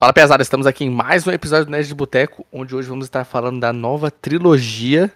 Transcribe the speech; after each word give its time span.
Fala 0.00 0.12
pesada, 0.12 0.40
estamos 0.44 0.64
aqui 0.64 0.84
em 0.84 0.90
mais 0.90 1.26
um 1.26 1.32
episódio 1.32 1.64
do 1.64 1.72
Nerd 1.72 1.88
de 1.88 1.94
Boteco, 1.94 2.46
onde 2.52 2.72
hoje 2.72 2.88
vamos 2.88 3.06
estar 3.06 3.24
falando 3.24 3.58
da 3.58 3.72
nova 3.72 4.12
trilogia 4.12 5.12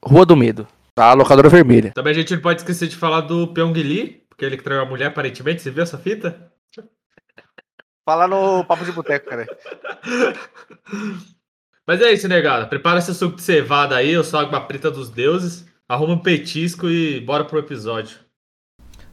Rua 0.00 0.24
do 0.24 0.36
Medo, 0.36 0.68
da 0.96 1.12
locadora 1.14 1.48
vermelha. 1.48 1.90
Também 1.90 2.12
a 2.12 2.14
gente 2.14 2.36
não 2.36 2.40
pode 2.40 2.60
esquecer 2.60 2.86
de 2.86 2.94
falar 2.94 3.22
do 3.22 3.48
Pyong 3.48 3.72
Lee, 3.72 4.24
porque 4.28 4.44
ele 4.44 4.56
que 4.56 4.62
traiu 4.62 4.82
a 4.82 4.84
mulher 4.84 5.06
aparentemente, 5.06 5.60
você 5.60 5.72
viu 5.72 5.82
essa 5.82 5.98
fita? 5.98 6.48
Fala 8.04 8.28
no 8.28 8.64
Papo 8.64 8.84
de 8.84 8.92
Boteco, 8.92 9.28
cara. 9.28 9.48
Mas 11.84 12.00
é 12.00 12.12
isso, 12.12 12.28
negada. 12.28 12.68
Prepara 12.68 13.00
seu 13.00 13.14
suco 13.14 13.34
de 13.34 13.42
cevada 13.42 13.96
aí, 13.96 14.12
eu 14.12 14.22
sou 14.22 14.38
a 14.38 14.44
água 14.44 14.60
preta 14.60 14.92
dos 14.92 15.10
deuses. 15.10 15.66
Arruma 15.88 16.14
um 16.14 16.22
petisco 16.22 16.88
e 16.88 17.20
bora 17.20 17.44
pro 17.44 17.58
episódio. 17.58 18.20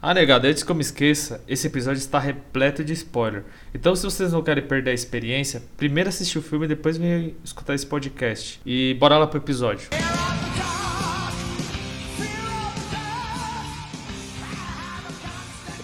Ah, 0.02 0.14
negado, 0.14 0.46
antes 0.48 0.62
que 0.64 0.72
eu 0.72 0.76
me 0.76 0.82
esqueça, 0.82 1.44
esse 1.48 1.66
episódio 1.68 1.98
está 2.00 2.20
repleto 2.20 2.84
de 2.84 2.94
spoiler. 2.94 3.44
Então, 3.74 3.96
se 3.96 4.04
vocês 4.04 4.32
não 4.32 4.44
querem 4.44 4.64
perder 4.64 4.92
a 4.92 4.94
experiência, 4.94 5.62
primeiro 5.76 6.10
assistir 6.10 6.38
o 6.38 6.42
filme 6.42 6.66
e 6.66 6.68
depois 6.70 6.98
vem 6.98 7.36
escutar 7.44 7.74
esse 7.74 7.86
podcast. 7.86 8.62
E 8.66 8.96
bora 9.00 9.18
lá 9.18 9.26
pro 9.26 9.40
episódio. 9.40 9.90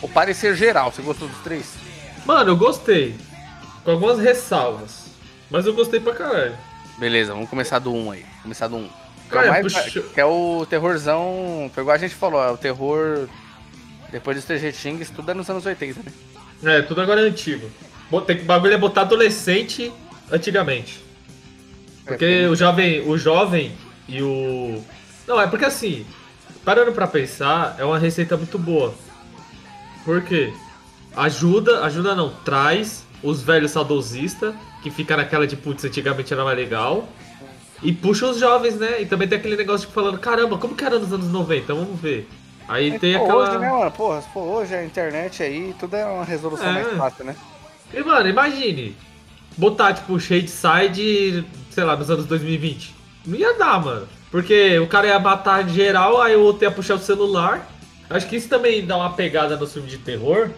O 0.02 0.08
parecer 0.08 0.56
geral, 0.56 0.92
você 0.92 1.02
gostou 1.02 1.28
dos 1.28 1.38
três? 1.40 1.74
Mano, 2.26 2.52
eu 2.52 2.58
gostei. 2.58 3.16
Com 3.84 3.92
algumas 3.92 4.20
ressalvas. 4.20 5.06
Mas 5.50 5.66
eu 5.66 5.74
gostei 5.74 6.00
pra 6.00 6.14
caralho. 6.14 6.56
Beleza, 6.98 7.34
vamos 7.34 7.50
começar 7.50 7.80
do 7.80 7.92
1 7.94 8.06
um 8.06 8.12
aí. 8.12 8.26
Começar 8.42 8.68
do 8.68 8.76
1. 8.76 8.80
Um. 8.80 8.90
Que, 9.30 9.38
é 9.38 9.42
o 9.42 9.48
mais- 9.48 9.62
puxa- 9.64 10.02
que 10.02 10.22
é 10.22 10.26
o 10.26 10.66
terrorzão. 10.70 11.70
Foi 11.74 11.84
igual 11.84 11.96
a 11.96 12.00
gente 12.00 12.16
falou, 12.16 12.42
é 12.44 12.52
o 12.52 12.58
terror. 12.58 13.28
Depois 14.14 14.38
dos 14.38 14.46
TG 14.46 14.72
Things, 14.72 15.10
tudo 15.10 15.32
é 15.32 15.34
nos 15.34 15.50
anos 15.50 15.66
80, 15.66 16.02
né? 16.06 16.78
É, 16.78 16.82
tudo 16.84 17.02
agora 17.02 17.20
é 17.20 17.24
antigo. 17.24 17.68
Tem 18.28 18.38
que 18.38 18.44
o 18.44 18.46
bagulho 18.46 18.72
é 18.72 18.78
botar 18.78 19.02
adolescente 19.02 19.92
antigamente. 20.32 21.04
Porque 22.06 22.24
É, 22.24 22.48
o 22.48 22.56
jovem, 22.56 23.02
o 23.10 23.18
jovem 23.18 23.72
e 24.08 24.22
o. 24.22 24.84
Não, 25.28 25.42
é 25.42 25.48
porque 25.48 25.66
assim, 25.66 26.06
parando 26.64 26.92
pra 26.92 27.08
pensar, 27.08 27.76
é 27.80 27.84
uma 27.84 27.98
receita 27.98 28.38
muito 28.38 28.60
boa. 28.60 28.94
Por 30.06 30.22
quê? 30.22 30.54
Ajuda, 31.16 31.84
ajuda 31.84 32.14
não, 32.14 32.30
traz 32.30 33.04
os 33.24 33.42
velhos 33.42 33.72
saudosistas, 33.72 34.54
que 34.84 34.92
fica 34.92 35.18
naquela 35.18 35.48
de 35.48 35.56
putz, 35.56 35.86
antigamente 35.86 36.32
era 36.32 36.44
mais 36.44 36.56
legal. 36.58 37.10
E 37.82 37.92
puxa 37.92 38.28
os 38.28 38.38
jovens, 38.38 38.76
né? 38.76 39.02
E 39.02 39.08
também 39.08 39.28
tem 39.28 39.40
aquele 39.40 39.58
negócio 39.58 39.88
de 39.88 39.94
falando, 39.94 40.20
caramba, 40.20 40.56
como 40.60 40.76
que 40.76 40.86
era 40.86 41.00
nos 41.00 41.12
anos 41.12 41.30
90? 41.30 41.74
Vamos 41.74 42.00
ver. 42.00 42.30
Aí 42.68 42.92
Mas, 42.92 43.02
tem 43.02 43.18
pô, 43.18 43.24
aquela. 43.24 43.50
Hoje, 43.50 43.58
né, 43.60 43.70
mano? 43.70 43.92
Porra, 43.92 44.24
pô, 44.34 44.40
hoje 44.42 44.74
a 44.76 44.84
internet 44.86 45.44
aí, 45.44 45.76
tudo 45.80 45.96
é 45.96 46.06
uma 46.06 46.24
resolução 46.24 46.68
É. 46.68 46.72
mais 46.84 46.98
fácil, 46.98 47.26
né? 47.26 47.36
E, 47.94 48.02
mano, 48.04 48.28
imagine. 48.30 48.96
Botar, 49.58 49.94
tipo, 49.94 50.20
Shadeside, 50.20 51.46
sei 51.70 51.84
lá, 51.84 51.96
nos 51.96 52.10
anos 52.10 52.26
2020. 52.26 52.96
Não 53.26 53.38
ia 53.38 53.54
dar, 53.58 53.80
mano. 53.84 54.08
Porque 54.32 54.80
o 54.80 54.88
cara 54.88 55.08
ia 55.08 55.20
matar 55.20 55.68
geral, 55.70 56.20
aí 56.22 56.36
o 56.36 56.42
outro 56.42 56.64
ia 56.64 56.72
puxar 56.72 56.96
o 56.96 57.00
celular. 57.00 57.68
Acho 58.10 58.28
que 58.28 58.36
isso 58.36 58.50
também 58.50 58.86
dá 58.86 58.98
uma 58.98 59.14
pegada 59.14 59.56
no 59.56 59.68
filme 59.68 59.88
de 59.88 59.98
terror. 60.00 60.50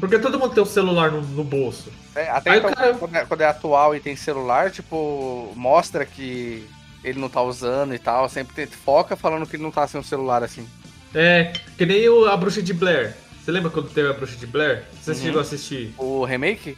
Porque 0.00 0.18
todo 0.18 0.38
mundo 0.38 0.52
tem 0.52 0.62
um 0.62 0.66
celular 0.66 1.10
no, 1.10 1.22
no 1.22 1.44
bolso. 1.44 1.90
É, 2.14 2.28
até 2.28 2.56
então, 2.58 2.72
cara- 2.72 2.94
quando, 2.94 3.14
é, 3.16 3.24
quando 3.24 3.40
é 3.42 3.46
atual 3.46 3.94
e 3.94 4.00
tem 4.00 4.16
celular, 4.16 4.70
tipo, 4.70 5.52
mostra 5.54 6.04
que 6.04 6.66
ele 7.04 7.18
não 7.20 7.28
tá 7.28 7.40
usando 7.40 7.94
e 7.94 7.98
tal. 7.98 8.28
Sempre 8.28 8.54
tem- 8.54 8.66
foca 8.66 9.16
falando 9.16 9.46
que 9.46 9.56
ele 9.56 9.62
não 9.62 9.70
tá 9.70 9.86
sem 9.86 10.00
o 10.00 10.04
celular 10.04 10.42
assim. 10.42 10.66
É, 11.14 11.52
que 11.78 11.86
nem 11.86 12.08
o, 12.08 12.26
a 12.26 12.36
Bruxa 12.36 12.62
de 12.62 12.72
Blair. 12.74 13.14
Você 13.42 13.50
lembra 13.52 13.70
quando 13.70 13.88
teve 13.90 14.08
a 14.08 14.12
Bruxa 14.12 14.36
de 14.36 14.46
Blair? 14.46 14.84
Você 15.00 15.12
Uhum. 15.12 15.16
chegou 15.16 15.38
a 15.38 15.42
assistir? 15.42 15.94
O 15.98 16.24
remake? 16.24 16.76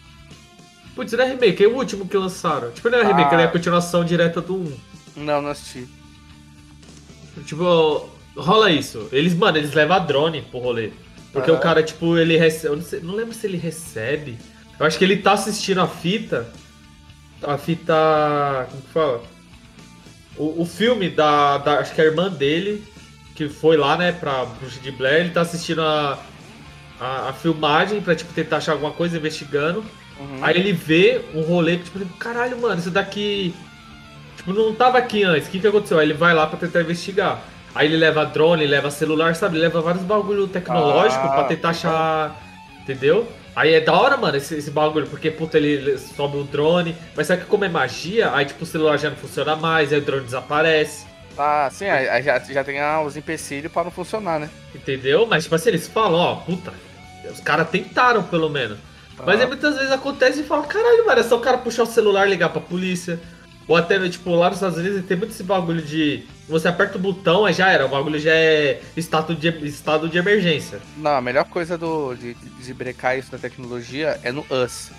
Putz, 0.94 1.12
não 1.12 1.25
é 1.25 1.28
remake, 1.28 1.65
é 1.65 1.66
o 1.69 1.77
último 1.77 2.06
que 2.09 2.16
lançaram. 2.16 2.71
Tipo, 2.72 2.91
não 2.91 2.99
é 2.99 3.06
remake, 3.06 3.31
Ah. 3.31 3.34
ele 3.34 3.43
é 3.43 3.44
a 3.47 3.50
continuação 3.50 4.05
direta 4.05 4.41
do 4.41 4.55
1. 4.56 4.77
Não, 5.17 5.41
não 5.43 5.50
assisti. 5.50 5.87
Tipo, 7.47 8.09
rola 8.37 8.71
isso. 8.71 9.09
Eles, 9.12 9.34
mano, 9.34 9.59
eles 9.59 9.72
levam 9.72 9.97
a 9.97 10.00
drone 10.00 10.43
pro 10.43 10.59
rolê. 10.59 10.91
Porque 11.33 11.50
Aham. 11.50 11.59
o 11.59 11.62
cara, 11.62 11.83
tipo, 11.83 12.17
ele 12.19 12.37
recebe. 12.37 12.69
Eu 12.72 12.77
não, 12.77 12.83
sei- 12.83 13.00
não 13.00 13.15
lembro 13.15 13.34
se 13.34 13.47
ele 13.47 13.56
recebe. 13.56 14.38
Eu 14.78 14.87
acho 14.87 14.99
que 14.99 15.05
ele 15.05 15.17
tá 15.19 15.33
assistindo 15.33 15.81
a 15.81 15.87
fita. 15.87 16.49
A 17.43 17.56
fita. 17.56 18.67
Como 18.71 18.83
que 18.83 18.88
fala? 18.88 19.22
O, 20.37 20.62
o 20.62 20.67
filme 20.67 21.09
da, 21.11 21.59
da. 21.59 21.78
Acho 21.81 21.94
que 21.94 22.00
é 22.00 22.05
a 22.05 22.06
irmã 22.09 22.28
dele. 22.31 22.83
Que 23.38 23.49
foi 23.49 23.76
lá, 23.76 23.97
né, 23.97 24.10
pra 24.10 24.44
Bruxa 24.44 24.81
de 24.81 24.91
Blair. 24.91 25.21
Ele 25.21 25.31
tá 25.31 25.43
assistindo 25.43 25.81
a. 25.81 26.19
A, 27.00 27.28
a 27.28 27.32
filmagem 27.32 28.00
pra, 28.00 28.16
tipo, 28.16 28.32
tentar 28.32 28.56
achar 28.56 28.72
alguma 28.72 28.91
coisa, 28.91 29.16
investigando. 29.16 29.84
Uhum. 30.19 30.41
Aí 30.43 30.56
ele 30.56 30.72
vê 30.72 31.25
um 31.32 31.43
rolê 31.43 31.76
que, 31.76 31.84
tipo, 31.84 32.04
caralho, 32.19 32.60
mano, 32.60 32.81
isso 32.81 32.91
daqui. 32.91 33.54
Tipo, 34.37 34.53
não 34.53 34.75
tava 34.75 34.99
aqui 34.99 35.22
antes. 35.22 35.47
O 35.47 35.50
que, 35.53 35.60
que 35.60 35.69
aconteceu? 35.69 36.00
Aí 36.00 36.06
ele 36.06 36.15
vai 36.15 36.34
lá 36.34 36.49
pra 36.49 36.59
tentar 36.59 36.81
investigar. 36.81 37.41
Aí 37.72 37.87
ele 37.87 37.97
leva 37.97 38.26
drone, 38.26 38.66
leva 38.66 38.91
celular, 38.91 39.37
sabe? 39.37 39.55
Ele 39.55 39.62
leva 39.62 39.81
vários 39.81 40.03
bagulho 40.03 40.49
tecnológico 40.49 41.25
Ah, 41.25 41.28
pra 41.28 41.44
tentar 41.44 41.69
achar. 41.69 42.37
Entendeu? 42.82 43.28
Aí 43.55 43.75
é 43.75 43.81
da 43.81 43.93
hora, 43.93 44.16
mano, 44.16 44.37
esse, 44.37 44.56
esse 44.56 44.70
bagulho, 44.72 45.06
porque, 45.06 45.31
puta, 45.31 45.59
ele, 45.59 45.97
sobe 45.99 46.37
o 46.38 46.43
drone, 46.44 46.97
mas 47.15 47.28
sabe 47.28 47.43
que 47.43 47.49
como 47.49 47.65
é 47.65 47.69
magia, 47.69 48.32
aí 48.32 48.44
tipo 48.44 48.65
o 48.65 48.66
celular 48.66 48.97
já 48.97 49.10
não 49.10 49.16
funciona 49.16 49.55
mais, 49.55 49.93
aí 49.93 49.99
o 49.99 50.03
drone 50.03 50.25
desaparece. 50.25 51.07
Ah, 51.38 51.69
sim, 51.71 51.87
aí 51.87 52.22
já, 52.22 52.38
já 52.41 52.65
tem 52.65 52.81
ah, 52.81 53.00
os 53.00 53.16
empecilhos 53.16 53.71
pra 53.71 53.84
não 53.84 53.91
funcionar, 53.91 54.41
né? 54.41 54.50
Entendeu? 54.75 55.26
Mas 55.26 55.44
tipo 55.44 55.54
assim, 55.54 55.69
eles 55.69 55.87
falam, 55.87 56.19
ó, 56.19 56.34
puta, 56.37 56.72
os 57.31 57.41
caras 57.41 57.69
tentaram 57.71 58.22
pelo 58.22 58.49
menos. 58.49 58.78
Mas 59.25 59.38
Ah. 59.38 59.43
aí 59.43 59.47
muitas 59.47 59.76
vezes 59.76 59.93
acontece 59.93 60.41
e 60.41 60.44
fala, 60.44 60.66
caralho, 60.66 61.06
mano, 61.06 61.21
é 61.21 61.22
só 61.22 61.37
o 61.37 61.41
cara 61.41 61.59
puxar 61.59 61.84
o 61.84 61.87
celular 61.87 62.26
e 62.26 62.31
ligar 62.31 62.49
pra 62.50 62.60
polícia. 62.60 63.21
Ou 63.69 63.76
até, 63.76 63.99
tipo, 64.09 64.31
lá 64.34 64.47
nos 64.49 64.56
Estados 64.56 64.78
Unidos 64.78 65.04
tem 65.04 65.16
muito 65.16 65.31
esse 65.32 65.43
bagulho 65.43 65.82
de. 65.82 66.25
Você 66.49 66.66
aperta 66.69 66.97
o 66.97 67.00
botão, 67.00 67.44
aí 67.44 67.53
já 67.53 67.70
era. 67.70 67.84
O 67.84 67.88
bagulho 67.91 68.19
já 68.19 68.32
é 68.32 68.81
estado 68.97 69.34
de, 69.34 69.49
estado 69.66 70.09
de 70.09 70.16
emergência. 70.16 70.81
Não, 70.97 71.10
a 71.10 71.20
melhor 71.20 71.44
coisa 71.44 71.76
do, 71.76 72.15
de, 72.15 72.34
brecar 72.72 73.19
isso 73.19 73.31
da 73.31 73.37
tecnologia 73.37 74.19
é 74.22 74.32
no 74.32 74.41
Us. 74.50 74.91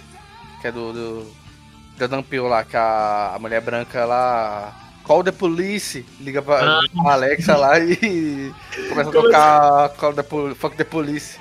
Que 0.61 0.67
é 0.67 0.71
do. 0.71 0.93
do 0.93 2.23
Peele 2.29 2.47
lá, 2.47 2.63
que 2.63 2.77
a, 2.77 3.33
a 3.35 3.39
mulher 3.39 3.59
branca 3.59 4.05
lá. 4.05 4.88
Call 5.09 5.23
the 5.23 5.31
police! 5.31 6.05
Liga 6.21 6.39
pra 6.39 6.81
Ah. 6.83 7.13
Alexa 7.13 7.57
lá 7.57 7.79
e 7.79 8.53
começa 8.89 9.09
a 9.09 9.11
tocar 9.11 9.89
Call 9.97 10.13
the, 10.13 10.23
Fuck 10.53 10.75
the 10.77 10.83
Police. 10.83 11.39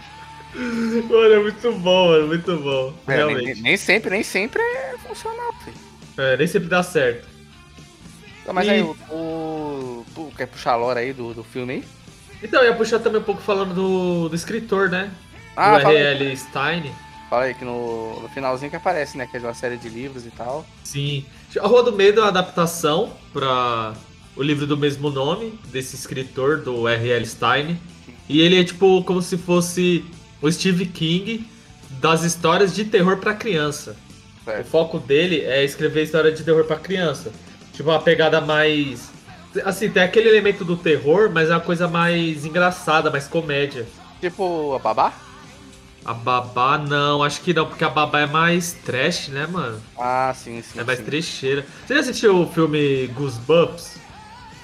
Mano, 0.54 1.34
é 1.34 1.38
muito 1.38 1.72
bom, 1.74 2.08
mano, 2.08 2.26
muito 2.28 2.56
bom. 2.56 2.94
É, 3.06 3.10
nem, 3.10 3.16
realmente. 3.36 3.60
nem 3.60 3.76
sempre, 3.76 4.08
nem 4.08 4.22
sempre 4.22 4.62
é 4.62 4.94
funcional, 5.06 5.52
filho. 5.62 5.76
É, 6.16 6.34
nem 6.38 6.46
sempre 6.46 6.66
dá 6.70 6.82
certo. 6.82 7.28
Então, 8.40 8.54
mas 8.54 8.66
E- 8.66 8.70
aí, 8.70 8.82
o, 8.82 8.96
o, 9.10 10.06
o- 10.16 10.32
Quer 10.34 10.46
puxar 10.46 10.72
a 10.72 10.76
lore 10.76 11.00
aí 11.00 11.12
do, 11.12 11.34
do 11.34 11.44
filme 11.44 11.74
aí? 11.74 11.84
Então, 12.42 12.62
eu 12.62 12.70
ia 12.70 12.74
puxar 12.74 13.00
também 13.00 13.20
um 13.20 13.24
pouco 13.24 13.42
falando 13.42 13.74
do, 13.74 14.30
do 14.30 14.34
escritor, 14.34 14.88
né? 14.88 15.10
Ah, 15.54 15.78
do 15.78 15.88
R.L. 15.90 16.34
Stein. 16.38 16.90
Fala 17.28 17.44
aí 17.44 17.54
que 17.54 17.64
no, 17.64 18.20
no 18.20 18.28
finalzinho 18.28 18.70
que 18.70 18.76
aparece, 18.76 19.16
né? 19.16 19.26
Que 19.26 19.36
é 19.36 19.40
de 19.40 19.46
uma 19.46 19.54
série 19.54 19.76
de 19.76 19.88
livros 19.88 20.26
e 20.26 20.30
tal. 20.30 20.66
Sim. 20.84 21.24
A 21.60 21.66
Rua 21.66 21.82
do 21.82 21.92
Medo 21.92 22.20
é 22.20 22.22
uma 22.22 22.28
adaptação 22.28 23.12
para 23.32 23.94
o 24.36 24.42
livro 24.42 24.66
do 24.66 24.76
mesmo 24.76 25.10
nome, 25.10 25.58
desse 25.66 25.96
escritor, 25.96 26.58
do 26.58 26.86
R.L. 26.88 27.26
Stein. 27.26 27.78
E 28.28 28.40
ele 28.40 28.60
é 28.60 28.64
tipo 28.64 29.02
como 29.04 29.22
se 29.22 29.36
fosse 29.38 30.04
o 30.40 30.50
Steve 30.50 30.86
King 30.86 31.46
das 32.00 32.22
histórias 32.22 32.74
de 32.74 32.84
terror 32.84 33.16
para 33.16 33.34
criança. 33.34 33.96
O 34.42 34.44
Certo. 34.44 34.66
foco 34.68 34.98
dele 34.98 35.40
é 35.40 35.64
escrever 35.64 36.04
história 36.04 36.30
de 36.32 36.42
terror 36.42 36.64
para 36.64 36.76
criança. 36.76 37.32
Tipo, 37.72 37.90
uma 37.90 38.00
pegada 38.00 38.40
mais. 38.40 39.10
Assim, 39.64 39.90
tem 39.90 40.02
aquele 40.02 40.28
elemento 40.28 40.64
do 40.64 40.76
terror, 40.76 41.30
mas 41.32 41.48
é 41.50 41.52
uma 41.54 41.60
coisa 41.60 41.88
mais 41.88 42.44
engraçada, 42.44 43.10
mais 43.10 43.26
comédia. 43.26 43.86
Tipo, 44.20 44.74
a 44.74 44.78
babá? 44.78 45.12
A 46.08 46.14
babá, 46.14 46.78
não, 46.78 47.22
acho 47.22 47.42
que 47.42 47.52
não, 47.52 47.66
porque 47.66 47.84
a 47.84 47.90
babá 47.90 48.20
é 48.20 48.26
mais 48.26 48.72
trash, 48.72 49.28
né, 49.28 49.46
mano? 49.46 49.78
Ah, 49.98 50.32
sim, 50.34 50.62
sim. 50.62 50.80
É 50.80 50.82
mais 50.82 51.00
sim. 51.00 51.04
trecheira. 51.04 51.66
Você 51.86 51.92
já 51.96 52.00
assistiu 52.00 52.40
o 52.40 52.46
filme 52.50 53.08
Goosebumps? 53.08 53.98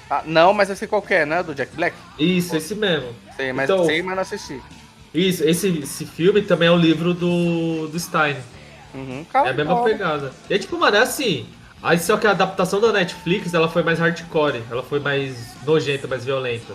Ah, 0.09 0.23
não, 0.25 0.55
mas 0.55 0.71
eu 0.71 0.75
sei 0.75 0.87
qual 0.87 1.05
é, 1.07 1.23
né? 1.23 1.43
Do 1.43 1.53
Jack 1.53 1.75
Black? 1.75 1.95
Isso, 2.17 2.55
esse 2.57 2.73
mesmo. 2.73 3.13
Sei, 3.37 3.53
mas 3.53 3.69
Então- 3.69 3.85
sei, 3.85 4.01
mas 4.01 4.15
não 4.15 4.23
assisti. 4.23 4.59
Isso, 5.13 5.43
esse, 5.43 5.67
esse 5.83 6.03
filme 6.07 6.41
também 6.41 6.67
é 6.67 6.71
o 6.71 6.77
livro 6.77 7.13
do, 7.13 7.89
do 7.89 7.99
Stein. 7.99 8.37
Uhum. 8.95 9.23
É 9.31 9.49
a 9.49 9.53
mesma 9.53 9.83
pegada. 9.83 10.33
E 10.49 10.55
é 10.55 10.57
tipo, 10.57 10.79
mano, 10.79 10.97
é 10.97 11.01
assim. 11.01 11.47
Aí 11.83 11.99
só 11.99 12.17
que 12.17 12.25
a 12.25 12.31
adaptação 12.31 12.81
da 12.81 12.91
Netflix, 12.91 13.53
ela 13.53 13.69
foi 13.69 13.83
mais 13.83 13.99
hardcore. 13.99 14.63
Ela 14.71 14.81
foi 14.81 14.99
mais 14.99 15.55
nojenta, 15.63 16.07
mais 16.07 16.25
violenta. 16.25 16.73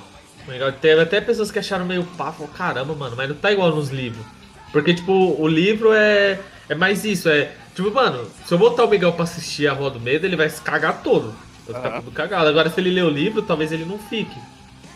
Teve 0.81 1.01
até 1.01 1.21
pessoas 1.21 1.51
que 1.51 1.59
acharam 1.59 1.85
meio 1.85 2.05
pá, 2.05 2.31
falaram, 2.31 2.55
caramba, 2.55 2.95
mano, 2.95 3.17
mas 3.17 3.29
não 3.29 3.35
tá 3.35 3.51
igual 3.51 3.75
nos 3.75 3.89
livros. 3.91 4.25
Porque, 4.73 4.95
tipo, 4.95 5.13
o 5.13 5.49
livro 5.49 5.93
é, 5.93 6.39
é 6.69 6.75
mais 6.75 7.05
isso, 7.05 7.29
é... 7.29 7.53
Tipo, 7.75 7.91
mano, 7.91 8.27
se 8.45 8.53
eu 8.53 8.59
botar 8.59 8.85
o 8.85 8.91
Miguel 8.91 9.13
pra 9.13 9.25
assistir 9.25 9.67
a 9.69 9.73
Rua 9.73 9.91
do 9.91 10.01
Medo, 10.01 10.27
ele 10.27 10.37
vai 10.37 10.49
se 10.49 10.61
cagar 10.61 11.03
todo. 11.03 11.35
Vai 11.67 11.77
ficar 11.77 11.89
Aham. 11.89 12.01
tudo 12.01 12.11
cagado. 12.13 12.49
Agora, 12.49 12.69
se 12.71 12.81
ele 12.81 12.91
ler 12.91 13.05
o 13.05 13.11
livro, 13.11 13.43
talvez 13.43 13.73
ele 13.73 13.85
não 13.85 13.99
fique. 13.99 14.39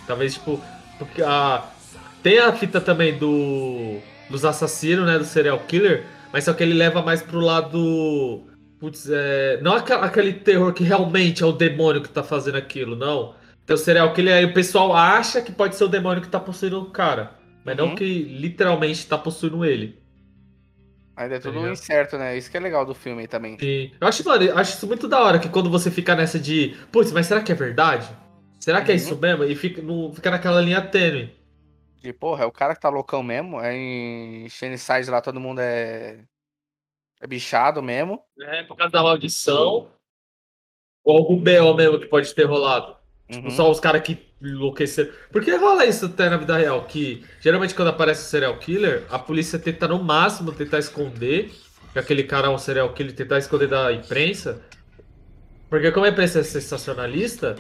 Talvez, 0.06 0.34
tipo... 0.34 0.60
Porque 0.98 1.22
a... 1.22 1.64
Tem 2.22 2.38
a 2.38 2.52
fita 2.52 2.80
também 2.80 3.16
do... 3.18 3.98
Dos 4.30 4.44
assassinos, 4.44 5.06
né, 5.06 5.18
do 5.18 5.24
serial 5.24 5.58
killer. 5.60 6.06
mas 6.32 6.44
só 6.44 6.52
que 6.52 6.62
ele 6.62 6.74
leva 6.74 7.00
mais 7.02 7.22
pro 7.22 7.38
lado. 7.38 8.42
Putz, 8.80 9.08
é. 9.08 9.60
Não 9.62 9.74
aquele 9.74 10.32
terror 10.32 10.72
que 10.72 10.82
realmente 10.82 11.42
é 11.42 11.46
o 11.46 11.52
demônio 11.52 12.02
que 12.02 12.08
tá 12.08 12.22
fazendo 12.24 12.56
aquilo, 12.56 12.96
não. 12.96 13.34
Então 13.62 13.76
o 13.76 13.78
serial 13.78 14.12
killer 14.12 14.34
aí 14.34 14.44
o 14.44 14.52
pessoal 14.52 14.94
acha 14.94 15.40
que 15.40 15.52
pode 15.52 15.76
ser 15.76 15.84
o 15.84 15.88
demônio 15.88 16.20
que 16.20 16.28
tá 16.28 16.40
possuindo 16.40 16.80
o 16.80 16.90
cara. 16.90 17.32
Mas 17.64 17.78
uhum. 17.78 17.88
não 17.88 17.94
que 17.94 18.04
literalmente 18.04 19.06
tá 19.06 19.16
possuindo 19.16 19.64
ele. 19.64 20.02
Ainda 21.16 21.36
é 21.36 21.38
tudo 21.38 21.60
tá 21.60 21.70
incerto, 21.70 22.18
né? 22.18 22.36
Isso 22.36 22.50
que 22.50 22.56
é 22.56 22.60
legal 22.60 22.84
do 22.84 22.94
filme 22.94 23.26
também. 23.28 23.56
Sim. 23.58 23.92
Eu 24.00 24.08
acho, 24.08 24.24
mano, 24.24 24.42
eu 24.42 24.58
acho 24.58 24.76
isso 24.76 24.86
muito 24.86 25.06
da 25.06 25.22
hora, 25.22 25.38
que 25.38 25.48
quando 25.48 25.70
você 25.70 25.90
fica 25.90 26.14
nessa 26.14 26.38
de. 26.38 26.76
Putz, 26.90 27.12
mas 27.12 27.26
será 27.26 27.40
que 27.40 27.52
é 27.52 27.54
verdade? 27.54 28.08
Será 28.58 28.82
que 28.82 28.90
é 28.90 28.94
isso 28.94 29.14
uhum. 29.14 29.20
mesmo? 29.20 29.44
E 29.44 29.54
fica, 29.54 29.80
no, 29.80 30.12
fica 30.12 30.30
naquela 30.30 30.60
linha 30.60 30.80
tênue. 30.80 31.32
De 32.02 32.12
porra, 32.12 32.44
é 32.44 32.46
o 32.46 32.52
cara 32.52 32.74
que 32.74 32.80
tá 32.80 32.88
loucão 32.88 33.22
mesmo. 33.22 33.60
É 33.60 33.74
em 33.74 34.48
Side 34.48 35.10
lá 35.10 35.20
todo 35.20 35.40
mundo 35.40 35.60
é. 35.60 36.18
É 37.20 37.26
bichado 37.26 37.82
mesmo. 37.82 38.20
É, 38.40 38.62
por 38.64 38.76
causa 38.76 38.92
da 38.92 39.02
maldição. 39.02 39.88
Ou 41.04 41.16
algum 41.18 41.38
B.O. 41.38 41.74
mesmo 41.74 42.00
que 42.00 42.06
pode 42.06 42.34
ter 42.34 42.44
rolado. 42.44 42.96
Tipo, 43.30 43.48
uhum. 43.48 43.50
só 43.50 43.70
os 43.70 43.80
caras 43.80 44.02
que 44.02 44.16
enlouqueceram. 44.48 45.10
Porque 45.30 45.54
rola 45.56 45.84
isso 45.84 46.06
até 46.06 46.28
na 46.28 46.36
vida 46.36 46.56
real, 46.56 46.82
que 46.84 47.24
geralmente 47.40 47.74
quando 47.74 47.88
aparece 47.88 48.22
o 48.22 48.28
serial 48.28 48.56
killer, 48.58 49.02
a 49.10 49.18
polícia 49.18 49.58
tenta 49.58 49.88
no 49.88 50.02
máximo 50.02 50.52
tentar 50.52 50.78
esconder 50.78 51.52
que 51.92 51.98
aquele 51.98 52.24
cara 52.24 52.48
é 52.48 52.50
um 52.50 52.58
serial 52.58 52.92
killer, 52.92 53.14
tentar 53.14 53.38
esconder 53.38 53.68
da 53.68 53.92
imprensa. 53.92 54.60
Porque 55.70 55.90
como 55.90 56.06
a 56.06 56.08
imprensa 56.08 56.40
é 56.40 56.42
sensacionalista, 56.42 57.56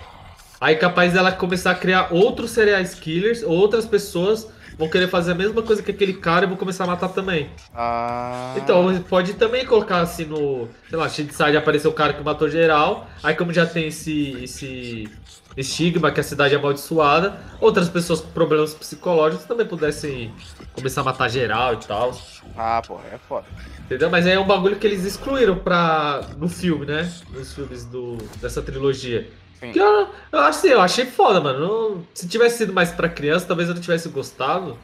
aí 0.60 0.76
capaz 0.76 1.12
dela 1.12 1.32
começar 1.32 1.72
a 1.72 1.74
criar 1.74 2.08
outros 2.12 2.50
serial 2.50 2.82
killers, 2.84 3.42
outras 3.42 3.86
pessoas 3.86 4.48
vão 4.78 4.88
querer 4.88 5.08
fazer 5.08 5.32
a 5.32 5.34
mesma 5.34 5.62
coisa 5.62 5.82
que 5.82 5.90
aquele 5.90 6.14
cara 6.14 6.44
e 6.44 6.48
vão 6.48 6.56
começar 6.56 6.84
a 6.84 6.86
matar 6.86 7.08
também. 7.08 7.50
Ah. 7.74 8.54
Então, 8.56 9.00
pode 9.08 9.34
também 9.34 9.64
colocar 9.64 10.00
assim 10.00 10.24
no. 10.24 10.68
Sei 10.88 10.98
lá, 10.98 11.08
Shinside 11.08 11.56
apareceu 11.56 11.90
o 11.90 11.94
cara 11.94 12.12
que 12.12 12.22
matou 12.22 12.48
geral. 12.48 13.08
Aí 13.22 13.34
como 13.34 13.52
já 13.52 13.66
tem 13.66 13.88
esse. 13.88 14.42
esse 14.42 15.08
estigma 15.56 16.10
que 16.10 16.20
a 16.20 16.22
cidade 16.22 16.54
é 16.54 16.58
amaldiçoada, 16.58 17.38
outras 17.60 17.88
pessoas 17.88 18.20
com 18.20 18.28
problemas 18.30 18.74
psicológicos 18.74 19.46
também 19.46 19.66
pudessem 19.66 20.32
começar 20.72 21.02
a 21.02 21.04
matar 21.04 21.28
geral 21.28 21.74
e 21.74 21.76
tal. 21.78 22.18
Ah, 22.56 22.82
porra, 22.86 23.04
é 23.12 23.18
foda. 23.18 23.46
Entendeu? 23.80 24.10
Mas 24.10 24.26
é 24.26 24.38
um 24.38 24.46
bagulho 24.46 24.76
que 24.76 24.86
eles 24.86 25.04
excluíram 25.04 25.56
pra, 25.56 26.22
no 26.36 26.48
filme, 26.48 26.86
né? 26.86 27.10
Nos 27.30 27.54
filmes 27.54 27.84
do, 27.84 28.16
dessa 28.40 28.62
trilogia. 28.62 29.28
Que 29.60 29.78
eu, 29.78 30.08
eu, 30.32 30.40
assim, 30.40 30.68
eu 30.68 30.80
achei 30.80 31.06
foda, 31.06 31.40
mano. 31.40 32.06
se 32.12 32.28
tivesse 32.28 32.58
sido 32.58 32.72
mais 32.72 32.92
pra 32.92 33.08
criança, 33.08 33.46
talvez 33.46 33.68
eu 33.68 33.74
não 33.74 33.80
tivesse 33.80 34.08
gostado. 34.08 34.78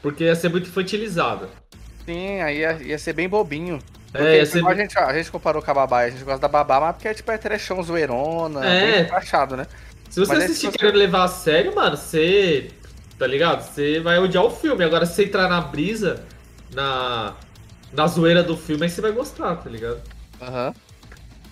Porque 0.00 0.24
ia 0.24 0.36
ser 0.36 0.50
muito 0.50 0.68
infantilizado. 0.68 1.48
Sim, 2.04 2.40
aí 2.42 2.58
ia, 2.58 2.72
ia 2.82 2.98
ser 2.98 3.14
bem 3.14 3.28
bobinho. 3.28 3.78
É, 4.12 4.36
ia 4.36 4.46
ser... 4.46 4.64
a, 4.64 4.74
gente, 4.74 4.96
a 4.96 5.12
gente 5.12 5.30
comparou 5.30 5.60
com 5.60 5.70
a 5.70 5.74
babá, 5.74 6.00
a 6.00 6.10
gente 6.10 6.22
gosta 6.22 6.40
da 6.40 6.48
babá, 6.48 6.78
mas 6.78 6.92
porque 6.92 7.08
é 7.08 7.14
tipo 7.14 7.32
é 7.32 7.38
trechão 7.38 7.82
zoeirona, 7.82 8.64
é. 8.64 9.02
bem 9.04 9.12
achado, 9.12 9.56
né? 9.56 9.66
Se 10.14 10.20
você 10.20 10.34
Mas 10.34 10.44
assistir 10.44 10.70
querendo 10.70 10.94
levar 10.94 11.24
a 11.24 11.28
sério, 11.28 11.74
mano, 11.74 11.96
você. 11.96 12.70
Tá 13.18 13.26
ligado? 13.26 13.62
Você 13.62 13.98
vai 13.98 14.16
odiar 14.16 14.44
o 14.44 14.50
filme. 14.50 14.84
Agora, 14.84 15.04
se 15.06 15.14
você 15.14 15.24
entrar 15.24 15.48
na 15.48 15.60
brisa, 15.60 16.24
na. 16.72 17.34
Na 17.92 18.06
zoeira 18.06 18.40
do 18.40 18.56
filme, 18.56 18.84
aí 18.84 18.90
você 18.90 19.00
vai 19.00 19.10
gostar, 19.10 19.56
tá 19.56 19.68
ligado? 19.68 20.00
Aham. 20.40 20.72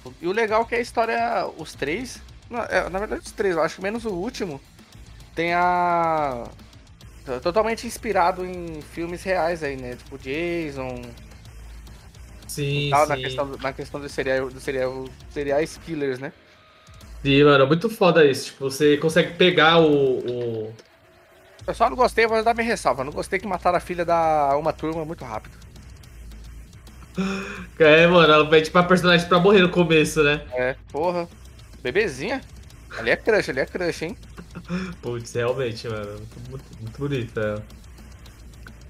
Uhum. 0.05 0.13
E 0.23 0.29
o 0.29 0.33
legal 0.33 0.63
é 0.63 0.65
que 0.65 0.75
a 0.77 0.81
história. 0.81 1.45
Os 1.59 1.75
três. 1.75 2.23
Na, 2.49 2.63
é, 2.67 2.89
na 2.89 3.01
verdade, 3.01 3.23
os 3.27 3.33
três, 3.33 3.57
eu 3.57 3.63
acho 3.63 3.75
que 3.75 3.83
menos 3.83 4.05
o 4.05 4.11
último. 4.11 4.61
Tem 5.35 5.53
a. 5.55 6.45
Totalmente 7.43 7.85
inspirado 7.85 8.45
em 8.45 8.81
filmes 8.81 9.25
reais 9.25 9.65
aí, 9.65 9.77
né? 9.77 9.97
Tipo 9.97 10.17
Jason. 10.19 11.03
Sim, 12.47 12.91
tal, 12.93 13.07
sim. 13.07 13.09
Na 13.09 13.17
questão, 13.17 13.47
na 13.61 13.73
questão 13.73 14.01
do 14.01 14.09
serial, 14.09 14.49
do 14.49 14.61
serial, 14.61 15.09
serial 15.33 15.61
killers, 15.85 16.21
né? 16.21 16.33
E, 17.25 17.45
mano, 17.45 17.65
é 17.65 17.67
muito 17.67 17.89
foda 17.89 18.25
isso. 18.25 18.47
Tipo, 18.47 18.71
você 18.71 18.97
consegue 18.97 19.35
pegar 19.35 19.79
o, 19.79 20.19
o. 20.19 20.75
Eu 21.67 21.75
só 21.75 21.89
não 21.89 21.97
gostei, 21.97 22.27
vou 22.27 22.43
dar 22.43 22.55
minha 22.55 22.67
ressalva. 22.67 23.05
Não 23.05 23.13
gostei 23.13 23.39
que 23.39 23.47
mataram 23.47 23.77
a 23.77 23.81
filha 23.81 24.05
da 24.05 24.57
uma 24.57 24.73
turma 24.73 25.05
muito 25.05 25.25
rápido. 25.25 25.57
É, 27.79 28.07
mano, 28.07 28.33
ela 28.33 28.49
pede 28.49 28.71
pra 28.71 28.85
personagem 28.85 29.27
pra 29.27 29.41
morrer 29.41 29.61
no 29.61 29.69
começo, 29.69 30.23
né? 30.23 30.43
É, 30.53 30.77
porra. 30.93 31.29
Bebezinha? 31.83 32.41
Ali 32.97 33.11
é 33.11 33.17
crush, 33.17 33.51
ali 33.51 33.61
é 33.61 33.67
crush, 33.67 34.03
hein? 34.03 34.17
Putz, 35.03 35.35
realmente, 35.35 35.89
mano. 35.89 36.21
Muito, 36.49 36.65
muito 36.81 36.99
bonita 36.99 37.41
ela. 37.41 37.63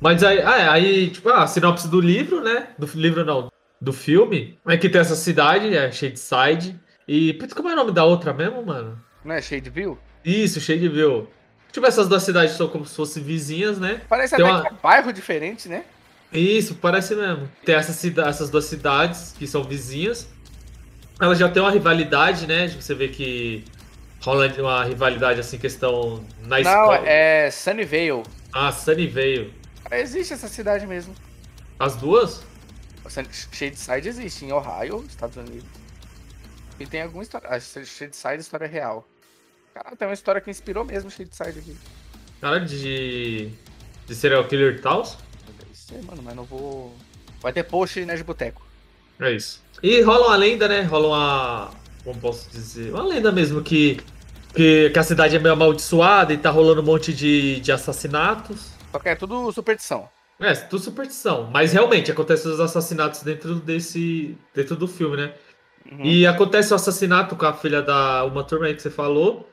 Mas 0.00 0.22
aí, 0.24 0.42
ah, 0.42 0.58
é, 0.58 0.68
aí, 0.68 1.10
tipo, 1.10 1.28
a 1.30 1.46
sinopse 1.46 1.88
do 1.88 2.00
livro, 2.00 2.42
né? 2.42 2.68
Do 2.76 2.86
livro 2.94 3.24
não, 3.24 3.50
do 3.80 3.92
filme. 3.92 4.58
É 4.66 4.76
que 4.76 4.88
tem 4.88 5.00
essa 5.00 5.14
cidade, 5.14 5.74
é 5.76 5.90
Shadeside. 5.90 6.78
E, 7.14 7.34
putz, 7.34 7.52
como 7.52 7.68
é 7.68 7.74
o 7.74 7.76
nome 7.76 7.92
da 7.92 8.06
outra 8.06 8.32
mesmo, 8.32 8.64
mano? 8.64 8.98
Não 9.22 9.34
é 9.34 9.42
Shadeville? 9.42 9.98
Isso, 10.24 10.58
Shadeville. 10.62 11.28
Tipo, 11.70 11.86
essas 11.86 12.08
duas 12.08 12.22
cidades 12.22 12.54
são 12.54 12.68
como 12.68 12.86
se 12.86 12.96
fossem 12.96 13.22
vizinhas, 13.22 13.78
né? 13.78 14.00
Parece 14.08 14.34
Tem 14.34 14.42
até 14.42 14.54
uma... 14.54 14.62
que 14.62 14.68
é 14.68 14.78
bairro 14.82 15.12
diferente, 15.12 15.68
né? 15.68 15.84
Isso, 16.32 16.74
parece 16.76 17.14
mesmo. 17.14 17.50
Tem 17.66 17.74
essa 17.74 17.92
cida... 17.92 18.26
essas 18.26 18.48
duas 18.48 18.64
cidades 18.64 19.34
que 19.38 19.46
são 19.46 19.62
vizinhas. 19.62 20.26
Elas 21.20 21.38
já 21.38 21.50
têm 21.50 21.62
uma 21.62 21.70
rivalidade, 21.70 22.46
né? 22.46 22.68
Você 22.68 22.94
vê 22.94 23.08
que 23.08 23.62
rola 24.22 24.50
uma 24.58 24.82
rivalidade, 24.82 25.38
assim, 25.38 25.58
questão 25.58 26.24
na 26.46 26.60
escola. 26.60 26.96
Não, 26.96 27.06
é 27.06 27.50
Sunnyvale. 27.50 28.22
Ah, 28.54 28.72
Sunnyvale. 28.72 29.52
Existe 29.90 30.32
essa 30.32 30.48
cidade 30.48 30.86
mesmo. 30.86 31.14
As 31.78 31.94
duas? 31.94 32.42
Shadeside 33.06 34.08
existe, 34.08 34.46
em 34.46 34.52
Ohio, 34.52 35.04
Estados 35.06 35.36
Unidos. 35.36 35.81
E 36.78 36.86
tem 36.86 37.02
alguma 37.02 37.22
história. 37.22 37.48
A 37.48 37.60
Shadeside 37.60 38.40
história 38.40 38.66
real. 38.66 39.06
Cara, 39.74 39.96
tem 39.96 40.08
uma 40.08 40.14
história 40.14 40.40
que 40.40 40.50
inspirou 40.50 40.84
mesmo 40.84 41.10
Shadeside 41.10 41.58
aqui. 41.58 41.76
Cara, 42.40 42.58
de. 42.58 43.50
de 44.06 44.14
serial 44.14 44.44
killer 44.46 44.76
e 44.76 44.80
tal? 44.80 45.04
Sei, 45.72 46.00
mano, 46.02 46.22
mas 46.22 46.34
não 46.34 46.44
vou. 46.44 46.94
Vai 47.40 47.52
ter 47.52 47.62
post 47.64 48.04
né, 48.04 48.16
de 48.16 48.24
boteco. 48.24 48.62
É 49.20 49.30
isso. 49.32 49.62
E 49.82 50.00
rola 50.02 50.28
uma 50.28 50.36
lenda, 50.36 50.68
né? 50.68 50.82
Rola 50.82 51.08
uma. 51.08 51.70
Como 52.04 52.20
posso 52.20 52.50
dizer? 52.50 52.92
Uma 52.92 53.04
lenda 53.04 53.30
mesmo 53.30 53.62
que. 53.62 54.00
Que, 54.54 54.90
que 54.90 54.98
a 54.98 55.02
cidade 55.02 55.34
é 55.34 55.38
meio 55.38 55.54
amaldiçoada 55.54 56.30
e 56.30 56.36
tá 56.36 56.50
rolando 56.50 56.82
um 56.82 56.84
monte 56.84 57.14
de, 57.14 57.58
de 57.60 57.72
assassinatos. 57.72 58.72
Só 58.90 58.98
que 58.98 59.08
é 59.08 59.14
tudo 59.14 59.50
superstição. 59.50 60.10
É, 60.38 60.52
tudo 60.54 60.82
superstição. 60.82 61.48
Mas 61.50 61.72
realmente 61.72 62.10
acontecem 62.10 62.50
os 62.50 62.60
assassinatos 62.60 63.22
dentro 63.22 63.54
desse. 63.54 64.36
dentro 64.54 64.76
do 64.76 64.86
filme, 64.86 65.16
né? 65.16 65.34
Uhum. 65.90 66.04
E 66.04 66.26
acontece 66.26 66.72
o 66.72 66.76
assassinato 66.76 67.36
com 67.36 67.46
a 67.46 67.52
filha 67.52 67.82
da 67.82 68.24
uma 68.24 68.44
turma 68.44 68.66
aí 68.66 68.74
que 68.74 68.82
você 68.82 68.90
falou. 68.90 69.48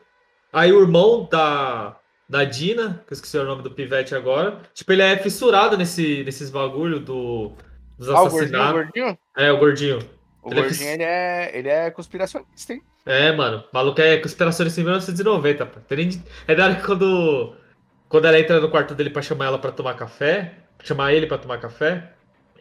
Aí 0.51 0.71
o 0.71 0.81
irmão 0.81 1.27
da, 1.29 1.97
da 2.27 2.43
Dina, 2.43 3.03
que 3.07 3.13
eu 3.13 3.15
esqueci 3.15 3.37
o 3.37 3.45
nome 3.45 3.63
do 3.63 3.71
pivete 3.71 4.15
agora, 4.15 4.61
tipo, 4.73 4.91
ele 4.91 5.01
é 5.01 5.17
fissurado 5.17 5.77
nesse, 5.77 6.23
nesses 6.23 6.49
bagulho 6.49 6.99
do, 6.99 7.51
dos 7.97 8.09
ah, 8.09 8.19
assassinatos. 8.19 8.69
O 8.69 8.73
gordinho, 8.73 9.17
É, 9.37 9.51
o 9.51 9.57
gordinho. 9.57 9.99
O 10.41 10.51
ele 10.51 10.59
é 10.59 10.63
gordinho, 10.63 10.89
é 10.89 10.93
ele, 10.93 11.03
é, 11.03 11.57
ele 11.57 11.69
é 11.69 11.91
conspiracionista, 11.91 12.73
hein? 12.73 12.81
É, 13.05 13.31
mano. 13.31 13.63
O 13.71 13.75
maluco 13.75 14.01
é 14.01 14.17
conspiracionista 14.17 14.79
em 14.79 14.83
1990, 14.83 15.65
pô. 15.65 15.79
É 16.47 16.55
da 16.55 16.65
hora 16.65 16.75
que 16.75 16.85
quando, 16.85 17.55
quando 18.07 18.25
ela 18.25 18.39
entra 18.39 18.59
no 18.59 18.69
quarto 18.69 18.93
dele 18.93 19.09
pra 19.09 19.21
chamar 19.21 19.45
ela 19.45 19.59
pra 19.59 19.71
tomar 19.71 19.95
café, 19.95 20.53
chamar 20.83 21.13
ele 21.13 21.27
pra 21.27 21.37
tomar 21.37 21.59
café, 21.59 22.11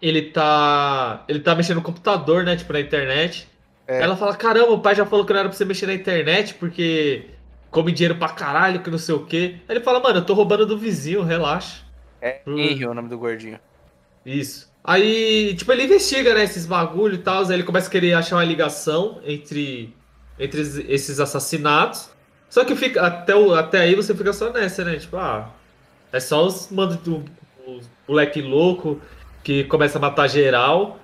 ele 0.00 0.22
tá. 0.30 1.24
Ele 1.28 1.40
tá 1.40 1.54
mexendo 1.54 1.76
no 1.76 1.82
computador, 1.82 2.44
né? 2.44 2.56
Tipo, 2.56 2.72
na 2.72 2.80
internet. 2.80 3.48
É. 3.88 4.02
Ela 4.02 4.16
fala: 4.16 4.36
caramba, 4.36 4.70
o 4.72 4.80
pai 4.80 4.94
já 4.94 5.06
falou 5.06 5.24
que 5.24 5.32
não 5.32 5.40
era 5.40 5.48
pra 5.48 5.56
você 5.56 5.64
mexer 5.64 5.86
na 5.86 5.94
internet 5.94 6.54
porque 6.54 7.24
come 7.70 7.90
dinheiro 7.90 8.16
pra 8.16 8.28
caralho, 8.28 8.82
que 8.82 8.90
não 8.90 8.98
sei 8.98 9.14
o 9.14 9.24
quê. 9.24 9.56
Aí 9.66 9.76
ele 9.76 9.84
fala: 9.84 9.98
mano, 9.98 10.18
eu 10.18 10.24
tô 10.24 10.34
roubando 10.34 10.66
do 10.66 10.76
vizinho, 10.76 11.22
relaxa. 11.22 11.82
É 12.20 12.42
Henry 12.46 12.86
o 12.86 12.92
nome 12.92 13.08
do 13.08 13.16
gordinho. 13.16 13.58
Isso. 14.26 14.68
Aí, 14.84 15.54
tipo, 15.56 15.72
ele 15.72 15.84
investiga, 15.84 16.34
né, 16.34 16.44
esses 16.44 16.66
bagulho 16.66 17.14
e 17.14 17.18
tal. 17.18 17.44
Aí 17.44 17.52
ele 17.52 17.62
começa 17.62 17.88
a 17.88 17.90
querer 17.90 18.12
achar 18.12 18.36
uma 18.36 18.44
ligação 18.44 19.20
entre, 19.24 19.94
entre 20.38 20.60
esses 20.60 21.18
assassinatos. 21.18 22.10
Só 22.50 22.64
que 22.64 22.74
fica, 22.74 23.06
até, 23.06 23.34
o, 23.34 23.54
até 23.54 23.80
aí 23.80 23.94
você 23.94 24.14
fica 24.14 24.32
só 24.32 24.50
nessa, 24.50 24.84
né? 24.84 24.96
Tipo, 24.96 25.16
ah, 25.16 25.50
é 26.12 26.20
só 26.20 26.46
os 26.46 26.70
mando 26.70 26.96
do 26.96 27.24
moleque 28.06 28.40
louco 28.40 29.00
que 29.44 29.64
começa 29.64 29.98
a 29.98 30.00
matar 30.00 30.28
geral. 30.28 30.98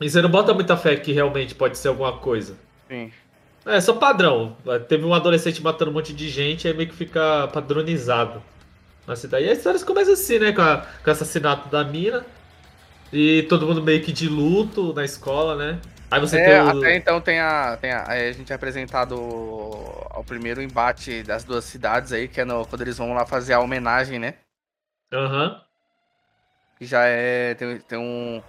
E 0.00 0.10
você 0.10 0.20
não 0.20 0.30
bota 0.30 0.52
muita 0.52 0.76
fé 0.76 0.96
que 0.96 1.12
realmente 1.12 1.54
pode 1.54 1.78
ser 1.78 1.88
alguma 1.88 2.18
coisa. 2.18 2.56
Sim. 2.88 3.12
É, 3.66 3.80
só 3.80 3.94
padrão. 3.94 4.56
Teve 4.88 5.04
um 5.04 5.14
adolescente 5.14 5.62
matando 5.62 5.90
um 5.90 5.94
monte 5.94 6.12
de 6.12 6.28
gente, 6.28 6.68
aí 6.68 6.74
meio 6.74 6.88
que 6.88 6.94
fica 6.94 7.48
padronizado 7.48 8.42
na 9.06 9.16
cidade. 9.16 9.46
E 9.46 9.48
a 9.48 9.52
história 9.52 9.80
começa 9.84 10.12
assim, 10.12 10.38
né? 10.38 10.52
Com, 10.52 10.60
a, 10.60 10.78
com 11.02 11.08
o 11.08 11.12
assassinato 11.12 11.68
da 11.68 11.84
mina. 11.84 12.24
E 13.12 13.44
todo 13.44 13.66
mundo 13.66 13.82
meio 13.82 14.02
que 14.02 14.12
de 14.12 14.28
luto 14.28 14.92
na 14.92 15.04
escola, 15.04 15.56
né? 15.56 15.80
Aí 16.10 16.20
você 16.20 16.38
é, 16.38 16.44
tem 16.44 16.60
o... 16.60 16.78
Até 16.78 16.96
então 16.96 17.20
tem 17.20 17.40
a, 17.40 17.76
tem 17.80 17.90
a. 17.90 18.04
A 18.04 18.32
gente 18.32 18.52
é 18.52 18.56
apresentado 18.56 19.14
ao 20.10 20.22
primeiro 20.24 20.60
embate 20.60 21.22
das 21.22 21.44
duas 21.44 21.64
cidades 21.64 22.12
aí, 22.12 22.28
que 22.28 22.40
é 22.40 22.44
no, 22.44 22.66
quando 22.66 22.82
eles 22.82 22.98
vão 22.98 23.14
lá 23.14 23.24
fazer 23.24 23.52
a 23.54 23.60
homenagem, 23.60 24.18
né? 24.18 24.34
Aham. 25.12 25.44
Uhum. 25.48 25.60
Que 26.78 26.86
já 26.86 27.04
é. 27.04 27.54
Tem, 27.54 27.78
tem 27.80 27.98
um. 27.98 28.42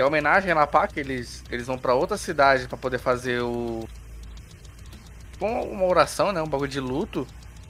Tem 0.00 0.06
homenagem 0.06 0.54
pá, 0.66 0.88
que 0.88 0.98
eles, 0.98 1.44
eles 1.50 1.66
vão 1.66 1.76
pra 1.76 1.92
outra 1.92 2.16
cidade 2.16 2.66
pra 2.66 2.78
poder 2.78 2.96
fazer 2.96 3.42
o. 3.42 3.86
Com 5.38 5.62
uma 5.70 5.84
oração, 5.84 6.32
né? 6.32 6.40
Um 6.40 6.46
bagulho 6.46 6.70
de 6.70 6.80
luto. 6.80 7.26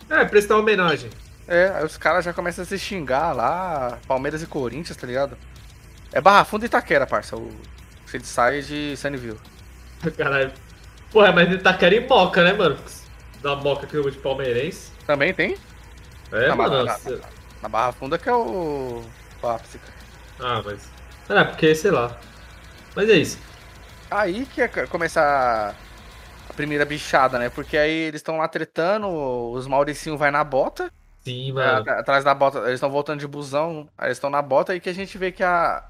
É, 0.09 0.25
prestar 0.25 0.57
homenagem. 0.57 1.11
É, 1.49 1.73
aí 1.75 1.85
os 1.85 1.97
caras 1.97 2.25
já 2.25 2.33
começam 2.33 2.63
a 2.63 2.67
se 2.67 2.79
xingar 2.79 3.33
lá, 3.33 3.99
Palmeiras 4.07 4.45
e 4.45 4.47
Corinthians, 4.47 4.97
tá 4.97 5.09
ligado? 5.09 5.37
É 6.13 6.21
Barra 6.21 6.45
Funda 6.45 6.65
e 6.65 6.69
Itaquera, 6.69 7.05
parça. 7.05 7.37
O 7.37 7.51
Cid 8.07 8.25
sai 8.25 8.63
de 8.63 8.97
Sunnyville. 8.97 9.41
Caralho. 10.17 10.53
Porra, 11.11 11.33
mas 11.33 11.51
Itaquera 11.53 11.97
e 11.97 12.07
Moca, 12.07 12.45
né, 12.45 12.53
mano? 12.53 12.79
Da 13.43 13.57
Moca 13.57 13.89
que 13.89 13.97
eu 13.97 14.09
de 14.09 14.19
palmeirense. 14.19 14.93
Também 15.05 15.35
tem? 15.35 15.57
É, 16.31 16.47
na, 16.47 16.55
mano. 16.55 16.85
na, 16.85 16.97
na, 16.97 17.19
na 17.63 17.69
Barra 17.69 17.91
Funda 17.91 18.17
que 18.17 18.29
é 18.29 18.33
o. 18.33 19.03
cara. 19.43 19.61
Ah, 20.39 20.63
mas. 20.65 21.00
É, 21.31 21.45
porque, 21.45 21.75
sei 21.75 21.93
lá. 21.93 22.19
Mas 22.95 23.09
é 23.09 23.15
isso. 23.15 23.39
Aí 24.11 24.45
que 24.47 24.61
é, 24.61 24.69
começa 24.69 25.21
a, 25.21 25.71
a 26.51 26.53
primeira 26.55 26.85
bichada, 26.85 27.39
né? 27.39 27.49
Porque 27.49 27.79
aí 27.79 28.09
eles 28.09 28.19
estão 28.19 28.39
lá 28.39 28.49
tretando, 28.49 29.07
os 29.53 29.69
Mauricinho 29.69 30.19
vai 30.19 30.33
na 30.33 30.43
bota. 30.43 30.93
Sim, 31.21 31.53
mano. 31.53 31.89
É, 31.89 32.01
atrás 32.01 32.25
da 32.25 32.35
bota, 32.35 32.59
eles 32.61 32.75
estão 32.75 32.91
voltando 32.91 33.21
de 33.21 33.29
busão, 33.29 33.89
aí 33.97 34.09
eles 34.09 34.17
estão 34.17 34.29
na 34.29 34.43
bota 34.43 34.75
e 34.75 34.81
que 34.81 34.89
a 34.89 34.95
gente 34.95 35.17
vê 35.17 35.31
que 35.31 35.43
a. 35.43 35.87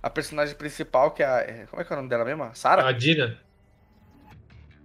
A 0.00 0.08
personagem 0.08 0.54
principal, 0.54 1.10
que 1.10 1.24
é 1.24 1.26
a. 1.26 1.66
Como 1.66 1.82
é 1.82 1.84
que 1.84 1.92
é 1.92 1.94
o 1.94 1.96
nome 1.96 2.08
dela 2.08 2.24
mesmo? 2.24 2.48
Sara? 2.54 2.86
A 2.86 2.92
Dina. 2.92 3.36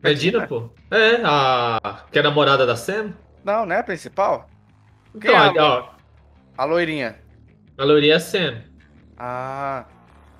É, 0.01 0.11
é 0.11 0.13
Dina, 0.13 0.47
pô? 0.47 0.71
É, 0.89 1.21
a. 1.23 2.03
Que 2.11 2.17
é 2.17 2.21
a 2.21 2.23
namorada 2.23 2.65
da 2.65 2.75
Sam? 2.75 3.13
Não, 3.43 3.65
não 3.65 3.75
é 3.75 3.79
a 3.79 3.83
principal? 3.83 4.49
Quem 5.21 5.29
então, 5.29 5.35
é 5.35 5.59
a... 5.59 5.65
ó. 5.65 5.89
A 6.57 6.65
loirinha. 6.65 7.15
A 7.77 7.83
loirinha 7.83 8.13
é 8.13 8.17
a 8.17 8.19
Sam. 8.19 8.63
Ah. 9.25 9.85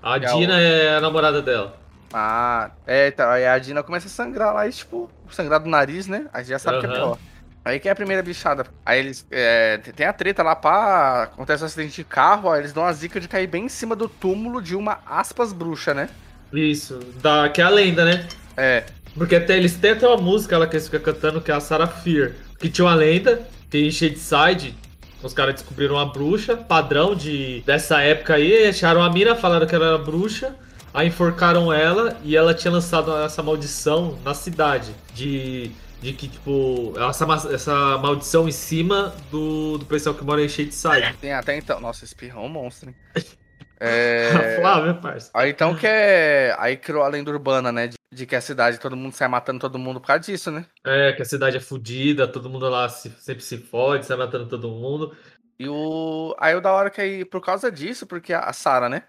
A 0.01 0.17
Dina 0.17 0.59
é, 0.59 0.85
é 0.87 0.95
a 0.97 1.01
namorada 1.01 1.41
dela. 1.41 1.77
Ah, 2.13 2.71
é, 2.85 3.07
então, 3.07 3.29
aí 3.29 3.47
a 3.47 3.57
Dina 3.57 3.81
começa 3.81 4.07
a 4.07 4.09
sangrar 4.09 4.53
lá 4.53 4.67
e, 4.67 4.71
tipo, 4.71 5.09
sangrar 5.31 5.61
do 5.61 5.69
nariz, 5.69 6.05
né? 6.05 6.27
Aí 6.33 6.43
já 6.43 6.59
sabe 6.59 6.77
uhum. 6.77 6.81
que 6.81 6.89
é 6.89 6.93
pior. 6.93 7.17
Aí 7.63 7.79
que 7.79 7.87
é 7.87 7.91
a 7.91 7.95
primeira 7.95 8.21
bichada. 8.21 8.65
Aí 8.85 8.99
eles. 8.99 9.25
É, 9.31 9.77
tem 9.77 10.05
a 10.05 10.11
treta 10.11 10.43
lá, 10.43 10.53
pá. 10.53 11.23
Acontece 11.23 11.63
um 11.63 11.65
acidente 11.65 11.95
de 11.95 12.03
carro, 12.03 12.51
aí 12.51 12.59
eles 12.59 12.73
dão 12.73 12.85
a 12.85 12.91
zica 12.91 13.21
de 13.21 13.27
cair 13.29 13.47
bem 13.47 13.65
em 13.65 13.69
cima 13.69 13.95
do 13.95 14.09
túmulo 14.09 14.61
de 14.61 14.75
uma 14.75 14.99
aspas 15.05 15.53
bruxa, 15.53 15.93
né? 15.93 16.09
Isso, 16.51 16.99
da, 17.21 17.47
que 17.47 17.61
é 17.61 17.63
a 17.63 17.69
lenda, 17.69 18.03
né? 18.03 18.27
É. 18.57 18.83
Porque 19.15 19.37
até, 19.37 19.55
eles 19.57 19.75
têm 19.77 19.91
até 19.91 20.05
uma 20.05 20.17
música 20.17 20.57
lá 20.57 20.67
que 20.67 20.75
eles 20.75 20.87
ficam 20.87 21.13
cantando, 21.13 21.39
que 21.39 21.51
é 21.51 21.55
a 21.55 21.61
Sarah 21.61 21.87
Fear. 21.87 22.33
Que 22.59 22.69
tinha 22.69 22.85
uma 22.85 22.95
lenda, 22.95 23.47
que 23.69 23.77
em 23.77 23.89
Shadeside, 23.89 24.75
os 25.23 25.33
caras 25.33 25.55
descobriram 25.55 25.95
uma 25.95 26.05
bruxa, 26.05 26.55
padrão 26.57 27.15
de 27.15 27.61
dessa 27.65 28.01
época 28.01 28.35
aí, 28.35 28.67
acharam 28.67 29.01
a 29.01 29.09
mina, 29.09 29.35
falaram 29.35 29.65
que 29.65 29.73
ela 29.73 29.87
era 29.87 29.97
bruxa. 29.97 30.55
Aí 30.93 31.07
enforcaram 31.07 31.73
ela 31.73 32.15
e 32.23 32.35
ela 32.35 32.53
tinha 32.53 32.71
lançado 32.71 33.11
essa 33.17 33.41
maldição 33.41 34.19
na 34.23 34.35
cidade. 34.35 34.93
De 35.15 35.71
de 36.03 36.11
que, 36.11 36.27
tipo, 36.27 36.93
essa, 36.97 37.25
essa 37.53 37.97
maldição 37.97 38.47
em 38.47 38.51
cima 38.51 39.15
do, 39.31 39.77
do 39.77 39.85
pessoal 39.85 40.13
que 40.13 40.21
mora 40.21 40.43
em 40.43 40.49
Shadeside. 40.49 41.15
Tem 41.21 41.31
até 41.31 41.57
então. 41.57 41.79
Nossa, 41.79 42.03
espirrão 42.03 42.43
é 42.43 42.45
um 42.45 42.49
monstro, 42.49 42.89
hein? 42.89 42.95
É... 43.83 44.55
Flávio, 44.61 44.95
parça. 45.01 45.29
Aí 45.33 45.49
então 45.49 45.75
que 45.75 45.85
é. 45.85 46.55
Aí 46.57 46.77
criou 46.77 47.03
a 47.03 47.07
lenda 47.09 47.29
urbana, 47.29 47.69
né? 47.69 47.87
De, 47.87 47.95
de, 48.13 48.25
que 48.25 48.35
a 48.35 48.39
cidade 48.41 48.79
todo 48.79 48.95
mundo 48.95 49.13
sai 49.13 49.27
matando 49.27 49.59
todo 49.59 49.77
mundo 49.77 49.99
por 49.99 50.07
causa 50.07 50.21
disso, 50.21 50.49
né? 50.49 50.65
É, 50.85 51.11
que 51.11 51.21
a 51.21 51.25
cidade 51.25 51.57
é 51.57 51.59
fodida, 51.59 52.25
todo 52.25 52.49
mundo 52.49 52.69
lá 52.69 52.87
se, 52.87 53.09
sempre 53.19 53.43
se 53.43 53.57
fode, 53.57 54.05
sai 54.05 54.15
matando 54.15 54.47
todo 54.47 54.69
mundo. 54.69 55.13
E 55.59 55.67
o. 55.67 56.33
Aí 56.39 56.55
o 56.55 56.61
da 56.61 56.71
hora 56.71 56.89
que 56.89 57.01
aí, 57.01 57.25
por 57.25 57.41
causa 57.41 57.69
disso, 57.69 58.07
porque 58.07 58.33
a 58.33 58.53
Sarah, 58.53 58.87
né? 58.87 59.03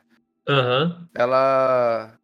Aham. 0.48 0.84
Uhum. 0.84 1.08
Ela. 1.14 2.18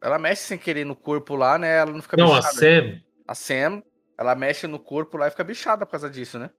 Ela 0.00 0.18
mexe 0.20 0.42
sem 0.42 0.56
querer 0.56 0.84
no 0.84 0.94
corpo 0.94 1.34
lá, 1.34 1.58
né? 1.58 1.78
Ela 1.78 1.90
não 1.90 2.00
fica 2.00 2.16
Não, 2.16 2.28
bichada. 2.28 2.46
a 2.46 2.52
Sam. 2.52 3.00
A 3.26 3.34
Sam, 3.34 3.82
ela 4.16 4.36
mexe 4.36 4.68
no 4.68 4.78
corpo 4.78 5.16
lá 5.16 5.26
e 5.26 5.30
fica 5.30 5.42
bichada 5.42 5.84
por 5.84 5.90
causa 5.90 6.08
disso, 6.08 6.38
né? 6.38 6.50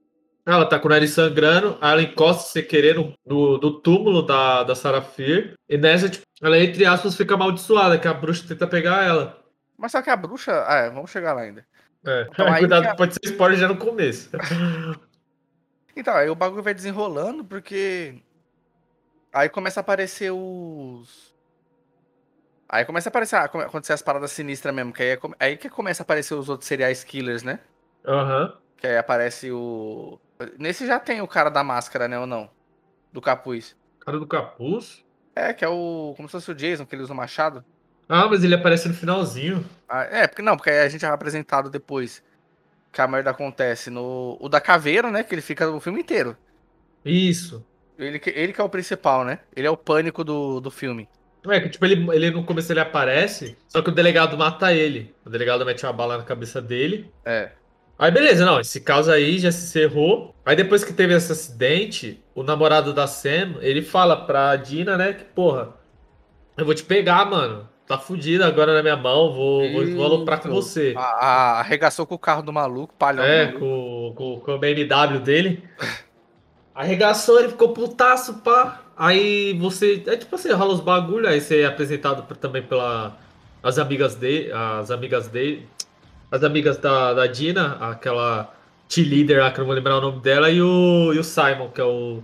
Ela 0.46 0.66
tá 0.66 0.80
com 0.80 0.88
o 0.88 0.92
nariz 0.92 1.12
sangrando, 1.12 1.78
aí 1.80 1.92
ela 1.92 2.02
encosta 2.02 2.52
sem 2.52 2.64
querer 2.64 2.96
no, 2.96 3.14
no, 3.26 3.58
no 3.58 3.80
túmulo 3.80 4.22
da, 4.22 4.64
da 4.64 4.74
Sarafir. 4.74 5.54
E 5.68 5.78
nessa, 5.78 6.10
tipo, 6.10 6.26
ela, 6.42 6.58
entre 6.58 6.86
aspas, 6.86 7.16
fica 7.16 7.36
amaldiçoada, 7.36 8.00
que 8.00 8.08
a 8.08 8.14
bruxa 8.14 8.48
tenta 8.48 8.66
pegar 8.66 9.06
ela. 9.06 9.40
Mas 9.78 9.92
só 9.92 10.02
que 10.02 10.10
a 10.10 10.16
bruxa. 10.16 10.66
Ah, 10.68 10.78
é, 10.78 10.90
vamos 10.90 11.12
chegar 11.12 11.34
lá 11.34 11.42
ainda. 11.42 11.66
É, 12.06 12.28
então, 12.32 12.46
cuidado, 12.58 12.86
a... 12.86 12.96
pode 12.96 13.14
ser 13.14 13.20
spoiler 13.24 13.58
já 13.58 13.68
no 13.68 13.78
começo. 13.78 14.30
então, 15.96 16.14
aí 16.16 16.30
o 16.30 16.36
bagulho 16.36 16.64
vai 16.64 16.74
desenrolando, 16.74 17.46
porque. 17.46 18.22
Aí 19.32 19.50
começa 19.50 19.80
a 19.80 19.82
aparecer 19.82 20.32
os. 20.32 21.30
Aí 22.68 22.86
começa 22.86 23.10
a 23.10 23.12
aparecer, 23.12 23.36
ah, 23.36 23.46
acontecer 23.46 23.94
as 23.94 24.02
paradas 24.02 24.32
sinistras 24.32 24.74
mesmo, 24.74 24.94
que 24.94 25.02
aí, 25.02 25.10
é, 25.10 25.20
aí 25.40 25.58
que 25.58 25.70
começa 25.70 26.04
a 26.04 26.06
aparecer 26.06 26.36
os 26.36 26.50
outros 26.50 26.68
serial 26.68 26.92
killers, 27.06 27.42
né? 27.42 27.60
Aham. 28.06 28.44
Uhum. 28.44 28.58
Que 28.78 28.88
aí 28.88 28.98
aparece 28.98 29.52
o. 29.52 30.20
Nesse 30.58 30.88
já 30.88 31.00
tem 31.00 31.22
o 31.22 31.28
cara 31.28 31.50
da 31.50 31.64
máscara, 31.64 32.08
né, 32.08 32.18
ou 32.18 32.26
não? 32.26 32.50
Do 33.12 33.22
capuz. 33.22 33.76
Cara 34.00 34.18
do 34.18 34.28
capuz? 34.28 35.04
É, 35.36 35.54
que 35.54 35.66
é 35.66 35.68
o. 35.68 36.14
Como 36.16 36.28
se 36.28 36.34
fosse 36.34 36.52
o 36.52 36.56
Jason, 36.56 36.86
que 36.86 36.96
ele 36.96 37.04
usa 37.04 37.14
o 37.14 37.16
machado. 37.16 37.64
Ah, 38.08 38.28
mas 38.28 38.44
ele 38.44 38.56
aparece 38.56 38.88
no 38.88 38.94
finalzinho. 38.94 39.64
Ah, 39.88 40.04
é, 40.04 40.28
porque 40.28 40.42
não, 40.42 40.56
porque 40.56 40.70
a 40.70 40.90
gente 40.90 41.06
é 41.06 41.08
apresentado 41.10 41.70
depois 41.70 42.24
que 42.92 43.02
a 43.02 43.08
merda 43.08 43.32
acontece 43.32 43.90
no. 43.90 44.38
O 44.40 44.50
da 44.50 44.62
caveira, 44.62 45.12
né? 45.12 45.24
Que 45.24 45.36
ele 45.36 45.42
fica 45.42 45.70
o 45.70 45.80
filme 45.80 46.00
inteiro. 46.00 46.36
Isso. 47.04 47.66
Ele, 47.98 48.22
ele 48.28 48.54
que 48.54 48.62
é 48.62 48.64
o 48.64 48.70
principal, 48.70 49.26
né? 49.26 49.40
Ele 49.56 49.68
é 49.68 49.72
o 49.72 49.78
pânico 49.78 50.24
do, 50.24 50.60
do 50.60 50.72
filme. 50.72 51.08
É, 51.48 51.60
que 51.60 51.70
tipo, 51.70 51.86
ele, 51.86 52.06
ele 52.14 52.32
no 52.32 52.44
começo 52.44 52.72
ele 52.72 52.80
aparece, 52.80 53.58
só 53.68 53.82
que 53.82 53.90
o 53.90 53.94
delegado 53.94 54.38
mata 54.38 54.74
ele. 54.74 55.14
O 55.26 55.30
delegado 55.30 55.66
mete 55.66 55.86
uma 55.86 55.94
bala 55.94 56.18
na 56.18 56.24
cabeça 56.24 56.62
dele. 56.62 57.12
É. 57.24 57.52
Aí 58.00 58.12
beleza, 58.12 58.46
não, 58.46 58.62
esse 58.62 58.80
caso 58.80 59.12
aí 59.12 59.38
já 59.38 59.52
se 59.52 59.66
encerrou. 59.66 60.34
Aí 60.46 60.56
depois 60.56 60.86
que 60.86 60.94
teve 60.94 61.14
esse 61.14 61.30
acidente, 61.30 62.24
o 62.34 62.42
namorado 62.42 62.94
da 62.94 63.06
Sam, 63.06 63.56
ele 63.60 63.82
fala 63.82 64.16
pra 64.16 64.56
Dina, 64.56 64.98
né, 64.98 65.12
que 65.12 65.26
porra, 65.26 65.74
eu 66.58 66.64
vou 66.64 66.74
te 66.74 66.84
pegar, 66.84 67.26
mano. 67.26 67.68
Tá 67.86 67.98
fudido 67.98 68.44
agora 68.44 68.74
na 68.74 68.84
minha 68.84 68.96
mão, 68.96 69.34
vou, 69.34 69.70
vou, 69.72 69.86
vou 69.96 70.06
aloprar 70.06 70.40
com 70.40 70.50
você. 70.50 70.94
A, 70.96 71.02
a, 71.02 71.60
arregaçou 71.60 72.06
com 72.06 72.16
o 72.16 72.20
carro 72.20 72.44
do 72.44 72.54
maluco, 72.54 72.94
palhão. 72.94 73.24
É, 73.24 73.48
com, 73.48 74.14
com, 74.16 74.40
com 74.40 74.52
o 74.54 74.60
BMW 74.60 75.20
dele. 75.20 75.64
Arregaçou, 76.74 77.40
ele 77.40 77.50
ficou 77.50 77.74
putaço, 77.74 78.36
pá. 78.36 78.84
Aí 78.96 79.58
você. 79.60 80.04
É 80.06 80.16
tipo 80.16 80.36
assim, 80.36 80.52
rola 80.52 80.74
os 80.74 80.82
bagulho, 80.82 81.28
aí 81.28 81.42
você 81.42 81.62
é 81.62 81.66
apresentado 81.66 82.22
também 82.36 82.62
pela. 82.62 83.18
As 83.64 83.80
amigas 83.80 84.14
dele. 84.14 84.52
As 84.52 84.92
amigas 84.92 85.28
dele. 85.28 85.68
As 86.32 86.44
amigas 86.44 86.78
da, 86.78 87.14
da 87.14 87.28
Dina, 87.28 87.78
aquela 87.80 88.54
T-Leader 88.88 89.40
lá, 89.40 89.52
que 89.52 89.60
eu 89.60 89.62
não 89.62 89.68
vou 89.68 89.76
lembrar 89.76 89.98
o 89.98 90.02
nome 90.02 90.20
dela, 90.22 90.50
e 90.50 90.62
o, 90.62 91.14
e 91.14 91.20
o 91.20 91.24
Simon, 91.24 91.70
que 91.70 91.82
é 91.82 91.84
o. 91.84 92.22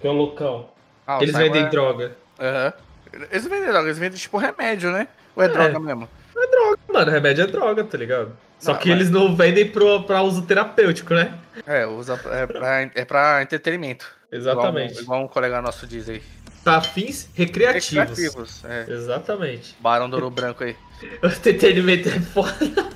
Que 0.00 0.06
é 0.06 0.10
o 0.10 0.14
loucão. 0.14 0.68
Ah, 1.06 1.18
eles 1.20 1.36
vendem 1.36 1.64
é... 1.64 1.68
droga. 1.68 2.16
Aham. 2.38 2.72
Uhum. 3.12 3.24
Eles 3.30 3.44
vendem 3.46 3.68
droga, 3.68 3.86
eles 3.86 3.98
vendem 3.98 4.18
tipo 4.18 4.36
remédio, 4.36 4.92
né? 4.92 5.08
Ou 5.34 5.42
é, 5.42 5.46
é 5.46 5.48
droga 5.48 5.80
mesmo? 5.80 6.08
É 6.36 6.46
droga, 6.46 6.78
mano. 6.92 7.10
Remédio 7.10 7.44
é 7.44 7.46
droga, 7.46 7.84
tá 7.84 7.96
ligado? 7.96 8.32
Só 8.58 8.72
não, 8.72 8.78
que 8.80 8.90
mas... 8.90 8.98
eles 8.98 9.10
não 9.10 9.34
vendem 9.34 9.70
pro, 9.70 10.02
pra 10.02 10.22
uso 10.22 10.42
terapêutico, 10.42 11.14
né? 11.14 11.38
É, 11.66 11.86
usa, 11.86 12.20
é, 12.30 12.46
pra, 12.46 12.80
é 12.82 13.04
pra 13.04 13.42
entretenimento. 13.42 14.06
Exatamente. 14.30 14.92
Igual, 14.92 15.04
igual 15.04 15.22
um 15.22 15.28
colega 15.28 15.62
nosso 15.62 15.86
diz 15.86 16.08
aí. 16.08 16.22
Pra 16.68 16.80
fins 16.82 17.28
recreativos. 17.34 18.08
Recreativos, 18.08 18.64
é. 18.64 18.86
Exatamente. 18.88 19.74
Barão 19.80 20.08
do 20.08 20.14
Ouro 20.14 20.30
Branco 20.30 20.64
aí. 20.64 20.76
o 21.22 21.26
entretenimento 21.26 22.08
é 22.08 22.20
foda. 22.20 22.90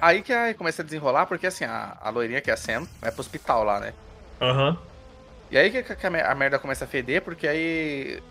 Aí 0.00 0.22
que 0.22 0.32
aí 0.32 0.54
começa 0.54 0.82
a 0.82 0.84
desenrolar, 0.84 1.26
porque 1.26 1.46
assim, 1.46 1.64
a, 1.64 1.96
a 2.00 2.10
loirinha 2.10 2.40
que 2.40 2.50
é 2.50 2.54
a 2.54 2.56
Sam 2.56 2.86
vai 3.00 3.10
pro 3.10 3.20
hospital 3.20 3.64
lá, 3.64 3.80
né? 3.80 3.92
Aham. 4.40 4.70
Uhum. 4.70 4.76
E 5.50 5.56
aí 5.56 5.70
que, 5.70 5.82
que 5.82 6.06
a, 6.06 6.34
merda 6.34 6.58
começa 6.58 6.84
a 6.84 6.88
feder, 6.88 7.22
porque 7.22 7.48
aí 7.48 8.22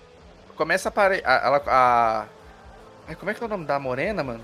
começa 0.55 0.89
a 0.89 0.91
parar. 0.91 1.17
Ela. 1.17 1.61
A, 1.65 2.25
a, 3.07 3.15
como 3.15 3.31
é 3.31 3.33
que 3.33 3.41
é 3.41 3.45
o 3.45 3.49
nome 3.49 3.65
da 3.65 3.79
morena, 3.79 4.23
mano? 4.23 4.43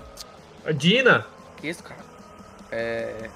A 0.66 0.72
Dina. 0.72 1.26
Que 1.56 1.68
isso, 1.68 1.82
cara? 1.82 2.00
É. 2.72 3.30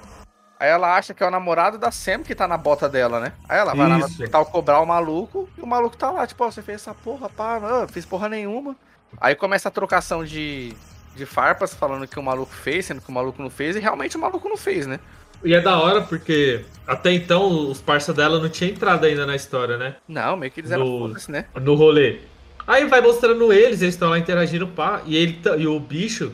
Aí 0.60 0.68
ela 0.68 0.96
acha 0.96 1.14
que 1.14 1.22
é 1.22 1.26
o 1.26 1.30
namorado 1.30 1.78
da 1.78 1.90
Sam 1.90 2.22
que 2.22 2.34
tá 2.34 2.48
na 2.48 2.56
bota 2.56 2.88
dela, 2.88 3.20
né? 3.20 3.32
Aí 3.48 3.58
ela 3.58 3.74
vai 3.74 3.86
Isso. 3.86 3.92
lá 3.92 3.98
no 3.98 4.04
hospital 4.04 4.46
cobrar 4.46 4.80
o 4.80 4.86
maluco 4.86 5.48
e 5.56 5.60
o 5.60 5.66
maluco 5.66 5.96
tá 5.96 6.10
lá, 6.10 6.26
tipo, 6.26 6.42
ó, 6.44 6.50
você 6.50 6.62
fez 6.62 6.80
essa 6.80 6.92
porra, 6.92 7.28
pá, 7.28 7.60
não, 7.60 7.86
fiz 7.86 8.04
porra 8.04 8.28
nenhuma. 8.28 8.74
Aí 9.20 9.34
começa 9.34 9.68
a 9.68 9.72
trocação 9.72 10.24
de, 10.24 10.74
de 11.14 11.24
farpas 11.24 11.74
falando 11.74 12.08
que 12.08 12.18
o 12.18 12.22
maluco 12.22 12.52
fez, 12.52 12.86
sendo 12.86 13.00
que 13.00 13.08
o 13.08 13.12
maluco 13.12 13.40
não 13.40 13.50
fez, 13.50 13.76
e 13.76 13.78
realmente 13.78 14.16
o 14.16 14.20
maluco 14.20 14.48
não 14.48 14.56
fez, 14.56 14.86
né? 14.86 14.98
E 15.44 15.54
é 15.54 15.60
da 15.60 15.78
hora 15.78 16.02
porque 16.02 16.64
até 16.84 17.12
então 17.12 17.70
os 17.70 17.80
parça 17.80 18.12
dela 18.12 18.40
não 18.40 18.48
tinha 18.48 18.70
entrado 18.70 19.06
ainda 19.06 19.24
na 19.24 19.36
história, 19.36 19.76
né? 19.76 19.94
Não, 20.08 20.36
meio 20.36 20.50
que 20.50 20.60
eles 20.60 20.72
eram 20.72 20.84
no, 20.84 21.14
né? 21.28 21.44
No 21.54 21.74
rolê. 21.76 22.20
Aí 22.66 22.84
vai 22.86 23.00
mostrando 23.00 23.52
eles, 23.52 23.80
eles 23.80 23.94
estão 23.94 24.10
lá 24.10 24.18
interagindo, 24.18 24.66
pá, 24.66 25.02
e, 25.06 25.16
ele, 25.16 25.40
e 25.56 25.66
o 25.66 25.78
bicho 25.78 26.32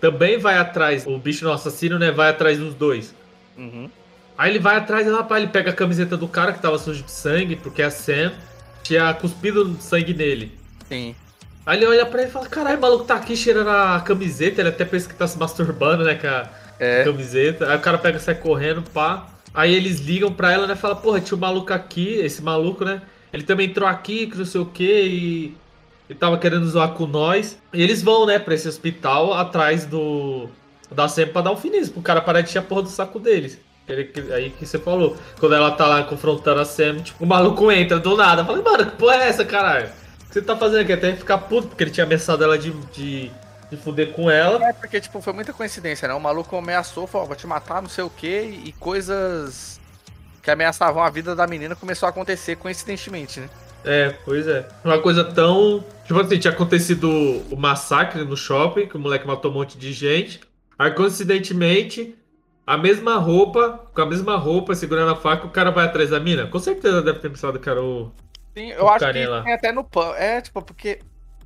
também 0.00 0.38
vai 0.38 0.58
atrás, 0.58 1.06
o 1.06 1.16
bicho 1.18 1.44
no 1.44 1.52
assassino, 1.52 1.98
né, 1.98 2.10
vai 2.10 2.30
atrás 2.30 2.58
dos 2.58 2.74
dois. 2.74 3.14
Uhum. 3.60 3.90
Aí 4.38 4.50
ele 4.50 4.58
vai 4.58 4.76
atrás 4.76 5.06
e 5.06 5.22
pá, 5.24 5.38
ele 5.38 5.48
pega 5.48 5.70
a 5.70 5.74
camiseta 5.74 6.16
do 6.16 6.26
cara 6.26 6.52
que 6.52 6.62
tava 6.62 6.78
sujo 6.78 7.02
de 7.02 7.10
sangue, 7.10 7.56
porque 7.56 7.82
a 7.82 7.90
Sam 7.90 8.32
tinha 8.82 9.12
cuspido 9.12 9.76
sangue 9.80 10.14
nele. 10.14 10.58
Sim. 10.88 11.14
Aí 11.66 11.76
ele 11.78 11.86
olha 11.86 12.06
pra 12.06 12.22
ele 12.22 12.30
e 12.30 12.32
fala, 12.32 12.46
caralho, 12.46 12.78
o 12.78 12.80
maluco 12.80 13.04
tá 13.04 13.16
aqui 13.16 13.36
cheirando 13.36 13.68
a 13.68 14.00
camiseta, 14.00 14.62
ele 14.62 14.70
até 14.70 14.84
pensa 14.84 15.06
que 15.06 15.14
tá 15.14 15.26
se 15.26 15.38
masturbando, 15.38 16.04
né, 16.04 16.14
com 16.14 16.26
a 16.26 16.48
É. 16.78 17.04
camiseta. 17.04 17.70
Aí 17.70 17.76
o 17.76 17.80
cara 17.80 17.98
pega 17.98 18.16
e 18.16 18.20
sai 18.20 18.34
correndo, 18.34 18.82
pá. 18.82 19.28
Aí 19.52 19.74
eles 19.74 20.00
ligam 20.00 20.32
pra 20.32 20.50
ela, 20.52 20.66
né, 20.66 20.74
fala, 20.74 20.96
porra, 20.96 21.20
tinha 21.20 21.36
um 21.36 21.40
maluco 21.40 21.72
aqui, 21.72 22.14
esse 22.14 22.40
maluco, 22.42 22.84
né, 22.84 23.02
ele 23.32 23.42
também 23.42 23.68
entrou 23.68 23.86
aqui, 23.86 24.26
que 24.26 24.38
não 24.38 24.44
sei 24.46 24.60
o 24.60 24.66
que, 24.66 25.02
e... 25.02 25.56
e 26.08 26.14
tava 26.14 26.38
querendo 26.38 26.66
zoar 26.66 26.92
com 26.92 27.06
nós. 27.06 27.58
E 27.74 27.82
eles 27.82 28.02
vão, 28.02 28.24
né, 28.24 28.38
pra 28.38 28.54
esse 28.54 28.66
hospital 28.66 29.34
atrás 29.34 29.84
do... 29.84 30.48
da 30.94 31.08
Sam 31.08 31.28
pra 31.28 31.42
dar 31.42 31.52
um 31.52 31.56
finismo, 31.56 31.94
pro 31.94 32.02
cara 32.02 32.20
parar 32.20 32.40
de 32.40 32.48
encher 32.50 32.58
a 32.58 32.62
porra 32.62 32.82
do 32.82 32.88
saco 32.88 33.18
deles. 33.18 33.58
Ele- 33.88 34.12
Aí 34.32 34.50
que 34.50 34.64
você 34.66 34.78
falou, 34.78 35.16
quando 35.38 35.54
ela 35.54 35.70
tá 35.72 35.86
lá 35.86 36.02
confrontando 36.04 36.60
a 36.60 36.64
Sam, 36.64 36.98
tipo, 36.98 37.24
o 37.24 37.26
maluco 37.26 37.70
entra 37.72 37.98
do 37.98 38.16
nada. 38.16 38.44
Falei, 38.44 38.62
mano, 38.62 38.86
que 38.86 38.96
porra 38.96 39.16
é 39.16 39.28
essa, 39.28 39.44
caralho? 39.44 39.88
O 39.88 40.28
que 40.28 40.34
você 40.34 40.42
tá 40.42 40.56
fazendo 40.56 40.82
aqui? 40.82 40.92
Até 40.92 41.14
ficar 41.16 41.38
puto, 41.38 41.68
porque 41.68 41.82
ele 41.84 41.90
tinha 41.90 42.04
ameaçado 42.04 42.44
ela 42.44 42.56
de, 42.56 42.70
de, 42.92 43.30
de 43.68 43.76
fuder 43.76 44.12
com 44.12 44.30
ela. 44.30 44.64
É 44.64 44.72
porque, 44.72 45.00
tipo, 45.00 45.20
foi 45.20 45.32
muita 45.32 45.52
coincidência, 45.52 46.06
né? 46.06 46.14
O 46.14 46.20
maluco 46.20 46.56
ameaçou, 46.56 47.06
falou, 47.08 47.26
vou 47.26 47.34
te 47.36 47.46
matar, 47.48 47.82
não 47.82 47.88
sei 47.88 48.04
o 48.04 48.10
quê, 48.10 48.60
e 48.64 48.72
coisas 48.78 49.80
que 50.42 50.50
ameaçavam 50.50 51.02
a 51.02 51.10
vida 51.10 51.34
da 51.34 51.46
menina 51.46 51.74
começou 51.74 52.06
a 52.06 52.10
acontecer 52.10 52.56
coincidentemente, 52.56 53.40
né? 53.40 53.50
É, 53.84 54.14
pois 54.24 54.46
é. 54.46 54.68
Uma 54.84 55.00
coisa 55.00 55.24
tão. 55.24 55.82
Tipo 56.06 56.20
assim, 56.20 56.38
tinha 56.38 56.52
acontecido 56.52 57.08
o 57.50 57.56
massacre 57.56 58.22
no 58.24 58.36
shopping, 58.36 58.86
que 58.86 58.96
o 58.96 59.00
moleque 59.00 59.26
matou 59.26 59.50
um 59.50 59.54
monte 59.54 59.76
de 59.78 59.92
gente. 59.92 60.40
Aí, 60.80 60.90
coincidentemente, 60.92 62.16
a 62.66 62.78
mesma 62.78 63.16
roupa, 63.18 63.90
com 63.94 64.00
a 64.02 64.06
mesma 64.06 64.36
roupa, 64.36 64.74
segurando 64.74 65.12
a 65.12 65.16
faca, 65.16 65.46
o 65.46 65.50
cara 65.50 65.70
vai 65.70 65.86
atrás 65.86 66.10
da 66.10 66.20
mina. 66.20 66.46
Com 66.48 66.58
certeza 66.58 67.02
deve 67.02 67.20
ter 67.20 67.30
pensado 67.30 67.60
que 67.60 67.68
era 67.68 67.82
o. 67.82 68.12
Sim, 68.56 68.70
eu 68.72 68.84
O 68.84 68.88
acho 68.88 69.06
que 69.12 69.26
lá. 69.26 69.42
tem 69.44 69.52
até 69.54 69.72
no 69.72 69.84
pan. 69.84 70.14
É, 70.16 70.40
tipo, 70.40 70.62
porque 70.62 71.00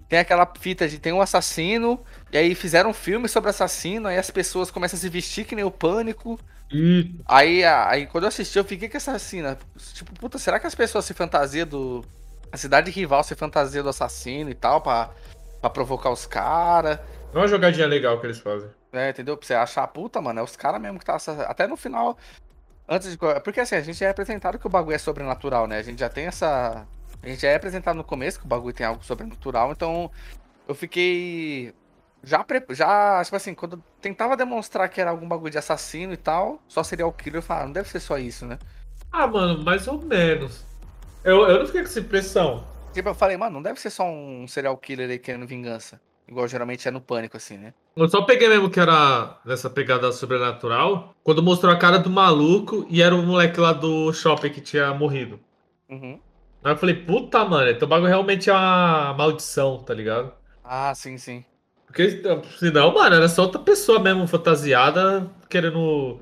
tem 0.09 0.19
aquela 0.19 0.51
fita 0.59 0.89
de 0.89 0.99
tem 0.99 1.13
um 1.13 1.21
assassino, 1.21 2.05
e 2.33 2.39
aí 2.39 2.55
fizeram 2.55 2.91
um 2.91 2.95
filme 2.95 3.29
sobre 3.29 3.51
assassino, 3.51 4.09
aí 4.09 4.19
as 4.19 4.31
pessoas 4.31 4.71
começam 4.71 4.97
a 4.97 5.01
se 5.01 5.09
vestir 5.09 5.47
que 5.47 5.57
nem 5.57 5.65
o 5.65 5.71
pânico. 5.71 6.39
Ih, 6.71 7.25
Aí, 7.27 7.65
aí 7.65 8.07
quando 8.07 8.25
eu 8.25 8.29
assisti, 8.29 8.59
eu 8.59 8.65
fiquei 8.65 8.89
com 8.89 8.97
essa 8.99 9.19
cena. 9.19 9.59
Tipo, 9.95 10.13
puta, 10.15 10.39
será 10.39 10.61
que 10.61 10.67
as 10.67 10.75
pessoas 10.77 11.05
se 11.07 11.15
fantasiam 11.15 11.67
do. 11.67 12.05
A 12.53 12.57
cidade 12.59 12.91
rival 12.91 13.25
se 13.25 13.35
fantasia 13.37 13.83
do 13.83 13.91
assassino 13.91 14.51
e 14.51 14.55
tal, 14.55 14.81
pra, 14.83 15.11
pra 15.61 15.71
provocar 15.71 16.11
os 16.11 16.27
caras. 16.27 17.01
é 17.33 17.37
uma 17.39 17.49
jogadinha 17.49 17.87
legal 17.87 18.19
que 18.21 18.27
eles 18.27 18.39
fazem. 18.39 18.71
É, 18.95 19.11
entendeu? 19.11 19.37
Pra 19.37 19.45
você 19.45 19.55
achar, 19.55 19.87
puta, 19.89 20.21
mano, 20.21 20.39
é 20.39 20.43
os 20.43 20.55
caras 20.55 20.81
mesmo 20.81 21.01
que 21.01 21.05
tá. 21.05 21.17
Até 21.49 21.67
no 21.67 21.77
final. 21.77 22.17
Antes 22.89 23.11
de. 23.11 23.19
Porque 23.43 23.61
assim, 23.61 23.75
a 23.75 23.81
gente 23.81 23.99
já 23.99 24.07
é 24.07 24.11
apresentado 24.11 24.59
que 24.59 24.67
o 24.67 24.71
bagulho 24.71 24.95
é 24.95 24.99
sobrenatural, 24.99 25.67
né? 25.67 25.79
A 25.79 25.83
gente 25.83 25.99
já 25.99 26.09
tem 26.09 26.27
essa. 26.27 26.87
A 27.21 27.29
gente 27.29 27.43
já 27.43 27.49
é 27.49 27.57
apresentado 27.57 27.97
no 27.97 28.05
começo 28.05 28.39
que 28.39 28.45
o 28.45 28.49
bagulho 28.49 28.73
tem 28.75 28.87
algo 28.87 29.05
sobrenatural, 29.05 29.73
então. 29.73 30.11
Eu 30.69 30.75
fiquei. 30.75 31.75
Já, 32.23 32.45
pre... 32.45 32.65
já, 32.71 33.23
tipo 33.25 33.37
assim, 33.37 33.53
quando 33.53 33.77
eu 33.77 33.83
tentava 34.01 34.37
demonstrar 34.37 34.89
que 34.89 35.01
era 35.01 35.11
algum 35.11 35.27
bagulho 35.29 35.51
de 35.51 35.59
assassino 35.59 36.13
e 36.13 36.17
tal, 36.17 36.63
só 36.69 36.83
seria 36.83 37.07
o 37.07 37.13
killer, 37.13 37.39
eu 37.39 37.43
falava, 37.43 37.67
não 37.67 37.73
deve 37.73 37.89
ser 37.89 38.01
só 38.01 38.17
isso, 38.17 38.47
né? 38.47 38.59
Ah, 39.13 39.27
mano, 39.27 39.63
mais 39.63 39.87
ou 39.89 40.01
menos. 40.01 40.65
Eu, 41.23 41.49
eu 41.49 41.59
não 41.59 41.67
fiquei 41.67 41.83
com 41.83 41.89
essa 41.89 42.01
impressão. 42.01 42.67
Tipo, 42.95 43.11
eu 43.11 43.15
falei, 43.15 43.37
mano, 43.37 43.55
não 43.55 43.63
deve 43.63 43.81
ser 43.81 43.91
só 43.91 44.05
um 44.05 44.47
serial 44.47 44.77
killer 44.79 45.11
aí 45.11 45.19
querendo 45.19 45.47
vingança. 45.47 46.01
Igual 46.27 46.49
geralmente 46.49 46.89
é 46.89 46.91
no 46.91 47.01
pânico, 47.01 47.37
assim, 47.37 47.59
né? 47.59 47.75
Eu 47.97 48.09
só 48.09 48.23
peguei 48.23 48.49
mesmo 48.49 48.71
que 48.71 48.81
era 48.81 49.39
nessa 49.45 49.69
pegada 49.69 50.11
sobrenatural 50.11 51.15
quando 51.23 51.43
mostrou 51.43 51.73
a 51.73 51.77
cara 51.77 51.99
do 51.99 52.11
maluco 52.11 52.87
e 52.89 53.03
era 53.03 53.15
o 53.15 53.23
moleque 53.23 53.61
lá 53.61 53.73
do 53.73 54.13
shopping 54.13 54.51
que 54.51 54.61
tinha 54.61 54.93
morrido. 54.95 55.39
Uhum. 55.89 56.19
Aí 56.65 56.73
eu 56.73 56.77
falei, 56.77 56.95
puta, 56.95 57.45
mano, 57.45 57.71
então 57.71 57.87
o 57.87 57.89
bagulho 57.89 58.09
realmente 58.09 58.49
é 58.49 58.53
uma 58.53 59.13
maldição, 59.13 59.83
tá 59.85 59.93
ligado? 59.93 60.33
Ah, 60.65 60.95
sim, 60.95 61.19
sim. 61.19 61.45
Porque 61.87 62.23
senão, 62.59 62.93
mano, 62.93 63.15
era 63.15 63.29
só 63.29 63.43
outra 63.43 63.61
pessoa 63.61 64.01
mesmo, 64.01 64.27
fantasiada, 64.27 65.31
querendo 65.49 66.21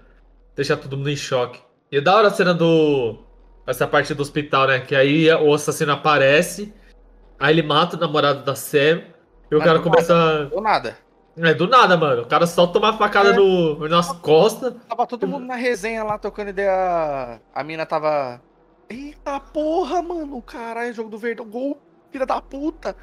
deixar 0.54 0.76
todo 0.76 0.96
mundo 0.96 1.08
em 1.08 1.16
choque. 1.16 1.60
E 1.90 1.96
é 1.96 2.00
da 2.00 2.16
hora 2.16 2.28
a 2.28 2.30
cena 2.30 2.52
do. 2.52 3.24
Essa 3.66 3.86
parte 3.86 4.12
do 4.12 4.20
hospital, 4.20 4.66
né? 4.66 4.80
Que 4.80 4.94
aí 4.94 5.32
o 5.32 5.54
assassino 5.54 5.92
aparece, 5.92 6.74
aí 7.38 7.54
ele 7.54 7.62
mata 7.62 7.96
o 7.96 8.00
namorado 8.00 8.44
da 8.44 8.56
Sam, 8.56 9.02
e 9.52 9.54
o 9.54 9.58
Mas 9.58 9.66
cara 9.66 9.78
do 9.78 9.84
começa. 9.84 10.48
Ou 10.50 10.62
nada. 10.62 10.96
É, 11.36 11.52
do 11.54 11.66
nada, 11.68 11.96
mano. 11.96 12.22
O 12.22 12.26
cara 12.26 12.46
só 12.46 12.66
toma 12.66 12.96
facada 12.96 13.30
É. 13.30 13.36
no, 13.36 13.86
nas 13.88 14.10
costas. 14.12 14.74
Tava 14.88 15.06
todo 15.06 15.26
mundo 15.26 15.46
na 15.46 15.54
resenha 15.56 16.02
lá, 16.02 16.18
trocando 16.18 16.50
ideia. 16.50 17.40
A 17.54 17.62
mina 17.62 17.84
tava. 17.86 18.40
Eita 18.88 19.38
porra, 19.40 20.02
mano. 20.02 20.40
Caralho, 20.42 20.92
jogo 20.94 21.10
do 21.10 21.18
Verdão. 21.18 21.46
Gol, 21.46 21.78
filha 22.10 22.24
da 22.26 22.40
puta. 22.40 22.96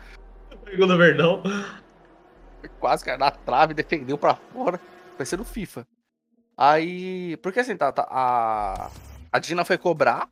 Pegou 0.66 0.88
no 0.88 0.98
verdão. 0.98 1.42
Quase 2.80 3.06
caiu 3.06 3.18
na 3.18 3.32
trave, 3.32 3.74
defendeu 3.74 4.18
pra 4.18 4.36
fora. 4.36 4.80
Vai 5.18 5.26
ser 5.26 5.38
no 5.38 5.46
FIFA. 5.46 5.88
Aí. 6.58 7.38
Porque 7.38 7.60
assim, 7.60 7.78
tá, 7.78 7.92
tá, 7.92 8.08
a. 8.10 8.90
A 9.32 9.40
Dina 9.40 9.64
foi 9.64 9.78
cobrar. 9.78 10.28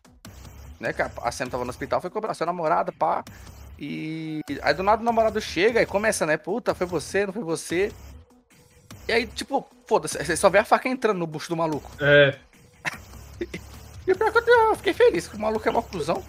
Né? 0.80 0.93
Que 0.93 1.01
a, 1.01 1.12
a 1.23 1.32
Sam 1.32 1.47
tava 1.47 1.63
no 1.63 1.69
hospital, 1.69 2.01
foi 2.01 2.10
cobrar. 2.10 2.34
Sua 2.34 2.45
namorada, 2.45 2.91
pá. 2.91 3.23
E. 3.80 4.42
Aí 4.62 4.74
do 4.74 4.84
nada 4.84 5.02
o 5.02 5.06
namorado 5.06 5.40
chega 5.40 5.82
e 5.82 5.86
começa, 5.86 6.26
né? 6.26 6.38
Puta, 6.38 6.74
foi 6.74 6.88
você, 6.88 7.26
não 7.26 7.34
foi 7.34 7.44
você. 7.44 7.92
E 9.08 9.12
aí, 9.12 9.28
tipo, 9.28 9.68
foda-se, 9.86 10.18
você 10.18 10.36
só 10.36 10.50
vê 10.50 10.58
a 10.58 10.66
faca 10.66 10.90
entrando 10.90 11.18
no 11.18 11.28
bucho 11.28 11.50
do 11.50 11.56
maluco. 11.56 11.92
É. 12.00 12.36
E 14.08 14.16
pior 14.16 14.32
que 14.32 14.50
eu, 14.50 14.76
fiquei 14.76 14.94
feliz, 14.94 15.28
que 15.28 15.36
o 15.36 15.40
maluco 15.40 15.68
é 15.68 15.72
uma 15.72 15.84
cuzão. 15.84 16.24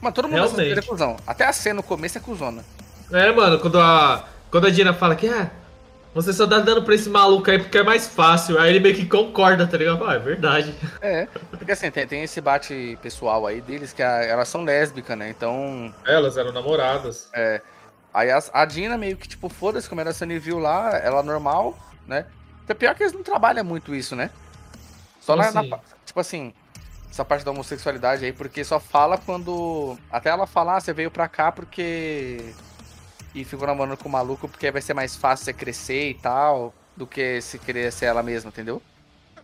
Mano, 0.00 0.14
todo 0.14 0.28
mundo 0.28 0.60
é 0.60 0.82
cuzão. 0.82 1.16
Até 1.26 1.44
a 1.44 1.52
cena 1.52 1.76
no 1.76 1.82
começo 1.82 2.16
é 2.16 2.20
cuzona. 2.20 2.64
É, 3.12 3.30
mano, 3.32 3.58
quando 3.58 3.78
a. 3.78 4.26
Quando 4.50 4.66
a 4.66 4.70
Dina 4.70 4.94
fala 4.94 5.14
que 5.14 5.28
ah, 5.28 5.50
você 6.22 6.32
só 6.32 6.46
dá 6.46 6.58
dano 6.60 6.82
pra 6.82 6.94
esse 6.94 7.08
maluco 7.08 7.50
aí 7.50 7.58
porque 7.58 7.78
é 7.78 7.82
mais 7.82 8.06
fácil. 8.08 8.58
Aí 8.58 8.70
ele 8.70 8.80
meio 8.80 8.94
que 8.94 9.06
concorda, 9.06 9.66
tá 9.66 9.76
ligado? 9.76 10.04
Ah, 10.04 10.14
é 10.14 10.18
verdade. 10.18 10.74
É, 11.00 11.26
porque 11.50 11.72
assim, 11.72 11.90
tem, 11.90 12.06
tem 12.06 12.22
esse 12.22 12.40
bate 12.40 12.98
pessoal 13.02 13.46
aí 13.46 13.60
deles 13.60 13.92
que 13.92 14.02
a- 14.02 14.24
elas 14.24 14.48
são 14.48 14.64
lésbicas, 14.64 15.16
né? 15.16 15.30
Então, 15.30 15.92
Elas 16.06 16.36
eram 16.36 16.52
namoradas. 16.52 17.28
é. 17.34 17.60
Aí 18.12 18.30
as- 18.30 18.50
a, 18.54 18.64
Dina 18.64 18.96
meio 18.96 19.16
que, 19.16 19.28
tipo, 19.28 19.48
foda-se, 19.48 19.88
como 19.88 20.00
era 20.00 20.10
a 20.10 20.14
Sunny 20.14 20.38
viu 20.38 20.58
lá, 20.58 20.96
ela 20.98 21.22
normal, 21.22 21.78
né? 22.06 22.24
Então, 22.64 22.74
pior 22.74 22.94
que 22.94 23.02
eles 23.02 23.12
não 23.12 23.22
trabalham 23.22 23.64
muito 23.64 23.94
isso, 23.94 24.16
né? 24.16 24.30
Só 25.20 25.36
na, 25.36 25.50
na 25.52 25.60
assim? 25.60 25.70
pa- 25.70 25.80
Tipo 26.06 26.20
assim, 26.20 26.54
essa 27.10 27.24
parte 27.24 27.44
da 27.44 27.50
homossexualidade 27.50 28.24
aí, 28.24 28.32
porque 28.32 28.64
só 28.64 28.80
fala 28.80 29.18
quando. 29.18 29.96
Até 30.10 30.30
ela 30.30 30.46
falar, 30.46 30.76
ah, 30.76 30.80
você 30.80 30.92
veio 30.92 31.10
pra 31.10 31.28
cá 31.28 31.52
porque. 31.52 32.54
E 33.38 33.44
ficou 33.44 33.68
namorando 33.68 33.96
com 33.96 34.08
o 34.08 34.12
maluco 34.12 34.48
porque 34.48 34.68
vai 34.68 34.82
ser 34.82 34.94
mais 34.94 35.14
fácil 35.14 35.44
você 35.44 35.52
crescer 35.52 36.10
e 36.10 36.14
tal, 36.14 36.74
do 36.96 37.06
que 37.06 37.40
se 37.40 37.56
querer 37.56 37.92
ser 37.92 38.06
ela 38.06 38.20
mesma, 38.20 38.48
entendeu? 38.48 38.82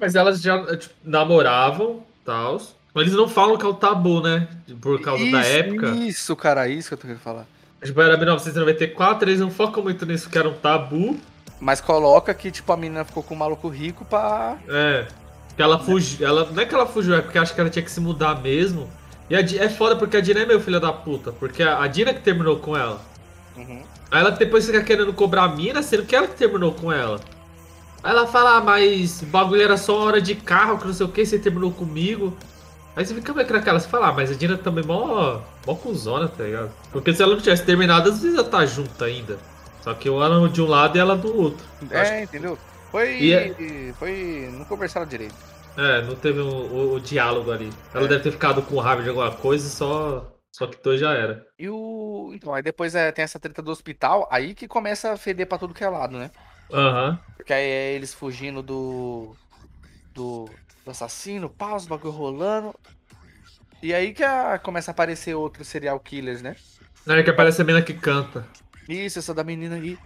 Mas 0.00 0.16
elas 0.16 0.42
já 0.42 0.76
tipo, 0.76 0.92
namoravam, 1.04 2.02
tal. 2.24 2.60
Eles 2.96 3.12
não 3.12 3.28
falam 3.28 3.56
que 3.56 3.64
é 3.64 3.68
o 3.68 3.74
tabu, 3.74 4.20
né? 4.20 4.48
Por 4.80 5.00
causa 5.00 5.24
da 5.30 5.40
Isso, 5.40 5.50
época. 5.50 5.90
Isso, 5.90 6.34
cara, 6.34 6.66
isso 6.66 6.88
que 6.88 6.94
eu 6.94 6.98
tô 6.98 7.02
querendo 7.02 7.20
falar. 7.20 7.46
Tipo, 7.84 8.00
era 8.00 8.16
1994, 8.16 9.28
eles 9.28 9.40
não 9.40 9.50
focam 9.50 9.80
muito 9.80 10.04
nisso 10.04 10.28
que 10.28 10.36
era 10.36 10.48
um 10.48 10.54
tabu. 10.54 11.16
Mas 11.60 11.80
coloca 11.80 12.34
que, 12.34 12.50
tipo, 12.50 12.72
a 12.72 12.76
menina 12.76 13.04
ficou 13.04 13.22
com 13.22 13.34
um 13.34 13.38
maluco 13.38 13.68
rico 13.68 14.04
pra. 14.04 14.56
É. 14.68 15.06
Que 15.54 15.62
ela 15.62 15.78
fugiu. 15.78 16.26
Ela, 16.26 16.50
não 16.50 16.60
é 16.60 16.66
que 16.66 16.74
ela 16.74 16.86
fugiu, 16.86 17.14
é 17.14 17.20
porque 17.20 17.38
acho 17.38 17.54
que 17.54 17.60
ela 17.60 17.70
tinha 17.70 17.84
que 17.84 17.90
se 17.90 18.00
mudar 18.00 18.42
mesmo. 18.42 18.90
E 19.30 19.36
a 19.36 19.40
é 19.40 19.68
foda 19.68 19.94
porque 19.94 20.16
a 20.16 20.20
Dina 20.20 20.40
é 20.40 20.46
meio 20.46 20.60
filha 20.60 20.80
da 20.80 20.92
puta. 20.92 21.30
Porque 21.30 21.62
a, 21.62 21.80
a 21.80 21.86
Dina 21.86 22.12
que 22.12 22.20
terminou 22.20 22.58
com 22.58 22.76
ela. 22.76 23.00
Uhum. 23.56 23.82
Aí 24.10 24.20
ela 24.20 24.30
depois 24.30 24.66
fica 24.66 24.82
querendo 24.82 25.12
cobrar 25.12 25.44
a 25.44 25.48
mina, 25.48 25.82
sendo 25.82 26.04
que 26.04 26.14
ela 26.14 26.26
que 26.26 26.34
terminou 26.36 26.72
com 26.72 26.92
ela. 26.92 27.20
Aí 28.02 28.10
ela 28.10 28.26
fala, 28.26 28.56
ah, 28.56 28.60
mas 28.60 29.22
o 29.22 29.26
bagulho 29.26 29.62
era 29.62 29.76
só 29.76 29.98
hora 29.98 30.20
de 30.20 30.34
carro, 30.34 30.78
que 30.78 30.86
não 30.86 30.92
sei 30.94 31.06
o 31.06 31.08
que, 31.08 31.24
você 31.24 31.38
terminou 31.38 31.70
comigo. 31.70 32.36
Aí 32.96 33.04
você 33.04 33.14
fica 33.14 33.32
meio 33.32 33.46
que 33.46 33.52
naquela, 33.52 33.80
você 33.80 33.88
fala, 33.88 34.08
ah, 34.08 34.12
mas 34.12 34.30
a 34.30 34.34
Dina 34.34 34.56
também 34.58 34.84
é 34.84 34.86
mó, 34.86 35.40
mó 35.66 35.74
cuzona, 35.74 36.28
tá 36.28 36.44
ligado? 36.44 36.70
Porque 36.92 37.12
se 37.14 37.22
ela 37.22 37.34
não 37.34 37.40
tivesse 37.40 37.64
terminado, 37.64 38.08
às 38.10 38.20
vezes 38.20 38.38
ela 38.38 38.46
tá 38.48 38.64
junto 38.66 39.02
ainda. 39.04 39.38
Só 39.82 39.92
que 39.94 40.08
ela 40.08 40.48
de 40.48 40.62
um 40.62 40.66
lado 40.66 40.96
e 40.96 41.00
ela 41.00 41.16
do 41.16 41.36
outro. 41.36 41.64
É, 41.90 42.22
entendeu? 42.22 42.56
Foi. 42.90 43.18
E 43.18 43.32
é- 43.32 43.92
Foi. 43.98 44.48
Não 44.52 44.64
conversaram 44.64 45.06
direito. 45.06 45.34
É, 45.76 46.02
não 46.02 46.14
teve 46.14 46.38
o, 46.40 46.46
o- 46.46 46.94
o 46.94 47.00
diálogo 47.00 47.50
ali. 47.50 47.70
Ela 47.92 48.04
É. 48.04 48.08
deve 48.08 48.22
ter 48.22 48.30
ficado 48.30 48.62
com 48.62 48.78
raiva 48.78 49.02
de 49.02 49.08
alguma 49.08 49.30
coisa 49.32 49.66
e 49.66 49.70
só, 49.70 50.24
só 50.54 50.68
que 50.68 50.80
dois 50.80 51.00
já 51.00 51.12
era. 51.12 51.44
E 51.58 51.68
o. 51.68 52.30
Então, 52.32 52.54
aí 52.54 52.62
depois 52.62 52.94
é, 52.94 53.10
tem 53.10 53.24
essa 53.24 53.40
treta 53.40 53.60
do 53.60 53.72
hospital, 53.72 54.28
aí 54.30 54.54
que 54.54 54.68
começa 54.68 55.10
a 55.12 55.16
feder 55.16 55.48
pra 55.48 55.58
tudo 55.58 55.74
que 55.74 55.82
é 55.82 55.88
lado, 55.88 56.16
né? 56.16 56.30
Aham. 56.72 57.18
Porque 57.36 57.52
aí 57.52 57.64
é 57.64 57.92
eles 57.94 58.14
fugindo 58.14 58.62
do. 58.62 59.34
Do, 60.14 60.48
do 60.84 60.90
assassino, 60.92 61.50
pau, 61.50 61.74
os 61.74 61.88
bagulho 61.88 62.12
rolando. 62.14 62.72
E 63.82 63.92
aí 63.92 64.14
que 64.14 64.22
a- 64.22 64.56
começa 64.60 64.92
a 64.92 64.92
aparecer 64.92 65.34
outros 65.34 65.66
serial 65.66 65.98
killers, 65.98 66.40
né? 66.40 66.54
É 67.08 67.20
que 67.24 67.30
aparece 67.30 67.60
a 67.60 67.64
mina 67.64 67.82
que 67.82 67.92
canta. 67.92 68.46
Isso, 68.88 69.18
essa 69.18 69.34
da 69.34 69.42
menina 69.42 69.74
aí. 69.74 69.98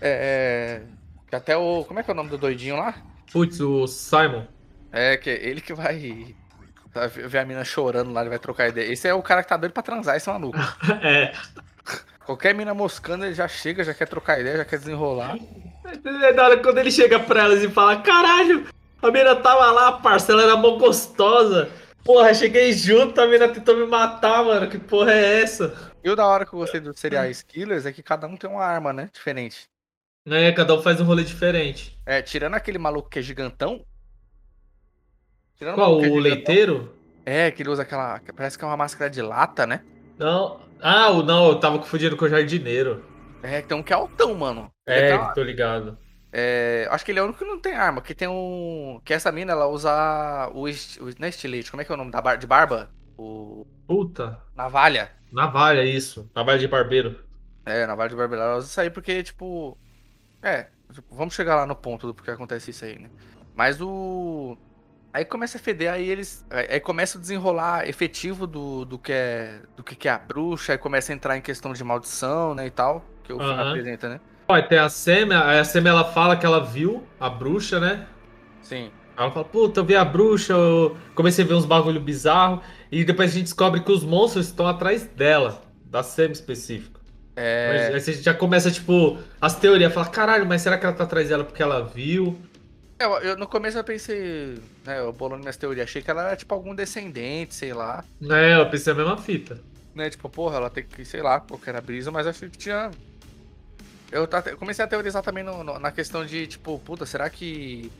É. 0.00 0.80
é 0.80 0.82
que 1.28 1.36
até 1.36 1.58
o. 1.58 1.84
Como 1.84 2.00
é 2.00 2.02
que 2.02 2.10
é 2.10 2.14
o 2.14 2.16
nome 2.16 2.30
do 2.30 2.38
doidinho 2.38 2.78
lá? 2.78 2.94
Putz, 3.30 3.60
o 3.60 3.86
Simon. 3.86 4.46
É, 4.90 5.18
que 5.18 5.28
ele 5.28 5.60
que 5.60 5.74
vai. 5.74 6.34
Vai 6.98 7.08
ver 7.08 7.38
a 7.38 7.44
mina 7.44 7.64
chorando 7.64 8.12
lá, 8.12 8.20
ele 8.20 8.30
vai 8.30 8.38
trocar 8.38 8.68
ideia. 8.68 8.92
Esse 8.92 9.08
é 9.08 9.14
o 9.14 9.22
cara 9.22 9.42
que 9.42 9.48
tá 9.48 9.56
doido 9.56 9.72
pra 9.72 9.82
transar, 9.82 10.16
esse 10.16 10.28
maluco. 10.28 10.58
É. 11.02 11.32
Qualquer 12.24 12.54
mina 12.54 12.74
moscando, 12.74 13.24
ele 13.24 13.34
já 13.34 13.48
chega, 13.48 13.82
já 13.82 13.94
quer 13.94 14.06
trocar 14.06 14.38
ideia, 14.38 14.58
já 14.58 14.64
quer 14.64 14.78
desenrolar. 14.78 15.38
É 16.22 16.32
da 16.34 16.44
hora 16.44 16.58
quando 16.58 16.76
ele 16.76 16.90
chega 16.90 17.18
pra 17.18 17.44
elas 17.44 17.62
e 17.62 17.70
fala: 17.70 18.02
Caralho, 18.02 18.66
a 19.00 19.10
mina 19.10 19.34
tava 19.36 19.70
lá, 19.70 19.92
parça, 19.92 20.32
ela 20.32 20.42
era 20.42 20.56
mó 20.56 20.76
gostosa. 20.76 21.70
Porra, 22.04 22.34
cheguei 22.34 22.72
junto, 22.72 23.18
a 23.20 23.26
mina 23.26 23.48
tentou 23.48 23.76
me 23.76 23.86
matar, 23.86 24.44
mano. 24.44 24.68
Que 24.68 24.78
porra 24.78 25.12
é 25.12 25.40
essa? 25.40 25.92
E 26.02 26.10
o 26.10 26.16
da 26.16 26.26
hora 26.26 26.44
que 26.44 26.52
eu 26.52 26.58
gostei 26.58 26.80
do 26.80 26.96
Serial 26.96 27.24
Killers 27.46 27.86
é 27.86 27.92
que 27.92 28.02
cada 28.02 28.26
um 28.26 28.36
tem 28.36 28.48
uma 28.48 28.64
arma, 28.64 28.92
né? 28.92 29.08
Diferente. 29.12 29.68
É, 30.26 30.52
cada 30.52 30.74
um 30.74 30.82
faz 30.82 31.00
um 31.00 31.04
rolê 31.04 31.24
diferente. 31.24 31.98
É, 32.04 32.20
tirando 32.20 32.54
aquele 32.54 32.78
maluco 32.78 33.08
que 33.08 33.18
é 33.18 33.22
gigantão. 33.22 33.84
Tirando 35.58 35.74
Qual? 35.74 36.02
é 36.04 36.08
O 36.08 36.18
leiteiro? 36.18 36.94
É, 37.24 37.50
que 37.50 37.62
ele 37.62 37.70
usa 37.70 37.82
aquela. 37.82 38.20
Parece 38.36 38.56
que 38.58 38.64
é 38.64 38.66
uma 38.66 38.76
máscara 38.76 39.10
de 39.10 39.20
lata, 39.20 39.66
né? 39.66 39.82
Não. 40.18 40.60
Ah, 40.80 41.12
não, 41.22 41.48
eu 41.48 41.60
tava 41.60 41.78
confundindo 41.78 42.16
com 42.16 42.24
o 42.24 42.28
jardineiro. 42.28 43.04
É, 43.42 43.60
tem 43.60 43.76
um 43.76 43.82
que 43.82 43.92
é 43.92 43.96
altão, 43.96 44.34
mano. 44.34 44.70
É, 44.86 45.14
uma- 45.14 45.32
tô 45.34 45.42
ligado. 45.42 45.98
é, 46.32 46.86
acho 46.90 47.04
que 47.04 47.10
ele 47.12 47.18
é 47.18 47.22
o 47.22 47.26
único 47.26 47.38
que 47.40 47.44
não 47.44 47.60
tem 47.60 47.74
arma. 47.74 48.00
Que 48.00 48.14
tem 48.14 48.28
um. 48.28 49.00
Que 49.04 49.12
essa 49.12 49.30
mina, 49.30 49.52
ela 49.52 49.66
usa 49.66 50.50
o. 50.54 50.66
est- 50.68 50.98
o 51.00 51.06
não 51.18 51.26
é 51.26 51.28
estilete, 51.28 51.70
como 51.70 51.80
é 51.80 51.84
que 51.84 51.92
é 51.92 51.94
o 51.94 51.98
nome 51.98 52.10
da 52.10 52.20
bar... 52.22 52.36
de 52.36 52.46
barba? 52.46 52.90
O. 53.16 53.66
Puta. 53.86 54.38
Navalha. 54.56 55.10
Navalha, 55.32 55.84
isso. 55.84 56.30
Navalha 56.34 56.58
de 56.58 56.68
barbeiro. 56.68 57.20
É, 57.66 57.86
navalha 57.86 58.08
de 58.08 58.16
barbeiro. 58.16 58.42
Ela 58.42 58.56
usa 58.56 58.66
isso 58.68 58.80
aí 58.80 58.90
porque, 58.90 59.22
tipo. 59.22 59.76
É, 60.42 60.68
tipo, 60.92 61.14
vamos 61.14 61.34
chegar 61.34 61.56
lá 61.56 61.66
no 61.66 61.74
ponto 61.76 62.06
do 62.06 62.14
porquê 62.14 62.30
acontece 62.30 62.70
isso 62.70 62.84
aí, 62.84 62.98
né? 62.98 63.10
Mas 63.54 63.80
o. 63.80 64.56
Aí 65.12 65.24
começa 65.24 65.58
a 65.58 65.60
feder, 65.60 65.92
aí 65.92 66.08
eles. 66.08 66.44
Aí 66.50 66.80
começa 66.80 67.18
o 67.18 67.20
desenrolar 67.20 67.88
efetivo 67.88 68.46
do, 68.46 68.84
do, 68.84 68.98
que 68.98 69.12
é, 69.12 69.62
do 69.76 69.82
que 69.82 69.96
que 69.96 70.08
é 70.08 70.12
a 70.12 70.18
bruxa, 70.18 70.72
aí 70.72 70.78
começa 70.78 71.12
a 71.12 71.14
entrar 71.14 71.36
em 71.36 71.40
questão 71.40 71.72
de 71.72 71.82
maldição, 71.82 72.54
né, 72.54 72.66
e 72.66 72.70
tal. 72.70 73.04
Que 73.24 73.32
o 73.32 73.40
Aham. 73.40 73.70
apresenta, 73.70 74.08
né? 74.08 74.20
Ó, 74.48 74.60
tem 74.62 74.78
a 74.78 74.88
Semi, 74.88 75.34
a 75.34 75.62
Semi 75.64 75.88
ela 75.88 76.04
fala 76.04 76.36
que 76.36 76.46
ela 76.46 76.64
viu 76.64 77.06
a 77.20 77.28
bruxa, 77.28 77.78
né? 77.80 78.06
Sim. 78.62 78.90
Ela 79.16 79.30
fala, 79.30 79.44
puta, 79.44 79.80
eu 79.80 79.84
vi 79.84 79.96
a 79.96 80.04
bruxa, 80.04 80.52
eu 80.52 80.96
comecei 81.14 81.44
a 81.44 81.48
ver 81.48 81.54
uns 81.54 81.66
bagulho 81.66 82.00
bizarro 82.00 82.62
e 82.90 83.04
depois 83.04 83.30
a 83.30 83.34
gente 83.34 83.44
descobre 83.44 83.82
que 83.82 83.90
os 83.92 84.04
monstros 84.04 84.46
estão 84.46 84.66
atrás 84.66 85.04
dela, 85.04 85.62
da 85.84 86.02
Semi 86.02 86.32
específico. 86.32 87.00
Mas 87.64 87.90
É. 87.90 87.94
aí 87.94 88.00
você 88.00 88.14
já 88.14 88.32
começa, 88.34 88.70
tipo, 88.70 89.18
as 89.40 89.54
teorias, 89.56 89.92
fala, 89.92 90.06
caralho, 90.08 90.46
mas 90.46 90.62
será 90.62 90.78
que 90.78 90.86
ela 90.86 90.94
tá 90.94 91.04
atrás 91.04 91.28
dela 91.28 91.44
porque 91.44 91.62
ela 91.62 91.82
viu? 91.84 92.38
Eu, 92.98 93.12
eu- 93.20 93.36
no 93.36 93.46
começo 93.46 93.78
eu 93.78 93.84
pensei, 93.84 94.58
né, 94.84 94.98
eu 94.98 95.12
bolando 95.12 95.40
minhas 95.40 95.56
teorias, 95.56 95.88
achei 95.88 96.02
que 96.02 96.10
ela 96.10 96.22
era 96.22 96.36
tipo 96.36 96.52
algum 96.52 96.74
descendente, 96.74 97.54
sei 97.54 97.72
lá. 97.72 98.04
É, 98.30 98.56
eu 98.56 98.68
pensei 98.68 98.92
a 98.92 98.96
mesma 98.96 99.16
fita. 99.16 99.60
Né, 99.94 100.10
tipo, 100.10 100.28
porra, 100.28 100.56
ela 100.56 100.70
tem 100.70 100.84
que, 100.84 101.04
sei 101.04 101.22
lá, 101.22 101.40
qual 101.40 101.58
que 101.58 101.68
era 101.68 101.78
a 101.78 101.82
brisa, 101.82 102.10
mas 102.10 102.26
achei 102.26 102.48
que 102.48 102.58
tinha. 102.58 102.90
Eu, 104.10 104.26
comecei 104.58 104.84
a 104.84 104.88
teorizar 104.88 105.22
também 105.22 105.44
no- 105.44 105.62
no- 105.62 105.78
na 105.78 105.92
questão 105.92 106.24
de, 106.24 106.46
tipo, 106.46 106.78
puta, 106.80 107.04
será 107.06 107.28
que. 107.30 107.90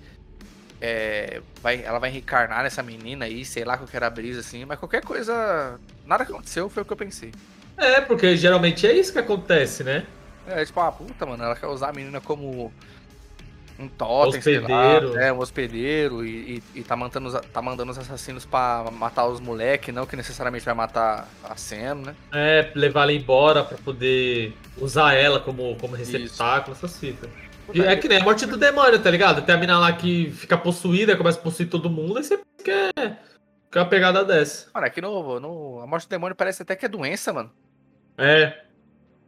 É, 0.81 1.43
vai, 1.61 1.83
ela 1.83 1.99
vai 1.99 2.11
reencarnar 2.11 2.63
nessa 2.63 2.83
menina 2.83 3.25
aí, 3.25 3.45
sei 3.45 3.65
lá 3.65 3.77
qual 3.77 3.89
que 3.89 3.97
era 3.97 4.07
a 4.07 4.11
brisa, 4.11 4.41
assim, 4.41 4.65
mas 4.65 4.79
qualquer 4.79 5.03
coisa. 5.05 5.79
Nada 6.07 6.25
que 6.25 6.33
aconteceu 6.33 6.69
foi 6.69 6.83
o 6.83 6.87
que 6.87 6.93
eu 6.93 6.97
pensei. 6.97 7.33
É, 7.77 8.01
porque 8.01 8.37
geralmente 8.37 8.87
é 8.87 8.93
isso 8.93 9.13
que 9.13 9.19
acontece, 9.19 9.85
né? 9.85 10.07
É, 10.47 10.65
tipo, 10.65 10.81
ah, 10.81 10.91
puta, 10.91 11.27
mano, 11.27 11.45
ela 11.45 11.55
quer 11.57 11.67
usar 11.67 11.91
a 11.91 11.93
menina 11.93 12.21
como 12.21 12.73
um 13.79 13.89
totem, 13.89 14.41
sei 14.41 14.59
lá, 14.59 14.67
Hospedeiro. 14.97 15.19
é, 15.21 15.33
um 15.33 15.39
hospedeiro 15.39 16.25
e, 16.27 16.63
e, 16.75 16.81
e 16.81 16.83
tá, 16.83 16.97
mandando, 16.97 17.29
os- 17.29 17.41
tá 17.53 17.63
mandando 17.63 17.93
os 17.93 17.99
assassinos 17.99 18.45
pra 18.45 18.91
matar 18.93 19.27
os 19.27 19.39
moleques, 19.41 19.95
não 19.95 20.05
que 20.07 20.17
necessariamente 20.17 20.65
vai 20.65 20.75
matar 20.75 21.29
a 21.45 21.55
Sam, 21.57 21.95
né? 22.07 22.17
É, 22.33 22.71
levar 22.75 23.03
ela 23.03 23.13
embora 23.13 23.63
pra 23.63 23.79
poder 23.79 24.53
usar 24.79 25.15
ela 25.15 25.39
como, 25.41 25.77
como 25.77 25.95
receptáculo, 25.95 26.77
essas 26.77 26.99
fitas. 26.99 27.31
E 27.73 27.81
É 27.83 27.95
que 27.97 28.09
nem 28.09 28.19
a 28.19 28.25
morte 28.25 28.47
do 28.47 28.57
demônio, 28.57 28.99
tá 29.01 29.11
ligado? 29.11 29.43
Tem 29.43 29.55
a 29.55 29.59
mina 29.59 29.79
lá 29.79 29.93
que 29.93 30.31
fica 30.33 30.57
possuída, 30.57 31.17
começa 31.17 31.39
a 31.39 31.43
possuir 31.43 31.69
todo 31.69 31.89
mundo, 31.91 32.17
aí 32.19 32.25
você 32.25 32.41
quer, 32.65 32.93
quer 33.71 33.79
uma 33.79 33.87
pegada 33.89 34.25
dessa. 34.25 34.69
Mano, 34.75 34.87
aqui 34.87 35.01
no, 35.03 35.39
no. 35.39 35.81
A 35.83 35.87
morte 35.87 36.07
do 36.07 36.11
demônio 36.11 36.35
parece 36.35 36.63
até 36.63 36.75
que 36.75 36.87
é 36.87 36.89
doença, 36.89 37.33
mano. 37.33 37.51
É, 38.17 38.65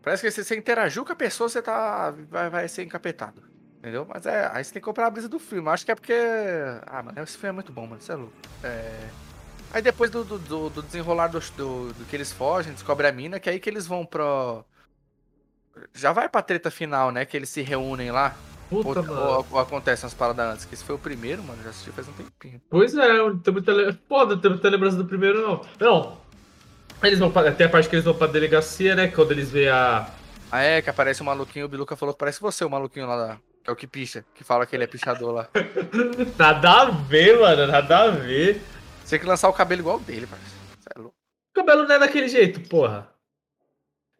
Parece 0.02 0.22
que 0.22 0.30
se 0.30 0.42
você 0.42 0.56
interagiu 0.56 1.04
com 1.04 1.12
a 1.12 1.16
pessoa, 1.16 1.46
você 1.48 1.60
tá. 1.60 2.14
Vai, 2.30 2.48
vai 2.48 2.66
ser 2.68 2.82
encapetado. 2.82 3.42
Entendeu? 3.80 4.06
Mas 4.08 4.26
é. 4.26 4.48
Aí 4.52 4.62
você 4.62 4.72
tem 4.74 4.80
que 4.82 4.84
comprar 4.84 5.06
a 5.06 5.10
brisa 5.10 5.28
do 5.28 5.38
filme. 5.38 5.66
Eu 5.66 5.72
Acho 5.72 5.84
que 5.84 5.90
é 5.90 5.94
porque. 5.94 6.14
Ah, 6.86 7.02
mano, 7.02 7.20
esse 7.22 7.32
filme 7.38 7.48
é 7.48 7.52
muito 7.52 7.72
bom, 7.72 7.86
mano. 7.86 8.00
Você 8.00 8.12
é 8.12 8.14
louco. 8.14 8.32
É. 8.62 9.08
Aí 9.72 9.80
depois 9.82 10.10
do, 10.10 10.22
do, 10.24 10.68
do- 10.70 10.82
desenrolar 10.82 11.28
do, 11.28 11.40
do, 11.56 11.92
do 11.94 12.04
que 12.04 12.14
eles 12.14 12.30
fogem, 12.32 12.72
descobre 12.74 13.06
a 13.06 13.12
mina, 13.12 13.40
que 13.40 13.48
é 13.48 13.52
aí 13.52 13.60
que 13.60 13.70
eles 13.70 13.86
vão 13.86 14.04
pro. 14.04 14.64
Já 15.94 16.12
vai 16.12 16.28
pra 16.28 16.42
treta 16.42 16.70
final, 16.70 17.10
né? 17.10 17.24
Que 17.24 17.36
eles 17.36 17.48
se 17.48 17.62
reúnem 17.62 18.10
lá. 18.10 18.34
Ou, 18.70 18.82
puta, 18.84 19.02
mano. 19.02 19.18
ou, 19.38 19.46
ou 19.52 19.58
acontecem 19.58 20.04
umas 20.04 20.14
paradas 20.14 20.46
antes. 20.54 20.64
Que 20.66 20.74
esse 20.74 20.84
foi 20.84 20.94
o 20.94 20.98
primeiro, 20.98 21.42
mano. 21.42 21.62
Já 21.62 21.70
assisti 21.70 21.90
faz 21.90 22.06
um 22.08 22.12
tempinho. 22.12 22.60
Pois 22.68 22.94
é, 22.94 23.08
tem 23.42 23.52
muita, 23.52 23.72
le- 23.72 23.92
pô, 23.94 24.26
não 24.26 24.38
tem 24.38 24.50
muita 24.50 24.68
lembrança 24.68 24.96
do 24.96 25.06
primeiro, 25.06 25.40
não. 25.40 25.64
Não. 25.80 26.18
Eles 27.02 27.18
vão 27.18 27.30
pra, 27.30 27.48
até 27.48 27.64
a 27.64 27.68
parte 27.68 27.88
que 27.88 27.94
eles 27.94 28.04
vão 28.04 28.14
pra 28.14 28.26
delegacia, 28.26 28.94
né? 28.94 29.08
Quando 29.08 29.30
eles 29.32 29.50
veem 29.50 29.70
a. 29.70 30.06
Ah, 30.52 30.60
é, 30.62 30.82
que 30.82 30.90
aparece 30.90 31.22
o 31.22 31.24
maluquinho. 31.24 31.64
O 31.64 31.68
Biluca 31.68 31.96
falou 31.96 32.12
que 32.14 32.18
parece 32.18 32.40
você, 32.40 32.64
o 32.64 32.68
maluquinho 32.70 33.06
lá 33.06 33.16
da. 33.16 33.38
É 33.66 33.70
o 33.70 33.76
que 33.76 33.86
picha. 33.86 34.24
Que 34.34 34.42
fala 34.42 34.66
que 34.66 34.74
ele 34.74 34.84
é 34.84 34.86
pichador 34.86 35.32
lá. 35.32 35.48
Nada 36.38 36.70
a 36.70 36.84
ver, 36.90 37.38
mano, 37.38 37.66
nada 37.66 37.98
a 37.98 38.10
ver. 38.10 38.62
Você 39.04 39.16
tem 39.16 39.20
que 39.20 39.26
lançar 39.26 39.48
o 39.48 39.52
cabelo 39.52 39.82
igual 39.82 39.96
o 39.96 40.00
dele, 40.00 40.26
parceiro. 40.26 40.54
Você 40.78 40.88
é 40.94 40.98
louco. 40.98 41.16
O 41.50 41.54
cabelo 41.54 41.86
não 41.86 41.94
é 41.94 41.98
daquele 41.98 42.28
jeito, 42.28 42.60
porra. 42.68 43.12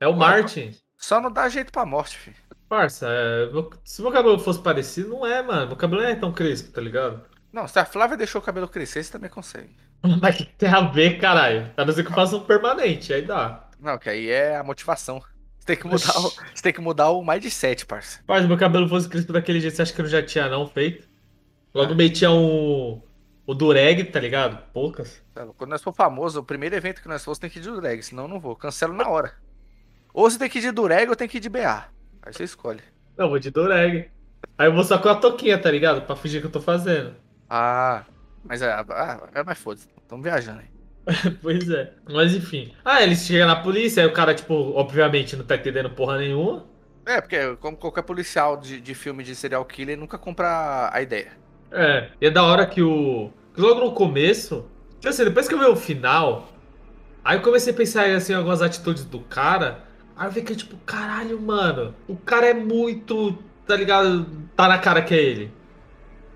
É 0.01 0.07
o 0.07 0.15
Martin. 0.15 0.77
Só 0.97 1.21
não 1.21 1.31
dá 1.31 1.49
jeito 1.49 1.73
pra 1.73 1.87
morte, 1.87 2.19
filho. 2.19 2.37
Parça, 2.69 3.09
é, 3.09 3.49
se 3.85 4.01
meu 4.01 4.13
cabelo 4.13 4.39
fosse 4.39 4.63
parecido, 4.63 5.09
não 5.11 5.27
é, 5.27 5.43
mano. 5.43 5.69
Meu 5.69 5.77
cabelo 5.77 6.03
não 6.03 6.09
é 6.09 6.15
tão 6.15 6.33
crespo, 6.33 6.71
tá 6.73 6.81
ligado? 6.81 7.25
Não, 7.53 7.67
se 7.67 7.79
a 7.79 7.85
Flávia 7.85 8.17
deixou 8.17 8.41
o 8.41 8.45
cabelo 8.45 8.69
crescer, 8.69 9.03
você 9.03 9.11
também 9.11 9.31
consegue. 9.31 9.75
Mas 10.23 10.37
que 10.37 10.45
tem 10.45 10.69
a 10.69 10.81
ver, 10.83 11.19
caralho? 11.19 11.73
A 11.77 11.85
não 11.85 11.93
ser 11.93 12.05
que 12.05 12.11
eu 12.11 12.15
faça 12.15 12.37
um 12.37 12.45
permanente, 12.45 13.13
aí 13.13 13.23
dá. 13.23 13.69
Não, 13.81 13.99
que 13.99 14.09
aí 14.09 14.31
é 14.31 14.57
a 14.57 14.63
motivação. 14.63 15.23
Você 15.71 15.77
tem 15.77 15.77
que 15.77 15.87
mudar 15.87 16.19
o, 16.19 16.31
você 16.55 16.63
tem 16.63 16.73
que 16.73 16.81
mudar 16.81 17.11
o 17.11 17.25
mindset, 17.25 17.87
parça. 17.87 18.21
Mas 18.27 18.43
se 18.43 18.49
meu 18.49 18.59
cabelo 18.59 18.89
fosse 18.89 19.09
crespo 19.09 19.33
daquele 19.33 19.61
jeito, 19.61 19.77
você 19.77 19.83
acha 19.83 19.93
que 19.93 20.01
eu 20.01 20.05
não 20.05 20.11
já 20.11 20.23
tinha 20.23 20.49
não 20.49 20.67
feito? 20.67 21.09
Logo 21.75 21.95
metia 21.95 22.31
um. 22.31 23.01
O 23.47 23.55
dureg, 23.55 24.05
tá 24.05 24.21
ligado? 24.21 24.63
Poucas. 24.73 25.23
É. 25.35 25.45
Quando 25.57 25.71
nós 25.71 25.83
for 25.83 25.93
famoso, 25.93 26.41
o 26.41 26.45
primeiro 26.45 26.75
evento 26.77 27.03
que 27.03 27.09
nós 27.09 27.25
for, 27.25 27.35
você 27.35 27.41
tem 27.41 27.51
que 27.51 27.59
ir 27.59 27.63
de 27.63 27.71
dureg, 27.71 28.03
senão 28.03 28.25
eu 28.25 28.29
não 28.29 28.41
vou. 28.41 28.55
Cancelo 28.55 28.95
na 28.95 29.09
hora. 29.09 29.33
Ou 30.13 30.29
você 30.29 30.39
tem 30.39 30.49
que 30.49 30.59
ir 30.59 30.63
de 30.63 30.71
dureg 30.71 31.09
ou 31.09 31.17
tem 31.17 31.29
que 31.29 31.39
ir 31.39 31.41
de 31.41 31.49
BA. 31.49 31.87
Aí 32.23 32.33
você 32.33 32.45
escolhe. 32.45 32.83
Não, 33.17 33.29
vou 33.29 33.39
de 33.39 33.51
dureg. 33.51 34.11
Aí 34.57 34.67
eu 34.67 34.75
vou 34.75 34.85
só 34.85 34.99
com 34.99 35.09
a 35.09 35.15
toquinha, 35.15 35.59
tá 35.59 35.71
ligado? 35.71 36.03
Pra 36.03 36.17
fingir 36.17 36.41
que 36.41 36.47
eu 36.47 36.53
tô 36.53 36.61
fazendo. 36.61 37.15
Ah, 37.49 38.05
mas 38.45 38.63
é. 38.63 38.71
Ah, 38.73 39.29
é 39.35 39.43
mais 39.43 39.59
foda-se. 39.59 39.89
Tamo 40.09 40.23
viajando 40.23 40.61
aí. 40.61 40.80
Pois 41.43 41.69
é. 41.71 41.93
Mas 42.09 42.35
enfim. 42.35 42.73
Ah, 42.85 43.03
eles 43.03 43.21
chegam 43.25 43.47
na 43.47 43.57
polícia, 43.57 44.03
aí 44.03 44.09
o 44.09 44.13
cara, 44.13 44.35
tipo, 44.35 44.55
obviamente 44.75 45.37
não 45.37 45.45
tá 45.45 45.57
entendendo 45.57 45.91
porra 45.91 46.19
nenhuma. 46.19 46.65
É, 47.07 47.21
porque 47.21 47.57
como 47.57 47.77
qualquer 47.77 48.03
policial 48.03 48.57
de, 48.57 48.81
de 48.81 48.95
filme 48.95 49.25
de 49.25 49.35
serial 49.35 49.65
killer 49.65 49.99
nunca 49.99 50.19
compra 50.19 50.91
a 50.93 51.03
ideia. 51.03 51.33
É. 51.73 52.11
E 52.21 52.27
é 52.27 52.31
da 52.31 52.43
hora 52.45 52.67
que 52.67 52.83
o. 52.83 53.31
que 53.55 53.61
logo 53.61 53.81
no 53.81 53.93
começo. 53.93 54.67
Tipo 55.01 55.09
assim, 55.09 55.25
depois 55.25 55.49
que 55.49 55.55
eu 55.55 55.59
vi 55.59 55.65
o 55.65 55.77
final. 55.77 56.49
Aí 57.25 57.37
eu 57.39 57.43
comecei 57.43 57.73
a 57.73 57.77
pensar 57.77 58.07
assim, 58.11 58.33
em 58.33 58.37
algumas 58.37 58.63
atitudes 58.63 59.05
do 59.05 59.21
cara. 59.21 59.85
Aí 60.17 60.29
eu 60.29 60.33
fiquei 60.33 60.55
tipo, 60.55 60.77
caralho, 60.85 61.41
mano. 61.41 61.95
O 62.07 62.17
cara 62.17 62.47
é 62.49 62.55
muito. 62.55 63.37
Tá 63.67 63.77
ligado? 63.77 64.27
Tá 64.57 64.69
na 64.69 64.79
cara 64.79 65.01
que 65.03 65.15
é 65.15 65.19
ele. 65.23 65.53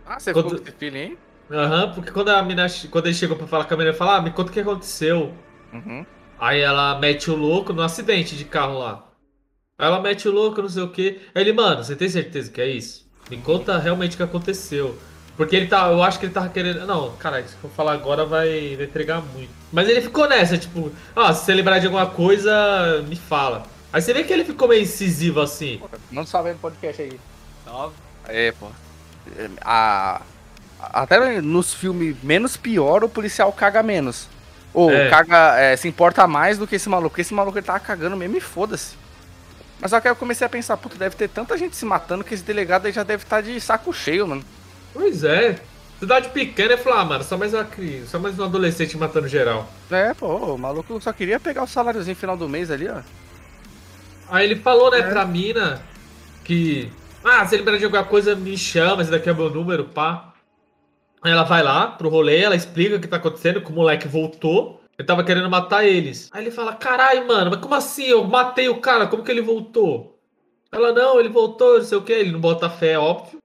Ah, 0.06 0.18
você 0.18 0.32
Quando- 0.32 0.50
ficou 0.50 0.60
com 0.62 0.68
esse 0.68 0.78
feeling, 0.78 0.98
hein? 0.98 1.18
Aham, 1.50 1.92
porque 1.94 2.10
quando 2.10 2.28
a 2.30 2.42
mina. 2.42 2.66
Quando 2.90 3.06
ele 3.06 3.14
chegou 3.14 3.36
pra 3.36 3.46
falar 3.46 3.64
com 3.64 3.74
a 3.74 3.76
menina, 3.76 3.96
fala, 3.96 4.16
ah, 4.16 4.22
me 4.22 4.30
conta 4.30 4.50
o 4.50 4.52
que 4.52 4.60
aconteceu. 4.60 5.32
Uhum. 5.72 6.04
Aí 6.38 6.60
ela 6.60 6.98
mete 6.98 7.30
o 7.30 7.36
louco 7.36 7.72
no 7.72 7.82
acidente 7.82 8.36
de 8.36 8.44
carro 8.44 8.78
lá. 8.78 9.04
Aí 9.78 9.86
ela 9.86 10.00
mete 10.00 10.28
o 10.28 10.32
louco, 10.32 10.62
não 10.62 10.68
sei 10.68 10.82
o 10.82 10.88
que. 10.90 11.20
Aí 11.34 11.42
ele, 11.42 11.52
mano, 11.52 11.82
você 11.84 11.94
tem 11.96 12.08
certeza 12.08 12.50
que 12.50 12.60
é 12.60 12.68
isso? 12.68 13.04
Me 13.30 13.36
conta 13.38 13.78
realmente 13.78 14.14
o 14.14 14.16
que 14.16 14.22
aconteceu. 14.22 14.98
Porque 15.36 15.56
ele 15.56 15.66
tá. 15.66 15.90
Eu 15.90 16.02
acho 16.02 16.18
que 16.18 16.26
ele 16.26 16.32
tava 16.32 16.48
querendo. 16.48 16.86
Não, 16.86 17.12
cara, 17.16 17.42
se 17.46 17.54
eu 17.62 17.68
falar 17.70 17.92
agora 17.92 18.24
vai, 18.24 18.76
vai 18.76 18.86
entregar 18.86 19.20
muito. 19.20 19.50
Mas 19.72 19.88
ele 19.88 20.00
ficou 20.00 20.28
nessa, 20.28 20.56
tipo, 20.56 20.92
ah, 21.14 21.34
se 21.34 21.44
você 21.44 21.54
lembrar 21.54 21.78
de 21.80 21.86
alguma 21.86 22.06
coisa, 22.06 23.02
me 23.08 23.16
fala. 23.16 23.64
Aí 23.92 24.00
você 24.00 24.12
vê 24.12 24.22
que 24.24 24.32
ele 24.32 24.44
ficou 24.44 24.68
meio 24.68 24.82
incisivo 24.82 25.40
assim. 25.40 25.80
Não 26.10 26.24
salve 26.24 26.52
no 26.52 26.58
podcast 26.58 27.02
aí. 27.02 27.18
Salve. 27.64 27.94
É, 28.28 28.52
pô. 28.52 28.66
A, 29.62 30.16
a- 30.16 30.22
até 30.92 31.40
nos 31.40 31.72
filmes 31.72 32.16
menos 32.22 32.56
pior, 32.56 33.04
o 33.04 33.08
policial 33.08 33.52
caga 33.52 33.82
menos. 33.82 34.28
Ou 34.72 34.90
É. 34.90 35.08
caga, 35.08 35.56
é, 35.58 35.76
se 35.76 35.86
importa 35.86 36.26
mais 36.26 36.58
do 36.58 36.66
que 36.66 36.76
esse 36.76 36.88
maluco. 36.88 37.10
Porque 37.10 37.20
esse 37.22 37.32
maluco 37.34 37.56
ele 37.56 37.66
tava 37.66 37.80
cagando 37.80 38.16
mesmo 38.16 38.36
e 38.36 38.40
foda-se. 38.40 38.96
Mas 39.80 39.90
só 39.90 40.00
que 40.00 40.08
aí 40.08 40.12
eu 40.12 40.16
comecei 40.16 40.46
a 40.46 40.50
pensar, 40.50 40.76
puta, 40.76 40.96
deve 40.96 41.14
ter 41.14 41.28
tanta 41.28 41.56
gente 41.56 41.76
se 41.76 41.84
matando 41.84 42.24
que 42.24 42.34
esse 42.34 42.42
delegado 42.42 42.86
aí 42.86 42.92
já 42.92 43.02
deve 43.02 43.22
estar 43.22 43.40
de 43.40 43.60
saco 43.60 43.92
cheio, 43.92 44.26
mano. 44.26 44.44
Pois 44.92 45.22
é. 45.24 45.56
Cidade 46.00 46.28
pequena 46.30 46.74
e 46.74 46.76
falar, 46.76 47.00
ah, 47.00 47.04
mano, 47.04 47.24
só 47.24 47.36
mais 47.38 47.54
uma 47.54 47.64
criança, 47.64 48.08
só 48.10 48.18
mais 48.18 48.38
um 48.38 48.44
adolescente 48.44 48.96
matando 48.96 49.28
geral. 49.28 49.68
É, 49.90 50.12
pô, 50.12 50.54
o 50.54 50.58
maluco 50.58 51.00
só 51.00 51.12
queria 51.12 51.38
pegar 51.38 51.62
o 51.62 51.68
saláriozinho 51.68 52.16
final 52.16 52.36
do 52.36 52.48
mês 52.48 52.70
ali, 52.70 52.88
ó. 52.88 52.98
Aí 54.28 54.44
ele 54.44 54.56
falou, 54.56 54.90
né, 54.90 54.98
é. 54.98 55.02
pra 55.02 55.24
mina 55.24 55.80
que. 56.44 56.90
Ah, 57.24 57.46
se 57.46 57.54
ele 57.54 57.62
lembrar 57.62 57.78
de 57.78 57.84
alguma 57.84 58.04
coisa, 58.04 58.34
me 58.34 58.56
chama, 58.58 59.02
esse 59.02 59.10
daqui 59.10 59.30
é 59.30 59.32
meu 59.32 59.48
número, 59.48 59.84
pá. 59.84 60.33
Ela 61.24 61.42
vai 61.42 61.62
lá 61.62 61.88
pro 61.88 62.08
rolê, 62.08 62.40
ela 62.40 62.54
explica 62.54 62.96
o 62.96 63.00
que 63.00 63.08
tá 63.08 63.16
acontecendo, 63.16 63.62
que 63.62 63.70
o 63.70 63.74
moleque 63.74 64.06
voltou. 64.06 64.80
Ele 64.98 65.06
tava 65.06 65.24
querendo 65.24 65.50
matar 65.50 65.84
eles. 65.84 66.28
Aí 66.32 66.44
ele 66.44 66.50
fala: 66.50 66.74
Carai, 66.74 67.24
mano, 67.24 67.50
mas 67.50 67.60
como 67.60 67.74
assim? 67.74 68.04
Eu 68.04 68.24
matei 68.24 68.68
o 68.68 68.80
cara, 68.80 69.06
como 69.06 69.24
que 69.24 69.30
ele 69.30 69.42
voltou? 69.42 70.20
Ela, 70.70 70.92
não, 70.92 71.18
ele 71.18 71.28
voltou, 71.28 71.78
não 71.78 71.84
sei 71.84 71.96
o 71.98 72.02
que. 72.02 72.12
Ele 72.12 72.32
não 72.32 72.40
bota 72.40 72.68
fé, 72.68 72.98
óbvio. 72.98 73.40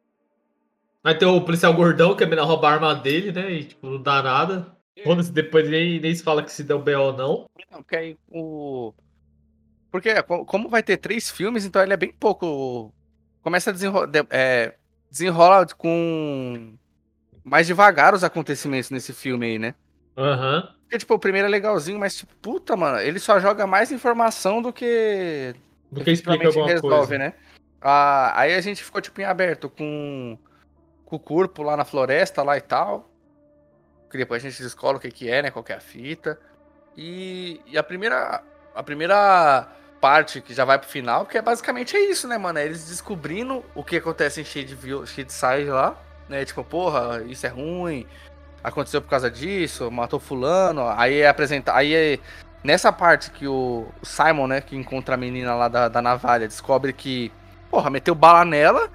Aí 1.03 1.15
tem 1.15 1.27
o 1.27 1.41
policial 1.41 1.73
gordão 1.73 2.15
que 2.15 2.23
é 2.23 2.27
melhor 2.27 2.45
roubar 2.45 2.71
a 2.71 2.73
arma 2.75 2.95
dele, 2.95 3.31
né? 3.31 3.51
E 3.51 3.63
tipo, 3.65 3.87
não 3.87 4.01
dá 4.01 4.21
nada. 4.21 4.77
Foda-se, 5.03 5.31
depois 5.31 5.69
nem, 5.69 5.99
nem 5.99 6.13
se 6.13 6.23
fala 6.23 6.43
que 6.43 6.51
se 6.51 6.63
deu 6.63 6.79
B.O. 6.79 7.01
ou 7.01 7.13
não. 7.13 7.49
Não, 7.71 7.81
porque 7.81 7.95
aí 7.95 8.17
o. 8.29 8.93
Porque 9.91 10.09
como 10.45 10.69
vai 10.69 10.83
ter 10.83 10.97
três 10.97 11.31
filmes, 11.31 11.65
então 11.65 11.81
ele 11.81 11.93
é 11.93 11.97
bem 11.97 12.11
pouco. 12.11 12.93
Começa 13.41 13.69
a 13.69 13.73
desenrolar. 13.73 14.09
É, 14.29 14.75
desenrola 15.09 15.65
com. 15.77 16.77
Mais 17.43 17.67
devagar 17.67 18.13
os 18.13 18.23
acontecimentos 18.23 18.89
nesse 18.89 19.13
filme 19.13 19.45
aí, 19.45 19.60
né? 19.60 19.75
Aham. 20.17 20.56
Uhum. 20.58 20.80
Porque, 20.84 20.97
tipo, 20.97 21.13
o 21.13 21.19
primeiro 21.19 21.47
é 21.47 21.52
legalzinho, 21.52 21.99
mas, 21.99 22.15
tipo, 22.15 22.36
puta, 22.38 22.75
mano, 22.75 22.99
ele 22.99 23.19
só 23.19 23.39
joga 23.39 23.67
mais 23.67 23.91
informação 23.91 24.60
do 24.62 24.73
que. 24.73 25.54
Do 25.91 26.04
que 26.04 26.12
explica 26.12 26.47
alguma 26.47 26.67
resolve, 26.67 27.08
coisa. 27.08 27.17
né? 27.17 27.34
Ah, 27.80 28.34
aí 28.36 28.56
a 28.56 28.62
gente 28.62 28.84
ficou, 28.84 28.99
tipo, 28.99 29.21
em 29.21 29.25
aberto 29.25 29.69
com 29.69 30.38
com 31.10 31.15
o 31.15 31.19
corpo 31.19 31.63
lá 31.63 31.75
na 31.75 31.84
floresta 31.84 32.43
lá 32.43 32.56
e 32.58 32.62
tal. 32.62 33.10
Que 34.12 34.17
depois 34.17 34.43
a 34.43 34.49
gente 34.49 34.62
descola 34.62 34.97
o 34.97 34.99
que, 34.99 35.10
que 35.12 35.30
é, 35.30 35.41
né? 35.41 35.52
Qual 35.52 35.63
que 35.63 35.71
é 35.71 35.75
a 35.75 35.80
fita. 35.80 36.39
E, 36.95 37.62
e 37.65 37.78
a 37.78 37.84
primeira. 37.84 38.43
A 38.75 38.84
primeira 38.84 39.67
parte 39.99 40.39
que 40.39 40.54
já 40.54 40.63
vai 40.63 40.80
pro 40.80 40.88
final, 40.88 41.25
que 41.25 41.38
é 41.38 41.41
basicamente 41.41 41.95
é 41.97 41.99
isso, 41.99 42.28
né, 42.28 42.38
mano? 42.38 42.60
É 42.60 42.65
eles 42.65 42.88
descobrindo 42.88 43.65
o 43.75 43.84
que 43.84 43.97
acontece 43.97 44.39
em 44.39 44.45
Shade, 44.45 44.78
Shade 45.06 45.34
Side 45.34 45.69
lá, 45.69 45.97
né? 46.29 46.45
Tipo, 46.45 46.63
porra, 46.63 47.23
isso 47.27 47.45
é 47.45 47.49
ruim, 47.49 48.05
aconteceu 48.63 49.01
por 49.01 49.09
causa 49.09 49.29
disso, 49.29 49.89
matou 49.91 50.19
fulano. 50.19 50.87
Aí 50.95 51.19
é 51.19 51.27
apresentar. 51.27 51.75
Aí 51.75 51.93
é. 51.93 52.19
Nessa 52.61 52.91
parte 52.91 53.31
que 53.31 53.47
o 53.47 53.87
Simon, 54.03 54.47
né, 54.47 54.59
que 54.59 54.75
encontra 54.75 55.15
a 55.15 55.17
menina 55.17 55.55
lá 55.55 55.69
da, 55.69 55.87
da 55.87 56.01
navalha, 56.01 56.45
descobre 56.45 56.91
que, 56.91 57.31
porra, 57.71 57.89
meteu 57.89 58.13
bala 58.13 58.43
nela 58.43 58.89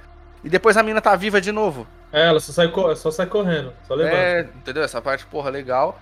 e 0.44 0.50
depois 0.50 0.76
a 0.76 0.82
menina 0.82 1.00
tá 1.00 1.16
viva 1.16 1.40
de 1.40 1.50
novo. 1.50 1.86
É, 2.12 2.28
ela 2.28 2.38
só 2.40 2.52
sai, 2.52 2.70
só 2.94 3.10
sai 3.10 3.26
correndo, 3.26 3.72
só 3.88 3.94
levanta. 3.94 4.16
É, 4.16 4.40
entendeu? 4.42 4.82
Essa 4.82 5.00
parte, 5.00 5.24
porra, 5.24 5.48
legal. 5.48 5.98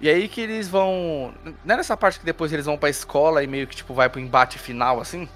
E 0.00 0.08
aí 0.08 0.28
que 0.28 0.40
eles 0.40 0.68
vão. 0.68 1.32
Não 1.64 1.74
é 1.74 1.76
nessa 1.76 1.96
parte 1.96 2.18
que 2.18 2.24
depois 2.24 2.52
eles 2.52 2.66
vão 2.66 2.76
pra 2.76 2.88
escola 2.88 3.42
e 3.42 3.46
meio 3.46 3.66
que, 3.66 3.76
tipo, 3.76 3.92
vai 3.94 4.08
pro 4.08 4.20
embate 4.20 4.58
final, 4.58 5.00
assim? 5.00 5.28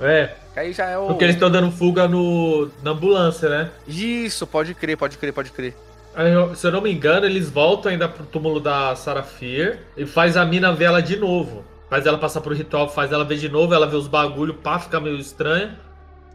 É. 0.00 0.30
Aí 0.54 0.72
já 0.72 0.86
é 0.86 0.98
o. 0.98 1.06
Porque 1.06 1.24
eles 1.24 1.36
estão 1.36 1.50
dando 1.50 1.70
fuga 1.70 2.08
no... 2.08 2.70
na 2.82 2.90
ambulância, 2.90 3.48
né? 3.48 3.70
Isso, 3.86 4.46
pode 4.46 4.74
crer, 4.74 4.96
pode 4.96 5.18
crer, 5.18 5.32
pode 5.32 5.50
crer. 5.50 5.74
Aí, 6.14 6.32
se 6.54 6.66
eu 6.66 6.72
não 6.72 6.80
me 6.80 6.92
engano, 6.92 7.26
eles 7.26 7.50
voltam 7.50 7.92
ainda 7.92 8.08
pro 8.08 8.24
túmulo 8.24 8.58
da 8.58 8.96
Sarah 8.96 9.22
Fear 9.22 9.78
e 9.96 10.06
faz 10.06 10.36
a 10.36 10.44
mina 10.46 10.72
ver 10.72 10.86
ela 10.86 11.02
de 11.02 11.16
novo. 11.16 11.62
Faz 11.90 12.06
ela 12.06 12.18
passar 12.18 12.40
pro 12.40 12.54
ritual, 12.54 12.88
faz 12.88 13.12
ela 13.12 13.24
ver 13.24 13.36
de 13.36 13.48
novo, 13.48 13.74
ela 13.74 13.86
vê 13.86 13.96
os 13.96 14.08
bagulho, 14.08 14.54
pá, 14.54 14.78
fica 14.78 14.98
meio 14.98 15.18
estranha. 15.18 15.78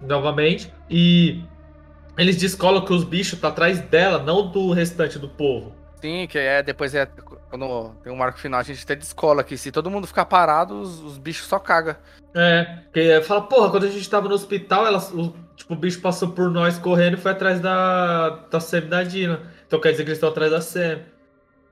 Novamente. 0.01 0.71
E 0.89 1.41
eles 2.17 2.37
descolam 2.37 2.85
que 2.85 2.93
os 2.93 3.03
bichos 3.03 3.39
tá 3.39 3.47
atrás 3.47 3.79
dela, 3.79 4.19
não 4.19 4.47
do 4.47 4.71
restante 4.71 5.17
do 5.17 5.27
povo. 5.27 5.73
Sim, 6.01 6.27
que 6.27 6.37
é 6.37 6.63
depois 6.63 6.95
é 6.95 7.05
quando 7.49 7.93
tem 8.03 8.11
um 8.11 8.15
marco 8.15 8.39
final, 8.39 8.59
a 8.59 8.63
gente 8.63 8.83
até 8.83 8.95
descola 8.95 9.43
que 9.43 9.57
se 9.57 9.71
todo 9.71 9.91
mundo 9.91 10.07
ficar 10.07 10.25
parado, 10.25 10.79
os, 10.79 10.99
os 11.01 11.17
bichos 11.17 11.47
só 11.47 11.59
cagam. 11.59 11.95
É, 12.33 12.79
que 12.93 13.21
fala, 13.21 13.41
porra, 13.41 13.69
quando 13.69 13.83
a 13.85 13.89
gente 13.89 14.09
tava 14.09 14.29
no 14.29 14.33
hospital, 14.33 14.87
ela, 14.87 14.99
o, 15.13 15.33
tipo, 15.55 15.73
o 15.73 15.75
bicho 15.75 15.99
passou 16.01 16.29
por 16.29 16.49
nós 16.49 16.79
correndo 16.79 17.15
e 17.15 17.17
foi 17.17 17.31
atrás 17.31 17.59
da, 17.59 18.29
da 18.49 18.59
Sam 18.59 18.87
da 18.87 19.03
Dina. 19.03 19.41
Então 19.67 19.79
quer 19.79 19.91
dizer 19.91 20.03
que 20.03 20.09
eles 20.09 20.17
estão 20.17 20.29
atrás 20.29 20.51
da 20.51 20.61
Sam. 20.61 20.99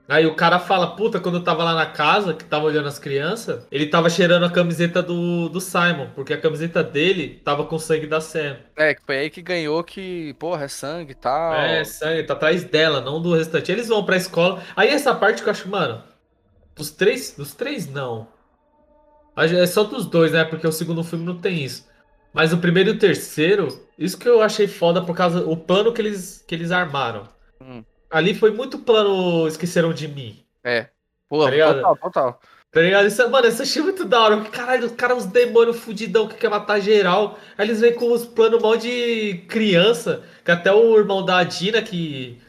Aí 0.09 0.25
o 0.25 0.33
cara 0.33 0.57
fala, 0.57 0.95
puta, 0.95 1.19
quando 1.19 1.35
eu 1.35 1.43
tava 1.43 1.63
lá 1.63 1.75
na 1.75 1.85
casa, 1.85 2.33
que 2.33 2.43
tava 2.43 2.65
olhando 2.65 2.87
as 2.87 2.97
crianças, 2.97 3.67
ele 3.71 3.85
tava 3.85 4.09
cheirando 4.09 4.43
a 4.43 4.49
camiseta 4.49 5.03
do, 5.03 5.47
do 5.49 5.61
Simon, 5.61 6.07
porque 6.15 6.33
a 6.33 6.41
camiseta 6.41 6.83
dele 6.83 7.39
tava 7.45 7.63
com 7.65 7.77
sangue 7.77 8.07
da 8.07 8.19
Sam. 8.19 8.57
É, 8.75 8.95
que 8.95 9.03
foi 9.03 9.19
aí 9.19 9.29
que 9.29 9.43
ganhou 9.43 9.83
que, 9.83 10.33
porra, 10.39 10.65
é 10.65 10.67
sangue 10.67 11.11
e 11.11 11.15
tal. 11.15 11.53
É, 11.53 11.83
sangue, 11.83 12.23
tá 12.23 12.33
atrás 12.33 12.63
dela, 12.63 13.01
não 13.01 13.21
do 13.21 13.35
restante. 13.35 13.71
Eles 13.71 13.87
vão 13.87 14.03
pra 14.03 14.17
escola. 14.17 14.63
Aí 14.75 14.89
essa 14.89 15.13
parte 15.13 15.43
que 15.43 15.47
eu 15.47 15.51
acho, 15.51 15.69
mano, 15.69 16.01
dos 16.75 16.89
três, 16.89 17.35
dos 17.37 17.53
três 17.53 17.87
não. 17.87 18.27
É 19.37 19.65
só 19.67 19.83
dos 19.83 20.07
dois, 20.07 20.31
né? 20.31 20.43
Porque 20.43 20.65
o 20.67 20.71
segundo 20.71 21.03
filme 21.03 21.23
não 21.23 21.37
tem 21.37 21.63
isso. 21.63 21.87
Mas 22.33 22.51
o 22.51 22.57
primeiro 22.57 22.89
e 22.89 22.93
o 22.93 22.99
terceiro, 22.99 23.67
isso 23.97 24.17
que 24.17 24.27
eu 24.27 24.41
achei 24.41 24.67
foda 24.67 25.03
por 25.03 25.15
causa 25.15 25.45
o 25.45 25.55
plano 25.55 25.93
que 25.93 26.01
eles, 26.01 26.43
que 26.47 26.55
eles 26.55 26.71
armaram. 26.71 27.27
Hum. 27.61 27.83
Ali 28.09 28.33
foi 28.33 28.51
muito 28.51 28.79
plano 28.79 29.47
Esqueceram 29.47 29.93
de 29.93 30.07
Mim. 30.07 30.43
É. 30.63 30.87
Pô, 31.27 31.45
tá 31.45 31.73
total, 31.73 31.97
total. 31.97 32.41
Tá 32.71 32.81
ligado? 32.81 33.07
Isso, 33.07 33.29
mano, 33.29 33.47
essa 33.47 33.63
achei 33.63 33.81
muito 33.81 34.05
da 34.05 34.19
hora. 34.21 34.41
Caralho, 34.45 34.85
os 34.85 34.91
caras, 34.93 35.17
uns 35.17 35.25
demônios 35.25 35.79
fudidão 35.79 36.27
que 36.27 36.35
quer 36.35 36.49
matar 36.49 36.79
geral. 36.79 37.39
Aí 37.57 37.65
eles 37.65 37.79
vêm 37.79 37.93
com 37.93 38.11
os 38.11 38.25
planos 38.25 38.61
mal 38.61 38.77
de 38.77 39.43
criança. 39.47 40.23
Que 40.45 40.51
até 40.51 40.71
o 40.71 40.97
irmão 40.97 41.25
da 41.25 41.43
Dina 41.43 41.81
que, 41.81 42.39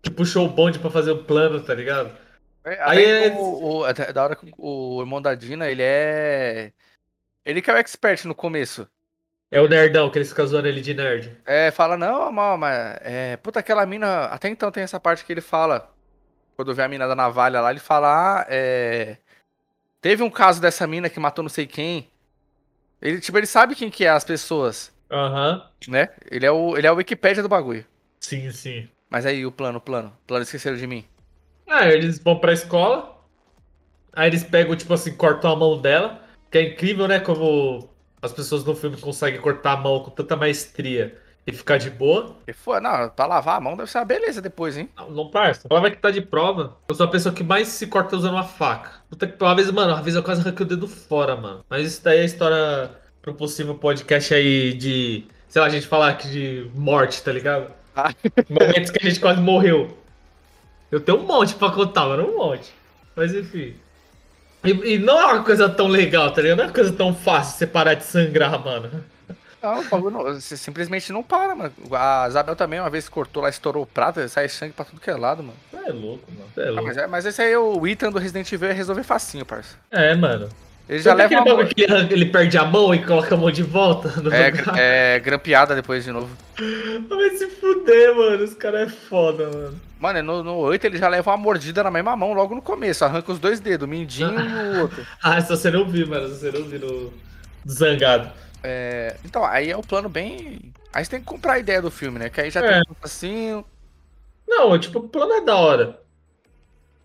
que 0.00 0.10
puxou 0.10 0.46
o 0.46 0.50
bonde 0.50 0.78
pra 0.78 0.90
fazer 0.90 1.10
o 1.10 1.24
plano, 1.24 1.60
tá 1.60 1.74
ligado? 1.74 2.16
É, 2.64 2.78
aí 2.82 3.04
é... 3.04 3.28
o, 3.32 3.80
o, 3.80 3.92
da 3.92 4.24
hora 4.24 4.36
que 4.36 4.52
o 4.56 5.00
irmão 5.00 5.20
da 5.20 5.34
Dina, 5.34 5.68
ele 5.68 5.82
é. 5.82 6.72
Ele 7.44 7.60
que 7.60 7.70
é 7.70 7.74
o 7.74 7.76
expert 7.76 8.24
no 8.24 8.34
começo. 8.34 8.88
É 9.54 9.60
o 9.60 9.68
nerdão, 9.68 10.10
que 10.10 10.18
eles 10.18 10.30
zoando 10.30 10.66
ele 10.66 10.80
de 10.80 10.92
nerd. 10.94 11.30
É, 11.46 11.70
fala, 11.70 11.96
não, 11.96 12.32
mal, 12.32 12.58
mas. 12.58 12.98
É, 13.02 13.36
puta, 13.36 13.60
aquela 13.60 13.86
mina. 13.86 14.24
Até 14.24 14.48
então 14.48 14.68
tem 14.68 14.82
essa 14.82 14.98
parte 14.98 15.24
que 15.24 15.32
ele 15.32 15.40
fala. 15.40 15.94
Quando 16.56 16.74
vê 16.74 16.82
a 16.82 16.88
mina 16.88 17.06
da 17.06 17.14
navalha 17.14 17.60
lá, 17.60 17.70
ele 17.70 17.78
fala, 17.78 18.40
ah, 18.40 18.46
é. 18.48 19.16
Teve 20.00 20.24
um 20.24 20.30
caso 20.30 20.60
dessa 20.60 20.88
mina 20.88 21.08
que 21.08 21.20
matou 21.20 21.44
não 21.44 21.48
sei 21.48 21.68
quem. 21.68 22.10
Ele, 23.00 23.20
tipo, 23.20 23.38
ele 23.38 23.46
sabe 23.46 23.76
quem 23.76 23.90
que 23.90 24.04
é 24.04 24.08
as 24.08 24.24
pessoas. 24.24 24.92
Aham. 25.08 25.62
Uhum. 25.86 25.92
Né? 25.92 26.08
Ele 26.28 26.44
é 26.44 26.50
o. 26.50 26.76
Ele 26.76 26.88
é 26.88 26.90
o 26.90 26.96
Wikipedia 26.96 27.40
do 27.40 27.48
bagulho. 27.48 27.86
Sim, 28.18 28.50
sim. 28.50 28.88
Mas 29.08 29.24
aí 29.24 29.46
o 29.46 29.52
plano, 29.52 29.78
o 29.78 29.80
plano. 29.80 30.08
O 30.08 30.26
plano 30.26 30.42
esqueceram 30.42 30.76
de 30.76 30.86
mim. 30.88 31.04
Ah, 31.68 31.86
eles 31.86 32.18
vão 32.18 32.40
pra 32.40 32.52
escola. 32.52 33.24
Aí 34.12 34.28
eles 34.28 34.42
pegam, 34.42 34.74
tipo 34.74 34.92
assim, 34.92 35.14
cortam 35.14 35.52
a 35.52 35.56
mão 35.56 35.80
dela. 35.80 36.24
Que 36.50 36.58
é 36.58 36.62
incrível, 36.72 37.06
né? 37.06 37.20
Como 37.20 37.93
as 38.24 38.32
pessoas 38.32 38.64
no 38.64 38.74
filme 38.74 38.96
conseguem 38.96 39.38
cortar 39.38 39.72
a 39.72 39.76
mão 39.76 40.00
com 40.00 40.10
tanta 40.10 40.34
maestria 40.34 41.14
e 41.46 41.52
ficar 41.52 41.76
de 41.76 41.90
boa. 41.90 42.36
E 42.46 42.54
foi, 42.54 42.80
não, 42.80 43.10
pra 43.10 43.26
lavar 43.26 43.58
a 43.58 43.60
mão 43.60 43.76
deve 43.76 43.90
ser 43.90 43.98
uma 43.98 44.04
beleza 44.06 44.40
depois, 44.40 44.78
hein? 44.78 44.88
Não, 44.96 45.10
não 45.10 45.30
parça. 45.30 45.68
Vai 45.68 45.90
que 45.90 45.98
tá 45.98 46.10
de 46.10 46.22
prova. 46.22 46.74
Eu 46.88 46.94
sou 46.94 47.04
a 47.04 47.10
pessoa 47.10 47.34
que 47.34 47.44
mais 47.44 47.68
se 47.68 47.86
corta 47.86 48.16
usando 48.16 48.32
uma 48.32 48.44
faca. 48.44 48.92
Puta 49.10 49.26
que 49.26 49.42
uma 49.42 49.54
vez, 49.54 49.70
mano, 49.70 49.92
uma 49.92 50.02
vez 50.02 50.16
eu 50.16 50.22
quase 50.22 50.40
arranquei 50.40 50.64
o 50.64 50.68
dedo 50.68 50.88
fora, 50.88 51.36
mano. 51.36 51.64
Mas 51.68 51.86
isso 51.86 52.02
daí 52.02 52.20
é 52.20 52.24
história 52.24 52.90
pro 53.20 53.34
possível 53.34 53.74
podcast 53.74 54.32
aí 54.32 54.72
de. 54.72 55.26
Sei 55.46 55.60
lá, 55.60 55.68
a 55.68 55.70
gente 55.70 55.86
falar 55.86 56.08
aqui 56.08 56.28
de 56.28 56.70
morte, 56.74 57.22
tá 57.22 57.30
ligado? 57.30 57.70
Ah. 57.94 58.10
Momentos 58.48 58.90
que 58.90 59.06
a 59.06 59.08
gente 59.08 59.20
quase 59.20 59.40
morreu. 59.40 59.96
Eu 60.90 61.00
tenho 61.00 61.18
um 61.18 61.26
monte 61.26 61.54
pra 61.54 61.70
contar, 61.70 62.06
mano, 62.06 62.26
um 62.26 62.38
monte. 62.38 62.72
Mas 63.14 63.34
enfim. 63.34 63.74
E, 64.64 64.94
e, 64.94 64.98
não 64.98 65.20
é 65.20 65.26
uma 65.26 65.44
coisa 65.44 65.68
tão 65.68 65.86
legal, 65.86 66.30
tá 66.32 66.40
ligado? 66.40 66.58
Não 66.58 66.64
é 66.64 66.66
uma 66.68 66.72
coisa 66.72 66.92
tão 66.92 67.14
fácil 67.14 67.58
você 67.58 67.66
parar 67.66 67.94
de 67.94 68.04
sangrar, 68.04 68.58
mano. 68.64 68.90
Não, 69.62 69.80
o 69.80 69.84
bagulho 69.84 70.10
não, 70.10 70.22
você 70.24 70.56
simplesmente 70.56 71.10
não 71.12 71.22
para, 71.22 71.54
mano. 71.54 71.72
A 71.92 72.26
Isabel 72.28 72.54
também 72.54 72.80
uma 72.80 72.90
vez 72.90 73.08
cortou 73.08 73.42
lá, 73.42 73.48
estourou 73.48 73.84
o 73.84 73.86
prato, 73.86 74.26
sai 74.28 74.48
sangue 74.48 74.74
pra 74.74 74.84
tudo 74.84 75.00
que 75.00 75.10
é 75.10 75.16
lado, 75.16 75.42
mano. 75.42 75.56
É 75.72 75.90
louco, 75.90 76.30
mano. 76.30 76.50
É 76.56 76.70
louco. 76.70 76.80
Ah, 76.80 76.82
mas, 76.82 76.96
é, 76.96 77.06
mas 77.06 77.26
esse 77.26 77.40
aí 77.40 77.52
é 77.52 77.58
o 77.58 77.86
Ethan 77.86 78.10
do 78.10 78.18
Resident 78.18 78.50
Evil 78.52 78.68
ia 78.68 78.74
resolver 78.74 79.02
facinho, 79.02 79.46
parça. 79.46 79.76
É, 79.90 80.14
mano. 80.14 80.50
Ele 80.88 80.98
já 80.98 81.14
leva 81.14 81.34
aquele 81.34 81.50
bagulho 81.50 81.74
que 81.74 81.82
ele, 81.82 82.12
ele, 82.12 82.26
perde 82.26 82.58
a 82.58 82.64
mão 82.64 82.94
e 82.94 83.02
coloca 83.02 83.34
a 83.34 83.38
mão 83.38 83.50
de 83.50 83.62
volta? 83.62 84.12
É, 84.76 85.14
é 85.14 85.18
grampeada 85.18 85.74
depois 85.74 86.04
de 86.04 86.12
novo. 86.12 86.28
Vai 87.08 87.30
se 87.30 87.48
fuder, 87.48 88.14
mano. 88.14 88.44
Os 88.44 88.52
caras 88.54 88.88
é 88.88 88.90
foda, 88.90 89.48
mano. 89.48 89.80
Mano, 89.98 90.22
no, 90.22 90.42
no 90.42 90.56
8 90.56 90.84
ele 90.86 90.98
já 90.98 91.08
leva 91.08 91.30
uma 91.30 91.36
mordida 91.38 91.82
na 91.82 91.90
mesma 91.90 92.14
mão 92.14 92.34
logo 92.34 92.54
no 92.54 92.60
começo. 92.60 93.04
Arranca 93.04 93.32
os 93.32 93.38
dois 93.38 93.60
dedos, 93.60 93.86
o 93.86 93.88
mindinho 93.88 94.38
e 94.38 94.76
o 94.76 94.80
outro. 94.82 95.06
ah, 95.22 95.40
se 95.40 95.48
você 95.48 95.70
não 95.70 95.86
viu, 95.86 96.06
mano. 96.06 96.28
Se 96.28 96.40
você 96.40 96.52
não 96.52 96.64
viu 96.64 96.80
no 96.80 97.12
Zangado. 97.66 98.30
É, 98.62 99.16
então, 99.24 99.42
aí 99.42 99.70
é 99.70 99.76
o 99.76 99.82
plano 99.82 100.10
bem. 100.10 100.60
Aí 100.92 101.02
você 101.02 101.12
tem 101.12 101.20
que 101.20 101.26
comprar 101.26 101.54
a 101.54 101.58
ideia 101.58 101.80
do 101.80 101.90
filme, 101.90 102.18
né? 102.18 102.28
Que 102.28 102.42
aí 102.42 102.50
já 102.50 102.60
é. 102.60 102.68
tem 102.68 102.80
um 102.80 102.94
assim. 103.02 103.64
Não, 104.46 104.78
tipo, 104.78 104.98
o 104.98 105.08
plano 105.08 105.32
é 105.32 105.40
da 105.40 105.56
hora. 105.56 105.98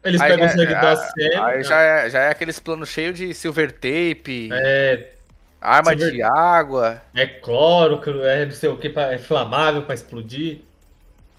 Eles 0.04 0.22
aí 0.22 0.32
pegam 0.32 0.46
o 0.46 0.50
sangue 0.50 0.74
é, 0.74 0.82
da 0.82 0.96
série. 0.96 1.36
Aí 1.36 1.58
né? 1.58 1.64
já 1.64 1.82
é, 1.82 2.10
já 2.10 2.20
é 2.20 2.30
aqueles 2.30 2.60
planos 2.60 2.90
cheios 2.90 3.18
de 3.18 3.34
silver 3.34 3.72
tape. 3.72 4.50
É. 4.52 5.12
Arma 5.62 5.92
silver... 5.92 6.12
de 6.12 6.22
água. 6.22 7.02
É 7.14 7.26
cloro, 7.26 8.02
é 8.24 8.46
não 8.46 8.52
sei 8.52 8.70
o 8.70 8.78
que, 8.78 8.88
é 8.98 9.16
inflamável 9.16 9.82
pra 9.82 9.94
explodir. 9.94 10.62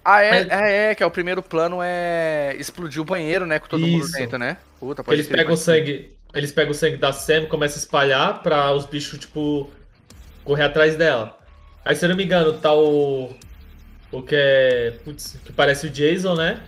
Ah, 0.05 0.23
é, 0.23 0.31
Mas- 0.31 0.49
é, 0.49 0.90
é, 0.90 0.94
que 0.94 1.03
é 1.03 1.07
o 1.07 1.11
primeiro 1.11 1.42
plano 1.42 1.79
é 1.83 2.55
explodir 2.59 3.01
o 3.01 3.05
banheiro, 3.05 3.46
né? 3.46 3.59
Com 3.59 3.68
todo 3.68 3.87
mundo 3.87 4.05
Isso. 4.05 4.12
dentro, 4.12 4.38
né? 4.38 4.57
Puta, 4.79 5.05
pode 5.05 5.16
Eles 5.16 5.29
pegam 5.29 5.55
o 5.55 5.57
sangue. 5.57 6.16
Eles 6.35 6.53
pegam 6.53 6.70
o 6.70 6.75
sangue 6.75 6.96
da 6.96 7.12
Sam 7.12 7.42
e 7.42 7.46
começam 7.46 7.77
a 7.77 7.81
espalhar 7.81 8.42
pra 8.42 8.73
os 8.73 8.87
bichos, 8.87 9.18
tipo, 9.18 9.70
correr 10.44 10.64
atrás 10.64 10.96
dela. 10.96 11.37
Aí, 11.85 11.96
se 11.96 12.05
eu 12.05 12.09
não 12.09 12.16
me 12.16 12.25
engano, 12.25 12.53
tá 12.55 12.73
o. 12.73 13.35
O 14.12 14.23
que 14.23 14.35
é. 14.35 14.94
Putz, 15.05 15.37
que 15.44 15.53
parece 15.53 15.87
o 15.87 15.90
Jason, 15.90 16.35
né? 16.35 16.61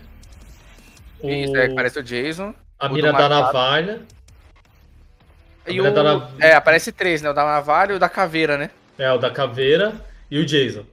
O, 1.22 1.30
Isso, 1.30 1.56
é, 1.56 1.68
parece 1.74 1.98
o 1.98 2.02
Jason. 2.02 2.54
a 2.78 2.87
o 2.88 2.92
mina 2.92 3.12
da 3.12 3.28
navalha. 3.28 4.00
E 5.66 5.80
o... 5.80 5.90
na- 5.92 6.28
É, 6.40 6.54
aparece 6.54 6.90
três, 6.90 7.22
né? 7.22 7.30
O 7.30 7.35
da 7.35 7.44
navalha 7.44 7.92
e 7.92 7.96
o 7.96 7.98
da 7.98 8.08
caveira, 8.08 8.58
né? 8.58 8.70
É, 8.98 9.11
o 9.12 9.18
da 9.18 9.30
caveira 9.30 9.94
e 10.30 10.38
o 10.38 10.44
Jason. 10.44 10.85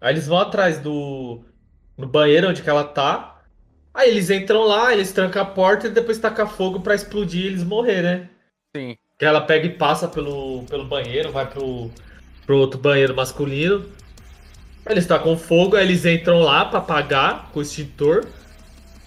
Aí 0.00 0.14
eles 0.14 0.26
vão 0.26 0.38
atrás 0.38 0.78
do. 0.78 1.40
No 1.96 2.06
banheiro 2.06 2.48
onde 2.48 2.62
que 2.62 2.70
ela 2.70 2.84
tá. 2.84 3.40
Aí 3.92 4.08
eles 4.10 4.30
entram 4.30 4.62
lá, 4.62 4.92
eles 4.92 5.10
trancam 5.12 5.42
a 5.42 5.44
porta 5.44 5.88
e 5.88 5.90
depois 5.90 6.18
tacam 6.18 6.46
fogo 6.46 6.80
pra 6.80 6.94
explodir 6.94 7.42
e 7.42 7.46
eles 7.48 7.64
morrer, 7.64 8.02
né? 8.02 8.28
Sim. 8.76 8.96
Que 9.18 9.24
ela 9.24 9.40
pega 9.40 9.66
e 9.66 9.70
passa 9.70 10.06
pelo, 10.06 10.62
pelo 10.70 10.84
banheiro, 10.84 11.32
vai 11.32 11.44
pro, 11.46 11.90
pro 12.46 12.58
outro 12.58 12.78
banheiro 12.78 13.16
masculino. 13.16 13.84
Aí 14.86 14.94
Eles 14.94 15.06
tacam 15.06 15.36
fogo, 15.36 15.74
aí 15.74 15.84
eles 15.84 16.04
entram 16.06 16.38
lá 16.38 16.64
pra 16.64 16.78
apagar 16.78 17.50
com 17.50 17.58
o 17.58 17.62
extintor. 17.62 18.24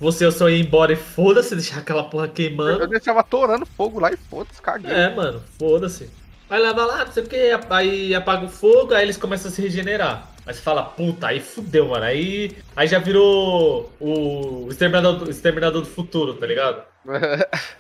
Você 0.02 0.26
eu 0.26 0.32
só 0.32 0.50
ia 0.50 0.60
embora 0.60 0.92
e 0.94 0.96
foda-se, 0.96 1.56
deixar 1.56 1.78
aquela 1.78 2.04
porra 2.04 2.26
Eu 2.26 2.32
queimando. 2.32 2.88
deixava 2.88 3.22
torando 3.22 3.68
fogo 3.68 4.00
lá 4.00 4.12
e 4.12 4.18
foda-se, 4.18 4.60
caguei. 4.60 4.92
É, 4.92 5.14
mano, 5.14 5.44
foda-se. 5.60 6.10
Aí 6.50 6.60
leva 6.60 6.86
lá, 6.86 7.06
não 7.06 7.12
sei 7.12 7.24
o 7.24 7.28
que, 7.28 7.52
aí 7.70 8.16
apaga 8.16 8.46
o 8.46 8.50
fogo, 8.50 8.96
aí 8.96 9.06
eles 9.06 9.16
começam 9.16 9.52
a 9.52 9.54
se 9.54 9.62
regenerar. 9.62 10.28
Aí 10.44 10.56
você 10.56 10.60
fala, 10.60 10.82
puta, 10.84 11.28
aí 11.28 11.40
fudeu, 11.40 11.88
mano. 11.88 12.04
Aí, 12.04 12.58
aí 12.76 12.88
já 12.88 12.98
virou 12.98 13.94
o 14.00 14.68
Exterminador, 14.72 15.28
o 15.28 15.30
Exterminador 15.30 15.82
do 15.82 15.88
Futuro, 15.88 16.34
tá 16.34 16.48
ligado? 16.48 16.82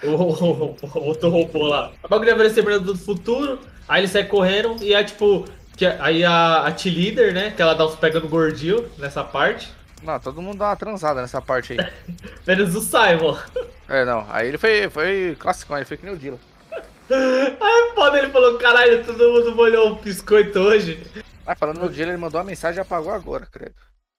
O, 0.03 0.09
o, 0.09 0.75
o 0.81 1.03
outro 1.03 1.29
robô 1.29 1.67
lá. 1.67 1.91
A 2.03 2.07
bagulho 2.07 2.31
virou 2.31 2.47
Exterminador 2.47 2.93
do 2.93 2.97
Futuro, 2.99 3.59
aí 3.87 4.01
ele 4.01 4.07
sai 4.07 4.25
correndo 4.25 4.77
e 4.83 4.93
é 4.93 5.03
tipo. 5.03 5.45
Que, 5.75 5.85
aí 5.85 6.23
a, 6.23 6.67
a 6.67 6.71
T-Leader, 6.71 7.33
né? 7.33 7.51
Que 7.55 7.61
ela 7.61 7.73
dá 7.73 7.85
uns 7.85 7.95
pega 7.95 8.19
no 8.19 8.27
gordinho 8.27 8.85
nessa 8.97 9.23
parte. 9.23 9.69
Não, 10.01 10.19
todo 10.19 10.41
mundo 10.41 10.57
dá 10.57 10.69
uma 10.69 10.75
transada 10.75 11.21
nessa 11.21 11.41
parte 11.41 11.73
aí. 11.73 11.79
Menos 12.47 12.75
o 12.75 12.81
Simon. 12.81 13.37
É, 13.87 14.03
não. 14.03 14.25
Aí 14.29 14.47
ele 14.47 14.57
foi, 14.57 14.89
foi 14.89 15.35
classicão, 15.39 15.77
ele 15.77 15.85
foi 15.85 15.97
que 15.97 16.05
nem 16.05 16.15
o 16.15 16.17
Dila. 16.17 16.39
Aí 17.11 17.91
foda, 17.93 18.17
ele 18.19 18.31
falou, 18.31 18.57
caralho, 18.57 19.03
todo 19.05 19.31
mundo 19.31 19.53
molhou 19.53 19.91
o 19.91 19.95
biscoito 19.95 20.59
hoje. 20.59 21.05
Ah, 21.45 21.55
falando 21.55 21.79
no 21.79 21.89
Dila, 21.89 22.09
ele 22.09 22.17
mandou 22.17 22.39
uma 22.39 22.47
mensagem 22.47 22.77
e 22.77 22.81
apagou 22.81 23.11
agora, 23.11 23.45
credo. 23.45 23.75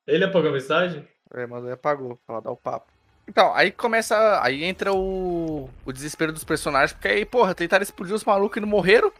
Ele 0.06 0.24
apagou 0.24 0.50
a 0.50 0.52
mensagem? 0.52 1.08
Ele 1.34 1.46
mandou 1.46 1.70
e 1.70 1.72
apagou, 1.72 2.18
pra 2.26 2.40
dar 2.40 2.50
o 2.50 2.56
papo. 2.56 2.92
Então, 3.26 3.54
aí 3.54 3.70
começa. 3.70 4.40
Aí 4.42 4.64
entra 4.64 4.92
o. 4.92 5.70
o 5.84 5.92
desespero 5.92 6.32
dos 6.32 6.44
personagens, 6.44 6.92
porque 6.92 7.08
aí, 7.08 7.24
porra, 7.24 7.54
tentaram 7.54 7.82
explodir 7.82 8.14
os 8.14 8.24
malucos 8.24 8.56
e 8.56 8.60
não 8.60 8.68
morreram. 8.68 9.12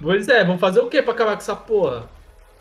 Pois 0.00 0.28
é, 0.28 0.44
vamos 0.44 0.60
fazer 0.60 0.80
o 0.80 0.88
que 0.88 1.02
pra 1.02 1.12
acabar 1.12 1.32
com 1.32 1.38
essa 1.38 1.56
porra? 1.56 2.08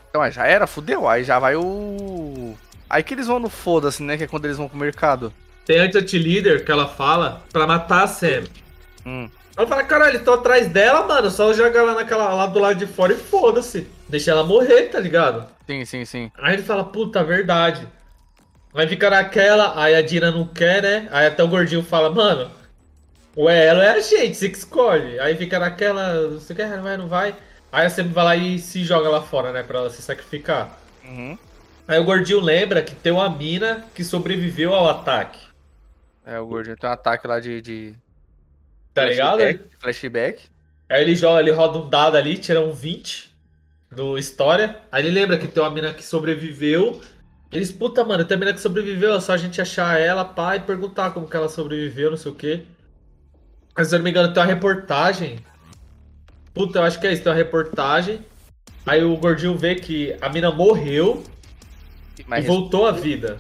Então, 0.10 0.22
aí 0.22 0.32
já 0.32 0.48
era, 0.48 0.66
fudeu. 0.66 1.08
Aí 1.08 1.24
já 1.24 1.40
vai 1.40 1.56
o. 1.56 2.56
Aí 2.92 3.04
que 3.04 3.14
eles 3.14 3.28
vão 3.28 3.40
no 3.40 3.50
foda-se, 3.50 4.04
né? 4.04 4.18
Que 4.18 4.26
é 4.26 4.28
quando 4.28 4.44
eles 4.44 4.58
vão 4.58 4.68
pro 4.68 4.78
mercado. 4.78 5.34
Tem 5.66 5.80
antes 5.80 5.96
a 5.96 6.04
T-Leader 6.04 6.66
que 6.66 6.72
ela 6.72 6.90
fala 6.90 7.42
pra 7.50 7.66
matar 7.66 8.04
a 8.04 8.08
Sam. 8.08 8.44
Hum. 9.06 9.30
Ela 9.56 9.66
fala, 9.66 9.84
caralho, 9.86 10.22
tô 10.26 10.34
atrás 10.34 10.68
dela, 10.68 11.08
mano. 11.08 11.32
Só 11.32 11.54
joga 11.54 11.80
ela 11.80 11.94
naquela, 11.94 12.34
lá 12.34 12.46
do 12.48 12.60
lado 12.60 12.78
de 12.78 12.86
fora 12.86 13.14
e 13.14 13.18
foda-se. 13.18 13.88
Deixa 14.10 14.32
ela 14.32 14.44
morrer, 14.44 14.90
tá 14.90 15.00
ligado? 15.00 15.48
Sim, 15.66 15.86
sim, 15.86 16.04
sim. 16.04 16.32
Aí 16.38 16.56
ele 16.56 16.64
fala, 16.64 16.84
puta, 16.84 17.24
verdade. 17.24 17.88
Aí 18.74 18.86
fica 18.90 19.10
naquela, 19.10 19.82
aí 19.82 19.96
a 19.96 20.02
Dina 20.02 20.30
não 20.30 20.46
quer, 20.46 20.82
né? 20.82 21.08
Aí 21.12 21.28
até 21.28 21.42
o 21.42 21.48
gordinho 21.48 21.84
fala, 21.84 22.10
mano, 22.10 22.52
ou 23.38 23.50
é 23.50 23.68
ela 23.68 23.80
ou 23.80 23.86
é 23.86 23.92
a 23.92 24.00
gente, 24.02 24.36
você 24.36 24.50
que 24.50 24.58
escolhe. 24.58 25.18
Aí 25.20 25.36
fica 25.38 25.60
naquela, 25.60 26.28
você 26.28 26.54
quer, 26.54 26.70
não 26.76 26.84
vai, 26.84 26.98
não 26.98 27.08
vai. 27.08 27.36
Aí 27.72 27.86
a 27.86 27.90
Sam 27.90 28.10
vai 28.10 28.24
lá 28.26 28.36
e 28.36 28.60
se 28.60 28.84
joga 28.84 29.08
lá 29.08 29.22
fora, 29.22 29.54
né? 29.54 29.64
Pra 29.64 29.80
ela 29.80 29.90
se 29.90 30.02
sacrificar. 30.02 30.78
Uhum. 31.06 31.38
Aí 31.92 32.00
o 32.00 32.06
gordinho 32.06 32.40
lembra 32.40 32.82
que 32.82 32.96
tem 32.96 33.12
uma 33.12 33.30
mina 33.30 33.86
que 33.94 34.02
sobreviveu 34.02 34.74
ao 34.74 34.88
ataque. 34.88 35.38
É, 36.26 36.40
o 36.40 36.48
gordinho 36.48 36.78
tem 36.78 36.90
um 36.90 36.94
ataque 36.94 37.28
lá 37.28 37.38
de. 37.38 37.62
de... 37.62 37.94
Tá 38.94 39.04
ligado? 39.04 39.40
Flashback. 39.40 39.70
Flashback. 39.78 40.44
Aí 40.90 41.02
ele 41.02 41.16
joga, 41.18 41.42
ele 41.42 41.52
roda 41.52 41.80
um 41.80 41.90
dado 41.90 42.16
ali, 42.16 42.38
tira 42.38 42.62
um 42.62 42.72
20 42.72 43.36
do 43.92 44.18
história. 44.18 44.78
Aí 44.90 45.06
ele 45.06 45.14
lembra 45.14 45.38
que 45.38 45.50
tem 45.50 45.62
uma 45.62 45.70
mina 45.70 45.94
que 45.94 46.02
sobreviveu. 46.02 47.02
Eles, 47.52 47.74
puta, 47.74 48.06
mano, 48.06 48.24
tem 48.24 48.38
uma 48.38 48.46
mina 48.46 48.54
que 48.54 48.62
sobreviveu, 48.62 49.14
é 49.14 49.20
só 49.20 49.34
a 49.34 49.38
gente 49.38 49.60
achar 49.60 50.00
ela, 50.00 50.24
pá, 50.24 50.56
e 50.56 50.62
perguntar 50.62 51.12
como 51.12 51.28
que 51.28 51.36
ela 51.36 51.50
sobreviveu, 51.50 52.12
não 52.12 52.18
sei 52.18 52.32
o 52.32 52.36
quê. 52.36 52.64
Mas 53.76 53.90
se 53.90 53.96
eu 53.96 54.00
não 54.00 54.06
me 54.06 54.12
engano, 54.12 54.34
tem 54.34 54.42
uma 54.42 54.48
reportagem. 54.48 55.40
Puta, 56.54 56.80
eu 56.80 56.84
acho 56.84 57.02
que 57.02 57.08
é 57.08 57.12
isso, 57.12 57.22
tem 57.22 57.34
uma 57.34 57.38
reportagem. 57.38 58.26
Aí 58.86 59.04
o 59.04 59.18
gordinho 59.18 59.58
vê 59.58 59.76
que 59.76 60.16
a 60.22 60.30
mina 60.30 60.52
morreu 60.52 61.22
Mas 62.28 62.46
e 62.46 62.48
voltou 62.48 62.86
à 62.86 62.92
vida. 62.92 63.38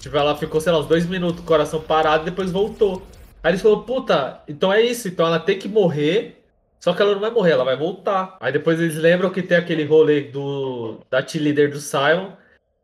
Tipo, 0.00 0.16
ela 0.16 0.36
ficou, 0.36 0.60
sei 0.60 0.72
lá, 0.72 0.80
uns 0.80 0.86
dois 0.86 1.06
minutos, 1.06 1.36
com 1.40 1.44
o 1.44 1.46
coração 1.46 1.80
parado, 1.80 2.22
e 2.22 2.30
depois 2.30 2.50
voltou. 2.50 3.02
Aí 3.42 3.52
eles 3.52 3.62
falaram, 3.62 3.82
puta, 3.82 4.42
então 4.48 4.72
é 4.72 4.80
isso, 4.82 5.08
então 5.08 5.26
ela 5.26 5.38
tem 5.38 5.58
que 5.58 5.68
morrer, 5.68 6.42
só 6.80 6.92
que 6.92 7.02
ela 7.02 7.12
não 7.12 7.20
vai 7.20 7.30
morrer, 7.30 7.52
ela 7.52 7.64
vai 7.64 7.76
voltar. 7.76 8.36
Aí 8.40 8.52
depois 8.52 8.80
eles 8.80 8.96
lembram 8.96 9.30
que 9.30 9.42
tem 9.42 9.56
aquele 9.56 9.84
rolê 9.84 10.22
do 10.22 10.98
da 11.10 11.22
T-Leader 11.22 11.70
do 11.70 11.80
Simon, 11.80 12.32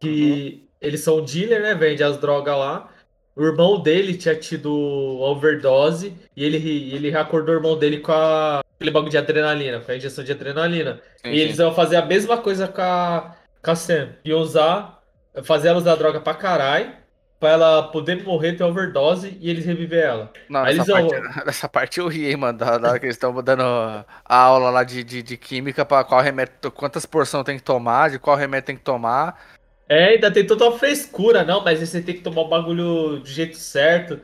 que 0.01 0.69
eles 0.81 1.01
são 1.01 1.25
dealer, 1.25 1.63
né, 1.63 1.75
vende 1.75 2.03
as 2.03 2.17
drogas 2.19 2.57
lá. 2.57 2.89
O 3.35 3.45
irmão 3.45 3.81
dele 3.81 4.17
tinha 4.17 4.35
tido 4.35 4.73
overdose, 4.73 6.13
e 6.37 6.45
ele, 6.45 6.57
ele 6.93 7.11
reacordou 7.11 7.55
o 7.55 7.59
irmão 7.59 7.79
dele 7.79 7.99
com 7.99 8.11
a, 8.11 8.61
aquele 8.75 8.91
bagulho 8.91 9.11
de 9.11 9.19
adrenalina, 9.19 9.81
com 9.81 9.93
a 9.93 9.97
injeção 9.97 10.25
de 10.25 10.33
adrenalina. 10.33 11.01
Sim, 11.23 11.31
E 11.31 11.41
eles 11.41 11.57
vão 11.57 11.73
fazer 11.73 11.97
a 11.97 12.05
mesma 12.05 12.39
coisa 12.39 12.67
com 12.67 12.81
a, 12.81 13.37
com 13.63 13.71
a 13.71 13.77
Sam. 13.77 14.11
E 14.25 14.33
usar, 14.33 14.98
fazer 15.45 15.69
ela 15.69 15.79
usar 15.79 15.95
droga 15.97 16.21
pra 16.21 16.35
caralho, 16.35 16.93
pra 17.39 17.51
ela 17.51 17.83
poder 17.85 18.23
morrer, 18.25 18.55
ter 18.55 18.65
overdose 18.65 19.37
e 19.41 19.49
eles 19.49 19.65
reviver 19.65 20.05
ela. 20.05 20.33
Não, 20.49 20.65
Aí 20.65 20.77
nessa 20.77 20.99
eles 20.99 21.11
parte, 21.11 21.47
nessa 21.47 21.69
parte 21.71 22.01
eu 22.01 22.09
ri, 22.09 22.29
hein, 22.29 22.37
mano. 22.37 22.59
Da, 22.59 22.79
da 22.79 22.99
que 22.99 23.07
eles 23.07 23.17
estão 23.17 23.33
dando 23.43 23.63
a 23.63 24.37
aula 24.37 24.71
lá 24.71 24.85
de, 24.85 25.05
de, 25.05 25.23
de 25.23 25.37
química 25.37 25.85
pra 25.85 26.05
qual 26.05 26.21
remédio, 26.21 26.71
quantas 26.73 27.07
porções 27.07 27.45
tem 27.45 27.57
que 27.57 27.63
tomar, 27.63 28.11
de 28.11 28.19
qual 28.19 28.37
remédio 28.37 28.67
tem 28.67 28.77
que 28.77 28.83
tomar. 28.83 29.41
É, 29.89 30.09
ainda 30.11 30.31
tem 30.31 30.47
toda 30.47 30.67
uma 30.67 30.79
frescura, 30.79 31.45
não, 31.45 31.65
mas 31.65 31.81
aí 31.81 31.87
você 31.87 32.03
tem 32.03 32.15
que 32.15 32.21
tomar 32.21 32.43
o 32.43 32.49
bagulho 32.49 33.21
do 33.21 33.27
jeito 33.27 33.57
certo. 33.57 34.21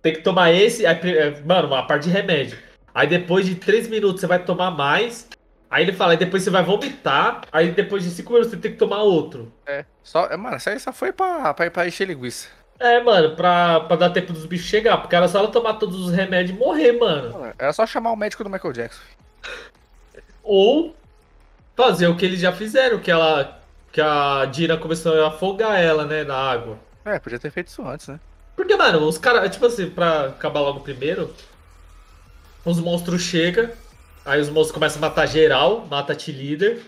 Tem 0.00 0.14
que 0.14 0.22
tomar 0.22 0.52
esse, 0.52 0.86
aí, 0.86 0.98
é, 1.04 1.40
mano, 1.42 1.68
uma 1.68 1.86
parte 1.86 2.04
de 2.04 2.10
remédio. 2.10 2.56
Aí 2.94 3.06
depois 3.06 3.46
de 3.46 3.54
3 3.54 3.88
minutos 3.88 4.20
você 4.20 4.26
vai 4.26 4.42
tomar 4.42 4.70
mais. 4.70 5.28
Aí 5.70 5.84
ele 5.84 5.92
fala, 5.92 6.12
aí 6.12 6.16
depois 6.18 6.42
você 6.42 6.50
vai 6.50 6.64
vomitar. 6.64 7.42
Aí 7.52 7.70
depois 7.70 8.02
de 8.02 8.10
5 8.10 8.32
minutos 8.32 8.50
você 8.50 8.56
tem 8.56 8.72
que 8.72 8.76
tomar 8.76 9.02
outro. 9.02 9.52
É, 9.64 9.84
só, 10.02 10.26
é, 10.26 10.36
mano, 10.36 10.56
isso 10.56 10.68
aí 10.68 10.80
só 10.80 10.92
foi 10.92 11.12
pra, 11.12 11.54
pra, 11.54 11.70
pra 11.70 11.86
encher 11.86 12.08
linguiça. 12.08 12.48
É, 12.80 13.00
mano, 13.02 13.36
pra, 13.36 13.80
pra 13.80 13.94
dar 13.96 14.10
tempo 14.10 14.32
dos 14.32 14.46
bichos 14.46 14.66
chegar. 14.66 14.98
Porque 14.98 15.14
era 15.14 15.28
só 15.28 15.38
ela 15.38 15.48
tomar 15.48 15.74
todos 15.74 16.00
os 16.06 16.12
remédios 16.12 16.56
e 16.56 16.58
morrer, 16.58 16.92
mano. 16.92 17.32
Mano, 17.38 17.54
Era 17.58 17.72
só 17.72 17.86
chamar 17.86 18.10
o 18.10 18.16
médico 18.16 18.42
do 18.42 18.50
Michael 18.50 18.72
Jackson. 18.72 19.02
Ou 20.42 20.96
fazer 21.76 22.08
o 22.08 22.16
que 22.16 22.24
eles 22.24 22.40
já 22.40 22.52
fizeram, 22.52 22.98
que 22.98 23.10
ela. 23.10 23.58
Que 23.92 24.00
a 24.00 24.44
Dina 24.46 24.76
começou 24.76 25.24
a 25.24 25.28
afogar 25.28 25.80
ela, 25.80 26.04
né, 26.04 26.22
na 26.24 26.36
água. 26.36 26.78
É, 27.04 27.18
podia 27.18 27.38
ter 27.38 27.50
feito 27.50 27.68
isso 27.68 27.86
antes, 27.86 28.06
né? 28.08 28.20
Porque, 28.54 28.76
mano, 28.76 29.06
os 29.06 29.18
caras, 29.18 29.50
tipo 29.50 29.66
assim, 29.66 29.90
pra 29.90 30.26
acabar 30.26 30.60
logo 30.60 30.80
primeiro, 30.80 31.34
os 32.64 32.78
monstros 32.78 33.22
chegam, 33.22 33.68
aí 34.24 34.40
os 34.40 34.48
monstros 34.48 34.72
começam 34.72 34.98
a 35.02 35.08
matar 35.08 35.26
geral, 35.26 35.86
mata 35.86 36.12
a 36.12 36.16
T-Leader, 36.16 36.82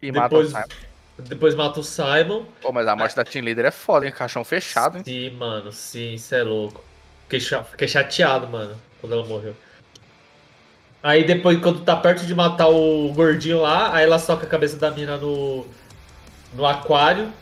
E 0.00 0.10
depois, 0.10 0.52
mata 0.52 0.58
o 0.58 0.62
Simon. 0.70 0.86
depois 1.28 1.54
mata 1.54 1.80
o 1.80 1.84
Simon. 1.84 2.46
Pô, 2.60 2.72
mas 2.72 2.86
a 2.86 2.96
morte 2.96 3.16
da 3.16 3.24
Team 3.24 3.44
Leader 3.44 3.66
é 3.66 3.70
foda, 3.70 4.06
hein? 4.06 4.12
Caixão 4.12 4.44
fechado, 4.44 4.98
hein? 4.98 5.04
Sim, 5.04 5.30
mano, 5.30 5.72
sim, 5.72 6.14
isso 6.14 6.34
é 6.34 6.42
louco. 6.42 6.82
Fiquei, 7.22 7.40
cha- 7.40 7.64
fiquei 7.64 7.88
chateado, 7.88 8.48
mano, 8.48 8.76
quando 9.00 9.12
ela 9.14 9.26
morreu. 9.26 9.54
Aí 11.02 11.24
depois, 11.24 11.60
quando 11.60 11.84
tá 11.84 11.94
perto 11.96 12.26
de 12.26 12.34
matar 12.34 12.68
o 12.68 13.12
gordinho 13.12 13.60
lá, 13.60 13.94
aí 13.94 14.04
ela 14.04 14.18
soca 14.18 14.46
a 14.46 14.48
cabeça 14.48 14.76
da 14.76 14.90
mina 14.90 15.16
no, 15.16 15.66
no 16.52 16.66
aquário, 16.66 17.32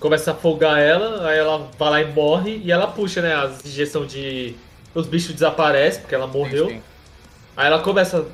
começa 0.00 0.32
a 0.32 0.34
afogar 0.34 0.78
ela, 0.80 1.28
aí 1.28 1.38
ela 1.38 1.70
vai 1.78 1.90
lá 1.90 2.02
e 2.02 2.12
morre, 2.12 2.58
e 2.58 2.72
ela 2.72 2.88
puxa, 2.88 3.22
né, 3.22 3.34
as 3.34 3.64
injeção 3.64 4.06
de... 4.06 4.56
Os 4.94 5.06
bichos 5.06 5.34
desaparecem, 5.34 6.02
porque 6.02 6.14
ela 6.14 6.26
morreu. 6.26 6.68
Sim, 6.68 6.76
sim. 6.76 6.82
Aí 7.56 7.66
ela 7.68 7.82
começa 7.82 8.26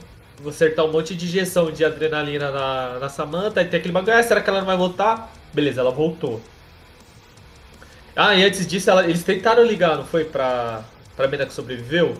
a 0.45 0.49
acertar 0.49 0.84
um 0.84 0.93
monte 0.93 1.14
de 1.14 1.26
injeção 1.26 1.70
de 1.72 1.84
adrenalina 1.84 2.51
na, 2.51 2.99
na 3.01 3.09
Samantha, 3.09 3.61
aí 3.61 3.68
tem 3.68 3.78
aquele 3.78 3.93
bagulho, 3.93 4.14
ah, 4.16 4.22
será 4.22 4.41
que 4.43 4.49
ela 4.51 4.61
não 4.61 4.66
vai 4.66 4.76
voltar? 4.76 5.32
Beleza, 5.53 5.80
ela 5.80 5.91
voltou. 5.91 6.43
Ah, 8.14 8.34
e 8.34 8.45
antes 8.45 8.66
disso, 8.66 8.91
ela- 8.91 9.05
eles 9.05 9.22
tentaram 9.24 9.62
ligar, 9.62 9.97
não 9.97 10.05
foi? 10.05 10.24
Pra, 10.24 10.82
pra 11.14 11.28
mina 11.28 11.47
que 11.47 11.53
sobreviveu? 11.53 12.16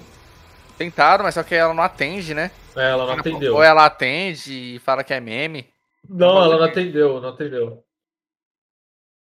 Tentaram, 0.77 1.25
mas 1.25 1.35
só 1.35 1.43
que 1.43 1.55
ela 1.55 1.73
não 1.73 1.83
atende, 1.83 2.35
né? 2.35 2.51
É, 2.77 2.91
ela 2.91 3.07
não 3.07 3.15
atendeu. 3.15 3.55
Ou 3.55 3.63
ela 3.63 3.87
atende 3.87 4.77
e 4.77 4.79
fala 4.81 5.03
que 5.03 5.15
é 5.15 5.21
meme. 5.21 5.67
Não, 6.09 6.43
ela 6.43 6.57
não 6.59 6.65
atendeu, 6.65 7.21
não 7.21 7.31
atendeu. 7.31 7.85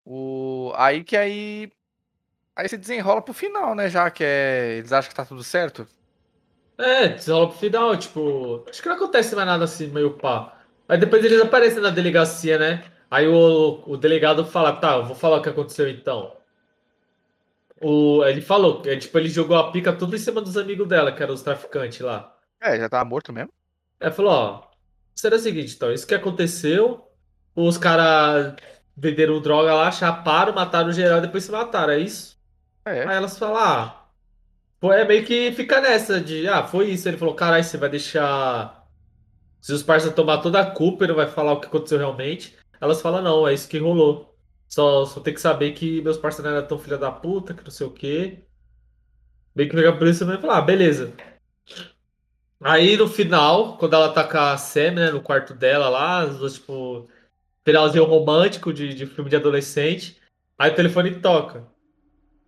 O... 0.04 0.72
Aí 0.76 1.04
que 1.04 1.16
aí. 1.16 1.70
Aí 2.56 2.68
se 2.68 2.78
desenrola 2.78 3.22
pro 3.22 3.34
final, 3.34 3.74
né? 3.74 3.88
Já 3.90 4.10
que 4.10 4.24
é... 4.24 4.76
eles 4.78 4.92
acham 4.92 5.10
que 5.10 5.16
tá 5.16 5.24
tudo 5.24 5.44
certo. 5.44 5.86
É, 6.78 7.08
desenrola 7.08 7.48
pro 7.48 7.58
final, 7.58 7.96
tipo. 7.96 8.64
Acho 8.68 8.82
que 8.82 8.88
não 8.88 8.96
acontece 8.96 9.34
mais 9.36 9.46
nada 9.46 9.64
assim, 9.64 9.86
meio 9.88 10.14
pá. 10.14 10.58
Aí 10.88 10.98
depois 10.98 11.24
eles 11.24 11.40
aparecem 11.40 11.80
na 11.80 11.90
delegacia, 11.90 12.58
né? 12.58 12.84
Aí 13.10 13.28
o, 13.28 13.82
o 13.86 13.96
delegado 13.96 14.44
fala, 14.44 14.72
tá, 14.76 14.96
eu 14.96 15.04
vou 15.04 15.14
falar 15.14 15.38
o 15.38 15.42
que 15.42 15.48
aconteceu 15.48 15.88
então. 15.88 16.36
O, 17.80 18.24
ele 18.24 18.40
falou, 18.40 18.82
é, 18.86 18.96
tipo, 18.96 19.16
ele 19.18 19.28
jogou 19.28 19.56
a 19.56 19.70
pica 19.70 19.92
tudo 19.92 20.16
em 20.16 20.18
cima 20.18 20.40
dos 20.40 20.56
amigos 20.56 20.88
dela, 20.88 21.12
que 21.12 21.22
eram 21.22 21.34
os 21.34 21.42
traficantes 21.42 22.00
lá. 22.00 22.34
É, 22.60 22.78
já 22.78 22.88
tava 22.88 23.04
morto 23.04 23.32
mesmo. 23.32 23.52
É, 24.00 24.10
falou, 24.10 24.32
ó, 24.32 24.70
será 25.14 25.36
o 25.36 25.38
seguinte, 25.38 25.74
então, 25.74 25.92
isso 25.92 26.06
que 26.06 26.14
aconteceu, 26.14 27.06
os 27.54 27.78
caras 27.78 28.54
venderam 28.96 29.40
droga 29.40 29.74
lá, 29.74 29.90
chaparam, 29.92 30.54
mataram 30.54 30.88
o 30.88 30.92
geral 30.92 31.18
e 31.18 31.22
depois 31.22 31.44
se 31.44 31.52
mataram, 31.52 31.92
é 31.92 31.98
isso? 32.00 32.38
É. 32.84 33.06
Aí 33.06 33.16
elas 33.16 33.38
falam, 33.38 33.56
ah, 33.56 34.03
é 34.92 35.04
meio 35.06 35.24
que 35.24 35.52
fica 35.52 35.80
nessa 35.80 36.20
de, 36.20 36.48
ah, 36.48 36.66
foi 36.66 36.90
isso. 36.90 37.08
Ele 37.08 37.16
falou, 37.16 37.34
caralho, 37.34 37.64
você 37.64 37.76
vai 37.76 37.88
deixar. 37.88 38.86
Se 39.60 39.72
os 39.72 39.82
parceiros 39.82 40.16
tomar 40.16 40.38
toda 40.38 40.60
a 40.60 40.70
culpa, 40.70 41.04
ele 41.04 41.12
não 41.12 41.16
vai 41.16 41.28
falar 41.28 41.52
o 41.52 41.60
que 41.60 41.66
aconteceu 41.66 41.98
realmente. 41.98 42.56
Elas 42.80 43.00
falam, 43.00 43.22
não, 43.22 43.48
é 43.48 43.54
isso 43.54 43.68
que 43.68 43.78
rolou. 43.78 44.36
Só, 44.68 45.04
só 45.06 45.20
tem 45.20 45.34
que 45.34 45.40
saber 45.40 45.72
que 45.72 46.02
meus 46.02 46.18
parceiros 46.18 46.50
não 46.50 46.58
eram 46.58 46.68
tão 46.68 46.78
filha 46.78 46.98
da 46.98 47.10
puta, 47.10 47.54
que 47.54 47.64
não 47.64 47.70
sei 47.70 47.86
o 47.86 47.90
quê. 47.90 48.44
Bem 49.54 49.68
que 49.68 49.74
pegar 49.76 49.92
por 49.96 50.06
isso 50.06 50.26
vai 50.26 50.38
falar, 50.38 50.58
ah, 50.58 50.62
beleza. 50.62 51.12
Aí 52.60 52.96
no 52.96 53.08
final, 53.08 53.78
quando 53.78 53.94
ela 53.94 54.12
tá 54.12 54.24
com 54.24 54.38
a 54.38 54.56
Sam, 54.56 54.92
né, 54.92 55.10
no 55.10 55.20
quarto 55.22 55.54
dela 55.54 55.88
lá, 55.88 56.20
as 56.20 56.38
duas, 56.38 56.54
tipo, 56.54 57.08
finalzinho 57.64 58.04
romântico 58.04 58.72
de, 58.72 58.94
de 58.94 59.06
filme 59.06 59.30
de 59.30 59.36
adolescente. 59.36 60.20
Aí 60.58 60.70
o 60.70 60.74
telefone 60.74 61.14
toca. 61.20 61.66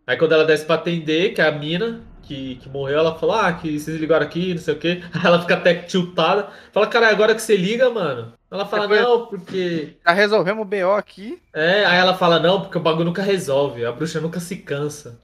Aí 0.06 0.16
quando 0.16 0.32
ela 0.32 0.44
desce 0.44 0.64
pra 0.64 0.76
atender, 0.76 1.34
que 1.34 1.40
é 1.40 1.46
a 1.46 1.52
mina 1.52 2.05
que, 2.26 2.56
que 2.56 2.68
morreu, 2.68 2.98
ela 2.98 3.18
fala, 3.18 3.48
ah, 3.48 3.52
que 3.54 3.78
vocês 3.78 3.98
ligaram 3.98 4.26
aqui, 4.26 4.52
não 4.52 4.60
sei 4.60 4.74
o 4.74 4.78
quê. 4.78 5.02
Aí 5.14 5.20
ela 5.24 5.40
fica 5.40 5.54
até 5.54 5.74
tiltada. 5.74 6.50
Fala, 6.72 6.86
cara, 6.86 7.08
agora 7.08 7.34
que 7.34 7.40
você 7.42 7.56
liga, 7.56 7.88
mano. 7.88 8.32
Ela 8.50 8.66
fala, 8.66 8.86
Depois- 8.88 9.02
não, 9.02 9.26
porque. 9.26 9.96
Já 10.04 10.12
resolvemos 10.12 10.62
o 10.62 10.68
BO 10.68 10.92
aqui. 10.92 11.40
É, 11.52 11.84
aí 11.84 11.98
ela 11.98 12.14
fala, 12.14 12.38
não, 12.38 12.60
porque 12.60 12.78
o 12.78 12.80
bagulho 12.80 13.06
nunca 13.06 13.22
resolve. 13.22 13.84
A 13.84 13.92
bruxa 13.92 14.20
nunca 14.20 14.40
se 14.40 14.56
cansa. 14.56 15.20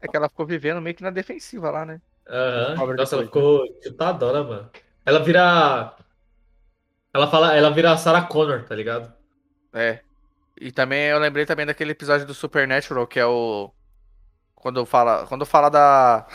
É 0.00 0.08
que 0.08 0.16
ela 0.16 0.28
ficou 0.28 0.46
vivendo 0.46 0.80
meio 0.80 0.96
que 0.96 1.02
na 1.02 1.10
defensiva 1.10 1.70
lá, 1.70 1.84
né? 1.84 2.00
Aham. 2.28 2.76
Cobra 2.76 2.96
Nossa, 2.96 3.16
ela 3.16 3.24
ficou 3.24 3.66
tiltadona, 3.80 4.42
mano. 4.42 4.70
Ela 5.04 5.18
vira. 5.20 5.94
Ela 7.12 7.30
fala, 7.30 7.54
ela 7.54 7.70
vira 7.70 7.92
a 7.92 7.96
Sarah 7.96 8.22
Connor, 8.22 8.64
tá 8.64 8.74
ligado? 8.74 9.12
É. 9.72 10.00
E 10.60 10.70
também 10.72 11.06
eu 11.06 11.18
lembrei 11.18 11.44
também 11.46 11.66
daquele 11.66 11.92
episódio 11.92 12.26
do 12.26 12.34
Supernatural, 12.34 13.06
que 13.06 13.20
é 13.20 13.26
o. 13.26 13.70
Quando 14.64 14.86
fala. 14.86 15.26
Quando 15.26 15.44
fala 15.44 15.68
da. 15.68 16.26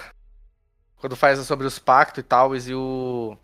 Quando 0.97 1.15
faz 1.15 1.39
sobre 1.39 1.65
os 1.65 1.80
pactos 1.80 2.19
e 2.19 2.23
tal, 2.23 2.55
e 2.55 2.75
o. 2.75 3.36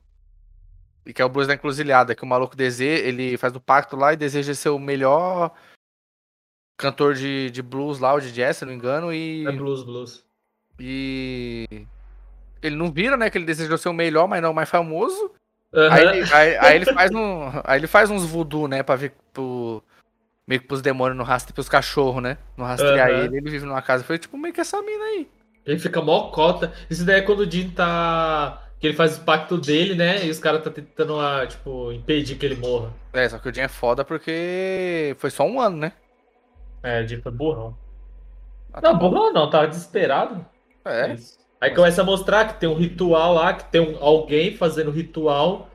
E 1.03 1.11
que 1.11 1.23
é 1.23 1.25
o 1.25 1.29
Blues 1.29 1.47
da 1.47 1.55
Encruzilhada, 1.55 2.13
que 2.13 2.21
o 2.21 2.27
maluco 2.27 2.55
deseja. 2.55 3.03
Ele 3.03 3.35
faz 3.35 3.55
o 3.55 3.59
pacto 3.59 3.95
lá 3.95 4.13
e 4.13 4.17
deseja 4.17 4.53
ser 4.53 4.69
o 4.69 4.77
melhor 4.77 5.51
cantor 6.77 7.15
de, 7.15 7.49
de 7.49 7.63
blues 7.63 7.97
lá, 7.97 8.13
ou 8.13 8.19
de 8.19 8.31
jazz, 8.31 8.57
se 8.57 8.65
não 8.65 8.73
me 8.73 8.77
engano, 8.77 9.11
e. 9.11 9.47
É 9.47 9.51
blues, 9.51 9.83
blues. 9.83 10.23
E. 10.79 11.87
Ele 12.61 12.75
não 12.75 12.91
vira, 12.91 13.17
né? 13.17 13.31
Que 13.31 13.39
ele 13.39 13.45
desejou 13.45 13.79
ser 13.79 13.89
o 13.89 13.93
melhor, 13.93 14.27
mas 14.27 14.39
não 14.39 14.51
o 14.51 14.55
mais 14.55 14.69
famoso. 14.69 15.31
Aham. 15.73 15.95
Aí, 15.95 16.03
ele, 16.03 16.33
aí, 16.33 16.57
aí 16.57 16.75
ele 16.75 16.85
faz 16.85 17.11
um, 17.11 17.49
aí 17.63 17.79
ele 17.79 17.87
faz 17.87 18.11
uns 18.11 18.23
voodoo, 18.23 18.67
né, 18.67 18.83
pra 18.83 18.95
vir 18.95 19.13
pro 19.33 19.83
meio 20.47 20.61
que 20.61 20.67
pros 20.67 20.81
demônios 20.81 21.17
no 21.17 21.23
rastro, 21.23 21.53
pros 21.53 21.69
cachorros, 21.69 22.21
né? 22.21 22.37
No 22.57 22.63
rastrear 22.65 23.09
Aham. 23.09 23.25
ele, 23.25 23.37
ele 23.37 23.49
vive 23.51 23.65
numa 23.65 23.81
casa. 23.81 24.03
Foi 24.03 24.17
tipo 24.19 24.37
meio 24.37 24.53
que 24.53 24.61
essa 24.61 24.81
mina 24.81 25.03
aí. 25.05 25.27
Ele 25.65 25.79
fica 25.79 26.01
mó 26.01 26.29
cota. 26.31 26.73
Isso 26.89 27.05
daí 27.05 27.19
é 27.19 27.21
quando 27.21 27.39
o 27.39 27.51
Jim 27.51 27.69
tá. 27.71 28.61
Que 28.79 28.87
ele 28.87 28.95
faz 28.95 29.17
o 29.17 29.21
pacto 29.23 29.57
dele, 29.57 29.95
né? 29.95 30.25
E 30.25 30.29
os 30.29 30.37
caras 30.39 30.63
tá 30.63 30.69
tentando, 30.69 31.19
ah, 31.19 31.47
tipo, 31.47 31.91
impedir 31.91 32.37
que 32.37 32.45
ele 32.45 32.55
morra. 32.55 32.93
É, 33.13 33.27
só 33.29 33.39
que 33.39 33.49
o 33.49 33.53
Jim 33.53 33.61
é 33.61 33.67
foda 33.67 34.03
porque 34.05 35.15
foi 35.17 35.29
só 35.31 35.43
um 35.45 35.59
ano, 35.59 35.77
né? 35.77 35.93
É, 36.83 37.01
o 37.03 37.07
Jim 37.07 37.21
foi 37.21 37.31
burrão. 37.31 37.77
Ah, 38.73 38.81
tá 38.81 38.93
Não, 38.93 38.97
bom. 38.97 39.09
burrão 39.09 39.33
não, 39.33 39.49
tava 39.49 39.67
desesperado. 39.67 40.45
É. 40.85 41.13
Isso. 41.13 41.37
Aí 41.59 41.73
começa 41.73 42.01
a 42.01 42.05
mostrar 42.05 42.45
que 42.53 42.59
tem 42.59 42.69
um 42.69 42.75
ritual 42.75 43.33
lá, 43.33 43.53
que 43.53 43.65
tem 43.71 43.81
um- 43.81 44.03
alguém 44.03 44.55
fazendo 44.55 44.91
ritual 44.91 45.69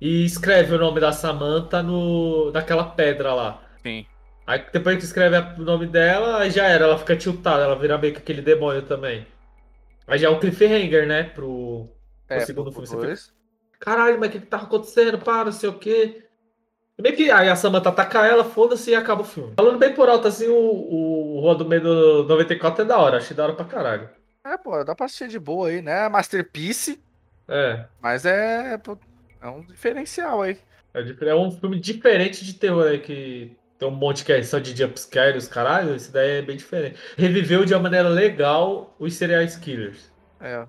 e 0.00 0.24
escreve 0.24 0.74
o 0.74 0.78
nome 0.78 1.00
da 1.00 1.12
Samantha 1.12 1.82
no, 1.82 2.52
naquela 2.52 2.84
pedra 2.84 3.34
lá. 3.34 3.63
Sim. 3.84 4.06
Aí 4.46 4.64
depois 4.72 4.98
que 4.98 5.04
escreve 5.04 5.36
o 5.60 5.64
nome 5.64 5.86
dela, 5.86 6.40
aí 6.40 6.50
já 6.50 6.66
era, 6.66 6.84
ela 6.84 6.98
fica 6.98 7.16
tiltada, 7.16 7.62
ela 7.64 7.78
vira 7.78 7.96
meio 7.98 8.12
que 8.12 8.20
aquele 8.20 8.42
demônio 8.42 8.82
também. 8.82 9.26
Aí 10.06 10.18
já 10.18 10.28
é 10.28 10.30
o 10.30 10.38
cliffhanger, 10.38 11.06
né, 11.06 11.24
pro, 11.24 11.88
pro 12.26 12.36
É, 12.36 12.40
segundo 12.40 12.70
pro 12.72 12.86
filme. 12.86 13.06
Você 13.06 13.16
fica. 13.16 13.34
Caralho, 13.80 14.18
mas 14.18 14.28
o 14.28 14.32
que 14.32 14.40
que 14.40 14.46
tá 14.46 14.58
acontecendo? 14.58 15.18
Para, 15.18 15.46
não 15.46 15.52
sei 15.52 15.68
o 15.68 15.78
quê. 15.78 16.24
E 16.98 17.02
Meio 17.02 17.16
que 17.16 17.30
aí 17.30 17.48
a 17.48 17.56
Samantha 17.56 17.88
ataca 17.88 18.26
ela, 18.26 18.44
foda-se 18.44 18.90
e 18.90 18.94
acaba 18.94 19.22
o 19.22 19.24
filme. 19.24 19.54
Falando 19.56 19.78
bem 19.78 19.94
por 19.94 20.08
alto, 20.08 20.28
assim, 20.28 20.46
o, 20.48 20.54
o 20.56 21.40
Rua 21.40 21.54
do 21.56 21.64
Meio 21.64 21.82
do 21.82 22.24
94 22.24 22.82
é 22.82 22.84
da 22.84 22.98
hora, 22.98 23.16
achei 23.18 23.36
da 23.36 23.44
hora 23.44 23.54
pra 23.54 23.64
caralho. 23.64 24.08
É, 24.44 24.56
pô, 24.58 24.84
dá 24.84 24.94
pra 24.94 25.06
assistir 25.06 25.28
de 25.28 25.38
boa 25.38 25.68
aí, 25.68 25.80
né? 25.82 26.08
Masterpiece, 26.08 27.02
É, 27.48 27.86
mas 28.00 28.24
é, 28.24 28.78
é 29.40 29.48
um 29.48 29.62
diferencial 29.62 30.42
aí. 30.42 30.58
é, 30.94 31.28
é 31.28 31.34
um 31.34 31.50
filme 31.50 31.78
diferente 31.80 32.44
de 32.44 32.54
terror 32.54 32.86
aí, 32.86 33.00
que 33.00 33.56
tem 33.78 33.88
um 33.88 33.90
monte 33.90 34.24
que 34.24 34.32
é 34.32 34.42
só 34.42 34.58
de 34.58 34.76
jumpscare, 34.76 35.36
os 35.36 35.48
caralho, 35.48 35.94
esse 35.94 36.12
daí 36.12 36.38
é 36.38 36.42
bem 36.42 36.56
diferente. 36.56 36.98
Reviveu 37.16 37.64
de 37.64 37.74
uma 37.74 37.82
maneira 37.82 38.08
legal 38.08 38.94
os 38.98 39.14
serial 39.14 39.44
killers. 39.60 40.12
É. 40.40 40.66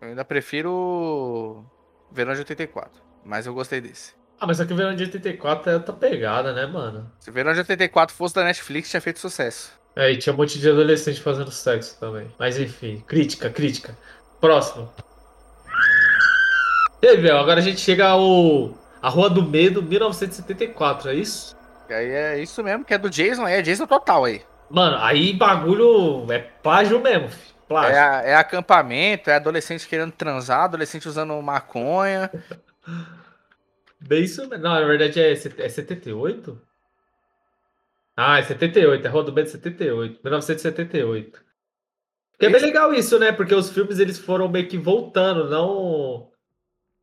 Eu 0.00 0.08
ainda 0.08 0.24
prefiro 0.24 1.64
Verão 2.10 2.32
de 2.32 2.40
84, 2.40 3.02
mas 3.24 3.46
eu 3.46 3.54
gostei 3.54 3.80
desse. 3.80 4.14
Ah, 4.40 4.46
mas 4.46 4.56
só 4.56 4.64
que 4.64 4.72
o 4.72 4.76
Verão 4.76 4.94
de 4.94 5.04
84 5.04 5.70
é 5.70 5.74
outra 5.74 5.92
pegada, 5.92 6.52
né, 6.52 6.64
mano? 6.66 7.10
Se 7.18 7.30
Verão 7.30 7.52
de 7.52 7.58
84 7.58 8.14
fosse 8.14 8.34
da 8.34 8.44
Netflix, 8.44 8.88
tinha 8.88 9.00
feito 9.00 9.18
sucesso. 9.18 9.78
É, 9.94 10.10
e 10.10 10.16
tinha 10.16 10.32
um 10.32 10.36
monte 10.36 10.58
de 10.58 10.68
adolescente 10.68 11.20
fazendo 11.20 11.50
sexo 11.50 11.98
também. 11.98 12.28
Mas 12.38 12.58
enfim, 12.58 13.02
crítica, 13.06 13.50
crítica. 13.50 13.96
Próximo. 14.40 14.90
E 17.02 17.06
aí, 17.06 17.16
Bel, 17.16 17.38
agora 17.38 17.60
a 17.60 17.62
gente 17.62 17.80
chega 17.80 18.08
ao. 18.08 18.78
A 19.02 19.08
Rua 19.08 19.28
do 19.30 19.42
Medo, 19.42 19.82
1974, 19.82 21.10
é 21.10 21.14
isso? 21.14 21.56
Aí 21.92 22.10
é 22.10 22.38
isso 22.42 22.62
mesmo, 22.62 22.84
que 22.84 22.94
é 22.94 22.98
do 22.98 23.10
Jason, 23.10 23.46
é 23.46 23.62
Jason 23.62 23.86
total 23.86 24.24
aí. 24.24 24.42
Mano, 24.70 24.96
aí 25.00 25.32
bagulho 25.32 26.30
é 26.30 26.38
plágio 26.38 27.00
mesmo, 27.00 27.28
filho. 27.28 27.54
Plágio. 27.68 27.96
É, 27.96 28.30
é 28.30 28.34
acampamento, 28.34 29.30
é 29.30 29.36
adolescente 29.36 29.86
querendo 29.86 30.12
transar, 30.12 30.64
adolescente 30.64 31.08
usando 31.08 31.40
maconha. 31.40 32.30
Bem 34.00 34.24
isso 34.24 34.48
mesmo. 34.48 34.64
Não, 34.64 34.74
na 34.74 34.84
verdade 34.86 35.20
é, 35.20 35.32
é 35.32 35.36
78? 35.68 36.60
Ah, 38.16 38.38
é 38.38 38.42
78, 38.42 39.06
é 39.06 39.08
Rua 39.08 39.24
do 39.24 39.32
Medo 39.32 39.48
78, 39.48 40.20
1978. 40.22 41.40
Que 42.38 42.46
é 42.46 42.50
bem 42.50 42.60
legal 42.60 42.92
isso, 42.92 43.18
né? 43.18 43.32
Porque 43.32 43.54
os 43.54 43.70
filmes 43.70 43.98
eles 43.98 44.18
foram 44.18 44.48
meio 44.48 44.66
que 44.66 44.78
voltando, 44.78 45.48
não 45.48 46.30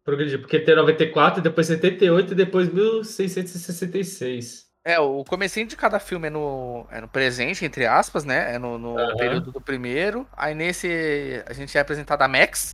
progredir. 0.04 0.40
Porque 0.40 0.60
tem 0.60 0.76
94, 0.76 1.42
depois 1.42 1.68
78 1.68 2.34
e 2.34 2.36
depois 2.36 2.68
1666. 2.72 4.67
É, 4.88 4.98
o 5.02 5.22
comecinho 5.26 5.68
de 5.68 5.76
cada 5.76 6.00
filme 6.00 6.28
é 6.28 6.30
no, 6.30 6.88
é 6.90 7.02
no 7.02 7.10
presente, 7.10 7.66
entre 7.66 7.86
aspas, 7.86 8.24
né? 8.24 8.56
É 8.56 8.58
no, 8.58 8.78
no 8.78 8.98
Aham. 8.98 9.18
período 9.18 9.52
do 9.52 9.60
primeiro. 9.60 10.26
Aí 10.32 10.56
nesse 10.56 11.44
a 11.46 11.52
gente 11.52 11.78
é 11.78 11.82
apresentado 11.82 12.22
a 12.22 12.28
Max, 12.30 12.74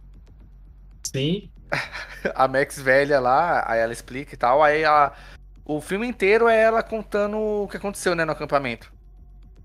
Sim. 1.03 1.49
a 2.35 2.47
Max 2.47 2.79
velha 2.79 3.19
lá, 3.19 3.63
aí 3.67 3.79
ela 3.79 3.91
explica 3.91 4.35
e 4.35 4.37
tal. 4.37 4.61
Aí 4.61 4.85
a, 4.85 5.11
o 5.65 5.81
filme 5.81 6.05
inteiro 6.05 6.47
é 6.47 6.61
ela 6.61 6.83
contando 6.83 7.35
o 7.35 7.67
que 7.67 7.77
aconteceu, 7.77 8.13
né, 8.13 8.23
no 8.23 8.31
acampamento. 8.31 8.93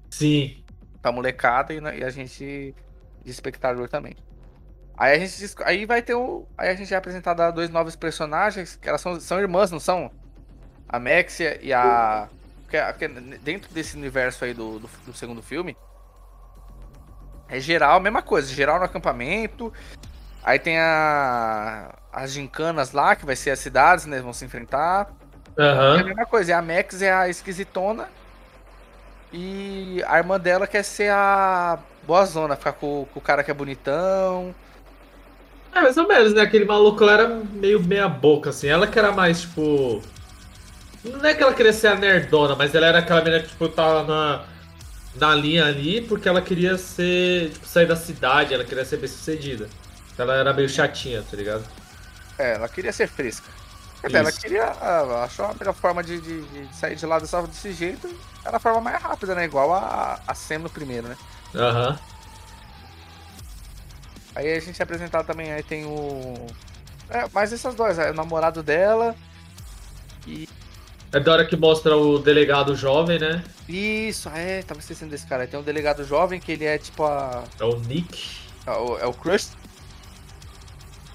Sim. 0.09 0.64
Pra 1.03 1.12
molecada 1.12 1.74
e, 1.74 1.78
e 1.99 2.03
a 2.03 2.09
gente 2.09 2.74
de 3.22 3.30
espectador 3.30 3.90
também. 3.90 4.16
Aí 4.96 5.12
a 5.12 5.18
gente 5.18 5.55
aí 5.66 5.84
vai 5.84 6.01
ter 6.01 6.14
o 6.14 6.49
aí 6.57 6.70
a 6.70 6.74
gente 6.74 6.94
é 6.94 6.96
apresentado 6.96 7.42
a 7.42 7.51
dois 7.51 7.68
novos 7.68 7.94
personagens, 7.94 8.76
que 8.76 8.88
elas 8.88 9.03
são, 9.03 9.20
são 9.20 9.38
irmãs, 9.38 9.70
não 9.70 9.78
são? 9.78 10.11
A 10.88 10.99
Maxia 10.99 11.62
e 11.62 11.74
a 11.74 12.30
que, 12.69 12.77
é- 12.77 12.93
que 12.93 13.05
é 13.05 13.09
dentro 13.09 13.73
desse 13.73 13.97
universo 13.97 14.45
aí 14.45 14.55
do, 14.55 14.79
do, 14.79 14.91
do 15.07 15.12
segundo 15.14 15.43
filme 15.43 15.77
é 17.49 17.59
geral, 17.59 17.99
mesma 17.99 18.21
coisa, 18.23 18.53
geral 18.53 18.79
no 18.79 18.85
acampamento. 18.85 19.73
Aí 20.45 20.59
tem 20.59 20.79
a 20.79 21.95
as 22.12 22.33
gincanas 22.33 22.93
lá, 22.93 23.14
que 23.14 23.25
vai 23.25 23.37
ser 23.37 23.51
as 23.51 23.59
cidades, 23.61 24.07
né, 24.07 24.21
vão 24.21 24.33
se 24.33 24.45
enfrentar. 24.45 25.11
É 25.97 26.01
a 26.01 26.05
mesma 26.05 26.27
coisa, 26.27 26.51
e 26.51 26.55
a 26.55 26.62
Max 26.62 27.01
é 27.01 27.12
a 27.12 27.29
esquisitona. 27.29 28.09
E 29.33 30.03
a 30.07 30.19
irmã 30.19 30.39
dela 30.41 30.66
quer 30.66 30.83
ser 30.83 31.11
a 31.12 31.79
boazona, 32.07 32.57
ficar 32.57 32.73
com, 32.73 33.07
com 33.12 33.19
o 33.19 33.23
cara 33.23 33.45
que 33.45 33.51
é 33.51 33.55
bonitão. 33.55 34.55
É, 35.73 35.83
mais 35.83 35.97
ou 35.97 36.09
menos, 36.09 36.33
né? 36.35 36.43
Aquele 36.43 36.64
maluco 36.64 37.05
lá 37.05 37.12
era 37.12 37.29
meio 37.29 37.83
meia 37.83 38.09
boca, 38.09 38.51
assim. 38.51 38.69
Ela 38.69 38.87
que 38.87 38.99
era 38.99 39.12
mais, 39.12 39.43
tipo. 39.43 40.03
Não 41.05 41.24
é 41.24 41.34
que 41.34 41.42
ela 41.42 41.55
queria 41.55 41.72
ser 41.72 41.88
a 41.88 41.94
nerdona, 41.96 42.57
mas 42.57 42.74
ela 42.74 42.86
era 42.86 42.99
aquela 42.99 43.22
menina 43.22 43.42
que, 43.42 43.51
tipo, 43.51 43.68
tava 43.68 44.05
na, 44.05 44.49
na 45.14 45.34
linha 45.36 45.66
ali 45.66 46.03
porque 46.07 46.28
ela 46.28 46.42
queria 46.42 46.78
ser. 46.78 47.53
Tipo, 47.53 47.66
sair 47.68 47.86
da 47.86 47.96
cidade, 47.96 48.55
ela 48.55 48.64
queria 48.66 48.84
ser 48.84 48.99
bem 48.99 49.09
sucedida. 49.09 49.70
Ela 50.18 50.36
era 50.36 50.55
meio 50.55 50.68
chatinha, 50.68 51.24
tá 51.24 51.36
ligado? 51.36 51.68
É, 52.38 52.55
ela 52.55 52.68
queria 52.68 52.92
ser 52.92 53.09
fresca. 53.09 53.53
Quer 54.01 54.09
dizer, 54.09 54.18
ela 54.18 54.32
queria. 54.32 54.64
ah, 54.80 55.24
achou 55.24 55.46
a 55.46 55.55
melhor 55.55 55.74
forma 55.74 56.03
de, 56.05 56.20
de- 56.20 56.46
de 56.68 56.76
sair 56.76 56.94
de 56.96 57.05
lá 57.07 57.18
dessa, 57.18 57.42
desse 57.49 57.72
jeito. 57.72 58.09
Era 58.44 58.59
a 58.59 58.61
forma 58.61 58.80
mais 58.80 59.03
rápida, 59.03 59.34
né? 59.34 59.44
Igual 59.44 59.72
a, 59.74 60.22
a 60.26 60.34
Sam 60.34 60.61
no 60.61 60.70
primeiro, 60.70 61.09
né? 61.09 61.18
Aham. 61.55 61.99
Aí 64.34 64.53
a 64.55 64.61
gente 64.61 64.80
é 64.80 64.84
apresentado 64.84 65.26
também, 65.26 65.53
aí 65.53 65.62
tem 65.62 65.84
o. 65.86 66.57
É, 67.09 67.28
mas 67.32 67.53
essas 67.53 67.74
duas, 67.74 67.99
é 67.99 68.11
o 68.11 68.14
namorado 68.14 68.62
dela. 68.62 69.18
É 71.12 71.18
da 71.18 71.32
hora 71.32 71.44
que 71.46 71.56
mostra 71.56 71.96
o 71.96 72.18
delegado 72.18 72.76
jovem, 72.76 73.18
né? 73.18 73.42
Isso, 73.66 74.28
é, 74.28 74.62
tava 74.62 74.80
esquecendo 74.80 75.11
desse 75.11 75.26
cara. 75.26 75.46
Tem 75.46 75.59
um 75.59 75.62
delegado 75.62 76.04
jovem 76.04 76.38
que 76.38 76.52
ele 76.52 76.66
é 76.66 76.76
tipo 76.76 77.04
a. 77.04 77.44
É 77.59 77.64
o 77.64 77.78
Nick. 77.80 78.40
É 78.66 78.70
o, 78.72 78.98
é 78.98 79.06
o 79.06 79.12
Crush. 79.14 79.48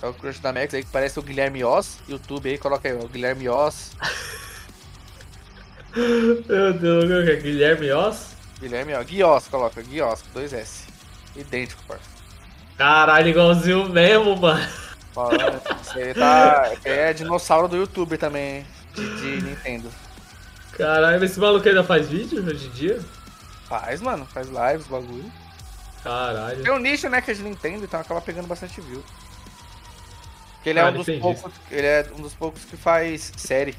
É 0.01 0.07
o 0.07 0.13
Crush 0.13 0.39
da 0.39 0.51
Max 0.51 0.73
aí 0.73 0.83
que 0.83 0.91
parece 0.91 1.19
o 1.19 1.21
Guilherme 1.21 1.63
Oz. 1.63 1.99
YouTube 2.09 2.49
aí, 2.49 2.57
coloca 2.57 2.89
aí, 2.89 2.95
o 2.95 3.07
Guilherme 3.07 3.47
Oz. 3.47 3.91
Meu 5.95 6.73
Deus, 6.73 7.05
o 7.05 7.07
que 7.07 7.31
é? 7.31 7.35
Guilherme 7.35 7.91
Oz? 7.91 8.35
Guilherme 8.59 8.95
Oz. 8.95 9.05
Gui 9.05 9.23
Oz, 9.23 9.47
coloca, 9.47 9.81
Gui 9.81 10.01
Oz, 10.01 10.23
com 10.23 10.31
dois 10.33 10.51
S. 10.53 10.87
Idêntico, 11.35 11.83
parça. 11.87 12.09
Caralho, 12.77 13.29
igualzinho 13.29 13.87
mesmo, 13.89 14.35
mano. 14.35 14.67
Aí 15.95 16.13
tá. 16.15 16.71
é 16.83 17.13
dinossauro 17.13 17.67
do 17.67 17.77
YouTube 17.77 18.17
também, 18.17 18.57
hein? 18.57 18.65
De, 18.93 19.15
de 19.17 19.41
Nintendo. 19.43 19.89
Caralho, 20.73 21.23
esse 21.23 21.39
maluco 21.39 21.67
ainda 21.67 21.83
faz 21.83 22.07
vídeo 22.07 22.43
hoje 22.45 22.67
em 22.67 22.71
dia? 22.71 22.99
Faz, 23.67 24.01
mano, 24.01 24.25
faz 24.25 24.47
lives, 24.47 24.87
bagulho. 24.87 25.31
Caralho. 26.03 26.61
Tem 26.63 26.71
um 26.71 26.79
nicho, 26.79 27.07
né, 27.09 27.21
que 27.21 27.31
é 27.31 27.33
de 27.33 27.43
Nintendo, 27.43 27.85
então 27.85 27.99
acaba 27.99 28.21
pegando 28.21 28.47
bastante 28.47 28.81
view. 28.81 29.03
Porque 30.55 30.69
ele 30.69 30.79
é 30.79 30.81
Ah, 30.83 30.89
um 30.89 30.93
dos 30.93 31.05
poucos. 31.19 31.51
Ele 31.71 31.87
é 31.87 32.11
um 32.17 32.21
dos 32.21 32.33
poucos 32.33 32.63
que 32.65 32.75
faz 32.77 33.31
série. 33.37 33.75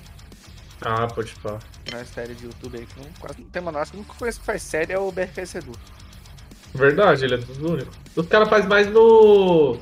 Ah, 0.83 1.07
pode 1.07 1.33
falar. 1.33 1.61
Né, 1.91 2.05
série 2.05 2.35
de 2.35 2.45
YouTube 2.45 2.79
aí, 2.79 2.87
que 2.87 3.01
não, 3.01 3.09
quase 3.19 3.41
não 3.41 3.49
tem, 3.49 3.63
mano. 3.63 3.79
Acho 3.79 3.93
que 3.93 3.97
o 3.97 4.01
único 4.01 4.17
que 4.17 4.33
faz 4.33 4.63
série 4.63 4.93
é 4.93 4.99
o 4.99 5.11
BRKS 5.11 5.57
Edu. 5.57 5.73
Verdade, 6.75 7.25
ele 7.25 7.35
é 7.35 7.39
dos 7.39 7.59
únicos. 7.59 7.95
Os 8.17 8.27
caras 8.27 8.49
fazem 8.49 8.69
mais 8.69 8.87
no. 8.89 9.79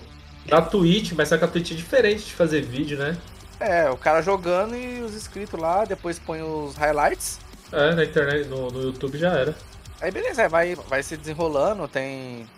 Na 0.47 0.61
Twitch, 0.61 1.13
mas 1.13 1.29
só 1.29 1.39
que 1.39 1.45
a 1.45 1.49
Twitch 1.49 1.73
é 1.73 1.75
diferente 1.75 2.25
de 2.25 2.35
fazer 2.35 2.63
vídeo, 2.63 2.99
né? 2.99 3.17
É, 3.63 3.91
o 3.91 3.97
cara 3.97 4.21
jogando 4.23 4.75
e 4.77 5.01
os 5.01 5.15
inscritos 5.15 5.59
lá, 5.59 5.85
depois 5.85 6.19
põe 6.19 6.43
os 6.43 6.75
highlights. 6.77 7.39
É, 7.73 7.95
na 7.95 8.05
internet, 8.05 8.49
no, 8.49 8.69
no 8.71 8.83
YouTube 8.83 9.17
já 9.17 9.33
era. 9.33 9.55
Aí 10.01 10.11
beleza, 10.11 10.43
aí 10.43 10.49
vai, 10.49 10.75
vai 10.75 11.03
se 11.03 11.17
desenrolando, 11.17 11.87
tem. 11.89 12.49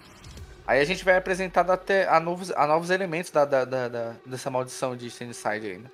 Aí 0.66 0.80
a 0.80 0.84
gente 0.84 1.04
vai 1.04 1.16
apresentado 1.16 1.70
até 1.70 2.08
a 2.08 2.18
novos, 2.18 2.50
a 2.52 2.66
novos 2.66 2.88
elementos 2.90 3.30
da, 3.30 3.44
da, 3.44 3.64
da- 3.66 3.88
da- 3.88 4.12
dessa 4.24 4.50
maldição 4.50 4.96
de 4.96 5.10
Sandside 5.10 5.66
aí, 5.66 5.78
né? 5.78 5.90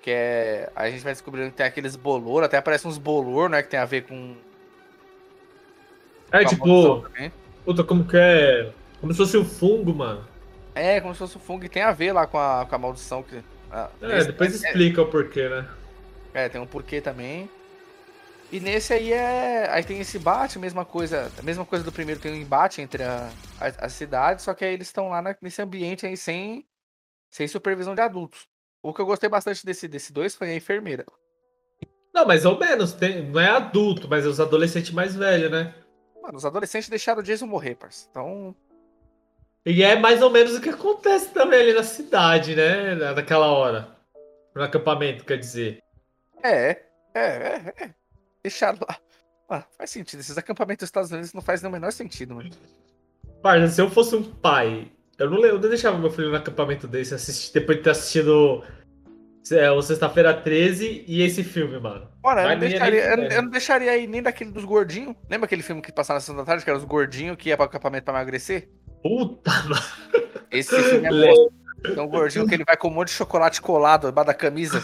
Que 0.00 0.10
é. 0.10 0.70
Aí 0.74 0.88
a 0.88 0.90
gente 0.90 1.04
vai 1.04 1.12
descobrindo 1.12 1.50
que 1.50 1.56
tem 1.56 1.66
aqueles 1.66 1.94
bolor, 1.96 2.42
até 2.42 2.56
aparecem 2.56 2.90
uns 2.90 2.96
bolor, 2.98 3.50
né? 3.50 3.62
Que 3.62 3.68
tem 3.68 3.78
a 3.78 3.84
ver 3.84 4.04
com. 4.06 4.34
É 6.32 6.42
com 6.44 6.48
tipo, 6.48 6.64
puta, 7.64 7.84
como 7.84 8.04
que 8.06 8.16
é. 8.16 8.72
Como 9.00 9.12
se 9.12 9.18
fosse 9.18 9.36
um 9.36 9.44
fungo, 9.44 9.94
mano. 9.94 10.24
É, 10.74 11.00
como 11.00 11.12
se 11.14 11.18
fosse 11.18 11.36
o 11.36 11.40
fungo 11.40 11.64
e 11.64 11.68
tem 11.68 11.82
a 11.82 11.92
ver 11.92 12.12
lá 12.12 12.26
com 12.26 12.38
a, 12.38 12.64
com 12.66 12.74
a 12.74 12.78
maldição 12.78 13.22
que. 13.22 13.42
Ah, 13.84 13.90
É, 14.02 14.18
esse- 14.18 14.26
depois 14.28 14.64
é- 14.64 14.68
explica 14.68 15.02
o 15.02 15.10
porquê, 15.10 15.48
né? 15.48 15.68
É, 16.34 16.48
tem 16.48 16.60
um 16.60 16.66
porquê 16.66 17.00
também. 17.00 17.48
E 18.52 18.60
nesse 18.60 18.92
aí 18.92 19.12
é. 19.12 19.68
Aí 19.70 19.82
tem 19.84 20.00
esse 20.00 20.18
embate, 20.18 20.58
mesma 20.58 20.84
coisa. 20.84 21.30
A 21.38 21.42
mesma 21.42 21.64
coisa 21.66 21.84
do 21.84 21.90
primeiro, 21.92 22.20
tem 22.20 22.32
um 22.32 22.36
embate 22.36 22.80
entre 22.80 23.02
a, 23.02 23.28
a, 23.60 23.86
a 23.86 23.88
cidade, 23.88 24.42
só 24.42 24.54
que 24.54 24.64
aí 24.64 24.72
eles 24.74 24.86
estão 24.88 25.08
lá 25.08 25.20
na- 25.20 25.36
nesse 25.42 25.60
ambiente 25.60 26.06
aí 26.06 26.16
sem, 26.16 26.66
sem 27.30 27.48
supervisão 27.48 27.94
de 27.94 28.00
adultos. 28.00 28.48
O 28.82 28.94
que 28.94 29.00
eu 29.00 29.06
gostei 29.06 29.28
bastante 29.28 29.66
desse, 29.66 29.88
desse 29.88 30.12
dois 30.12 30.36
foi 30.36 30.50
a 30.50 30.54
enfermeira. 30.54 31.04
Não, 32.14 32.24
mais 32.24 32.44
ou 32.44 32.58
menos. 32.58 32.92
Tem, 32.92 33.28
não 33.28 33.40
é 33.40 33.48
adulto, 33.50 34.08
mas 34.08 34.24
é 34.24 34.28
os 34.28 34.38
adolescentes 34.40 34.92
mais 34.92 35.14
velhos, 35.16 35.50
né? 35.50 35.74
Mano, 36.22 36.38
os 36.38 36.44
adolescentes 36.46 36.88
deixaram 36.88 37.20
o 37.20 37.22
Jason 37.24 37.46
morrer, 37.46 37.74
parça. 37.74 38.06
Então. 38.10 38.54
E 39.66 39.82
é 39.82 39.96
mais 39.98 40.22
ou 40.22 40.30
menos 40.30 40.54
o 40.54 40.60
que 40.60 40.68
acontece 40.68 41.28
também 41.30 41.60
ali 41.60 41.72
na 41.74 41.82
cidade, 41.82 42.54
né? 42.54 42.94
Na- 42.94 43.12
Naquela 43.14 43.48
hora. 43.48 43.88
No 44.54 44.62
acampamento, 44.62 45.24
quer 45.24 45.36
dizer. 45.38 45.80
É, 46.42 46.70
é, 46.70 47.20
é, 47.20 47.72
é. 47.84 47.90
Deixaram 48.42 48.78
lá. 48.88 48.96
Ah, 49.50 49.64
faz 49.76 49.90
sentido. 49.90 50.20
Esses 50.20 50.38
acampamentos 50.38 50.82
dos 50.84 50.88
Estados 50.88 51.10
Unidos 51.10 51.32
não 51.32 51.42
faz 51.42 51.62
o 51.64 51.70
menor 51.70 51.92
sentido, 51.92 52.34
mano. 52.36 52.50
Parça, 53.42 53.68
se 53.68 53.80
eu 53.80 53.90
fosse 53.90 54.14
um 54.14 54.22
pai, 54.22 54.90
eu 55.18 55.28
não, 55.28 55.44
eu 55.44 55.58
não 55.60 55.68
deixava 55.68 55.98
meu 55.98 56.10
filho 56.10 56.30
no 56.30 56.36
acampamento 56.36 56.86
desse 56.86 57.14
assistir, 57.14 57.52
depois 57.52 57.78
de 57.78 57.84
ter 57.84 57.90
assistido 57.90 58.64
é, 59.52 59.70
o 59.70 59.82
Sexta-feira 59.82 60.32
13 60.34 61.04
e 61.06 61.22
esse 61.22 61.44
filme, 61.44 61.78
mano. 61.78 62.08
Mano, 62.22 62.40
eu 62.40 62.44
não, 62.48 62.50
nem- 62.56 62.58
deixaria, 62.70 63.04
eu, 63.04 63.16
eu 63.24 63.42
não 63.42 63.50
deixaria 63.50 63.90
aí 63.90 64.06
nem 64.06 64.22
daquele 64.22 64.50
dos 64.52 64.64
gordinhos. 64.64 65.14
Lembra 65.28 65.46
aquele 65.46 65.62
filme 65.62 65.82
que 65.82 65.92
passava 65.92 66.16
na 66.16 66.20
sessão 66.20 66.36
da 66.36 66.44
tarde, 66.44 66.64
que 66.64 66.70
era 66.70 66.78
os 66.78 66.84
gordinhos 66.84 67.36
que 67.36 67.48
ia 67.50 67.56
para 67.56 67.66
acampamento 67.66 68.04
pra 68.04 68.14
emagrecer? 68.14 68.68
Puta, 69.08 69.50
mano. 69.68 69.82
Esse 70.50 70.76
filme 70.82 71.06
é 71.06 71.10
bom. 71.34 71.48
Tem 71.82 72.00
um 72.00 72.08
gordinho 72.08 72.46
que 72.48 72.54
ele 72.54 72.64
vai 72.64 72.76
com 72.76 72.88
um 72.88 72.92
monte 72.92 73.08
de 73.08 73.14
chocolate 73.14 73.60
colado 73.60 74.06
debaixo 74.08 74.26
da 74.26 74.34
camisa. 74.34 74.82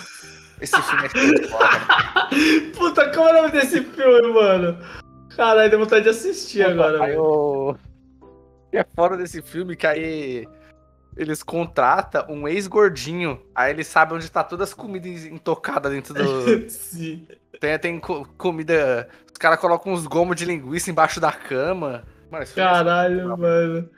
Esse 0.60 0.80
filme 0.80 1.06
é 1.06 1.48
cara. 1.48 2.28
Puta, 2.76 3.10
qual 3.10 3.28
é 3.28 3.32
o 3.32 3.42
nome 3.42 3.50
desse 3.52 3.82
filme, 3.82 4.32
mano? 4.32 4.78
Caralho, 5.34 5.70
deu 5.70 5.78
vontade 5.80 6.04
de 6.04 6.10
assistir 6.10 6.62
agora, 6.62 7.02
Aí 7.02 7.10
velho. 7.10 7.22
o... 7.22 7.76
E 8.72 8.76
é 8.76 8.86
fora 8.94 9.16
desse 9.16 9.42
filme 9.42 9.74
que 9.74 9.86
aí 9.86 10.46
eles 11.16 11.42
contratam 11.42 12.26
um 12.28 12.46
ex-gordinho. 12.46 13.40
Aí 13.54 13.72
eles 13.72 13.86
sabem 13.86 14.16
onde 14.16 14.30
tá 14.30 14.44
todas 14.44 14.68
as 14.68 14.74
comidas 14.74 15.24
intocadas 15.24 15.90
dentro 15.90 16.14
do... 16.14 16.68
Sim. 16.70 17.26
Tem, 17.60 17.78
tem 17.78 17.98
co- 17.98 18.26
comida... 18.38 19.08
Os 19.32 19.38
caras 19.38 19.58
colocam 19.58 19.92
uns 19.92 20.06
gomos 20.06 20.36
de 20.36 20.44
linguiça 20.44 20.90
embaixo 20.90 21.18
da 21.18 21.32
cama. 21.32 22.04
Mano, 22.30 22.44
é 22.44 22.46
Caralho, 22.46 23.36
mano. 23.36 23.90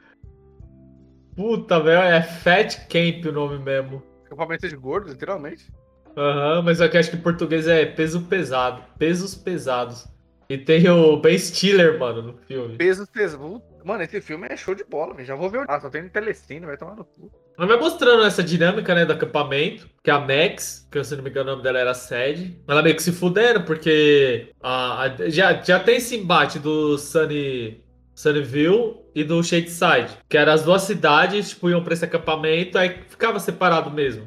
Puta, 1.37 1.80
velho, 1.80 2.03
é 2.03 2.22
Fat 2.22 2.87
Camp 2.89 3.24
o 3.26 3.32
nome 3.32 3.59
mesmo. 3.59 4.03
acampamento 4.26 4.68
de 4.68 4.76
gordo, 4.76 5.11
literalmente. 5.11 5.70
Aham, 6.16 6.62
mas 6.62 6.80
aqui 6.80 6.97
acho 6.97 7.11
que 7.11 7.16
em 7.16 7.20
português 7.20 7.66
é 7.66 7.85
peso 7.87 8.22
pesado. 8.22 8.82
Pesos 8.99 9.35
pesados. 9.35 10.07
E 10.49 10.59
tem 10.59 10.89
o 10.89 11.16
Ben 11.16 11.37
Stiller, 11.39 11.99
mano, 11.99 12.22
no 12.22 12.37
filme. 12.47 12.76
Peso, 12.76 13.07
peso. 13.11 13.62
Mano, 13.85 14.03
esse 14.03 14.20
filme 14.20 14.47
é 14.49 14.57
show 14.57 14.74
de 14.74 14.85
bola, 14.85 15.14
velho. 15.14 15.26
Já 15.26 15.35
vou 15.35 15.49
ver 15.51 15.61
o. 15.61 15.64
Ah, 15.66 15.80
só 15.80 15.89
tem 15.91 16.03
no 16.03 16.11
Telecine, 16.11 16.66
vai 16.66 16.76
tomar 16.76 16.95
no 16.95 17.05
cu. 17.05 17.30
Mas 17.57 17.66
vai 17.68 17.78
mostrando 17.78 18.24
essa 18.24 18.43
dinâmica, 18.43 18.95
né, 18.95 19.05
do 19.07 19.12
acampamento. 19.14 19.89
Que 20.03 20.11
a 20.11 20.18
Max, 20.20 20.87
que 20.93 21.03
se 21.03 21.16
não 21.16 21.24
me 21.24 21.30
engano 21.30 21.49
o 21.49 21.53
nome 21.53 21.62
dela 21.64 21.78
era 21.78 21.91
a 21.93 21.95
Sede, 21.95 22.61
ela 22.68 22.82
meio 22.82 22.95
que 22.95 23.03
se 23.03 23.11
fudendo, 23.12 23.62
porque 23.64 24.53
a, 24.62 25.03
a- 25.05 25.30
já, 25.30 25.61
já 25.62 25.80
tem 25.80 25.97
esse 25.97 26.14
embate 26.16 26.59
do 26.59 26.99
Sunny, 26.99 27.82
Sunnyville 28.15 28.97
e 29.15 29.25
do 29.25 29.43
Shadeside. 29.43 30.17
Que 30.29 30.37
eram 30.39 30.53
as 30.53 30.62
duas 30.62 30.83
cidades, 30.83 31.51
tipo, 31.51 31.69
iam 31.71 31.83
pra 31.83 31.95
esse 31.95 32.05
acampamento, 32.05 32.79
aí 32.79 33.01
ficava 33.09 33.39
separado 33.41 33.91
mesmo. 33.91 34.27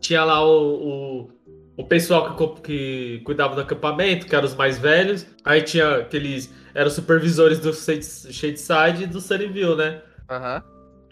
Tinha 0.00 0.24
lá 0.24 0.44
o, 0.44 1.26
o, 1.26 1.30
o 1.76 1.84
pessoal 1.84 2.34
que, 2.36 2.62
que 2.62 3.20
cuidava 3.24 3.54
do 3.54 3.60
acampamento, 3.60 4.26
que 4.26 4.34
eram 4.34 4.46
os 4.46 4.54
mais 4.54 4.78
velhos. 4.78 5.26
Aí 5.44 5.62
tinha 5.62 5.96
aqueles. 5.98 6.52
Eram 6.74 6.90
supervisores 6.90 7.58
do 7.58 7.72
Shades- 7.72 8.28
Shadeside 8.30 9.04
e 9.04 9.06
do 9.06 9.20
Sunnyville, 9.20 9.76
né? 9.76 10.02
Aham. 10.30 10.62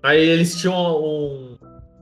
Aí 0.03 0.21
eles 0.21 0.61
tinham 0.61 0.75
um. 0.75 1.57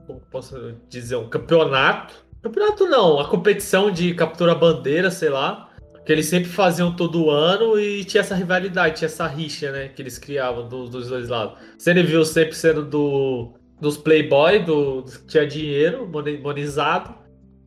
Como 0.05 0.19
posso 0.29 0.75
dizer? 0.89 1.15
Um 1.15 1.29
campeonato. 1.29 2.13
Campeonato 2.41 2.85
não, 2.87 3.19
a 3.21 3.27
competição 3.29 3.89
de 3.89 4.13
captura 4.13 4.53
bandeira, 4.53 5.09
sei 5.09 5.29
lá. 5.29 5.69
Que 6.05 6.11
eles 6.11 6.25
sempre 6.25 6.49
faziam 6.49 6.93
todo 6.95 7.29
ano 7.29 7.79
e 7.79 8.03
tinha 8.03 8.21
essa 8.21 8.35
rivalidade, 8.35 8.97
tinha 8.97 9.05
essa 9.05 9.25
rixa, 9.25 9.71
né? 9.71 9.87
Que 9.87 10.01
eles 10.01 10.17
criavam 10.17 10.67
dos, 10.67 10.89
dos 10.89 11.07
dois 11.07 11.29
lados. 11.29 11.57
Você 11.77 11.93
viu 12.03 12.25
sempre 12.25 12.55
sendo 12.55 12.83
do, 12.83 13.53
dos 13.79 13.97
Playboy, 13.97 14.59
do, 14.59 15.03
que 15.03 15.25
tinha 15.27 15.47
dinheiro, 15.47 16.05
mone- 16.07 16.39
monizado. 16.39 17.15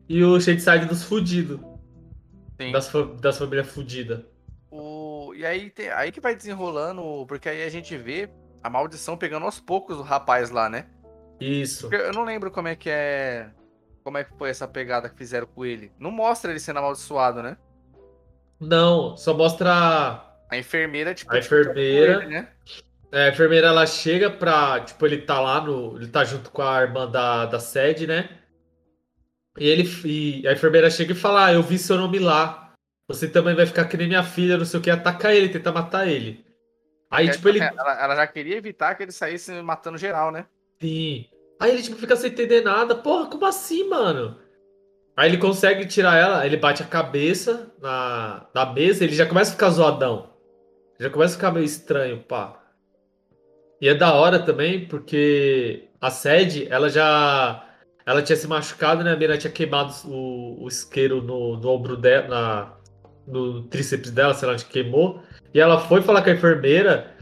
E 0.07 0.23
o 0.23 0.39
Shadeside 0.39 0.85
dos 0.85 1.03
fudidos. 1.03 1.59
Sim. 2.61 2.71
Das, 2.71 2.91
das 3.19 3.37
famílias 3.37 3.67
fudidas. 3.67 4.21
O... 4.71 5.33
E 5.35 5.45
aí, 5.45 5.69
tem... 5.69 5.89
aí 5.89 6.11
que 6.11 6.21
vai 6.21 6.35
desenrolando, 6.35 7.25
porque 7.27 7.49
aí 7.49 7.63
a 7.63 7.69
gente 7.69 7.97
vê 7.97 8.29
a 8.63 8.69
maldição 8.69 9.17
pegando 9.17 9.45
aos 9.45 9.59
poucos 9.59 9.97
o 9.97 10.01
rapaz 10.01 10.49
lá, 10.51 10.69
né? 10.69 10.85
Isso. 11.39 11.89
Porque 11.89 12.03
eu 12.03 12.13
não 12.13 12.23
lembro 12.23 12.51
como 12.51 12.67
é 12.67 12.75
que 12.75 12.89
é. 12.89 13.49
Como 14.03 14.17
é 14.17 14.23
que 14.23 14.35
foi 14.37 14.49
essa 14.49 14.67
pegada 14.67 15.09
que 15.09 15.17
fizeram 15.17 15.47
com 15.47 15.65
ele. 15.65 15.91
Não 15.99 16.09
mostra 16.11 16.51
ele 16.51 16.59
sendo 16.59 16.79
amaldiçoado, 16.79 17.43
né? 17.43 17.57
Não, 18.59 19.15
só 19.17 19.33
mostra 19.33 20.23
A 20.49 20.57
enfermeira, 20.57 21.13
tipo. 21.13 21.33
A 21.33 21.39
tipo, 21.39 21.55
enfermeira. 21.55 22.23
ele, 22.23 22.27
né? 22.27 22.47
É, 23.11 23.23
a 23.25 23.29
enfermeira 23.29 23.67
ela 23.67 23.85
chega 23.85 24.29
pra. 24.29 24.79
Tipo, 24.81 25.05
ele 25.05 25.19
tá 25.21 25.39
lá 25.39 25.61
no. 25.61 25.95
Ele 25.97 26.07
tá 26.07 26.23
junto 26.23 26.49
com 26.51 26.61
a 26.61 26.81
irmã 26.81 27.09
da, 27.09 27.45
da 27.45 27.59
sede, 27.59 28.05
né? 28.07 28.29
E 29.57 29.67
ele. 29.67 29.83
E 30.05 30.47
a 30.47 30.53
enfermeira 30.53 30.89
chega 30.89 31.11
e 31.13 31.15
fala: 31.15 31.45
Ah, 31.47 31.53
eu 31.53 31.61
vi 31.63 31.77
seu 31.77 31.97
nome 31.97 32.19
lá. 32.19 32.73
você 33.07 33.27
também 33.27 33.55
vai 33.55 33.65
ficar 33.65 33.85
que 33.85 33.95
nem 33.97 34.07
minha 34.07 34.23
filha, 34.23 34.57
não 34.57 34.65
sei 34.65 34.79
o 34.79 34.83
que, 34.83 34.89
atacar 34.89 35.33
ele, 35.33 35.49
tentar 35.49 35.71
matar 35.71 36.07
ele. 36.07 36.45
Aí, 37.09 37.27
É, 37.29 37.31
tipo, 37.31 37.47
ele. 37.47 37.59
ela, 37.59 38.03
ela 38.03 38.15
já 38.15 38.27
queria 38.27 38.57
evitar 38.57 38.95
que 38.95 39.03
ele 39.03 39.11
saísse 39.13 39.51
matando 39.61 39.97
geral, 39.97 40.31
né? 40.31 40.45
Sim. 40.81 41.25
Aí 41.59 41.71
ele, 41.71 41.81
tipo, 41.81 41.95
fica 41.95 42.15
sem 42.15 42.29
entender 42.31 42.61
nada. 42.61 42.95
Porra, 42.95 43.27
como 43.29 43.45
assim, 43.45 43.87
mano? 43.87 44.37
Aí 45.17 45.31
ele 45.31 45.39
consegue 45.39 45.87
tirar 45.87 46.15
ela, 46.15 46.45
ele 46.45 46.57
bate 46.57 46.83
a 46.83 46.85
cabeça 46.85 47.73
na, 47.81 48.45
na 48.53 48.71
mesa, 48.71 49.03
ele 49.03 49.15
já 49.15 49.25
começa 49.25 49.49
a 49.49 49.53
ficar 49.53 49.71
zoadão. 49.71 50.29
Já 50.99 51.09
começa 51.09 51.33
a 51.33 51.37
ficar 51.37 51.51
meio 51.51 51.65
estranho, 51.65 52.19
pá. 52.19 52.61
E 53.81 53.89
é 53.89 53.95
da 53.95 54.13
hora 54.13 54.37
também, 54.37 54.87
porque 54.87 55.89
a 55.99 56.11
sede, 56.11 56.67
ela 56.69 56.87
já. 56.87 57.63
Ela 58.05 58.21
tinha 58.21 58.35
se 58.35 58.47
machucado, 58.47 59.03
né? 59.03 59.11
A 59.13 59.17
mina 59.17 59.37
tinha 59.37 59.51
queimado 59.51 59.91
o, 60.05 60.63
o 60.63 60.67
isqueiro 60.67 61.21
no, 61.21 61.57
no 61.57 61.69
ombro 61.69 61.97
dela, 61.97 62.27
na, 62.27 62.73
no 63.27 63.63
tríceps 63.63 64.11
dela, 64.11 64.35
sei 64.35 64.47
lá 64.47 64.53
onde 64.53 64.65
queimou. 64.65 65.21
E 65.51 65.59
ela 65.59 65.79
foi 65.79 66.01
falar 66.03 66.21
com 66.21 66.29
a 66.29 66.33
enfermeira. 66.33 67.15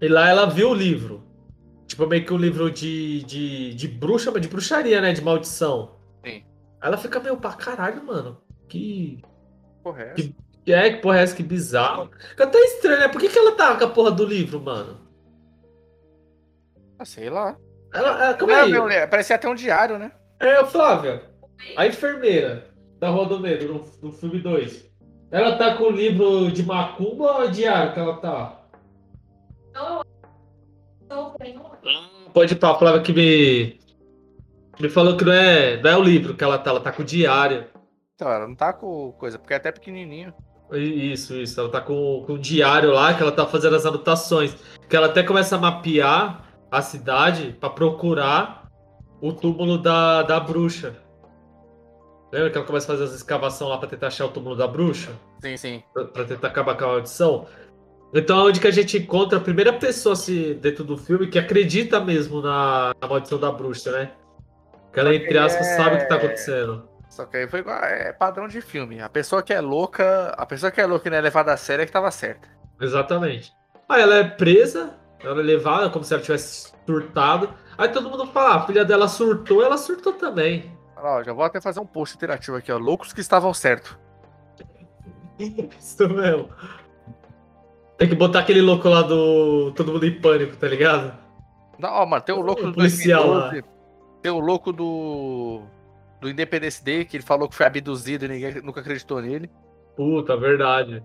E 0.00 0.08
lá 0.08 0.28
ela 0.28 0.46
viu 0.46 0.70
o 0.70 0.74
livro. 0.74 1.24
Tipo, 1.86 2.06
meio 2.06 2.24
que 2.24 2.32
um 2.32 2.38
livro 2.38 2.70
de, 2.70 3.22
de, 3.24 3.74
de 3.74 3.88
bruxa, 3.88 4.30
mas 4.30 4.42
de 4.42 4.48
bruxaria, 4.48 5.00
né? 5.00 5.12
De 5.12 5.22
maldição. 5.22 5.95
Ela 6.86 6.96
fica 6.96 7.18
meio 7.20 7.36
pra 7.36 7.52
caralho, 7.52 8.04
mano. 8.04 8.40
Que. 8.68 9.20
Porra, 9.82 10.02
é? 10.02 10.14
Que- 10.14 10.34
é, 10.72 10.90
que 10.90 10.96
porra 11.02 11.18
é 11.18 11.22
essa? 11.22 11.34
Que 11.36 11.42
bizarro. 11.42 12.10
Fica 12.30 12.44
até 12.44 12.58
estranho, 12.58 13.00
né? 13.00 13.08
Por 13.08 13.20
que, 13.20 13.28
que 13.28 13.38
ela 13.38 13.52
tá 13.52 13.76
com 13.76 13.84
a 13.84 13.88
porra 13.88 14.10
do 14.10 14.24
livro, 14.24 14.60
mano? 14.60 14.98
Ah, 16.98 17.04
sei 17.04 17.28
lá. 17.30 17.56
Ela, 17.92 18.24
ela, 18.24 18.36
Não, 18.46 18.54
aí. 18.54 18.70
meu, 18.70 18.88
é, 18.88 19.06
parecia 19.06 19.36
até 19.36 19.48
um 19.48 19.54
diário, 19.54 19.98
né? 19.98 20.12
É, 20.40 20.64
Flávia, 20.64 21.22
a 21.76 21.86
enfermeira 21.86 22.68
da 22.98 23.08
Rua 23.08 23.26
do 23.26 23.40
Medo, 23.40 23.72
no, 23.72 23.84
no 24.02 24.12
filme 24.12 24.38
2. 24.40 24.88
Ela 25.30 25.56
tá 25.56 25.76
com 25.76 25.84
o 25.84 25.90
livro 25.90 26.50
de 26.52 26.62
macumba 26.62 27.24
ou 27.38 27.44
é 27.44 27.48
diário 27.48 27.92
que 27.94 28.00
ela 28.00 28.16
tá? 28.18 28.60
Pode 32.32 32.52
ir 32.54 32.56
pra 32.56 32.74
Flávia 32.74 33.02
que 33.02 33.12
me. 33.12 33.80
Me 34.78 34.88
falou 34.88 35.16
que 35.16 35.24
não 35.24 35.32
é, 35.32 35.80
não 35.80 35.90
é 35.90 35.96
o 35.96 36.02
livro 36.02 36.34
que 36.34 36.44
ela 36.44 36.58
tá, 36.58 36.70
ela 36.70 36.80
tá 36.80 36.92
com 36.92 37.02
o 37.02 37.04
diário. 37.04 37.66
Então, 38.14 38.30
ela 38.30 38.46
não 38.46 38.54
tá 38.54 38.72
com 38.72 39.12
coisa, 39.12 39.38
porque 39.38 39.54
é 39.54 39.56
até 39.56 39.72
pequenininho. 39.72 40.32
Isso, 40.72 41.34
isso. 41.34 41.60
Ela 41.60 41.70
tá 41.70 41.80
com, 41.80 42.24
com 42.26 42.34
o 42.34 42.38
diário 42.38 42.92
lá, 42.92 43.14
que 43.14 43.22
ela 43.22 43.32
tá 43.32 43.46
fazendo 43.46 43.76
as 43.76 43.86
anotações. 43.86 44.56
Que 44.88 44.96
ela 44.96 45.06
até 45.06 45.22
começa 45.22 45.56
a 45.56 45.58
mapear 45.58 46.44
a 46.70 46.82
cidade 46.82 47.56
pra 47.60 47.70
procurar 47.70 48.68
o 49.20 49.32
túmulo 49.32 49.78
da, 49.78 50.22
da 50.22 50.40
bruxa. 50.40 50.96
Lembra 52.32 52.50
que 52.50 52.58
ela 52.58 52.66
começa 52.66 52.86
a 52.86 52.96
fazer 52.96 53.04
as 53.04 53.14
escavações 53.14 53.70
lá 53.70 53.78
pra 53.78 53.88
tentar 53.88 54.08
achar 54.08 54.26
o 54.26 54.30
túmulo 54.30 54.56
da 54.56 54.66
bruxa? 54.66 55.10
Sim, 55.40 55.56
sim. 55.56 55.82
Pra, 55.92 56.04
pra 56.04 56.24
tentar 56.24 56.48
acabar 56.48 56.76
com 56.76 56.84
a 56.84 56.88
maldição? 56.88 57.46
Então 58.12 58.38
é 58.38 58.42
onde 58.42 58.60
que 58.60 58.66
a 58.66 58.72
gente 58.72 58.98
encontra 58.98 59.38
a 59.38 59.42
primeira 59.42 59.72
pessoa 59.72 60.12
assim, 60.14 60.54
dentro 60.54 60.84
do 60.84 60.96
filme 60.96 61.28
que 61.28 61.38
acredita 61.38 62.00
mesmo 62.00 62.40
na, 62.40 62.92
na 63.00 63.08
maldição 63.08 63.38
da 63.38 63.50
bruxa, 63.50 63.92
né? 63.92 64.12
Que 64.96 65.00
ela, 65.00 65.14
entre 65.14 65.36
aspas, 65.36 65.66
É. 65.66 65.76
sabe 65.76 65.96
o 65.96 65.98
que 65.98 66.08
tá 66.08 66.14
acontecendo. 66.14 66.88
Só 67.10 67.26
que 67.26 67.36
aí 67.36 67.46
foi 67.46 67.60
igual, 67.60 67.84
é 67.84 68.14
padrão 68.14 68.48
de 68.48 68.62
filme. 68.62 68.98
A 68.98 69.10
pessoa 69.10 69.42
que 69.42 69.52
é 69.52 69.60
louca, 69.60 70.30
a 70.38 70.46
pessoa 70.46 70.72
que 70.72 70.80
é 70.80 70.86
louca 70.86 71.06
e 71.06 71.10
não 71.10 71.18
é 71.18 71.20
levada 71.20 71.52
a 71.52 71.56
sério 71.58 71.82
é 71.82 71.86
que 71.86 71.92
tava 71.92 72.10
certa. 72.10 72.48
Exatamente. 72.80 73.52
Aí 73.90 74.00
ela 74.00 74.14
é 74.16 74.24
presa, 74.24 74.94
ela 75.22 75.38
é 75.40 75.44
levada 75.44 75.90
como 75.90 76.02
se 76.02 76.14
ela 76.14 76.22
tivesse 76.22 76.72
surtado. 76.86 77.50
Aí 77.76 77.90
todo 77.90 78.08
mundo 78.08 78.26
fala, 78.28 78.54
ah, 78.54 78.56
a 78.56 78.66
filha 78.66 78.86
dela 78.86 79.06
surtou, 79.06 79.62
ela 79.62 79.76
surtou 79.76 80.14
também. 80.14 80.74
Olha, 80.96 81.06
ó, 81.10 81.22
já 81.22 81.34
vou 81.34 81.44
até 81.44 81.60
fazer 81.60 81.78
um 81.78 81.84
post 81.86 82.16
interativo 82.16 82.56
aqui, 82.56 82.72
ó. 82.72 82.78
Loucos 82.78 83.12
que 83.12 83.20
estavam 83.20 83.52
certo. 83.52 83.98
Isso 85.38 86.08
mesmo. 86.08 86.48
Tem 87.98 88.08
que 88.08 88.14
botar 88.14 88.38
aquele 88.40 88.62
louco 88.62 88.88
lá 88.88 89.02
do 89.02 89.72
Todo 89.72 89.92
Mundo 89.92 90.06
em 90.06 90.18
Pânico, 90.22 90.56
tá 90.56 90.66
ligado? 90.66 91.12
Não, 91.78 91.90
ó, 91.90 92.06
mano, 92.06 92.22
tem 92.22 92.34
o 92.34 92.40
louco 92.40 92.62
O 92.62 92.66
do 92.68 92.72
policial 92.72 93.24
2012, 93.50 93.75
tem 94.26 94.32
o 94.32 94.40
louco 94.40 94.72
do 94.72 95.62
do 96.20 96.28
Independence 96.28 96.82
Day, 96.82 97.04
que 97.04 97.16
ele 97.16 97.22
falou 97.22 97.48
que 97.48 97.54
foi 97.54 97.66
abduzido 97.66 98.24
e 98.24 98.28
ninguém 98.28 98.60
nunca 98.60 98.80
acreditou 98.80 99.22
nele. 99.22 99.48
Puta, 99.94 100.36
verdade. 100.36 101.00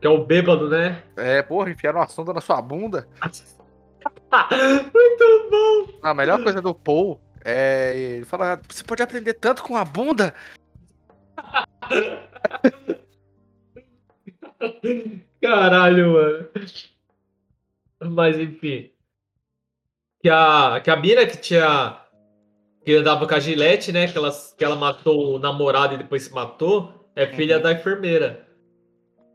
Que 0.00 0.06
é 0.06 0.10
o 0.10 0.24
bêbado, 0.24 0.70
né? 0.70 1.02
É, 1.16 1.42
porra, 1.42 1.70
enfiaram 1.70 1.98
uma 1.98 2.06
sonda 2.06 2.32
na 2.32 2.40
sua 2.40 2.62
bunda. 2.62 3.08
Muito 4.94 5.48
bom. 5.50 5.98
A 6.02 6.14
melhor 6.14 6.40
coisa 6.40 6.62
do 6.62 6.72
Paul 6.72 7.20
é 7.44 7.96
ele 7.96 8.24
fala, 8.24 8.60
você 8.68 8.84
pode 8.84 9.02
aprender 9.02 9.34
tanto 9.34 9.64
com 9.64 9.76
a 9.76 9.84
bunda. 9.84 10.32
Caralho, 15.42 16.12
mano. 16.12 16.48
Mas 18.14 18.38
enfim. 18.38 18.92
Que 20.20 20.28
a, 20.28 20.80
que 20.80 20.90
a 20.90 20.96
Mira 20.96 21.26
que 21.26 21.36
tinha. 21.36 22.01
Que 22.84 22.96
andava 22.96 23.26
com 23.26 23.34
a 23.34 23.38
Gillette, 23.38 23.92
né? 23.92 24.06
Que 24.08 24.18
ela, 24.18 24.30
que 24.58 24.64
ela 24.64 24.76
matou 24.76 25.36
o 25.36 25.38
namorado 25.38 25.94
e 25.94 25.98
depois 25.98 26.24
se 26.24 26.32
matou. 26.32 26.92
É 27.14 27.26
filha 27.26 27.56
Uhum. 27.56 27.62
da 27.62 27.72
enfermeira. 27.72 28.46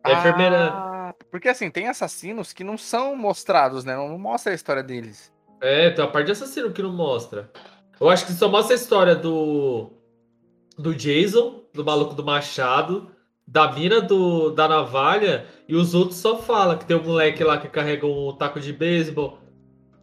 Enfermeira. 0.05 0.69
Ah, 0.73 1.13
porque 1.31 1.49
assim, 1.49 1.69
tem 1.69 1.87
assassinos 1.87 2.53
que 2.53 2.63
não 2.63 2.77
são 2.77 3.15
mostrados, 3.15 3.83
né? 3.83 3.95
Não 3.95 4.17
mostra 4.17 4.51
a 4.51 4.55
história 4.55 4.81
deles. 4.83 5.31
É, 5.61 5.89
tem 5.89 6.03
a 6.03 6.07
parte 6.07 6.27
de 6.27 6.31
assassino 6.33 6.71
que 6.71 6.81
não 6.81 6.91
mostra. 6.93 7.51
Eu 7.99 8.09
acho 8.09 8.25
que 8.25 8.33
só 8.33 8.47
mostra 8.47 8.75
a 8.75 8.79
história 8.79 9.15
do. 9.15 9.91
Do 10.77 10.93
Jason, 10.93 11.63
do 11.73 11.83
maluco 11.83 12.13
do 12.13 12.23
machado, 12.23 13.09
da 13.47 13.71
mina 13.71 13.99
do, 13.99 14.51
da 14.51 14.67
navalha, 14.67 15.47
e 15.67 15.75
os 15.75 15.95
outros 15.95 16.19
só 16.19 16.37
falam 16.37 16.77
que 16.77 16.85
tem 16.85 16.95
um 16.95 17.03
moleque 17.03 17.43
lá 17.43 17.57
que 17.57 17.67
carrega 17.67 18.05
um 18.05 18.31
taco 18.37 18.59
de 18.59 18.71
beisebol, 18.71 19.39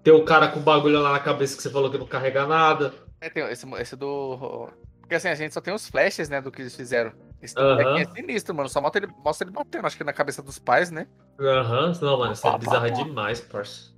tem 0.03 0.13
o 0.13 0.25
cara 0.25 0.49
com 0.49 0.59
bagulho 0.59 0.99
lá 1.01 1.13
na 1.13 1.21
cabeça 1.21 1.57
que 1.57 1.63
você 1.63 1.71
falou 1.71 1.91
que 1.93 1.99
não 1.99 2.07
carrega 2.07 2.45
nada. 2.45 2.93
É, 3.25 3.31
tem 3.31 3.43
esse, 3.51 3.67
esse 3.81 3.97
do. 3.97 4.69
Porque 5.01 5.15
assim, 5.15 5.29
a 5.29 5.35
gente 5.35 5.53
só 5.55 5.61
tem 5.61 5.73
os 5.73 5.89
flashes, 5.89 6.29
né, 6.29 6.41
do 6.41 6.51
que 6.51 6.61
eles 6.63 6.75
fizeram. 6.77 7.13
Esse 7.41 7.55
molequinho 7.57 7.99
é 7.99 8.05
sinistro, 8.07 8.55
mano. 8.55 8.69
Só 8.69 8.81
mostra 8.81 9.05
ele, 9.05 9.13
mostra 9.25 9.47
ele 9.47 9.55
batendo, 9.55 9.87
acho 9.87 9.97
que 9.97 10.05
na 10.05 10.13
cabeça 10.13 10.43
dos 10.43 10.59
pais, 10.59 10.91
né? 10.91 11.07
Aham, 11.41 11.93
não, 12.01 12.19
mano, 12.19 12.33
isso 12.33 12.47
é 12.47 12.59
bizarro 12.59 12.91
demais, 12.91 13.41
parça. 13.41 13.93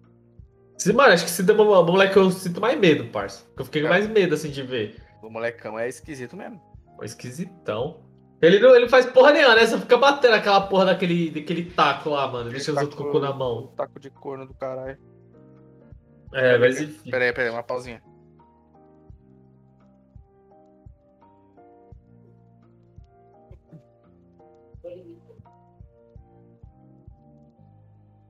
Se, 0.79 0.93
mano, 0.93 1.13
acho 1.13 1.25
que 1.25 1.31
se 1.31 1.43
der 1.43 1.53
uma 1.55 1.83
moleque 1.83 2.17
eu 2.17 2.31
sinto 2.31 2.61
mais 2.61 2.79
medo, 2.79 3.07
parça. 3.09 3.45
Eu 3.57 3.65
fiquei 3.65 3.83
com 3.83 3.89
É. 3.89 3.91
mais 3.91 4.09
medo 4.09 4.35
assim 4.35 4.51
de 4.51 4.63
ver. 4.63 5.01
O 5.23 5.31
molecão 5.31 5.79
é 5.79 5.89
esquisito 5.89 6.37
mesmo. 6.37 6.61
Pô, 6.97 7.05
esquisitão. 7.05 8.05
Ele 8.43 8.59
não, 8.61 8.75
ele 8.77 8.89
faz 8.89 9.07
porra 9.07 9.33
nenhuma, 9.33 9.55
né? 9.55 9.67
Só 9.67 9.79
fica 9.79 9.97
batendo 9.97 10.35
aquela 10.35 10.61
porra 10.63 10.85
daquele, 10.87 11.31
daquele 11.31 11.71
taco 11.71 12.11
lá, 12.11 12.29
mano. 12.29 12.51
Deixa 12.51 12.71
os 12.73 12.77
outros 12.79 12.95
com 12.95 13.05
o 13.05 13.07
tacou- 13.07 13.21
cu 13.21 13.27
na 13.27 13.33
mão. 13.33 13.73
Taco 13.77 13.99
de 13.99 14.11
corno 14.11 14.47
do 14.47 14.55
caralho. 14.55 14.99
É, 16.35 16.59
mas 16.59 16.81
enfim. 16.81 17.11
Pera 17.11 17.25
aí, 17.25 17.33
pera 17.33 17.49
aí, 17.49 17.55
uma 17.55 17.63
pausinha. 17.63 18.03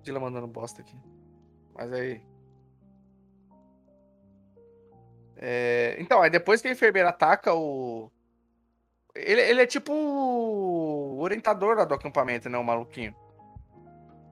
Dila 0.06 0.20
mandando 0.20 0.46
bosta 0.46 0.80
aqui. 0.82 0.96
Mas 1.74 1.92
aí. 1.92 2.22
É, 5.36 5.96
Então, 5.98 6.22
aí 6.22 6.30
depois 6.30 6.62
que 6.62 6.68
a 6.68 6.72
enfermeira 6.72 7.08
ataca 7.08 7.52
o. 7.52 8.10
Ele, 9.14 9.40
ele 9.40 9.62
é 9.62 9.66
tipo 9.66 9.92
o 9.92 11.18
orientador 11.20 11.76
lá 11.76 11.84
do 11.84 11.94
acampamento, 11.94 12.48
né? 12.48 12.56
O 12.56 12.64
maluquinho. 12.64 13.14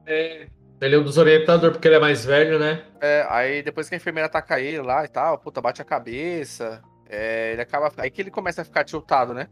É. 0.07 0.47
Ele 0.81 0.95
é 0.95 0.99
um 0.99 1.03
dos 1.03 1.18
orientadores 1.18 1.72
porque 1.77 1.89
ele 1.89 1.95
é 1.97 2.01
mais 2.01 2.25
velho, 2.25 2.59
né? 2.59 2.85
É, 3.01 3.27
aí 3.29 3.62
depois 3.62 3.89
que 3.89 3.95
a 3.95 3.99
enfermeira 3.99 4.27
ataca 4.27 4.61
ele 4.61 4.81
lá 4.83 5.05
e 5.05 5.09
tal, 5.09 5.39
puta, 5.39 5.61
bate 5.61 5.83
a 5.83 5.85
cabeça. 5.85 6.83
é, 7.09 7.53
ele 7.53 7.62
acaba. 7.62 7.91
Aí 7.97 8.11
que 8.11 8.22
ele 8.22 8.31
começa 8.31 8.62
a 8.62 8.64
ficar 8.64 8.85
tiltado, 8.85 9.35
né? 9.35 9.49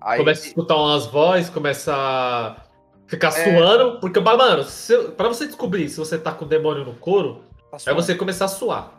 Aí, 0.00 0.18
Começa 0.18 0.44
a 0.44 0.48
escutar 0.48 0.76
umas 0.76 1.06
vozes, 1.06 1.50
começa 1.50 1.92
a 1.92 2.67
ficar 3.08 3.28
É. 3.28 3.30
suando. 3.30 3.98
Porque, 3.98 4.20
mano, 4.20 4.62
se, 4.62 4.96
pra 5.10 5.26
você 5.26 5.46
descobrir 5.46 5.88
se 5.88 5.96
você 5.96 6.16
tá 6.16 6.30
com 6.32 6.44
o 6.44 6.48
demônio 6.48 6.84
no 6.84 6.94
couro, 6.94 7.42
tá 7.70 7.90
é 7.90 7.94
você 7.94 8.14
começar 8.14 8.44
a 8.44 8.48
suar. 8.48 8.92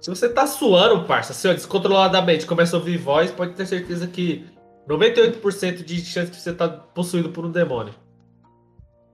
Se 0.00 0.10
você 0.10 0.28
tá 0.28 0.46
suando, 0.46 1.04
parça, 1.06 1.32
assim, 1.32 1.48
ó, 1.48 1.54
descontroladamente, 1.54 2.44
começa 2.44 2.76
a 2.76 2.78
ouvir 2.78 2.98
voz, 2.98 3.30
pode 3.30 3.54
ter 3.54 3.66
certeza 3.66 4.06
que 4.06 4.46
98% 4.86 5.82
de 5.82 6.04
chance 6.04 6.30
de 6.30 6.38
você 6.38 6.52
tá 6.52 6.68
possuído 6.68 7.30
por 7.30 7.44
um 7.44 7.50
demônio. 7.50 7.94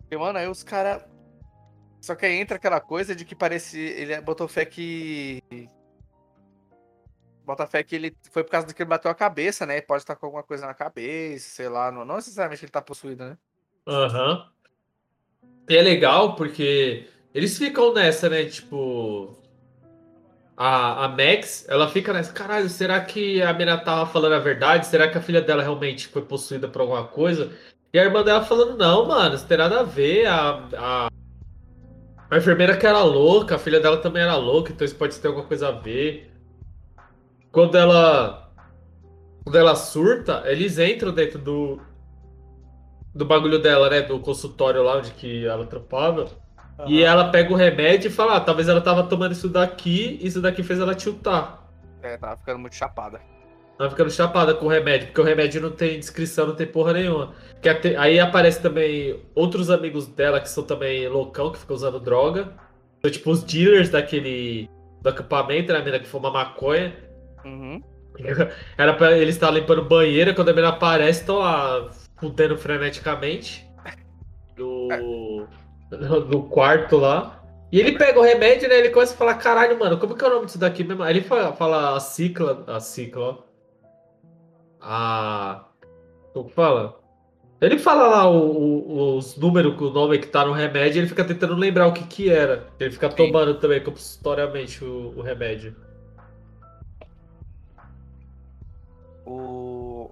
Porque, 0.01 0.16
mano, 0.16 0.38
aí 0.38 0.49
os 0.49 0.62
caras. 0.62 1.05
Só 2.01 2.16
que 2.16 2.26
aí 2.26 2.34
entra 2.34 2.57
aquela 2.57 2.80
coisa 2.80 3.14
de 3.14 3.24
que 3.24 3.34
parece. 3.34 3.78
Ele 3.78 4.20
botou 4.20 4.49
fé 4.49 4.64
que. 4.64 5.40
Bota 7.45 7.66
fé 7.66 7.82
que 7.82 7.97
ele 7.97 8.16
foi 8.30 8.45
por 8.45 8.51
causa 8.51 8.66
do 8.66 8.74
que 8.74 8.82
ele 8.82 8.90
bateu 8.90 9.11
a 9.11 9.14
cabeça, 9.14 9.64
né? 9.64 9.80
Pode 9.80 10.03
estar 10.03 10.14
com 10.14 10.26
alguma 10.26 10.43
coisa 10.43 10.66
na 10.66 10.74
cabeça, 10.74 11.49
sei 11.49 11.68
lá. 11.68 11.90
Não, 11.90 12.05
não 12.05 12.16
necessariamente 12.16 12.64
ele 12.64 12.70
tá 12.70 12.82
possuído, 12.82 13.24
né? 13.24 13.38
Aham. 13.86 14.46
E 15.68 15.76
é 15.76 15.82
legal 15.82 16.34
porque 16.36 17.08
eles 17.34 17.56
ficam 17.58 17.92
nessa, 17.94 18.28
né? 18.28 18.44
Tipo. 18.44 19.38
a, 20.56 21.06
a 21.06 21.08
Max, 21.08 21.66
ela 21.68 21.88
fica 21.88 22.12
nessa, 22.12 22.32
caralho, 22.32 22.68
será 22.68 23.00
que 23.00 23.42
a 23.42 23.52
menina 23.52 23.78
tava 23.78 24.06
falando 24.10 24.34
a 24.34 24.38
verdade? 24.38 24.86
Será 24.86 25.08
que 25.08 25.18
a 25.18 25.22
filha 25.22 25.40
dela 25.40 25.62
realmente 25.62 26.08
foi 26.08 26.22
possuída 26.22 26.68
por 26.68 26.82
alguma 26.82 27.04
coisa? 27.06 27.52
E 27.92 27.98
a 27.98 28.04
irmã 28.04 28.22
dela 28.22 28.44
falando, 28.44 28.76
não, 28.76 29.06
mano, 29.06 29.34
isso 29.34 29.46
tem 29.46 29.58
nada 29.58 29.80
a 29.80 29.82
ver. 29.82 30.26
A, 30.26 30.68
a, 30.76 31.08
a 32.30 32.36
enfermeira 32.38 32.76
que 32.76 32.86
era 32.86 33.02
louca, 33.02 33.56
a 33.56 33.58
filha 33.58 33.80
dela 33.80 33.98
também 33.98 34.22
era 34.22 34.36
louca, 34.36 34.72
então 34.72 34.84
isso 34.84 34.96
pode 34.96 35.18
ter 35.18 35.28
alguma 35.28 35.46
coisa 35.46 35.68
a 35.68 35.72
ver. 35.72 36.30
Quando 37.50 37.76
ela. 37.76 38.50
Quando 39.44 39.58
ela 39.58 39.74
surta, 39.74 40.42
eles 40.46 40.78
entram 40.78 41.12
dentro 41.12 41.38
do. 41.38 41.80
Do 43.14 43.24
bagulho 43.24 43.58
dela, 43.58 43.90
né? 43.90 44.02
Do 44.02 44.18
consultório 44.20 44.82
lá 44.82 44.98
onde 44.98 45.10
que 45.12 45.46
ela 45.46 45.66
trampava. 45.66 46.28
Uhum. 46.78 46.88
E 46.88 47.02
ela 47.02 47.30
pega 47.30 47.52
o 47.52 47.56
remédio 47.56 48.08
e 48.08 48.12
fala, 48.12 48.36
ah, 48.36 48.40
talvez 48.40 48.68
ela 48.68 48.80
tava 48.80 49.02
tomando 49.04 49.32
isso 49.32 49.48
daqui, 49.48 50.18
e 50.20 50.26
isso 50.26 50.40
daqui 50.40 50.62
fez 50.62 50.80
ela 50.80 50.94
tiltar. 50.94 51.68
É, 52.02 52.16
tava 52.16 52.36
ficando 52.36 52.58
muito 52.58 52.74
chapada. 52.74 53.20
Tava 53.78 53.90
ficando 53.90 54.10
chapada 54.10 54.54
com 54.54 54.66
o 54.66 54.68
remédio, 54.68 55.08
porque 55.08 55.20
o 55.20 55.24
remédio 55.24 55.60
não 55.60 55.70
tem 55.70 55.98
descrição, 55.98 56.46
não 56.46 56.54
tem 56.54 56.66
porra 56.66 56.94
nenhuma. 56.94 57.34
Que 57.60 57.68
até, 57.68 57.96
aí 57.96 58.18
aparece 58.18 58.60
também 58.60 59.20
outros 59.34 59.70
amigos 59.70 60.06
dela 60.06 60.40
que 60.40 60.48
são 60.48 60.64
também 60.64 61.08
loucão, 61.08 61.52
que 61.52 61.58
ficam 61.58 61.76
usando 61.76 62.00
droga. 62.00 62.52
Então, 62.98 63.10
tipo, 63.10 63.30
os 63.30 63.42
dealers 63.42 63.90
daquele. 63.90 64.68
do 65.00 65.08
acampamento, 65.08 65.72
né, 65.72 65.78
a 65.78 65.82
mina 65.82 65.98
que 65.98 66.06
fuma 66.06 66.30
maconha. 66.30 66.94
Uhum. 67.44 67.82
Era 68.76 68.92
pra 68.94 69.16
eles 69.16 69.34
estar 69.34 69.50
limpando 69.50 69.84
banheiro, 69.84 70.34
quando 70.34 70.50
a 70.50 70.52
mina 70.52 70.68
aparece, 70.68 71.20
estão 71.20 71.38
lá 71.38 71.90
fudendo 72.22 72.56
freneticamente. 72.56 73.68
Do. 74.54 74.88
No 76.30 76.44
quarto 76.44 76.96
lá. 76.96 77.42
E 77.72 77.80
ele 77.80 77.98
pega 77.98 78.20
o 78.20 78.22
remédio, 78.22 78.68
né? 78.68 78.78
Ele 78.78 78.90
começa 78.90 79.14
a 79.14 79.16
falar, 79.16 79.34
caralho, 79.34 79.78
mano, 79.78 79.98
como 79.98 80.14
que 80.14 80.24
é 80.24 80.28
o 80.28 80.30
nome 80.30 80.46
disso 80.46 80.58
daqui 80.58 80.84
mesmo? 80.84 81.02
Aí 81.02 81.14
ele 81.16 81.24
fala, 81.24 81.52
fala 81.52 81.96
a 81.96 82.00
cicla. 82.00 82.64
A 82.68 82.78
cicla, 82.78 83.22
ó. 83.22 83.38
A. 84.80 85.64
Como 86.32 86.48
fala? 86.48 87.00
Ele 87.60 87.78
fala 87.78 88.08
lá 88.08 88.30
o, 88.30 88.38
o, 88.38 89.16
os 89.16 89.36
números, 89.36 89.80
o 89.80 89.90
nome 89.90 90.18
que 90.18 90.26
tá 90.26 90.44
no 90.44 90.52
remédio, 90.52 91.00
ele 91.00 91.08
fica 91.08 91.24
tentando 91.24 91.54
lembrar 91.54 91.86
o 91.86 91.92
que 91.92 92.04
que 92.04 92.30
era. 92.30 92.68
Ele 92.78 92.90
fica 92.90 93.10
Sim. 93.10 93.16
tomando 93.16 93.54
também 93.54 93.82
compulsoriamente 93.82 94.84
o, 94.84 95.14
o 95.16 95.22
remédio. 95.22 95.74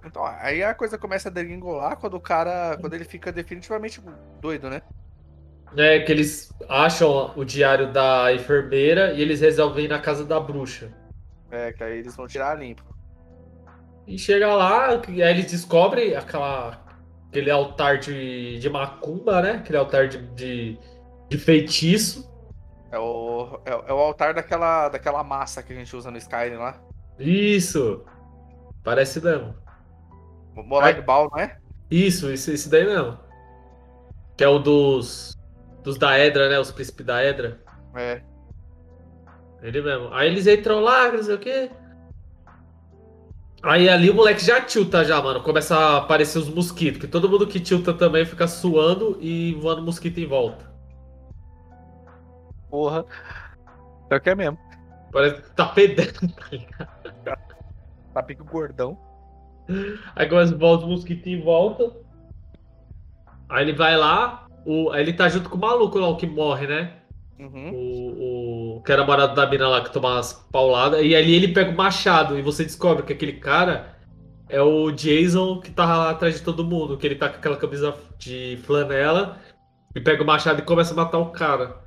Então, 0.05 0.25
aí 0.25 0.63
a 0.63 0.73
coisa 0.73 0.97
começa 0.97 1.29
a 1.29 1.31
degringolar 1.31 1.97
quando 1.97 2.15
o 2.15 2.21
cara. 2.21 2.77
Quando 2.79 2.93
ele 2.93 3.05
fica 3.05 3.31
definitivamente 3.31 4.01
doido, 4.41 4.69
né? 4.69 4.81
É, 5.77 5.99
que 5.99 6.11
eles 6.11 6.51
acham 6.67 7.31
o 7.35 7.45
diário 7.45 7.91
da 7.93 8.33
enfermeira 8.33 9.13
e 9.13 9.21
eles 9.21 9.39
resolvem 9.39 9.85
ir 9.85 9.87
na 9.87 9.99
casa 9.99 10.25
da 10.25 10.39
bruxa. 10.39 10.91
É, 11.49 11.71
que 11.71 11.83
aí 11.83 11.99
eles 11.99 12.15
vão 12.15 12.27
tirar 12.27 12.55
limpo. 12.55 12.83
E 14.07 14.17
chega 14.17 14.53
lá, 14.53 15.01
e 15.07 15.21
aí 15.23 15.31
eles 15.31 15.49
descobrem 15.49 16.15
aquela, 16.15 16.83
aquele 17.27 17.49
altar 17.49 17.99
de, 17.99 18.59
de 18.59 18.69
macumba, 18.69 19.41
né? 19.41 19.51
Aquele 19.51 19.77
altar 19.77 20.07
de, 20.07 20.17
de, 20.33 20.79
de 21.29 21.37
feitiço. 21.37 22.29
É 22.91 22.99
o, 22.99 23.61
é, 23.65 23.71
é, 23.71 23.93
o 23.93 23.97
altar 23.97 24.33
daquela, 24.33 24.89
daquela 24.89 25.23
massa 25.23 25.63
que 25.63 25.71
a 25.71 25.75
gente 25.75 25.95
usa 25.95 26.11
no 26.11 26.17
Skyrim 26.17 26.55
lá. 26.55 26.81
Isso! 27.17 28.03
Parece 28.83 29.21
mesmo. 29.21 29.55
O 30.55 30.63
Molag 30.63 31.01
Ball, 31.01 31.29
não 31.31 31.39
é? 31.39 31.57
Isso, 31.89 32.29
esse, 32.29 32.53
esse 32.53 32.69
daí 32.69 32.85
mesmo. 32.85 33.17
Que 34.37 34.43
é 34.43 34.47
o 34.47 34.59
dos 34.59 35.37
dos 35.83 35.97
da 35.97 36.17
Edra, 36.17 36.49
né? 36.49 36.59
Os 36.59 36.71
príncipes 36.71 37.05
da 37.05 37.23
Edra. 37.23 37.59
É. 37.95 38.21
Ele 39.61 39.81
mesmo. 39.81 40.13
Aí 40.13 40.27
eles 40.27 40.47
entram 40.47 40.79
lá, 40.79 41.11
não 41.11 41.23
sei 41.23 41.35
o 41.35 41.39
quê. 41.39 41.71
Aí 43.63 43.87
ali 43.87 44.09
o 44.09 44.13
moleque 44.13 44.43
já 44.43 44.59
tilta 44.61 45.03
já, 45.05 45.21
mano. 45.21 45.41
Começa 45.43 45.75
a 45.77 45.97
aparecer 45.97 46.39
os 46.39 46.49
mosquitos. 46.49 46.99
Que 46.99 47.07
todo 47.07 47.29
mundo 47.29 47.45
que 47.45 47.59
tilta 47.59 47.93
também 47.93 48.25
fica 48.25 48.47
suando 48.47 49.17
e 49.19 49.53
voando 49.55 49.83
mosquito 49.83 50.19
em 50.19 50.25
volta. 50.25 50.71
Porra. 52.69 53.05
É 54.09 54.15
o 54.15 54.21
que 54.21 54.29
é 54.29 54.35
mesmo. 54.35 54.57
Parece 55.11 55.41
que 55.41 55.51
tá 55.51 55.65
pedendo, 55.67 56.27
tá 56.33 56.47
ligado? 56.51 57.55
Tá 58.13 58.23
pico 58.23 58.43
gordão. 58.45 58.97
Aí 60.15 60.27
começa 60.27 60.53
a 60.53 60.57
voar 60.57 60.77
os 60.79 60.85
mosquitos 60.85 61.27
em 61.27 61.41
volta. 61.41 61.91
Aí 63.49 63.63
ele 63.63 63.73
vai 63.73 63.97
lá, 63.97 64.47
o, 64.65 64.93
ele 64.95 65.13
tá 65.13 65.27
junto 65.27 65.49
com 65.49 65.57
o 65.57 65.59
maluco 65.59 65.99
lá, 65.99 66.07
o 66.07 66.15
que 66.15 66.25
morre, 66.25 66.67
né? 66.67 66.93
Uhum. 67.39 67.71
O, 67.73 68.77
o 68.77 68.81
que 68.83 68.91
era 68.91 69.01
namorado 69.01 69.35
da 69.35 69.47
mina 69.47 69.67
lá 69.67 69.81
que 69.81 69.91
toma 69.91 70.19
as 70.19 70.33
pauladas. 70.51 71.01
E 71.03 71.15
ali 71.15 71.35
ele 71.35 71.49
pega 71.49 71.71
o 71.71 71.75
machado 71.75 72.37
e 72.37 72.41
você 72.41 72.63
descobre 72.63 73.03
que 73.03 73.13
aquele 73.13 73.33
cara 73.33 73.97
é 74.47 74.61
o 74.61 74.91
Jason 74.91 75.59
que 75.59 75.71
tá 75.71 75.85
lá 75.85 76.09
atrás 76.11 76.35
de 76.35 76.43
todo 76.43 76.63
mundo. 76.63 76.97
Que 76.97 77.07
ele 77.07 77.15
tá 77.15 77.29
com 77.29 77.37
aquela 77.37 77.57
camisa 77.57 77.95
de 78.17 78.59
flanela 78.63 79.37
e 79.95 79.99
pega 79.99 80.23
o 80.23 80.25
machado 80.25 80.59
e 80.59 80.65
começa 80.65 80.93
a 80.93 80.97
matar 80.97 81.17
o 81.17 81.31
cara. 81.31 81.81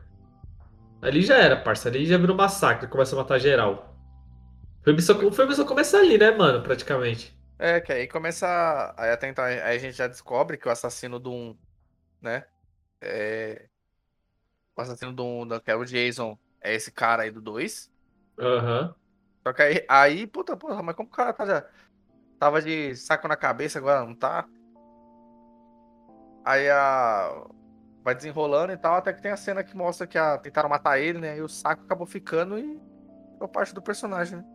Ali 1.01 1.23
já 1.23 1.37
era, 1.37 1.57
parça. 1.57 1.89
Ali 1.89 2.07
já 2.07 2.17
virou 2.17 2.37
massacre, 2.37 2.89
começa 2.89 3.15
a 3.15 3.19
matar 3.19 3.39
geral. 3.39 3.95
O 4.81 4.85
filme, 4.85 5.03
só, 5.03 5.13
o 5.15 5.33
filme 5.33 5.55
só 5.55 5.65
começa 5.65 5.99
ali, 5.99 6.19
né, 6.19 6.31
mano, 6.31 6.63
praticamente. 6.63 7.34
É, 7.59 7.81
que 7.81 7.93
aí 7.93 8.09
começa. 8.09 8.95
Aí 8.97 9.11
até 9.11 9.29
então 9.29 9.45
aí 9.45 9.61
a 9.61 9.79
gente 9.79 9.97
já 9.97 10.07
descobre 10.07 10.57
que 10.57 10.69
o 10.69 10.71
assassino 10.71 11.19
do 11.19 11.33
um, 11.33 11.57
né? 12.21 12.45
É... 13.01 13.69
O 14.77 14.81
assassino 14.81 15.13
do, 15.13 15.45
do 15.45 15.61
que 15.61 15.71
é 15.71 15.77
o 15.77 15.85
Jason 15.85 16.37
é 16.61 16.75
esse 16.75 16.91
cara 16.91 17.23
aí 17.23 17.31
do 17.31 17.41
2. 17.41 17.91
Aham. 18.39 18.81
Uhum. 18.83 18.95
Só 19.47 19.53
que 19.53 19.63
aí, 19.63 19.85
aí, 19.89 20.27
puta, 20.27 20.57
porra, 20.57 20.83
mas 20.83 20.97
como 20.97 21.09
o 21.09 21.13
cara 21.13 21.33
tá 21.33 21.45
já, 21.45 21.67
tava 22.39 22.63
de 22.63 22.97
saco 22.97 23.29
na 23.29 23.37
cabeça, 23.37 23.79
agora 23.79 24.05
não 24.05 24.15
tá? 24.15 24.49
Aí 26.45 26.69
a. 26.71 27.47
Vai 28.03 28.15
desenrolando 28.15 28.73
e 28.73 28.77
tal, 28.77 28.97
até 28.97 29.15
que 29.15 29.23
tem 29.23 29.31
a 29.31 29.37
cena 29.37 29.65
que 29.65 29.75
mostra 29.75 30.07
que 30.07 30.19
a... 30.19 30.37
tentaram 30.37 30.69
matar 30.69 30.99
ele, 30.99 31.19
né? 31.19 31.39
E 31.39 31.43
o 31.43 31.49
saco 31.49 31.85
acabou 31.85 32.07
ficando 32.07 32.59
e 32.59 32.79
foi 33.39 33.49
parte 33.49 33.75
do 33.75 33.81
personagem, 33.81 34.39
né? 34.39 34.54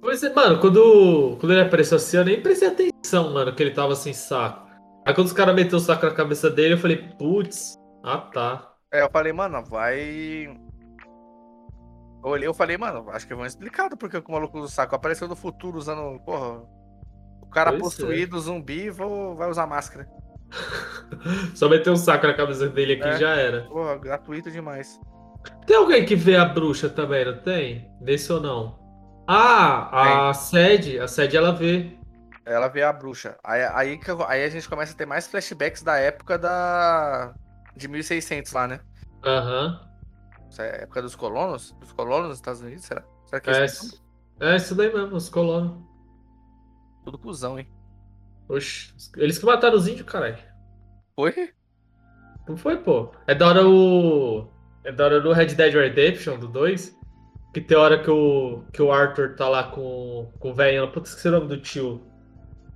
Pois 0.00 0.22
é, 0.22 0.32
mano, 0.32 0.60
quando, 0.60 1.36
quando 1.40 1.52
ele 1.52 1.62
apareceu 1.62 1.96
assim, 1.96 2.16
eu 2.16 2.24
nem 2.24 2.40
prestei 2.40 2.68
atenção, 2.68 3.32
mano, 3.32 3.54
que 3.54 3.62
ele 3.62 3.72
tava 3.72 3.94
sem 3.94 4.12
saco. 4.12 4.68
Aí 5.04 5.14
quando 5.14 5.26
os 5.26 5.32
caras 5.32 5.54
meteram 5.54 5.78
o 5.78 5.80
saco 5.80 6.06
na 6.06 6.12
cabeça 6.12 6.50
dele, 6.50 6.74
eu 6.74 6.78
falei, 6.78 6.96
putz, 7.18 7.74
ah, 8.02 8.18
tá. 8.18 8.74
É, 8.92 9.02
eu 9.02 9.10
falei, 9.10 9.32
mano, 9.32 9.64
vai. 9.64 10.46
Eu 12.24 12.30
olhei, 12.30 12.48
eu 12.48 12.54
falei, 12.54 12.76
mano, 12.76 13.10
acho 13.10 13.26
que 13.26 13.34
vão 13.34 13.46
explicar 13.46 13.88
porque 13.96 14.18
o 14.18 14.32
maluco 14.32 14.60
do 14.60 14.68
saco 14.68 14.94
apareceu 14.94 15.26
no 15.28 15.36
futuro 15.36 15.78
usando, 15.78 16.20
porra. 16.20 16.62
O 17.42 17.46
cara 17.50 17.70
pois 17.70 17.82
possuído, 17.82 18.36
é. 18.36 18.40
zumbi, 18.40 18.90
vou, 18.90 19.34
vai 19.34 19.50
usar 19.50 19.66
máscara. 19.66 20.06
Só 21.54 21.68
meter 21.68 21.90
um 21.90 21.96
saco 21.96 22.26
na 22.26 22.34
cabeça 22.34 22.68
dele 22.68 22.94
aqui 22.94 23.08
é. 23.08 23.18
já 23.18 23.30
era. 23.30 23.62
Porra, 23.62 23.96
gratuito 23.96 24.50
demais. 24.50 25.00
Tem 25.66 25.76
alguém 25.76 26.04
que 26.04 26.14
vê 26.14 26.36
a 26.36 26.44
bruxa 26.44 26.88
também, 26.88 27.24
não 27.24 27.38
tem? 27.38 27.90
Nesse 28.00 28.32
ou 28.32 28.40
não? 28.40 28.87
Ah, 29.30 30.30
a 30.30 30.32
sede, 30.32 30.98
a 30.98 31.06
sede 31.06 31.36
ela 31.36 31.52
vê. 31.52 31.98
Ela 32.46 32.66
vê 32.68 32.82
a 32.82 32.90
bruxa. 32.90 33.36
Aí, 33.44 33.60
aí, 33.62 34.00
aí 34.26 34.44
a 34.44 34.48
gente 34.48 34.66
começa 34.66 34.94
a 34.94 34.96
ter 34.96 35.04
mais 35.04 35.26
flashbacks 35.26 35.82
da 35.82 35.98
época 35.98 36.38
da 36.38 37.34
de 37.76 37.86
1600 37.88 38.52
lá, 38.52 38.66
né? 38.66 38.80
Aham. 39.22 39.66
Uhum. 39.66 39.88
Essa 40.48 40.62
é 40.62 40.80
a 40.80 40.82
época 40.84 41.02
dos 41.02 41.14
colonos? 41.14 41.72
Dos 41.72 41.92
colonos 41.92 42.28
dos 42.28 42.38
Estados 42.38 42.62
Unidos, 42.62 42.86
será? 42.86 43.04
Será 43.26 43.40
que 43.40 43.50
é, 43.50 43.64
isso, 43.66 44.02
é 44.40 44.56
isso 44.56 44.74
daí 44.74 44.90
mesmo, 44.90 45.14
os 45.14 45.28
colonos. 45.28 45.84
Tudo 47.04 47.18
cuzão, 47.18 47.58
hein? 47.58 47.68
Oxe, 48.48 48.94
eles 49.18 49.38
que 49.38 49.44
mataram 49.44 49.76
os 49.76 49.86
índios, 49.86 50.08
caralho. 50.08 50.38
Foi? 51.14 51.52
Não 52.48 52.56
foi, 52.56 52.78
pô. 52.78 53.12
É 53.26 53.34
da 53.34 53.46
hora 53.46 53.68
o. 53.68 54.48
É 54.84 54.90
da 54.90 55.04
hora 55.04 55.20
do 55.20 55.32
Red 55.34 55.48
Dead 55.48 55.74
Redemption, 55.74 56.38
do 56.38 56.48
2. 56.48 56.97
Que 57.52 57.60
tem 57.60 57.76
hora 57.76 58.02
que 58.02 58.10
o, 58.10 58.62
que 58.72 58.82
o 58.82 58.92
Arthur 58.92 59.34
tá 59.34 59.48
lá 59.48 59.64
com, 59.64 60.30
com 60.38 60.50
o 60.50 60.54
velho. 60.54 60.90
Puta, 60.92 61.08
esqueci 61.08 61.28
o 61.28 61.32
nome 61.32 61.48
do 61.48 61.58
tio. 61.58 62.02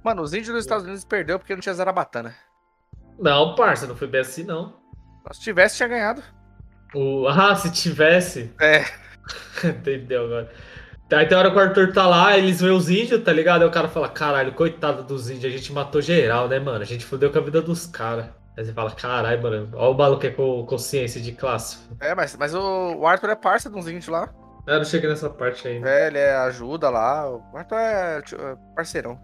Mano, 0.03 0.23
os 0.23 0.33
índios 0.33 0.49
dos 0.49 0.65
Estados 0.65 0.85
Unidos 0.85 1.05
perdeu 1.05 1.39
porque 1.39 1.55
não 1.55 1.61
tinha 1.61 1.75
Zarabatana. 1.75 2.35
Não, 3.19 3.55
parça, 3.55 3.87
não 3.87 3.95
foi 3.95 4.09
bem 4.09 4.21
assim, 4.21 4.43
não. 4.43 4.75
Se 5.31 5.41
tivesse, 5.41 5.77
tinha 5.77 5.89
ganhado. 5.89 6.23
O... 6.95 7.29
Ah, 7.29 7.55
se 7.55 7.71
tivesse? 7.71 8.53
É. 8.61 8.85
Entendeu 9.65 10.25
agora. 10.25 10.51
Aí 11.13 11.27
tem 11.27 11.37
hora 11.37 11.51
que 11.51 11.57
o 11.57 11.61
Arthur 11.61 11.93
tá 11.93 12.07
lá, 12.07 12.39
eles 12.39 12.61
veem 12.61 12.75
os 12.75 12.89
índios, 12.89 13.23
tá 13.23 13.33
ligado? 13.33 13.63
Aí 13.63 13.69
o 13.69 13.71
cara 13.71 13.87
fala, 13.87 14.09
caralho, 14.09 14.53
coitado 14.53 15.03
dos 15.03 15.29
índios, 15.29 15.53
a 15.53 15.57
gente 15.57 15.71
matou 15.73 16.01
geral, 16.01 16.49
né, 16.49 16.59
mano? 16.59 16.81
A 16.81 16.87
gente 16.87 17.05
fudeu 17.05 17.31
com 17.31 17.39
a 17.39 17.43
vida 17.43 17.61
dos 17.61 17.87
caras. 17.87 18.27
Aí 18.57 18.65
você 18.65 18.73
fala, 18.73 18.91
caralho, 18.91 19.43
mano, 19.43 19.69
olha 19.75 19.91
o 19.91 19.95
maluco 19.95 20.27
é 20.27 20.31
com 20.31 20.65
consciência 20.65 21.21
de 21.21 21.33
classe. 21.33 21.79
É, 22.01 22.15
mas, 22.15 22.35
mas 22.37 22.55
o, 22.55 22.97
o 22.97 23.07
Arthur 23.07 23.31
é 23.31 23.35
parça 23.35 23.69
dos 23.69 23.87
índios 23.87 24.09
lá. 24.09 24.33
É, 24.67 24.75
eu 24.75 24.79
não 24.79 24.85
cheguei 24.85 25.09
nessa 25.09 25.29
parte 25.29 25.67
ainda. 25.67 25.89
É, 25.89 26.07
ele 26.07 26.19
é 26.19 26.35
ajuda 26.37 26.89
lá. 26.89 27.29
O 27.29 27.57
Arthur 27.57 27.77
é, 27.79 28.19
é 28.19 28.57
parceirão. 28.77 29.19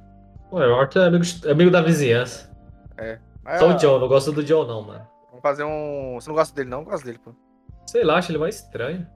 Ué, 0.53 0.67
o 0.67 0.75
Arthur 0.75 1.03
é 1.03 1.07
amigo, 1.07 1.25
amigo 1.51 1.71
da 1.71 1.81
vizinhança. 1.81 2.51
É. 2.97 3.19
Só 3.59 3.71
o 3.71 3.75
John, 3.75 3.99
não 3.99 4.09
gosto 4.09 4.33
do 4.33 4.43
John, 4.43 4.67
não, 4.67 4.83
mano. 4.83 5.07
Vamos 5.29 5.43
fazer 5.43 5.65
um. 5.65 6.15
Você 6.21 6.29
não 6.29 6.35
gosta 6.37 6.55
dele, 6.55 6.69
não? 6.69 6.81
Eu 6.81 6.85
gosto 6.87 7.05
dele, 7.05 7.19
pô. 7.25 7.33
Sei 7.87 8.03
lá, 8.05 8.17
acho 8.19 8.31
ele 8.33 8.39
mais 8.39 8.57
estranho. 8.57 9.07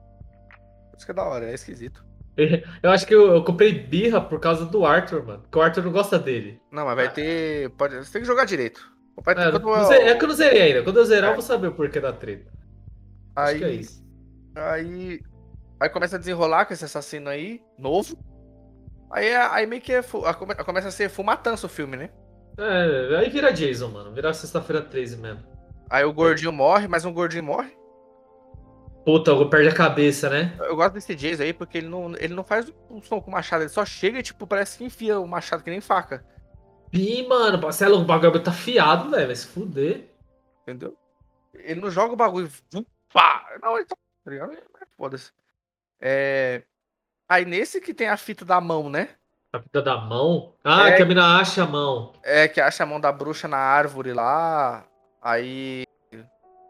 Isso 0.95 1.05
que 1.05 1.11
é 1.11 1.15
da 1.15 1.23
hora, 1.23 1.45
é 1.45 1.53
esquisito. 1.53 2.03
Eu 2.81 2.89
acho 2.89 3.05
que 3.05 3.13
eu, 3.13 3.31
eu 3.31 3.43
comprei 3.43 3.71
birra 3.71 4.19
por 4.19 4.39
causa 4.39 4.65
do 4.65 4.83
Arthur, 4.83 5.23
mano. 5.23 5.41
Porque 5.41 5.59
o 5.59 5.61
Arthur 5.61 5.83
não 5.83 5.91
gosta 5.91 6.17
dele. 6.17 6.59
Não, 6.71 6.83
mas 6.83 6.95
vai 6.95 7.13
ter. 7.13 7.69
Pode... 7.71 7.95
Você 7.97 8.11
tem 8.11 8.21
que 8.23 8.27
jogar 8.27 8.45
direito. 8.45 8.91
Ter... 9.23 9.31
É, 9.37 9.51
quando 9.51 9.65
não 9.65 9.91
é 9.91 10.15
que 10.15 10.23
eu 10.23 10.27
não 10.27 10.35
zerei 10.35 10.61
ainda. 10.63 10.81
Quando 10.83 10.97
eu 10.97 11.05
zerar, 11.05 11.29
É. 11.29 11.31
eu 11.33 11.35
vou 11.35 11.43
saber 11.43 11.67
o 11.67 11.73
porquê 11.73 11.99
da 11.99 12.11
treta. 12.11 12.51
Acho 13.35 13.57
que 13.57 13.63
é 13.63 13.67
Aí, 13.67 13.79
isso. 13.79 14.03
aí, 14.55 15.21
aí 15.83 15.89
começa 15.89 16.15
a 16.15 16.19
desenrolar 16.19 16.65
com 16.65 16.73
esse 16.73 16.85
assassino 16.85 17.29
aí, 17.29 17.61
novo. 17.77 18.17
Aí, 19.11 19.27
é- 19.27 19.47
aí 19.51 19.67
meio 19.67 19.81
que 19.81 19.93
é 19.93 20.01
começa 20.65 20.87
a 20.87 20.91
ser 20.91 21.09
fumatança 21.09 21.67
o 21.67 21.69
filme, 21.69 21.97
né? 21.97 22.09
É, 22.57 23.17
aí 23.17 23.29
vira 23.29 23.51
Jason, 23.51 23.89
mano. 23.89 24.13
Vira 24.13 24.33
sexta-feira 24.33 24.81
13 24.81 25.17
mesmo. 25.17 25.43
Aí 25.89 26.03
o 26.05 26.13
gordinho 26.13 26.51
morre, 26.51 26.87
mas 26.87 27.05
um 27.05 27.13
gordinho 27.13 27.43
morre. 27.43 27.75
Puta, 29.05 29.31
eu 29.31 29.49
perde 29.49 29.67
a 29.67 29.75
cabeça, 29.75 30.29
né? 30.29 30.55
Eu 30.59 30.75
gosto 30.77 30.93
desse 30.93 31.13
Jason 31.13 31.43
aí 31.43 31.53
porque 31.53 31.79
ele 31.79 31.89
não, 31.89 32.15
ele 32.15 32.33
não 32.33 32.43
faz 32.43 32.71
um 32.89 33.01
som 33.01 33.19
com 33.19 33.29
machado, 33.29 33.63
ele 33.63 33.69
só 33.69 33.83
chega 33.83 34.19
e, 34.19 34.23
tipo, 34.23 34.47
parece 34.47 34.77
que 34.77 34.85
enfia 34.85 35.19
o 35.19 35.27
machado 35.27 35.63
que 35.63 35.69
nem 35.69 35.81
faca. 35.81 36.25
Ih, 36.93 37.27
mano, 37.27 37.61
Marcelo, 37.61 37.97
o 37.99 38.05
bagulho 38.05 38.41
tá 38.41 38.51
fiado, 38.51 39.09
velho. 39.09 39.27
Vai 39.27 39.35
se 39.35 39.47
fuder. 39.47 40.09
Entendeu? 40.61 40.95
Ele 41.53 41.81
não 41.81 41.91
joga 41.91 42.13
o 42.13 42.17
bagulho. 42.17 42.49
Pá! 43.11 43.45
Não, 43.61 43.75
ele 43.75 43.85
tá. 43.85 43.95
tá 44.23 44.31
ligado? 44.31 44.53
É, 44.53 44.63
Foda-se. 44.95 45.31
É. 46.03 46.61
Aí 47.29 47.45
nesse 47.45 47.79
que 47.79 47.93
tem 47.93 48.09
a 48.09 48.17
fita 48.17 48.43
da 48.43 48.59
mão, 48.59 48.89
né? 48.89 49.09
A 49.53 49.59
fita 49.59 49.81
da 49.81 49.97
mão? 49.97 50.53
Ah, 50.63 50.89
É. 50.89 50.97
que 50.97 51.01
a 51.03 51.05
mina 51.05 51.39
acha 51.39 51.63
a 51.63 51.67
mão. 51.67 52.11
É 52.23 52.47
que 52.47 52.59
acha 52.59 52.83
a 52.83 52.85
mão 52.85 52.99
da 52.99 53.11
bruxa 53.11 53.47
na 53.47 53.57
árvore 53.57 54.11
lá. 54.11 54.83
Aí. 55.21 55.85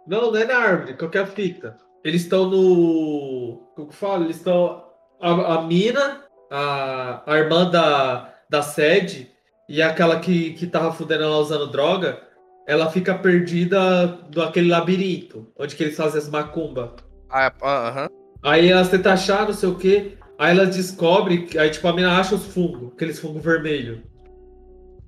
Não, 0.05 0.31
não 0.31 0.39
é 0.39 0.45
na 0.45 0.57
árvore, 0.57 0.93
qualquer 0.95 1.25
fita. 1.27 1.77
Eles 2.03 2.21
estão 2.23 2.45
no. 2.49 3.71
Como 3.75 3.88
que 3.88 3.95
fala? 3.95 4.23
Eles 4.25 4.36
estão. 4.36 4.86
A, 5.19 5.55
a 5.55 5.61
mina, 5.63 6.25
a, 6.51 7.23
a 7.25 7.38
irmã 7.38 7.69
da, 7.71 8.34
da 8.49 8.61
sede 8.61 9.31
e 9.69 9.81
aquela 9.81 10.19
que, 10.19 10.53
que 10.53 10.67
tava 10.67 10.91
fudendo 10.91 11.23
ela 11.23 11.38
usando 11.38 11.71
droga, 11.71 12.21
ela 12.67 12.91
fica 12.91 13.17
perdida 13.17 14.19
naquele 14.36 14.69
labirinto, 14.69 15.49
onde 15.57 15.75
que 15.75 15.84
eles 15.84 15.95
fazem 15.95 16.19
as 16.19 16.29
macumba. 16.29 16.95
Ah, 17.29 17.51
Aham. 17.63 18.09
Aí 18.43 18.69
elas 18.69 18.89
tentam 18.89 19.13
achar, 19.13 19.45
não 19.45 19.53
sei 19.53 19.69
o 19.69 19.75
que. 19.75 20.17
Aí 20.37 20.51
elas 20.51 20.75
descobrem, 20.75 21.47
aí 21.57 21.69
tipo 21.69 21.87
a 21.87 21.93
mina 21.93 22.19
acha 22.19 22.35
os 22.35 22.45
fungos, 22.45 22.91
aqueles 22.93 23.19
fungos 23.19 23.43
vermelhos. 23.43 23.99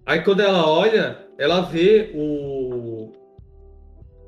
Aí 0.05 0.21
quando 0.21 0.39
ela 0.41 0.69
olha, 0.69 1.17
ela 1.38 1.61
vê 1.61 2.11
o, 2.13 3.11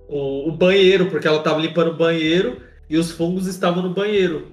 o, 0.09 0.49
o 0.49 0.51
banheiro, 0.51 1.09
porque 1.09 1.27
ela 1.27 1.41
tava 1.41 1.59
limpando 1.61 1.91
o 1.91 1.97
banheiro 1.97 2.61
e 2.89 2.97
os 2.97 3.11
fungos 3.11 3.47
estavam 3.47 3.83
no 3.83 3.93
banheiro. 3.93 4.51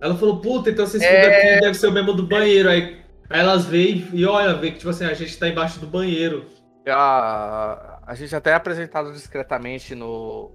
Ela 0.00 0.14
falou, 0.14 0.40
puta, 0.40 0.70
então 0.70 0.84
esse 0.84 0.98
fungo 0.98 1.10
É. 1.10 1.52
aqui 1.54 1.60
deve 1.62 1.74
ser 1.74 1.86
o 1.88 1.92
mesmo 1.92 2.12
do 2.12 2.22
banheiro. 2.22 2.68
Aí, 2.68 2.98
aí 3.30 3.40
elas 3.40 3.64
veem 3.64 4.06
e 4.12 4.24
olha, 4.26 4.54
vê 4.54 4.70
que 4.70 4.78
tipo 4.78 4.90
assim, 4.90 5.04
a 5.06 5.14
gente 5.14 5.36
tá 5.38 5.48
embaixo 5.48 5.80
do 5.80 5.86
banheiro. 5.86 6.44
A, 6.88 7.98
a 8.06 8.14
gente 8.14 8.36
até 8.36 8.50
é 8.50 8.54
apresentado 8.54 9.12
discretamente 9.12 9.94
no. 9.94 10.52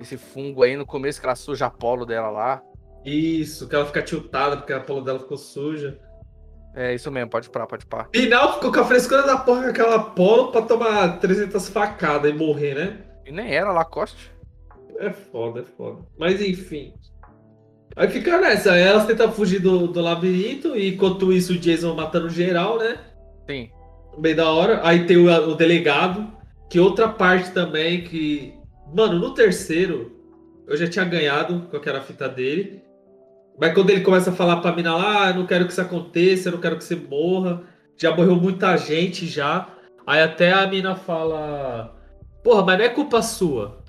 Esse 0.00 0.16
fungo 0.16 0.62
aí 0.62 0.76
no 0.76 0.86
começo 0.86 1.20
que 1.20 1.26
ela 1.26 1.36
suja 1.36 1.66
a 1.66 1.70
polo 1.70 2.06
dela 2.06 2.30
lá. 2.30 2.62
Isso, 3.04 3.68
que 3.68 3.74
ela 3.74 3.84
fica 3.84 4.02
tiltada 4.02 4.56
porque 4.56 4.72
a 4.72 4.80
polo 4.80 5.02
dela 5.02 5.18
ficou 5.18 5.36
suja. 5.36 5.98
É 6.74 6.94
isso 6.94 7.10
mesmo, 7.10 7.28
pode 7.28 7.50
parar, 7.50 7.66
pode 7.66 7.84
parar. 7.84 8.08
Final 8.14 8.54
ficou 8.54 8.72
com 8.72 8.80
a 8.80 8.84
frescura 8.84 9.24
da 9.24 9.36
porra 9.36 9.64
com 9.64 9.70
aquela 9.70 9.98
polo 9.98 10.52
pra 10.52 10.62
tomar 10.62 11.18
300 11.18 11.68
facadas 11.68 12.30
e 12.30 12.34
morrer, 12.34 12.74
né? 12.74 12.98
E 13.26 13.32
nem 13.32 13.54
era 13.54 13.72
Lacoste. 13.72 14.32
É 14.98 15.10
foda, 15.10 15.60
é 15.60 15.64
foda. 15.64 16.02
Mas 16.18 16.40
enfim. 16.40 16.94
Aí 17.96 18.08
fica 18.08 18.40
nessa, 18.40 18.72
aí 18.72 18.82
elas 18.82 19.06
tentam 19.06 19.32
fugir 19.32 19.60
do, 19.60 19.88
do 19.88 20.00
labirinto 20.00 20.76
e 20.76 20.94
enquanto 20.94 21.32
isso 21.32 21.52
o 21.54 21.58
Jason 21.58 21.94
matando 21.94 22.30
geral, 22.30 22.78
né? 22.78 22.98
Sim. 23.48 23.70
Bem 24.18 24.34
da 24.34 24.48
hora. 24.48 24.80
Aí 24.84 25.06
tem 25.06 25.16
o, 25.16 25.26
o 25.26 25.54
delegado, 25.54 26.30
que 26.68 26.78
outra 26.78 27.08
parte 27.08 27.50
também 27.50 28.04
que. 28.04 28.54
Mano, 28.94 29.18
no 29.18 29.34
terceiro 29.34 30.20
eu 30.66 30.76
já 30.76 30.88
tinha 30.88 31.04
ganhado 31.04 31.66
com 31.70 31.76
aquela 31.76 32.00
fita 32.00 32.28
dele. 32.28 32.82
Mas 33.58 33.74
quando 33.74 33.90
ele 33.90 34.02
começa 34.02 34.30
a 34.30 34.32
falar 34.32 34.58
pra 34.60 34.74
mina 34.74 34.96
lá, 34.96 35.24
ah, 35.24 35.30
eu 35.30 35.34
não 35.34 35.46
quero 35.46 35.66
que 35.66 35.72
isso 35.72 35.80
aconteça, 35.80 36.48
eu 36.48 36.52
não 36.52 36.60
quero 36.60 36.76
que 36.76 36.84
você 36.84 36.96
morra. 36.96 37.62
Já 37.96 38.14
morreu 38.14 38.36
muita 38.36 38.76
gente 38.76 39.26
já. 39.26 39.68
Aí 40.06 40.22
até 40.22 40.52
a 40.52 40.66
mina 40.66 40.94
fala. 40.94 41.94
Porra, 42.42 42.64
mas 42.64 42.78
não 42.78 42.84
é 42.84 42.88
culpa 42.88 43.20
sua. 43.20 43.82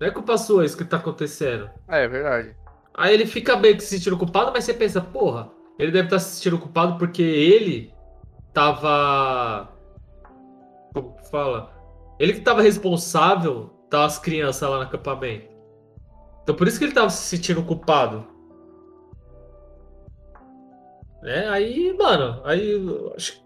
Não 0.00 0.06
é 0.06 0.10
culpa 0.10 0.38
sua 0.38 0.64
isso 0.64 0.76
que 0.76 0.84
tá 0.84 0.96
acontecendo. 0.96 1.68
É, 1.88 2.04
é 2.04 2.08
verdade. 2.08 2.56
Aí 2.94 3.12
ele 3.12 3.26
fica 3.26 3.56
meio 3.56 3.76
que 3.76 3.82
se 3.82 3.96
sentindo 3.96 4.16
culpado, 4.16 4.52
mas 4.52 4.64
você 4.64 4.74
pensa, 4.74 5.00
porra, 5.00 5.50
ele 5.78 5.90
deve 5.90 6.06
estar 6.06 6.18
se 6.18 6.36
sentindo 6.36 6.58
culpado 6.58 6.96
porque 6.96 7.22
ele 7.22 7.92
tava. 8.52 9.68
Como 10.94 11.16
que 11.16 11.30
fala? 11.30 11.72
Ele 12.18 12.34
que 12.34 12.40
tava 12.40 12.62
responsável 12.62 13.81
das 13.92 14.18
crianças 14.18 14.68
lá 14.68 14.76
no 14.78 14.82
acampamento. 14.84 15.52
Então 16.42 16.56
por 16.56 16.66
isso 16.66 16.78
que 16.78 16.86
ele 16.86 16.94
tava 16.94 17.10
se 17.10 17.36
sentindo 17.36 17.62
culpado. 17.62 18.26
Né? 21.22 21.46
Aí, 21.48 21.94
mano, 21.96 22.40
aí 22.44 22.74
acho, 23.16 23.40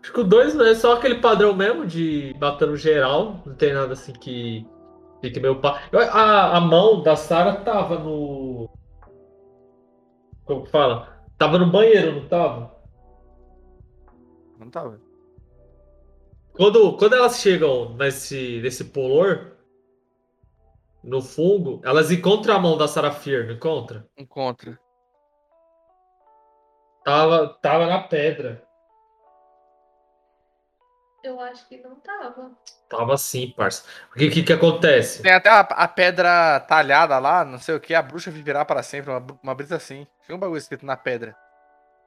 acho 0.00 0.12
que 0.12 0.20
o 0.20 0.24
2 0.24 0.54
é 0.60 0.74
só 0.74 0.92
aquele 0.94 1.16
padrão 1.16 1.56
mesmo 1.56 1.86
de 1.86 2.36
matando 2.38 2.76
geral. 2.76 3.40
Não 3.44 3.54
tem 3.54 3.72
nada 3.72 3.94
assim 3.94 4.12
que 4.12 4.64
fique 5.20 5.40
meio 5.40 5.60
pá. 5.60 5.82
Eu- 5.90 6.00
A, 6.00 6.56
a 6.56 6.60
mão 6.60 7.02
da 7.02 7.16
Sarah 7.16 7.56
tava 7.56 7.98
no. 7.98 8.70
Como 10.44 10.62
que 10.64 10.70
fala? 10.70 11.08
Tava 11.36 11.58
no 11.58 11.70
banheiro, 11.70 12.20
não 12.20 12.28
tava? 12.28 12.72
Não 14.60 14.70
tava. 14.70 15.00
Quando, 16.52 16.96
quando 16.96 17.14
elas 17.14 17.40
chegam 17.40 17.94
nesse, 17.96 18.60
nesse 18.62 18.84
polor, 18.84 19.55
no 21.06 21.22
fungo, 21.22 21.80
elas 21.84 22.10
encontram 22.10 22.56
a 22.56 22.58
mão 22.58 22.76
da 22.76 22.88
Sarah 22.88 23.12
Fear, 23.12 23.46
não 23.46 23.54
encontra? 23.54 24.04
Encontra. 24.18 24.76
Tava, 27.04 27.48
tava 27.62 27.86
na 27.86 28.00
pedra. 28.00 28.64
Eu 31.22 31.40
acho 31.40 31.66
que 31.68 31.76
não 31.78 31.94
tava. 31.96 32.50
Tava 32.88 33.14
assim, 33.14 33.50
parça. 33.56 33.84
O 34.12 34.18
que, 34.18 34.30
que 34.30 34.42
que 34.42 34.52
acontece? 34.52 35.22
Tem 35.22 35.32
até 35.32 35.48
a, 35.48 35.60
a 35.60 35.88
pedra 35.88 36.60
talhada 36.60 37.18
lá, 37.18 37.44
não 37.44 37.58
sei 37.58 37.76
o 37.76 37.80
que, 37.80 37.94
a 37.94 38.02
bruxa 38.02 38.30
viverá 38.30 38.64
para 38.64 38.82
sempre, 38.82 39.10
uma, 39.10 39.24
uma 39.42 39.54
brisa 39.54 39.76
assim. 39.76 40.06
Tinha 40.24 40.34
um 40.36 40.40
bagulho 40.40 40.58
escrito 40.58 40.84
na 40.84 40.96
pedra. 40.96 41.36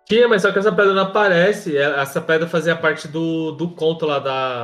Tinha, 0.06 0.28
mas 0.28 0.42
só 0.42 0.52
que 0.52 0.60
essa 0.60 0.72
pedra 0.72 0.94
não 0.94 1.04
aparece. 1.04 1.78
É- 1.78 2.00
Essa 2.02 2.20
pedra 2.22 2.48
fazia 2.48 2.76
parte 2.76 3.08
do, 3.08 3.52
do 3.54 3.74
conto 3.76 4.06
lá 4.06 4.20
da, 4.20 4.64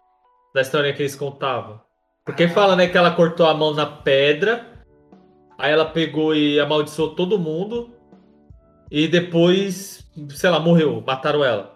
da 0.54 0.62
história 0.62 0.94
que 0.94 1.02
eles 1.02 1.16
contavam. 1.16 1.85
Porque 2.26 2.48
fala, 2.48 2.76
né, 2.76 2.88
que 2.88 2.98
ela 2.98 3.12
cortou 3.12 3.46
a 3.46 3.54
mão 3.54 3.74
na 3.74 3.86
pedra, 3.86 4.66
aí 5.58 5.72
ela 5.72 5.86
pegou 5.86 6.36
e 6.36 6.60
amaldiçoou 6.60 7.14
todo 7.14 7.38
mundo, 7.38 7.92
e 8.90 9.08
depois, 9.08 10.10
sei 10.30 10.50
lá, 10.50 10.60
morreu, 10.60 11.04
mataram 11.06 11.44
ela. 11.44 11.76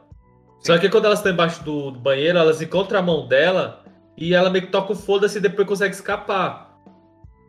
Só 0.62 0.78
que 0.78 0.90
quando 0.90 1.06
elas 1.06 1.20
estão 1.20 1.32
embaixo 1.32 1.64
do, 1.64 1.92
do 1.92 2.00
banheiro, 2.00 2.38
elas 2.38 2.62
encontram 2.62 3.00
a 3.00 3.04
mão 3.04 3.28
dela 3.28 3.84
e 4.18 4.34
ela 4.34 4.50
meio 4.50 4.66
que 4.66 4.72
toca 4.72 4.92
o 4.92 4.96
foda-se 4.96 5.38
e 5.38 5.42
depois 5.42 5.68
consegue 5.68 5.96
escapar. 5.96 6.78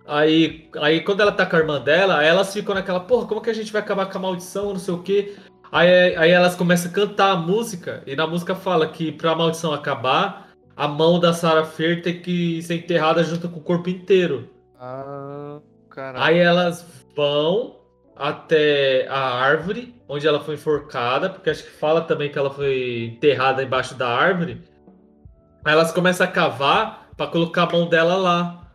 Aí, 0.07 0.69
aí 0.81 1.01
quando 1.01 1.21
ela 1.21 1.33
tá 1.33 1.45
com 1.47 1.57
a 1.57 1.59
irmã 1.59 1.81
dela, 1.81 2.23
elas 2.23 2.53
ficam 2.53 2.75
naquela, 2.75 3.01
porra, 3.01 3.27
como 3.27 3.41
que 3.41 3.51
a 3.51 3.55
gente 3.55 3.73
vai 3.73 3.83
acabar 3.83 4.07
com 4.07 4.19
a 4.19 4.21
maldição, 4.21 4.71
não 4.71 4.79
sei 4.79 4.95
o 4.95 5.03
quê. 5.03 5.37
Aí, 5.73 6.17
aí 6.17 6.31
elas 6.31 6.55
começam 6.55 6.91
a 6.91 6.95
cantar 6.95 7.31
a 7.33 7.37
música, 7.37 8.03
e 8.07 8.17
na 8.17 8.27
música 8.27 8.55
fala 8.55 8.89
que 8.89 9.13
pra 9.13 9.37
maldição 9.37 9.73
acabar, 9.73 10.50
a 10.85 10.89
mão 10.89 11.21
da 11.21 11.33
Sarah 11.35 11.65
Fer 11.65 12.03
tem 12.03 12.21
que 12.23 12.63
ser 12.63 12.77
enterrada 12.77 13.23
junto 13.23 13.49
com 13.49 13.59
o 13.61 13.63
corpo 13.63 13.91
inteiro. 13.91 14.49
Ah, 14.79 15.59
caralho. 15.91 16.25
Aí 16.25 16.39
elas 16.39 16.87
vão 17.15 17.77
até 18.17 19.07
a 19.09 19.19
árvore 19.35 19.95
onde 20.09 20.27
ela 20.27 20.41
foi 20.41 20.55
enforcada, 20.55 21.29
porque 21.31 21.51
acho 21.51 21.65
que 21.65 21.71
fala 21.71 22.01
também 22.01 22.31
que 22.31 22.39
ela 22.39 22.51
foi 22.51 23.13
enterrada 23.15 23.63
embaixo 23.63 23.95
da 23.95 24.09
árvore. 24.09 24.63
Aí 25.65 25.73
elas 25.73 25.93
começam 25.93 26.27
a 26.27 26.31
cavar 26.31 27.11
pra 27.17 27.27
colocar 27.27 27.65
a 27.65 27.73
mão 27.73 27.87
dela 27.89 28.17
lá. 28.17 28.73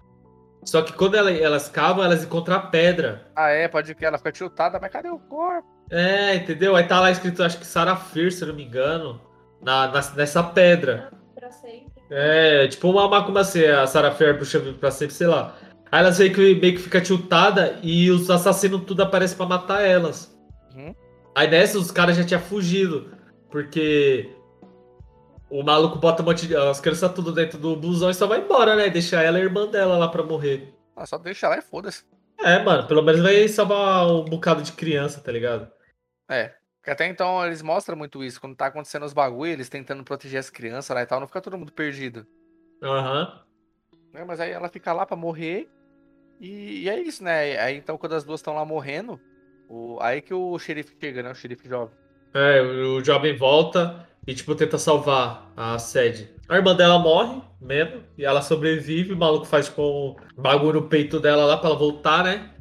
Só 0.63 0.81
que 0.81 0.93
quando 0.93 1.15
ela- 1.15 1.31
elas 1.31 1.69
cavam, 1.69 2.03
elas 2.03 2.23
encontram 2.23 2.55
a 2.55 2.59
pedra. 2.59 3.27
Ah, 3.35 3.49
é, 3.49 3.67
pode 3.67 3.93
que 3.95 4.05
ela 4.05 4.17
fica 4.17 4.31
tiltada, 4.31 4.79
mas 4.79 4.91
cadê 4.91 5.09
o 5.09 5.17
corpo? 5.19 5.67
É, 5.89 6.35
entendeu? 6.35 6.75
Aí 6.75 6.83
tá 6.87 6.99
lá 6.99 7.09
escrito, 7.11 7.43
acho 7.43 7.57
que 7.59 7.65
Sarah 7.65 7.95
Fear, 7.95 8.31
se 8.31 8.43
eu 8.43 8.47
não 8.49 8.55
me 8.55 8.63
engano, 8.65 9.19
na, 9.61 9.87
na- 9.87 10.11
nessa 10.15 10.41
pedra. 10.43 11.11
Pra 11.35 11.51
sempre. 11.51 11.94
É, 12.09 12.67
tipo 12.67 12.89
uma 12.89 13.07
macumba 13.07 13.41
assim, 13.41 13.63
a 13.65 13.87
Sarah 13.87 14.11
Fair 14.11 14.37
puxa 14.37 14.59
pra 14.79 14.91
sempre, 14.91 15.15
sei 15.15 15.27
lá. 15.27 15.55
Aí 15.91 16.01
elas 16.01 16.19
meio 16.19 16.33
que, 16.33 16.55
meio 16.55 16.75
que 16.75 16.81
fica 16.81 17.01
tiltada 17.01 17.79
e 17.81 18.11
os 18.11 18.29
assassinos 18.29 18.83
tudo 18.85 19.01
aparecem 19.03 19.37
pra 19.37 19.45
matar 19.45 19.81
elas. 19.81 20.35
Uhum. 20.75 20.93
Aí 21.33 21.47
nessa 21.47 21.77
os 21.77 21.91
caras 21.91 22.17
já 22.17 22.23
tinham 22.23 22.41
fugido, 22.41 23.11
porque 23.49 24.29
o 25.49 25.63
maluco 25.63 25.97
bota 25.97 26.21
um 26.21 26.25
monte 26.25 26.47
de. 26.47 26.55
As 26.55 26.79
crianças 26.79 27.13
tudo 27.13 27.31
dentro 27.31 27.57
do 27.57 27.75
busão 27.75 28.09
e 28.09 28.13
só 28.13 28.27
vai 28.27 28.39
embora, 28.39 28.75
né? 28.75 28.89
Deixa 28.89 29.21
ela 29.21 29.37
e 29.37 29.41
a 29.41 29.45
irmã 29.45 29.67
dela 29.67 29.97
lá 29.97 30.07
pra 30.07 30.23
morrer. 30.23 30.73
Ah, 30.95 31.05
só 31.05 31.17
deixa 31.17 31.47
lá 31.47 31.57
e 31.57 31.61
foda-se. 31.61 32.03
É, 32.39 32.61
mano, 32.61 32.87
pelo 32.87 33.01
menos 33.01 33.21
vai 33.21 33.47
salvar 33.47 34.07
um 34.07 34.25
bocado 34.25 34.61
de 34.61 34.73
criança, 34.73 35.21
tá 35.21 35.31
ligado? 35.31 35.71
É. 36.29 36.53
Porque 36.85 36.91
até 36.91 37.07
então 37.07 37.43
eles 37.43 37.63
mostram 37.63 37.97
muito 37.97 38.23
isso. 38.23 38.39
Quando 38.39 38.55
tá 38.55 38.67
acontecendo 38.67 39.07
os 39.07 39.11
bagulho, 39.11 39.51
eles 39.51 39.67
tentando 39.67 40.03
proteger 40.03 40.39
as 40.39 40.51
crianças 40.51 40.93
lá 40.95 41.01
e 41.01 41.05
tal, 41.07 41.19
não 41.19 41.25
fica 41.25 41.41
todo 41.41 41.57
mundo 41.57 41.71
perdido. 41.71 42.27
Aham. 42.79 43.41
né? 44.13 44.23
Mas 44.23 44.39
aí 44.39 44.51
ela 44.51 44.69
fica 44.69 44.93
lá 44.93 45.03
pra 45.03 45.17
morrer. 45.17 45.67
E, 46.39 46.83
e 46.83 46.89
é 46.89 47.01
isso, 47.01 47.23
né? 47.23 47.57
Aí 47.57 47.75
então 47.75 47.97
quando 47.97 48.13
as 48.13 48.23
duas 48.23 48.39
estão 48.39 48.53
lá 48.53 48.63
morrendo, 48.63 49.19
o, 49.67 49.97
aí 49.99 50.21
que 50.21 50.31
o 50.31 50.59
xerife 50.59 50.95
chega, 51.01 51.23
né? 51.23 51.31
O 51.31 51.35
xerife 51.35 51.67
jovem. 51.67 51.95
É, 52.35 52.61
o 52.61 53.03
jovem 53.03 53.35
volta 53.35 54.07
e, 54.27 54.35
tipo, 54.35 54.53
tenta 54.53 54.77
salvar 54.77 55.51
a 55.57 55.79
sede. 55.79 56.29
A 56.47 56.55
irmã 56.55 56.75
dela 56.75 56.99
morre 56.99 57.41
mesmo, 57.59 58.03
e 58.15 58.23
ela 58.23 58.43
sobrevive. 58.43 59.13
O 59.13 59.17
maluco 59.17 59.47
faz 59.47 59.67
com 59.67 60.15
um 60.37 60.41
bagulho 60.41 60.81
no 60.81 60.87
peito 60.87 61.19
dela 61.19 61.45
lá 61.45 61.57
pra 61.57 61.69
ela 61.69 61.79
voltar, 61.79 62.23
né? 62.23 62.51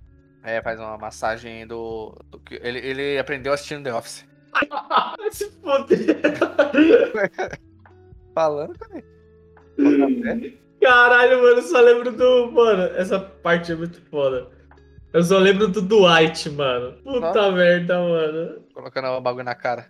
É, 0.45 0.61
faz 0.61 0.79
uma 0.79 0.99
massagem 0.99 1.67
do. 1.67 2.15
do 2.31 2.39
ele, 2.51 2.79
ele 2.79 3.19
aprendeu 3.19 3.55
assistindo 3.55 3.83
The 3.83 3.95
Office. 3.95 4.27
Se 5.33 5.51
foder. 5.53 6.21
Falando, 8.35 8.79
cara. 8.79 9.03
Caralho, 10.83 11.43
mano, 11.43 11.57
eu 11.57 11.63
só 11.63 11.81
lembro 11.81 12.13
do. 12.13 12.53
Mano, 12.53 12.83
essa 12.95 13.19
parte 13.19 13.73
é 13.73 13.75
muito 13.75 14.03
foda. 14.11 14.51
Eu 15.15 15.23
só 15.23 15.39
lembro 15.39 15.69
do 15.69 15.81
Dwight, 15.81 16.51
mano. 16.51 16.93
Puta 17.03 17.51
merda, 17.51 17.99
mano. 17.99 18.63
Colocando 18.75 19.09
o 19.09 19.21
bagulho 19.23 19.45
na 19.45 19.55
cara. 19.55 19.87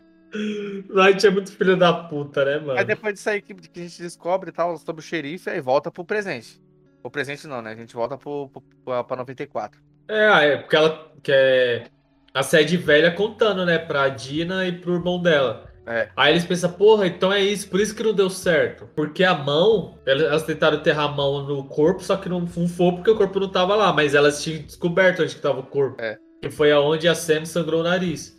Dwight 0.86 1.26
é 1.26 1.30
muito 1.30 1.50
filho 1.50 1.76
da 1.76 1.92
puta, 1.92 2.44
né, 2.44 2.58
mano? 2.58 2.78
Aí 2.78 2.84
depois 2.84 3.14
disso 3.14 3.28
aí 3.28 3.42
que, 3.42 3.54
que 3.54 3.80
a 3.80 3.82
gente 3.82 4.02
descobre 4.02 4.50
e 4.50 4.52
tal 4.52 4.76
sobre 4.76 5.00
o 5.00 5.04
xerife, 5.04 5.50
aí 5.50 5.60
volta 5.60 5.90
pro 5.90 6.04
presente. 6.04 6.62
O 7.02 7.10
presente 7.10 7.46
não, 7.48 7.60
né? 7.60 7.72
A 7.72 7.76
gente 7.76 7.94
volta 7.94 8.16
pro, 8.16 8.48
pro, 8.48 9.04
pra 9.04 9.16
94. 9.16 9.80
É, 10.08 10.26
ah, 10.26 10.42
é 10.42 10.56
porque 10.56 10.76
ela 10.76 11.12
quer 11.22 11.88
a 12.32 12.42
sede 12.42 12.76
velha 12.76 13.12
contando, 13.12 13.64
né, 13.64 13.78
pra 13.78 14.08
Dina 14.08 14.66
e 14.66 14.72
pro 14.72 14.94
irmão 14.94 15.22
dela. 15.22 15.72
É. 15.86 16.08
Aí 16.16 16.32
eles 16.32 16.46
pensam, 16.46 16.72
porra, 16.72 17.06
então 17.06 17.32
é 17.32 17.40
isso, 17.40 17.68
por 17.68 17.78
isso 17.78 17.94
que 17.94 18.02
não 18.02 18.14
deu 18.14 18.30
certo. 18.30 18.88
Porque 18.96 19.22
a 19.22 19.34
mão, 19.34 19.98
elas 20.06 20.42
tentaram 20.42 20.78
enterrar 20.78 21.10
a 21.10 21.12
mão 21.12 21.46
no 21.46 21.64
corpo, 21.64 22.02
só 22.02 22.16
que 22.16 22.28
não, 22.28 22.40
não 22.40 22.68
foi 22.68 22.92
porque 22.92 23.10
o 23.10 23.16
corpo 23.16 23.38
não 23.38 23.48
tava 23.48 23.76
lá, 23.76 23.92
mas 23.92 24.14
elas 24.14 24.42
tinham 24.42 24.62
descoberto 24.62 25.22
onde 25.22 25.34
que 25.34 25.40
tava 25.40 25.60
o 25.60 25.64
corpo. 25.64 26.00
É. 26.00 26.16
Que 26.42 26.50
foi 26.50 26.72
aonde 26.72 27.06
a 27.06 27.14
Sam 27.14 27.44
sangrou 27.44 27.80
o 27.80 27.84
nariz. 27.84 28.34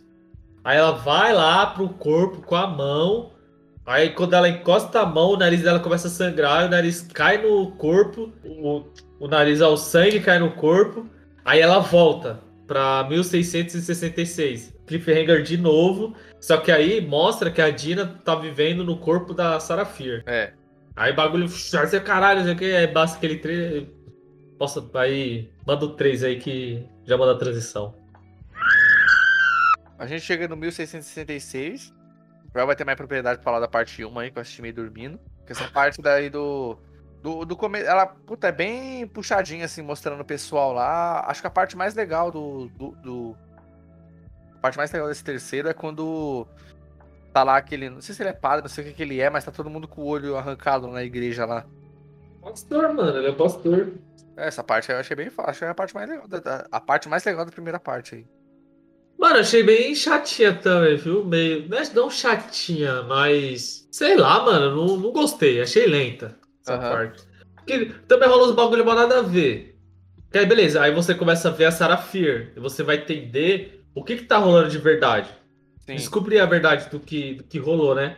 Aí 0.64 0.76
ela 0.76 0.92
vai 0.92 1.32
lá 1.32 1.66
pro 1.66 1.88
corpo 1.88 2.42
com 2.42 2.56
a 2.56 2.66
mão. 2.66 3.32
Aí 3.86 4.10
quando 4.10 4.34
ela 4.34 4.48
encosta 4.48 5.00
a 5.00 5.06
mão, 5.06 5.30
o 5.30 5.36
nariz 5.36 5.62
dela 5.62 5.78
começa 5.78 6.08
a 6.08 6.10
sangrar, 6.10 6.66
o 6.66 6.68
nariz 6.68 7.02
cai 7.02 7.38
no 7.38 7.70
corpo, 7.72 8.32
o, 8.44 8.84
o 9.20 9.28
nariz 9.28 9.62
ao 9.62 9.76
sangue 9.76 10.18
cai 10.18 10.40
no 10.40 10.50
corpo. 10.50 11.08
Aí 11.46 11.60
ela 11.60 11.78
volta 11.78 12.40
pra 12.66 13.06
1666. 13.08 14.74
Cliffhanger 14.84 15.44
de 15.44 15.56
novo. 15.56 16.16
Só 16.40 16.56
que 16.56 16.72
aí 16.72 17.00
mostra 17.00 17.52
que 17.52 17.62
a 17.62 17.70
Dina 17.70 18.04
tá 18.24 18.34
vivendo 18.34 18.82
no 18.82 18.98
corpo 18.98 19.32
da 19.32 19.60
Sarah 19.60 19.84
Fear. 19.84 20.24
É. 20.26 20.52
Aí 20.96 21.12
bagulho, 21.12 21.48
você 21.48 22.00
caralho, 22.00 22.40
não 22.40 22.46
sei 22.46 22.54
o 22.54 22.58
que, 22.58 22.64
aí 22.64 22.86
basta 22.88 23.16
aquele 23.16 23.36
trailer. 23.36 23.88
Nossa, 24.58 24.84
aí 24.94 25.48
manda 25.64 25.84
o 25.84 25.94
3 25.94 26.24
aí 26.24 26.40
que 26.40 26.84
já 27.04 27.16
manda 27.16 27.32
a 27.32 27.38
transição. 27.38 27.94
A 29.98 30.06
gente 30.06 30.22
chega 30.22 30.48
no 30.48 30.56
1666. 30.56 31.94
O 32.48 32.52
Joel 32.52 32.66
vai 32.66 32.74
ter 32.74 32.84
mais 32.84 32.96
propriedade 32.96 33.38
pra 33.38 33.44
falar 33.44 33.60
da 33.60 33.68
parte 33.68 34.04
1 34.04 34.18
aí, 34.18 34.30
que 34.32 34.38
eu 34.38 34.42
assisti 34.42 34.62
meio 34.62 34.74
dormindo. 34.74 35.20
Porque 35.38 35.52
essa 35.52 35.68
parte 35.68 36.02
daí 36.02 36.28
do. 36.28 36.76
Do, 37.26 37.44
do. 37.44 37.76
Ela, 37.76 38.06
puta, 38.06 38.46
é 38.46 38.52
bem 38.52 39.04
puxadinha, 39.08 39.64
assim, 39.64 39.82
mostrando 39.82 40.20
o 40.20 40.24
pessoal 40.24 40.72
lá. 40.72 41.24
Acho 41.26 41.40
que 41.40 41.48
a 41.48 41.50
parte 41.50 41.76
mais 41.76 41.92
legal 41.92 42.30
do. 42.30 42.68
do, 42.68 42.90
do- 43.02 43.36
A 44.54 44.58
parte 44.60 44.78
mais 44.78 44.92
legal 44.92 45.08
desse 45.08 45.24
terceiro 45.24 45.68
é 45.68 45.74
quando. 45.74 46.46
Tá 47.32 47.42
lá 47.42 47.56
aquele. 47.56 47.90
Não 47.90 48.00
sei 48.00 48.14
se 48.14 48.22
ele 48.22 48.30
é 48.30 48.32
padre, 48.32 48.62
não 48.62 48.68
sei 48.68 48.84
o 48.84 48.86
que, 48.86 48.94
que 48.94 49.02
ele 49.02 49.20
é, 49.20 49.28
mas 49.28 49.44
tá 49.44 49.50
todo 49.50 49.68
mundo 49.68 49.88
com 49.88 50.02
o 50.02 50.06
olho 50.06 50.36
arrancado 50.36 50.86
na 50.86 51.02
igreja 51.02 51.44
lá. 51.44 51.66
Pastor, 52.40 52.94
mano, 52.94 53.18
ele 53.18 53.26
é 53.30 53.32
pastor. 53.32 53.94
Essa 54.36 54.62
parte 54.62 54.92
eu 54.92 54.98
achei 54.98 55.16
bem 55.16 55.28
fácil. 55.28 55.64
É 55.66 55.70
a 55.70 55.74
parte 55.74 55.96
mais 55.96 56.08
legal. 56.08 56.28
Da, 56.28 56.64
a 56.70 56.80
parte 56.80 57.08
mais 57.08 57.24
legal 57.24 57.44
da 57.44 57.50
primeira 57.50 57.80
parte 57.80 58.14
aí. 58.14 58.26
Mano, 59.18 59.40
achei 59.40 59.64
bem 59.64 59.96
chatinha 59.96 60.54
também, 60.54 60.96
viu? 60.96 61.24
Meio. 61.24 61.68
Não 61.68 61.76
é 61.76 61.88
não 61.92 62.08
chatinha, 62.08 63.02
mas. 63.02 63.88
Sei 63.90 64.16
lá, 64.16 64.44
mano, 64.44 64.76
não, 64.76 64.96
não 64.96 65.10
gostei. 65.12 65.60
Achei 65.60 65.88
lenta 65.88 66.45
essa 66.66 66.74
Aham. 66.74 66.90
parte. 66.90 67.22
Também 68.08 68.28
rolou 68.28 68.48
uns 68.48 68.54
bagulho 68.54 68.84
mal 68.84 68.96
nada 68.96 69.20
a 69.20 69.22
ver. 69.22 69.78
Que 70.30 70.38
aí, 70.38 70.46
beleza, 70.46 70.82
aí 70.82 70.92
você 70.92 71.14
começa 71.14 71.48
a 71.48 71.52
ver 71.52 71.66
a 71.66 71.72
Sarah 71.72 71.96
Fear. 71.96 72.52
E 72.56 72.60
você 72.60 72.82
vai 72.82 72.96
entender 72.96 73.84
o 73.94 74.02
que 74.02 74.16
que 74.16 74.24
tá 74.24 74.38
rolando 74.38 74.68
de 74.70 74.78
verdade. 74.78 75.30
Sim. 75.78 75.94
Descobrir 75.94 76.40
a 76.40 76.46
verdade 76.46 76.90
do 76.90 76.98
que, 76.98 77.34
do 77.34 77.44
que 77.44 77.58
rolou, 77.58 77.94
né? 77.94 78.16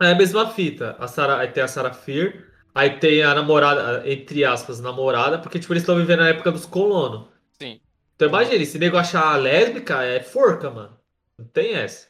É 0.00 0.12
a 0.12 0.14
mesma 0.14 0.50
fita. 0.50 0.94
A 0.98 1.08
Sarah, 1.08 1.38
aí 1.38 1.48
tem 1.48 1.62
a 1.62 1.68
Sarah 1.68 1.92
Fear. 1.92 2.44
Aí 2.74 2.98
tem 2.98 3.22
a 3.22 3.34
namorada, 3.34 4.02
entre 4.06 4.44
aspas, 4.44 4.80
namorada, 4.80 5.38
porque 5.38 5.58
tipo, 5.58 5.72
eles 5.72 5.82
estão 5.82 5.96
vivendo 5.96 6.20
na 6.20 6.28
época 6.28 6.52
dos 6.52 6.66
colonos. 6.66 7.28
Sim. 7.58 7.80
Então 8.14 8.28
imagina, 8.28 8.62
se 8.66 8.78
nego 8.78 8.98
achar 8.98 9.32
a 9.32 9.36
lésbica, 9.36 10.02
é 10.02 10.22
forca, 10.22 10.70
mano. 10.70 10.94
Não 11.38 11.46
tem 11.46 11.74
essa. 11.74 12.06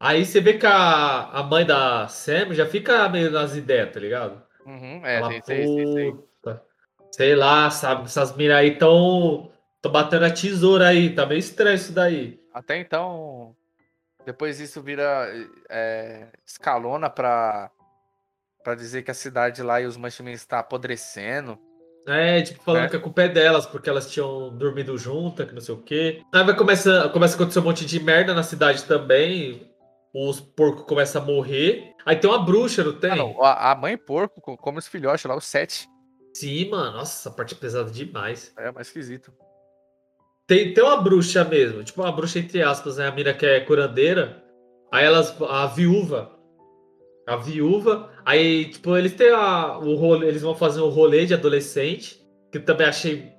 Aí 0.00 0.24
você 0.24 0.40
vê 0.40 0.54
que 0.54 0.66
a, 0.66 1.24
a 1.30 1.42
mãe 1.42 1.66
da 1.66 2.06
Sam 2.08 2.54
já 2.54 2.66
fica 2.66 3.08
meio 3.08 3.30
nas 3.30 3.56
ideias, 3.56 3.92
tá 3.92 3.98
ligado? 3.98 4.40
Uhum, 4.64 5.04
é, 5.04 5.20
Fala, 5.20 5.32
puta, 5.40 6.62
sei 7.10 7.34
lá, 7.34 7.68
sabe? 7.70 8.04
Essas 8.04 8.36
miras 8.36 8.58
aí 8.58 8.76
tão, 8.76 9.50
tão 9.82 9.90
batendo 9.90 10.24
a 10.24 10.30
tesoura 10.30 10.88
aí. 10.88 11.14
Tá 11.14 11.26
meio 11.26 11.38
estranho 11.38 11.74
isso 11.74 11.92
daí. 11.92 12.38
Até 12.54 12.78
então, 12.78 13.56
depois 14.24 14.60
isso 14.60 14.80
vira 14.82 15.28
é, 15.68 16.28
escalona 16.46 17.10
pra, 17.10 17.70
pra 18.62 18.74
dizer 18.76 19.02
que 19.02 19.10
a 19.10 19.14
cidade 19.14 19.62
lá 19.62 19.80
e 19.80 19.86
os 19.86 19.96
mantimentos 19.96 20.42
está 20.42 20.60
apodrecendo. 20.60 21.58
É, 22.06 22.40
tipo, 22.40 22.62
falando 22.62 22.84
É. 22.84 22.88
que 22.88 22.96
a 22.96 23.00
culpa 23.00 23.22
é 23.22 23.28
delas, 23.28 23.66
porque 23.66 23.90
elas 23.90 24.10
tinham 24.10 24.56
dormido 24.56 24.96
juntas, 24.96 25.46
que 25.46 25.54
não 25.54 25.60
sei 25.60 25.74
o 25.74 25.82
quê. 25.82 26.22
Aí 26.32 26.44
vai 26.44 26.56
começar, 26.56 27.08
começa 27.10 27.34
a 27.34 27.36
acontecer 27.36 27.58
um 27.58 27.64
monte 27.64 27.84
de 27.84 28.00
merda 28.00 28.32
na 28.32 28.42
cidade 28.42 28.84
também. 28.84 29.67
Os 30.14 30.40
porcos 30.40 30.84
começam 30.84 31.22
a 31.22 31.24
morrer. 31.24 31.92
Aí 32.06 32.16
tem 32.16 32.28
uma 32.30 32.38
bruxa, 32.44 32.82
não 32.82 32.98
tem? 32.98 33.10
Ah, 33.10 33.16
não, 33.16 33.44
a, 33.44 33.74
mãe 33.74 33.96
porco 33.96 34.40
co- 34.40 34.56
come 34.56 34.78
os 34.78 34.88
filhotes 34.88 35.24
lá, 35.26 35.36
os 35.36 35.44
sete. 35.44 35.86
Sim, 36.34 36.70
mano. 36.70 36.96
Nossa, 36.96 37.18
essa 37.28 37.30
parte 37.36 37.54
é 37.54 37.58
pesada 37.58 37.90
demais. 37.90 38.52
É 38.56 38.70
mais 38.72 38.86
esquisito. 38.86 39.32
Tem, 40.46 40.72
tem 40.72 40.82
uma 40.82 40.96
bruxa 41.02 41.44
mesmo, 41.44 41.84
tipo 41.84 42.00
uma 42.00 42.10
bruxa 42.12 42.38
entre 42.38 42.62
aspas, 42.62 42.96
né? 42.96 43.06
A 43.06 43.12
mina 43.12 43.34
que 43.34 43.44
é 43.44 43.60
curandeira. 43.60 44.42
Aí 44.90 45.04
elas. 45.04 45.36
A 45.42 45.66
viúva. 45.66 46.32
A 47.26 47.36
viúva. 47.36 48.10
Aí, 48.24 48.70
tipo, 48.70 48.96
eles 48.96 49.12
têm 49.12 49.30
a, 49.30 49.76
o 49.78 49.94
rolê, 49.94 50.28
eles 50.28 50.40
vão 50.40 50.54
fazer 50.54 50.80
um 50.80 50.88
rolê 50.88 51.26
de 51.26 51.34
adolescente. 51.34 52.18
Que 52.50 52.56
eu 52.56 52.64
também 52.64 52.86
achei 52.86 53.30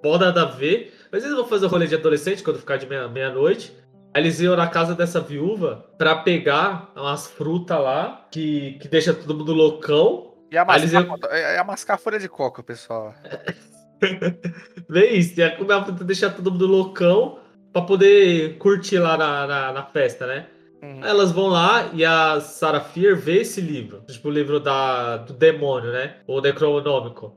foda 0.00 0.26
nada 0.26 0.42
a 0.42 0.44
ver. 0.44 0.94
Mas 1.10 1.24
eles 1.24 1.34
vão 1.36 1.46
fazer 1.48 1.66
o 1.66 1.68
rolê 1.68 1.88
de 1.88 1.96
adolescente 1.96 2.44
quando 2.44 2.60
ficar 2.60 2.76
de 2.76 2.86
meia- 2.86 3.08
meia-noite. 3.08 3.72
Aí 3.72 3.81
eles 4.14 4.40
iam 4.40 4.56
na 4.56 4.66
casa 4.68 4.94
dessa 4.94 5.20
viúva 5.20 5.84
pra 5.96 6.16
pegar 6.16 6.90
umas 6.96 7.26
frutas 7.26 7.80
lá 7.80 8.26
que, 8.30 8.72
que 8.80 8.88
deixa 8.88 9.12
todo 9.14 9.34
mundo 9.34 9.52
loucão. 9.52 10.34
E 10.50 10.58
a 10.58 10.64
mascar, 10.64 11.02
iam- 11.04 11.16
é, 11.30 11.56
é 11.56 11.64
mascar 11.64 11.98
folha 11.98 12.18
de 12.18 12.28
coca, 12.28 12.62
pessoal. 12.62 13.14
Vê 14.88 15.10
isso, 15.10 15.38
ia 15.38 15.56
comer 15.56 15.74
a 15.74 15.84
fruta, 15.84 16.04
deixar 16.04 16.30
todo 16.30 16.50
mundo 16.50 16.66
loucão 16.66 17.38
pra 17.72 17.82
poder 17.82 18.58
curtir 18.58 18.98
lá 18.98 19.16
na, 19.16 19.46
na, 19.46 19.72
na 19.72 19.82
festa, 19.86 20.26
né? 20.26 20.48
Uhum. 20.82 21.04
Elas 21.04 21.30
vão 21.30 21.46
lá 21.46 21.90
e 21.94 22.04
a 22.04 22.40
Sarah 22.40 22.80
Fear 22.80 23.16
vê 23.16 23.42
esse 23.42 23.60
livro. 23.60 24.02
Tipo, 24.08 24.28
o 24.28 24.32
livro 24.32 24.58
da, 24.58 25.18
do 25.18 25.32
demônio, 25.32 25.92
né? 25.92 26.16
O 26.26 26.40
Necronômico. 26.40 27.36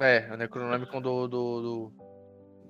É, 0.00 0.26
o 0.32 0.36
Necronômico 0.36 0.98
do, 1.00 1.28
do, 1.28 1.62
do- 1.62 1.92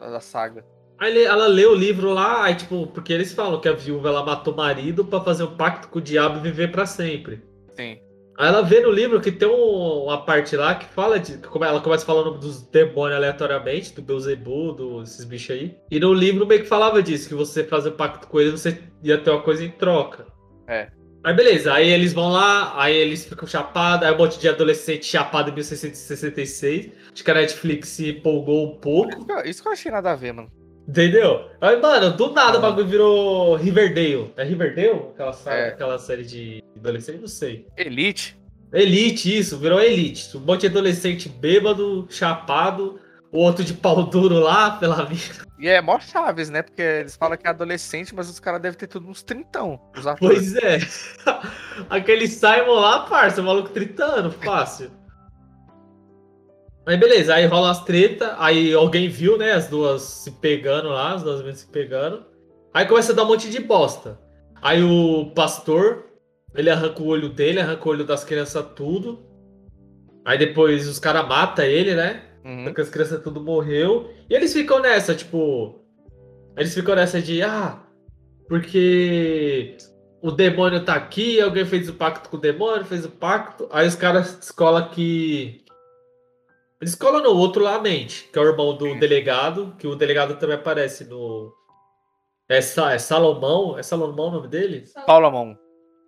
da 0.00 0.18
saga. 0.20 0.64
Aí 0.98 1.22
ela 1.24 1.46
lê 1.46 1.64
o 1.64 1.74
livro 1.74 2.12
lá, 2.12 2.44
aí 2.44 2.54
tipo, 2.56 2.86
porque 2.88 3.12
eles 3.12 3.32
falam 3.32 3.60
que 3.60 3.68
a 3.68 3.72
viúva 3.72 4.08
ela 4.08 4.24
matou 4.24 4.52
o 4.52 4.56
marido 4.56 5.04
pra 5.04 5.20
fazer 5.20 5.44
um 5.44 5.56
pacto 5.56 5.88
com 5.88 5.98
o 5.98 6.02
diabo 6.02 6.38
e 6.38 6.42
viver 6.42 6.72
pra 6.72 6.86
sempre. 6.86 7.42
Sim. 7.74 7.98
Aí 8.36 8.46
ela 8.48 8.62
vê 8.62 8.80
no 8.80 8.90
livro 8.90 9.20
que 9.20 9.32
tem 9.32 9.48
um- 9.48 10.04
uma 10.04 10.24
parte 10.24 10.56
lá 10.56 10.74
que 10.76 10.86
fala 10.86 11.18
de. 11.18 11.38
que 11.38 11.48
Ela 11.64 11.80
começa 11.80 12.06
falando 12.06 12.38
dos 12.38 12.62
demônios 12.62 13.16
aleatoriamente, 13.16 13.92
do 13.94 14.02
Beuzebu, 14.02 15.00
desses 15.00 15.24
bichos 15.24 15.50
aí. 15.56 15.76
E 15.90 15.98
no 15.98 16.12
livro 16.14 16.46
meio 16.46 16.62
que 16.62 16.68
falava 16.68 17.02
disso, 17.02 17.28
que 17.28 17.34
você 17.34 17.64
fazer 17.64 17.90
um 17.90 17.96
pacto 17.96 18.28
com 18.28 18.40
ele, 18.40 18.50
você 18.52 18.80
ia 19.02 19.18
ter 19.18 19.30
uma 19.30 19.42
coisa 19.42 19.64
em 19.64 19.70
troca. 19.70 20.26
É. 20.68 20.88
Aí 21.24 21.34
beleza, 21.34 21.72
aí 21.74 21.88
eles 21.90 22.12
vão 22.12 22.28
lá, 22.30 22.80
aí 22.80 22.94
eles 22.96 23.24
ficam 23.24 23.46
chapados, 23.48 24.06
aí 24.06 24.14
um 24.14 24.18
monte 24.18 24.38
de 24.38 24.48
adolescente 24.48 25.04
chapado 25.04 25.50
em 25.50 25.54
1666. 25.54 26.90
Acho 27.12 27.24
que 27.24 27.30
a 27.30 27.34
Netflix 27.34 27.88
se 27.88 28.10
empolgou 28.10 28.66
um 28.72 28.76
pouco. 28.78 29.26
Isso 29.44 29.60
que 29.62 29.68
eu 29.68 29.72
achei 29.72 29.90
nada 29.90 30.12
a 30.12 30.16
ver, 30.16 30.32
mano. 30.32 30.48
Entendeu? 30.88 31.50
Aí, 31.60 31.78
mano, 31.80 32.16
do 32.16 32.32
nada 32.32 32.56
o 32.58 32.62
bagulho 32.62 32.86
virou 32.86 33.54
Riverdale. 33.56 34.32
É 34.36 34.42
Riverdale? 34.44 35.10
Aquela, 35.12 35.32
sa- 35.34 35.52
É. 35.54 35.68
aquela 35.68 35.98
série 35.98 36.24
de 36.24 36.62
adolescente? 36.76 37.18
Não 37.20 37.28
sei. 37.28 37.66
Elite. 37.76 38.38
Elite, 38.72 39.36
isso, 39.38 39.58
virou 39.58 39.80
Elite. 39.80 40.34
Um 40.36 40.40
monte 40.40 40.62
de 40.62 40.68
adolescente 40.68 41.28
bêbado, 41.28 42.06
chapado, 42.08 42.98
o 43.30 43.38
outro 43.38 43.62
de 43.64 43.74
pau 43.74 44.02
duro 44.04 44.36
lá 44.38 44.70
pela 44.72 45.04
vida. 45.04 45.46
E 45.58 45.68
é 45.68 45.80
mó 45.82 45.98
chaves, 45.98 46.48
né? 46.48 46.62
Porque 46.62 46.80
eles 46.80 47.16
falam 47.16 47.36
que 47.36 47.46
é 47.46 47.50
adolescente, 47.50 48.14
mas 48.14 48.30
os 48.30 48.38
caras 48.40 48.60
devem 48.62 48.78
ter 48.78 48.86
tudo 48.86 49.08
uns 49.08 49.22
trintão. 49.22 49.78
Pois 50.18 50.54
é. 50.56 50.78
Aquele 51.90 52.26
Simon 52.28 52.74
lá, 52.80 53.00
parça, 53.00 53.40
o 53.40 53.44
maluco 53.44 53.68
tritando, 53.70 54.30
fácil. 54.30 54.90
Aí 56.88 56.96
beleza, 56.96 57.34
aí 57.34 57.44
rola 57.44 57.70
as 57.70 57.84
treta, 57.84 58.34
aí 58.38 58.72
alguém 58.72 59.10
viu, 59.10 59.36
né, 59.36 59.52
as 59.52 59.68
duas 59.68 60.00
se 60.00 60.30
pegando 60.30 60.88
lá, 60.88 61.12
as 61.12 61.22
duas 61.22 61.40
meninas 61.40 61.58
se 61.58 61.66
pegando. 61.66 62.24
Aí 62.72 62.86
começa 62.86 63.12
a 63.12 63.14
dar 63.14 63.24
um 63.24 63.26
monte 63.26 63.50
de 63.50 63.60
bosta. 63.60 64.18
Aí 64.62 64.82
o 64.82 65.30
pastor, 65.34 66.06
ele 66.54 66.70
arranca 66.70 67.02
o 67.02 67.06
olho 67.06 67.28
dele, 67.28 67.60
arranca 67.60 67.86
o 67.86 67.92
olho 67.92 68.06
das 68.06 68.24
crianças 68.24 68.64
tudo. 68.74 69.22
Aí 70.24 70.38
depois 70.38 70.88
os 70.88 70.98
caras 70.98 71.28
matam 71.28 71.66
ele, 71.66 71.94
né? 71.94 72.22
Uhum. 72.42 72.64
Porque 72.64 72.80
as 72.80 72.88
crianças 72.88 73.22
tudo 73.22 73.38
morreu. 73.38 74.08
E 74.30 74.34
eles 74.34 74.54
ficam 74.54 74.80
nessa, 74.80 75.14
tipo. 75.14 75.84
Eles 76.56 76.72
ficam 76.72 76.94
nessa 76.94 77.20
de, 77.20 77.42
ah, 77.42 77.82
porque 78.48 79.76
o 80.22 80.30
demônio 80.30 80.82
tá 80.82 80.94
aqui, 80.94 81.38
alguém 81.38 81.66
fez 81.66 81.86
o 81.90 81.94
pacto 81.94 82.30
com 82.30 82.38
o 82.38 82.40
demônio, 82.40 82.86
fez 82.86 83.04
o 83.04 83.10
pacto. 83.10 83.68
Aí 83.70 83.86
os 83.86 83.94
caras 83.94 84.38
escola 84.40 84.88
que. 84.88 85.67
Eles 86.80 86.94
colam 86.94 87.22
no 87.22 87.30
outro 87.36 87.62
lá 87.62 87.74
a 87.76 87.80
mente, 87.80 88.28
que 88.32 88.38
é 88.38 88.42
o 88.42 88.46
irmão 88.46 88.76
do 88.76 88.98
delegado, 89.00 89.74
que 89.78 89.86
o 89.86 89.96
delegado 89.96 90.36
também 90.36 90.56
aparece 90.56 91.04
no. 91.04 91.52
É, 92.48 92.60
Sa- 92.60 92.92
é 92.92 92.98
Salomão? 92.98 93.76
É 93.78 93.82
Salomão 93.82 94.28
o 94.28 94.30
nome 94.30 94.48
dele? 94.48 94.84
Paulamon, 95.06 95.54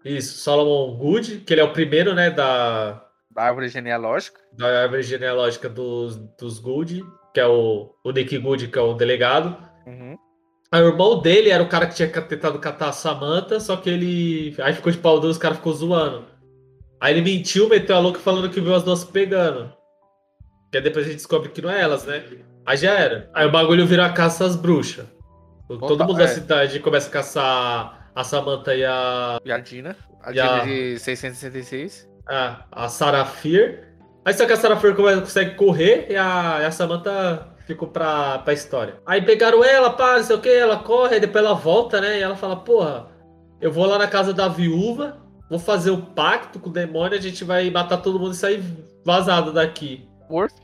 Isso, 0.05 0.39
Solomon 0.39 0.97
Good, 0.97 1.41
que 1.41 1.53
ele 1.53 1.61
é 1.61 1.64
o 1.64 1.73
primeiro, 1.73 2.14
né, 2.14 2.31
da, 2.31 3.05
da 3.31 3.43
árvore 3.43 3.68
genealógica. 3.68 4.41
da 4.53 4.83
árvore 4.83 5.03
genealógica 5.03 5.68
dos, 5.68 6.16
dos 6.39 6.59
Good, 6.59 7.05
que 7.35 7.41
é 7.41 7.47
o, 7.47 7.93
o 8.05 8.11
Nick 8.12 8.39
Good, 8.39 8.68
que 8.68 8.79
é 8.79 8.83
o 8.83 8.95
delegado. 8.95 9.57
Uhum. 9.87 10.16
Aí 10.73 10.83
o 10.83 10.87
irmão 10.89 11.21
dele 11.21 11.51
era 11.51 11.62
o 11.64 11.68
cara 11.68 11.89
que 11.89 11.97
tinha 11.97 12.09
tentado 12.09 12.59
catar 12.61 12.91
a 12.91 12.93
Samantha, 12.93 13.59
só 13.59 13.77
que 13.77 13.91
ele. 13.91 14.55
Aí 14.62 14.73
ficou 14.73 14.93
de 14.93 14.99
pau 14.99 15.18
duro, 15.18 15.33
os 15.33 15.37
caras 15.39 15.57
ficou 15.59 15.73
zoando. 15.75 16.27
Aí 17.01 17.12
ele 17.12 17.23
mentiu, 17.23 17.68
meteu 17.68 17.97
a 17.97 17.99
louca 17.99 18.21
falando 18.21 18.49
que 18.49 18.61
viu 18.61 18.73
as 18.75 18.85
duas 18.85 19.03
pegando. 19.05 19.73
Que 20.71 20.79
aí 20.79 20.83
depois 20.85 21.05
a 21.05 21.09
gente 21.09 21.16
descobre 21.18 21.49
que 21.51 21.61
não 21.62 21.71
é 21.71 21.81
elas, 21.81 22.05
né? 22.05 22.23
Aí 22.66 22.77
já 22.77 22.93
era. 22.93 23.29
Aí 23.35 23.47
o 23.47 23.51
bagulho 23.51 23.87
virou 23.87 24.05
a 24.05 24.11
caça 24.12 24.45
às 24.45 24.55
bruxas. 24.57 25.07
Todo 25.68 25.95
Opa, 25.95 26.05
mundo 26.07 26.16
da 26.18 26.25
é. 26.25 26.29
cidade 26.29 26.81
começa 26.81 27.09
a 27.09 27.12
caçar 27.12 28.11
a 28.14 28.25
Samantha 28.25 28.75
e 28.75 28.85
a. 28.85 29.39
E 29.45 29.51
a 29.53 29.59
Dina. 29.59 29.97
A 30.23 30.33
E 30.33 30.41
a- 30.41 30.59
Dina 30.61 30.64
de 30.64 30.99
666. 30.99 32.09
a, 32.29 32.64
a 32.71 32.89
Sarafir. 32.89 33.89
Aí 34.25 34.35
só 34.35 34.47
que 34.47 34.53
a 34.53 34.57
Sarafir 34.57 34.95
consegue 34.95 35.55
correr 35.55 36.07
e 36.11 36.16
a, 36.16 36.59
e 36.61 36.64
a 36.64 36.71
Samantha 36.71 37.49
ficou 37.66 37.89
pra, 37.89 38.39
pra 38.39 38.53
história. 38.53 39.01
Aí 39.07 39.23
pegaram 39.23 39.64
ela, 39.64 39.91
pá, 39.91 40.16
não 40.18 40.25
sei 40.25 40.37
o 40.37 40.41
que, 40.41 40.49
ela 40.49 40.77
corre, 40.79 41.14
aí 41.14 41.21
depois 41.21 41.45
ela 41.45 41.55
volta, 41.55 42.01
né? 42.01 42.18
E 42.18 42.23
ela 42.23 42.37
fala, 42.37 42.57
porra, 42.57 43.09
eu 43.61 43.73
vou 43.73 43.87
lá 43.87 43.97
na 43.97 44.07
casa 44.09 44.35
da 44.35 44.47
viúva, 44.49 45.16
vou 45.49 45.59
fazer 45.59 45.91
o 45.91 45.99
pacto 46.03 46.59
com 46.61 46.68
o 46.68 46.73
demônio, 46.73 47.16
a 47.16 47.21
gente 47.21 47.45
vai 47.45 47.71
matar 47.71 47.97
todo 47.99 48.18
mundo 48.18 48.33
e 48.33 48.37
sair 48.37 48.62
vazado 49.05 49.53
daqui. 49.53 50.07
Worth. 50.31 50.55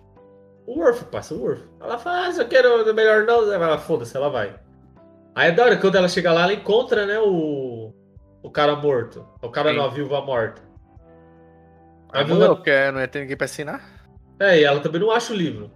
O 0.67 0.79
Worf, 0.81 1.05
passa 1.07 1.35
o 1.35 1.41
Worf. 1.41 1.63
Ela 1.81 1.99
fala, 1.99 2.27
ah, 2.27 2.33
se 2.33 2.41
eu 2.41 2.49
quero 2.49 2.95
melhor 2.95 3.25
não, 3.25 3.53
ela 3.53 3.79
foda-se, 3.79 4.17
ela 4.17 4.29
vai. 4.31 4.59
Aí 5.35 5.51
é 5.51 5.53
da 5.53 5.65
hora, 5.65 5.77
quando 5.79 5.97
ela 5.97 6.09
chega 6.09 6.33
lá, 6.33 6.43
ela 6.45 6.53
encontra, 6.55 7.07
né, 7.07 7.19
o, 7.21 7.93
o 8.43 8.51
cara 8.51 8.75
morto. 8.77 9.27
O 9.43 9.51
cara 9.51 9.71
Sim. 9.71 9.77
não, 9.77 9.85
a 9.85 9.89
viúva 9.89 10.21
morta. 10.23 10.63
A 12.13 12.21
Aí 12.21 12.25
viúva 12.25 12.49
morreu, 12.49 12.57
porque 12.57 12.91
não 12.93 13.01
ia 13.01 13.09
ter 13.09 13.21
ninguém 13.21 13.37
pra 13.37 13.45
assinar. 13.45 13.81
é, 14.41 14.61
e 14.61 14.65
ela 14.65 14.81
também 14.81 15.01
não 15.01 15.11
acha 15.11 15.33
o 15.33 15.37
livro. 15.37 15.71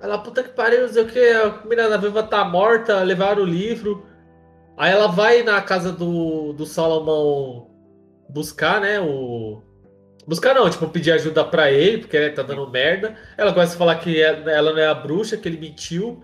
Ela, 0.00 0.18
puta 0.18 0.42
que 0.42 0.50
pariu, 0.50 0.82
não 0.82 0.88
sei 0.88 1.02
o 1.02 1.06
que, 1.08 1.18
a 1.30 1.62
menina 1.64 1.88
da 1.88 1.96
viva 1.96 2.22
tá 2.22 2.44
morta, 2.44 3.02
levaram 3.02 3.42
o 3.42 3.46
livro. 3.46 4.06
Aí 4.76 4.92
ela 4.92 5.06
vai 5.08 5.42
na 5.42 5.62
casa 5.62 5.92
do, 5.92 6.52
do 6.52 6.66
Salomão 6.66 7.70
buscar, 8.28 8.80
né, 8.80 9.00
o... 9.00 9.62
Buscar 10.26 10.54
não, 10.54 10.68
tipo, 10.70 10.88
pedir 10.88 11.12
ajuda 11.12 11.44
pra 11.44 11.70
ele, 11.70 11.98
porque 11.98 12.16
ele 12.16 12.30
tá 12.30 12.42
dando 12.42 12.68
merda. 12.70 13.14
Ela 13.36 13.52
começa 13.52 13.74
a 13.74 13.78
falar 13.78 13.96
que 13.96 14.20
é- 14.22 14.42
ela 14.46 14.72
não 14.72 14.78
é 14.78 14.86
a 14.86 14.94
bruxa, 14.94 15.36
que 15.36 15.48
ele 15.48 15.58
mentiu. 15.58 16.22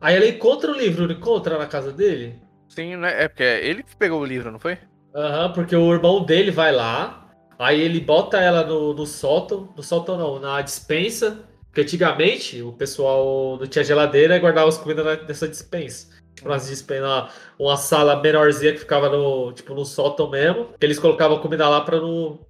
Aí 0.00 0.16
ela 0.16 0.26
encontra 0.26 0.70
o 0.70 0.74
livro, 0.76 1.06
não 1.06 1.14
encontra 1.14 1.58
na 1.58 1.66
casa 1.66 1.92
dele? 1.92 2.40
Sim, 2.68 2.96
né? 2.96 3.24
É 3.24 3.28
porque 3.28 3.42
ele 3.42 3.82
que 3.82 3.96
pegou 3.96 4.20
o 4.20 4.24
livro, 4.24 4.50
não 4.50 4.58
foi? 4.58 4.78
Aham, 5.14 5.52
porque 5.52 5.76
o 5.76 5.92
irmão 5.92 6.24
dele 6.24 6.50
vai 6.50 6.72
lá, 6.72 7.30
aí 7.58 7.80
ele 7.80 8.00
bota 8.00 8.38
ela 8.40 8.64
no, 8.64 8.94
no 8.94 9.06
sótão, 9.06 9.72
no 9.76 9.82
sótão 9.82 10.16
não, 10.16 10.40
na 10.40 10.60
dispensa, 10.62 11.44
porque 11.66 11.82
antigamente 11.82 12.62
o 12.62 12.72
pessoal 12.72 13.58
não 13.58 13.66
tinha 13.66 13.84
geladeira 13.84 14.36
e 14.36 14.40
guardava 14.40 14.68
as 14.68 14.78
comidas 14.78 15.04
nessa 15.28 15.46
dispensa. 15.48 16.08
Tipo, 16.34 16.48
nas 16.48 16.66
dispen- 16.68 17.02
uma, 17.02 17.28
uma 17.58 17.76
sala 17.76 18.20
menorzinha 18.20 18.72
que 18.72 18.78
ficava 18.78 19.08
no, 19.10 19.52
tipo, 19.52 19.74
no 19.74 19.84
sótão 19.84 20.30
mesmo, 20.30 20.68
que 20.80 20.86
eles 20.86 20.98
colocavam 20.98 21.36
a 21.36 21.40
comida 21.40 21.68
lá 21.68 21.82
pra 21.82 22.00
não 22.00 22.40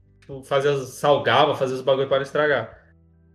as- 0.51 0.89
salgava, 0.95 1.55
fazer 1.55 1.75
os 1.75 1.81
bagulho 1.83 2.09
para 2.09 2.19
não 2.19 2.23
estragar. 2.25 2.79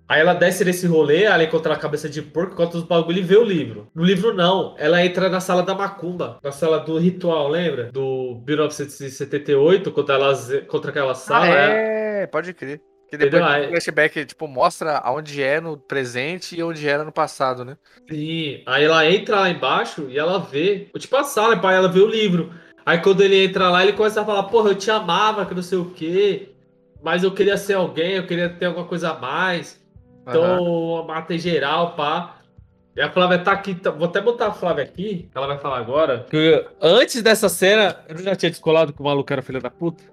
Aí 0.09 0.21
ela 0.21 0.33
desce 0.33 0.63
nesse 0.63 0.88
rolê, 0.88 1.23
ela 1.23 1.43
encontra 1.43 1.73
a 1.73 1.77
cabeça 1.77 2.07
de 2.07 2.21
porco, 2.21 2.53
encontra 2.53 2.77
os 2.77 2.83
bagulho 2.85 3.17
e 3.19 3.21
vê 3.21 3.35
o 3.35 3.43
livro. 3.43 3.89
No 3.93 4.05
livro 4.05 4.33
não, 4.33 4.73
ela 4.77 5.03
entra 5.05 5.27
na 5.27 5.41
sala 5.41 5.63
da 5.63 5.75
macumba, 5.75 6.39
na 6.41 6.51
sala 6.51 6.79
do 6.79 6.97
ritual, 6.97 7.49
lembra? 7.49 7.91
Do 7.91 8.41
1978, 8.47 9.91
contra, 9.91 10.15
elas, 10.15 10.49
contra 10.67 10.91
aquela 10.91 11.13
sala. 11.13 11.45
ah, 11.45 11.47
ela- 11.49 11.73
é, 11.73 12.27
pode 12.27 12.53
crer. 12.53 12.81
Que 13.09 13.15
depois 13.17 13.41
o 13.41 13.69
flashback, 13.69 14.25
tipo, 14.25 14.47
mostra 14.47 14.97
aonde 14.97 15.41
é 15.41 15.61
no 15.61 15.77
presente 15.77 16.57
e 16.57 16.63
onde 16.63 16.88
era 16.88 17.05
no 17.05 17.11
passado, 17.11 17.63
né? 17.63 17.77
Sim, 18.09 18.63
aí 18.65 18.83
ela 18.83 19.09
entra 19.09 19.39
lá 19.41 19.49
embaixo 19.49 20.07
e 20.09 20.17
ela 20.19 20.39
vê, 20.39 20.89
tipo 20.97 21.15
a 21.15 21.23
sala, 21.23 21.55
pai, 21.57 21.75
ela 21.75 21.88
vê 21.88 22.01
o 22.01 22.07
livro. 22.07 22.51
Aí 22.85 22.97
quando 22.99 23.21
ele 23.21 23.45
entra 23.45 23.69
lá, 23.69 23.83
ele 23.83 23.93
começa 23.93 24.21
a 24.21 24.25
falar, 24.25 24.43
porra, 24.43 24.71
eu 24.71 24.75
te 24.75 24.91
amava, 24.91 25.45
que 25.45 25.53
não 25.53 25.61
sei 25.63 25.77
o 25.77 25.91
quê, 25.91 26.53
mas 27.02 27.24
eu 27.24 27.32
queria 27.34 27.58
ser 27.58 27.74
alguém, 27.74 28.14
eu 28.14 28.26
queria 28.28 28.50
ter 28.50 28.66
alguma 28.66 28.86
coisa 28.86 29.12
a 29.12 29.18
mais. 29.20 29.82
Então 30.22 30.43
eu 30.98 31.04
matei 31.06 31.38
geral, 31.39 31.95
pá. 31.95 32.36
E 32.95 33.02
a 33.02 33.12
Flávia 33.12 33.38
tá 33.39 33.52
aqui, 33.52 33.76
tá- 33.76 33.91
vou 33.91 34.08
até 34.08 34.20
botar 34.20 34.48
a 34.48 34.52
Flávia 34.52 34.84
aqui, 34.84 35.30
que 35.32 35.38
ela 35.38 35.45
vai 35.48 35.60
falar 35.60 35.78
agora. 35.78 36.26
Que 36.30 36.66
antes 36.82 37.22
dessa 37.22 37.48
cena, 37.48 37.95
eu 38.10 38.18
já 38.18 38.36
tinha 38.36 38.50
descolado 38.50 38.91
que 38.91 39.00
o 39.00 39.04
maluco 39.06 39.32
era 39.32 39.41
filho 39.43 39.62
da 39.62 39.70
puta. 39.70 40.04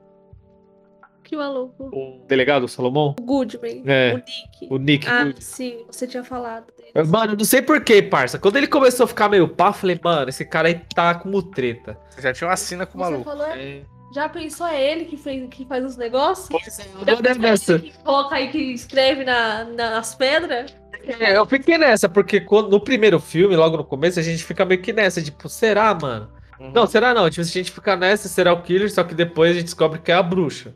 Que 1.22 1.34
maluco. 1.34 1.84
O 1.86 2.22
delegado, 2.28 2.64
o 2.64 2.68
Salomão. 2.68 3.14
O 3.18 3.22
Goodman. 3.22 3.82
É. 3.86 4.12
O 4.12 4.16
Nick. 4.18 4.74
O 4.74 4.76
Nick. 4.78 5.08
Ah, 5.08 5.24
Good. 5.24 5.42
sim, 5.42 5.84
você 5.90 6.06
tinha 6.06 6.22
falado 6.22 6.66
dele. 6.76 7.08
Mano, 7.08 7.32
eu 7.32 7.36
não 7.38 7.44
sei 7.46 7.62
porquê, 7.62 8.02
parça. 8.02 8.38
Quando 8.38 8.56
ele 8.56 8.66
começou 8.66 9.04
a 9.04 9.06
ficar 9.08 9.30
meio 9.30 9.48
pá, 9.48 9.68
eu 9.68 9.72
falei, 9.72 9.98
mano, 10.04 10.28
esse 10.28 10.44
cara 10.44 10.68
aí 10.68 10.82
tá 10.94 11.14
como 11.14 11.42
treta. 11.42 11.98
Você 12.10 12.20
já 12.20 12.32
tinha 12.34 12.48
uma 12.50 12.56
cena 12.56 12.84
com 12.84 12.98
o 12.98 13.02
Você 13.02 13.10
maluco. 13.10 13.30
falou, 13.30 13.46
é, 13.46 13.80
já 14.14 14.28
pensou 14.28 14.66
é 14.66 14.80
ele 14.80 15.06
que, 15.06 15.16
fez, 15.16 15.48
que 15.50 15.64
faz 15.64 15.84
os 15.84 15.96
negócios? 15.96 16.48
Pois 16.48 16.78
é, 16.78 16.84
eu 17.06 17.38
nessa. 17.38 17.72
ele 17.74 17.90
que 17.90 17.98
coloca 17.98 18.36
aí 18.36 18.48
que 18.48 18.58
escreve 18.72 19.24
na, 19.24 19.64
nas 19.64 20.14
pedras? 20.14 20.74
É, 21.20 21.36
eu 21.36 21.44
fiquei 21.44 21.76
nessa, 21.76 22.08
porque 22.08 22.40
quando, 22.40 22.70
no 22.70 22.80
primeiro 22.80 23.18
filme, 23.18 23.56
logo 23.56 23.76
no 23.76 23.84
começo, 23.84 24.18
a 24.20 24.22
gente 24.22 24.44
fica 24.44 24.64
meio 24.64 24.80
que 24.80 24.92
nessa, 24.92 25.20
tipo, 25.20 25.48
será, 25.48 25.92
mano? 25.94 26.30
Uhum. 26.58 26.70
Não, 26.72 26.86
será 26.86 27.12
não? 27.12 27.28
Tipo, 27.28 27.42
a 27.42 27.44
gente 27.44 27.72
fica 27.72 27.96
nessa, 27.96 28.28
será 28.28 28.52
o 28.52 28.62
killer, 28.62 28.90
só 28.90 29.02
que 29.02 29.14
depois 29.14 29.50
a 29.50 29.54
gente 29.54 29.64
descobre 29.64 29.98
que 29.98 30.12
é 30.12 30.14
a 30.14 30.22
bruxa. 30.22 30.72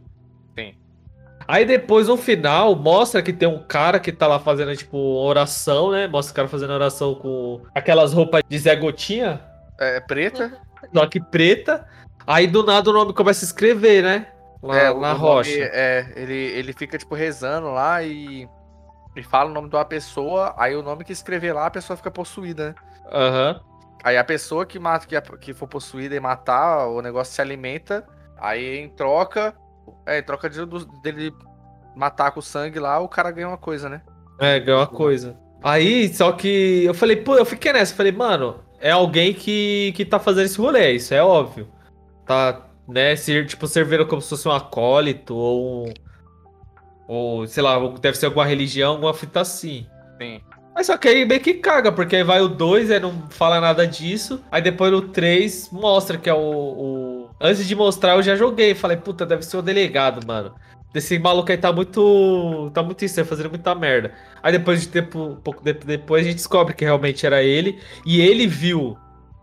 Sim. 0.58 0.74
Aí 1.46 1.64
depois, 1.64 2.08
no 2.08 2.16
final, 2.16 2.74
mostra 2.74 3.22
que 3.22 3.32
tem 3.32 3.48
um 3.48 3.62
cara 3.62 4.00
que 4.00 4.12
tá 4.12 4.26
lá 4.26 4.38
fazendo, 4.38 4.76
tipo, 4.76 4.98
oração, 4.98 5.92
né? 5.92 6.08
Mostra 6.08 6.32
o 6.32 6.36
cara 6.36 6.48
fazendo 6.48 6.72
oração 6.72 7.14
com 7.14 7.62
aquelas 7.74 8.12
roupas 8.12 8.42
de 8.46 8.58
Zé 8.58 8.76
Gotinha, 8.76 9.40
É 9.78 10.00
preta. 10.00 10.60
só 10.92 11.06
que 11.06 11.20
preta. 11.20 11.86
Aí 12.28 12.46
do 12.46 12.62
nada 12.62 12.90
o 12.90 12.92
nome 12.92 13.14
começa 13.14 13.42
a 13.42 13.46
escrever, 13.48 14.02
né? 14.02 14.26
Lá 14.62 14.76
é, 14.76 14.84
na 14.92 15.14
nome- 15.14 15.18
rocha. 15.18 15.50
é, 15.50 16.12
ele, 16.14 16.34
ele 16.34 16.72
fica, 16.74 16.98
tipo, 16.98 17.14
rezando 17.14 17.70
lá 17.70 18.02
e. 18.02 18.46
E 19.16 19.22
fala 19.22 19.50
o 19.50 19.54
nome 19.54 19.70
de 19.70 19.74
uma 19.74 19.84
pessoa, 19.84 20.54
aí 20.58 20.76
o 20.76 20.82
nome 20.82 21.04
que 21.04 21.12
escrever 21.12 21.52
lá, 21.54 21.66
a 21.66 21.70
pessoa 21.70 21.96
fica 21.96 22.10
possuída, 22.10 22.68
né? 22.68 22.74
Aham. 23.10 23.60
Aí 24.04 24.16
a 24.16 24.22
pessoa 24.22 24.66
que 24.66 24.78
mata, 24.78 25.06
que, 25.06 25.20
que 25.38 25.54
for 25.54 25.66
possuída 25.66 26.14
e 26.14 26.20
matar, 26.20 26.86
o 26.86 27.00
negócio 27.00 27.34
se 27.34 27.40
alimenta. 27.40 28.06
Aí 28.38 28.78
em 28.78 28.88
troca, 28.90 29.54
é, 30.06 30.18
em 30.18 30.22
troca 30.22 30.50
de, 30.50 30.60
dele 31.02 31.32
matar 31.96 32.30
com 32.30 32.40
sangue 32.42 32.78
lá, 32.78 33.00
o 33.00 33.08
cara 33.08 33.30
ganha 33.30 33.48
uma 33.48 33.58
coisa, 33.58 33.88
né? 33.88 34.02
É, 34.38 34.60
ganhou 34.60 34.80
uma 34.80 34.86
coisa. 34.86 35.36
Aí, 35.64 36.14
só 36.14 36.30
que 36.30 36.84
eu 36.84 36.94
falei, 36.94 37.16
pô, 37.16 37.36
eu 37.36 37.44
fiquei 37.46 37.72
nessa. 37.72 37.94
Falei, 37.94 38.12
mano, 38.12 38.60
é 38.80 38.90
alguém 38.92 39.34
que, 39.34 39.92
que 39.96 40.04
tá 40.04 40.20
fazendo 40.20 40.44
esse 40.44 40.58
rolê, 40.58 40.92
isso 40.92 41.12
é 41.12 41.22
óbvio. 41.22 41.66
Tá, 42.28 42.66
né, 42.86 43.16
se, 43.16 43.44
tipo, 43.46 43.66
servindo 43.66 44.06
como 44.06 44.22
se 44.22 44.28
fosse 44.28 44.46
um 44.46 44.52
acólito 44.52 45.34
ou 45.34 45.88
um. 45.88 45.92
Ou, 47.06 47.46
sei 47.46 47.62
lá, 47.62 47.78
deve 48.00 48.18
ser 48.18 48.26
alguma 48.26 48.44
religião, 48.44 48.92
alguma 48.92 49.14
fita 49.14 49.40
assim. 49.40 49.86
Sim. 50.20 50.40
Mas 50.74 50.86
só 50.86 50.96
que 50.96 51.08
aí 51.08 51.24
meio 51.24 51.40
que 51.40 51.54
caga, 51.54 51.90
porque 51.90 52.16
aí 52.16 52.22
vai 52.22 52.40
o 52.40 52.48
2, 52.48 52.90
aí 52.90 53.00
não 53.00 53.28
fala 53.30 53.60
nada 53.60 53.86
disso. 53.86 54.44
Aí 54.52 54.62
depois 54.62 54.92
no 54.92 55.00
3 55.02 55.70
mostra 55.72 56.18
que 56.18 56.28
é 56.28 56.34
o, 56.34 56.38
o- 56.38 57.30
Antes 57.40 57.66
de 57.66 57.74
mostrar, 57.74 58.14
eu 58.16 58.22
já 58.22 58.36
joguei. 58.36 58.74
Falei, 58.74 58.96
puta, 58.96 59.24
deve 59.26 59.42
ser 59.42 59.56
o 59.56 59.62
delegado, 59.62 60.24
mano. 60.26 60.54
esse 60.94 61.18
maluco 61.18 61.50
aí 61.50 61.58
tá 61.58 61.72
muito. 61.72 62.70
tá 62.74 62.82
muito 62.82 63.04
estranho, 63.04 63.26
fazendo 63.28 63.48
muita 63.50 63.74
merda. 63.74 64.12
Aí 64.42 64.52
depois 64.52 64.80
de 64.82 64.88
tempo, 64.88 65.18
um 65.20 65.36
pouco 65.36 65.62
de- 65.64 65.72
depois, 65.72 66.22
a 66.24 66.28
gente 66.28 66.36
descobre 66.36 66.74
que 66.74 66.84
realmente 66.84 67.24
era 67.26 67.42
ele. 67.42 67.80
E 68.04 68.20
ele 68.20 68.46
viu 68.46 68.96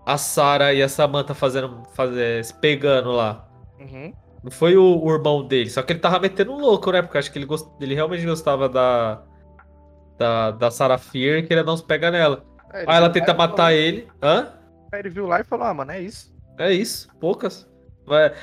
a 0.05 0.17
Sarah 0.17 0.73
e 0.73 0.83
a 0.83 0.89
Samantha 0.89 1.33
fazendo. 1.33 1.83
Fazer, 1.93 2.43
se 2.45 2.53
pegando 2.53 3.11
lá. 3.11 3.47
Uhum. 3.79 4.13
Não 4.43 4.51
foi 4.51 4.77
o, 4.77 5.03
o 5.03 5.11
irmão 5.11 5.45
dele. 5.45 5.69
Só 5.69 5.81
que 5.81 5.93
ele 5.93 5.99
tava 5.99 6.19
metendo 6.19 6.53
um 6.53 6.59
louco, 6.59 6.91
né? 6.91 7.01
Porque 7.01 7.17
acho 7.17 7.31
que 7.31 7.39
ele, 7.39 7.45
gost... 7.45 7.67
ele 7.81 7.95
realmente 7.95 8.25
gostava 8.25 8.69
da. 8.69 9.21
Da, 10.17 10.51
da 10.51 10.71
Sarah 10.71 10.97
Fear 10.97 11.39
e 11.39 11.43
queria 11.43 11.63
dar 11.63 11.73
uns 11.73 11.81
pega 11.81 12.09
nela. 12.09 12.45
É, 12.71 12.85
Aí 12.87 12.97
ela 12.97 13.09
tenta 13.09 13.33
matar 13.33 13.55
falou- 13.55 13.71
ele. 13.71 14.07
Hã? 14.21 14.53
Aí 14.93 14.99
ele 14.99 15.09
viu 15.09 15.27
lá 15.27 15.41
e 15.41 15.43
falou, 15.43 15.65
ah, 15.65 15.73
mano, 15.73 15.91
é 15.91 15.99
isso. 15.99 16.33
É 16.57 16.71
isso, 16.71 17.09
poucas. 17.19 17.67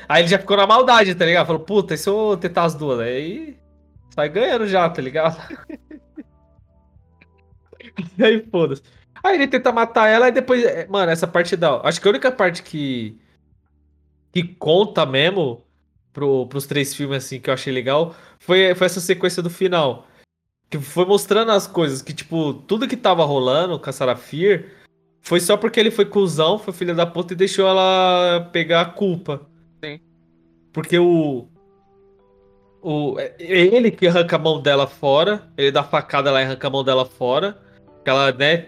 Aí 0.07 0.23
ele 0.23 0.29
já 0.29 0.39
ficou 0.39 0.57
na 0.57 0.67
maldade, 0.67 1.15
tá 1.15 1.25
ligado? 1.25 1.47
Falou, 1.47 1.63
puta, 1.63 1.95
e 1.95 1.97
se 1.97 2.11
eu 2.11 2.37
tentar 2.37 2.65
as 2.65 2.75
duas? 2.75 3.01
Aí 3.01 3.57
sai 4.11 4.29
ganhando 4.29 4.67
já, 4.67 4.91
tá 4.91 5.01
ligado? 5.01 5.39
Aí, 8.21 8.45
foda-se. 8.51 8.83
Aí 9.23 9.37
ele 9.37 9.47
tenta 9.49 9.71
matar 9.71 10.09
ela 10.09 10.29
e 10.29 10.33
depois. 10.33 10.65
é, 10.65 10.87
Mano, 10.89 11.11
essa 11.13 11.27
parte 11.27 11.57
da. 11.57 11.81
Acho 11.83 12.01
que 12.01 12.09
a 12.09 12.11
única 12.11 12.33
parte 12.33 12.63
que. 12.63 13.19
Que 14.33 14.43
conta 14.43 15.05
mesmo 15.05 15.63
pro, 16.13 16.47
pros 16.47 16.67
três 16.67 16.95
filmes, 16.95 17.25
assim, 17.25 17.41
que 17.41 17.51
eu 17.51 17.55
achei 17.55 17.73
legal, 17.73 18.15
foi, 18.39 18.75
foi 18.75 18.87
essa 18.87 19.01
sequência 19.01 19.43
do 19.43 19.51
final. 19.51 20.07
Que 20.71 20.79
foi 20.79 21.05
mostrando 21.05 21.53
as 21.53 21.67
coisas, 21.67 22.01
que, 22.01 22.15
tipo, 22.15 22.55
tudo 22.55 22.89
que 22.89 22.97
tava 22.97 23.25
rolando 23.25 23.79
com 23.79 23.91
a 23.91 23.93
Sarah 23.93 24.17
Fear 24.17 24.65
foi 25.21 25.39
só 25.39 25.57
porque 25.57 25.79
ele 25.79 25.91
foi 25.91 26.05
cuzão, 26.05 26.59
foi 26.59 26.73
filho 26.73 26.95
da 26.95 27.07
puta 27.07 27.33
e 27.33 27.37
deixou 27.37 27.67
ela 27.69 28.49
pegar 28.53 28.81
a 28.81 28.87
culpa. 28.87 29.47
Sim. 29.83 30.01
Porque 30.73 30.99
o. 30.99 31.47
O, 32.85 33.17
é 33.21 33.37
ele 33.39 33.93
que 33.93 34.09
arranca 34.09 34.35
a 34.35 34.39
mão 34.41 34.61
dela 34.61 34.89
fora, 34.89 35.49
ele 35.57 35.71
dá 35.71 35.85
facada 35.85 36.33
lá 36.33 36.41
e 36.41 36.45
arranca 36.45 36.67
a 36.67 36.71
mão 36.71 36.83
dela 36.83 37.07
fora. 37.07 37.57
Ela, 38.05 38.33
né, 38.33 38.67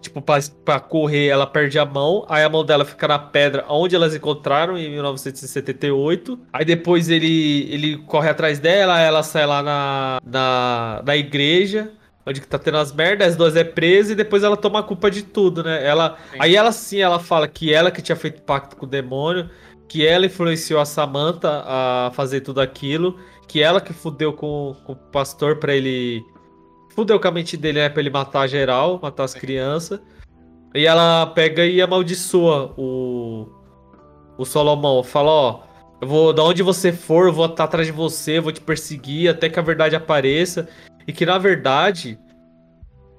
tipo, 0.00 0.20
pra, 0.20 0.38
pra 0.64 0.78
correr, 0.80 1.28
ela 1.28 1.46
perde 1.46 1.78
a 1.78 1.84
mão, 1.84 2.26
aí 2.28 2.44
a 2.44 2.48
mão 2.48 2.64
dela 2.64 2.84
fica 2.84 3.08
na 3.08 3.18
pedra 3.18 3.64
onde 3.68 3.96
elas 3.96 4.14
encontraram 4.14 4.76
em 4.76 4.90
1978. 4.90 6.38
Aí 6.52 6.64
depois 6.64 7.08
ele, 7.08 7.68
ele 7.72 7.96
corre 7.98 8.28
atrás 8.28 8.58
dela, 8.58 9.00
ela 9.00 9.22
sai 9.22 9.46
lá 9.46 9.62
na, 9.62 10.20
na, 10.24 11.02
na 11.04 11.16
igreja, 11.16 11.90
onde 12.26 12.40
que 12.40 12.46
tá 12.46 12.58
tendo 12.58 12.78
as 12.78 12.92
merdas, 12.92 13.28
as 13.28 13.36
duas 13.36 13.56
é 13.56 13.64
presa 13.64 14.12
e 14.12 14.16
depois 14.16 14.42
ela 14.42 14.56
toma 14.56 14.80
a 14.80 14.82
culpa 14.82 15.10
de 15.10 15.22
tudo, 15.22 15.62
né? 15.62 15.86
Ela, 15.86 16.18
Sim. 16.32 16.38
aí 16.40 16.56
ela 16.56 16.72
sim, 16.72 16.98
ela 16.98 17.20
fala 17.20 17.46
que 17.46 17.72
ela 17.72 17.90
que 17.90 18.02
tinha 18.02 18.16
feito 18.16 18.42
pacto 18.42 18.76
com 18.76 18.84
o 18.84 18.88
demônio, 18.88 19.48
que 19.88 20.04
ela 20.04 20.26
influenciou 20.26 20.80
a 20.80 20.84
Samantha 20.84 21.62
a 21.64 22.10
fazer 22.14 22.40
tudo 22.40 22.60
aquilo, 22.60 23.18
que 23.46 23.62
ela 23.62 23.80
que 23.80 23.92
fudeu 23.92 24.32
com, 24.32 24.74
com 24.84 24.92
o 24.92 24.96
pastor 24.96 25.56
pra 25.56 25.74
ele. 25.74 26.24
Fudeu 26.96 27.20
com 27.20 27.28
a 27.28 27.30
mente 27.30 27.58
dele, 27.58 27.80
né? 27.80 27.88
Pra 27.90 28.00
ele 28.00 28.08
matar 28.08 28.46
geral, 28.46 28.98
matar 29.02 29.24
as 29.24 29.34
crianças. 29.34 30.00
E 30.74 30.86
ela 30.86 31.26
pega 31.26 31.66
e 31.66 31.82
amaldiçoa 31.82 32.72
o. 32.78 33.46
O 34.38 34.44
Solomão. 34.46 35.02
Fala, 35.04 35.30
ó. 35.30 35.62
Eu 36.00 36.08
vou. 36.08 36.32
Da 36.32 36.42
onde 36.42 36.62
você 36.62 36.92
for, 36.92 37.26
eu 37.26 37.32
vou 37.34 37.44
estar 37.44 37.64
atrás 37.64 37.86
de 37.86 37.92
você, 37.92 38.40
vou 38.40 38.50
te 38.50 38.62
perseguir 38.62 39.28
até 39.28 39.50
que 39.50 39.58
a 39.58 39.62
verdade 39.62 39.94
apareça. 39.94 40.68
E 41.06 41.12
que 41.12 41.26
na 41.26 41.36
verdade. 41.36 42.18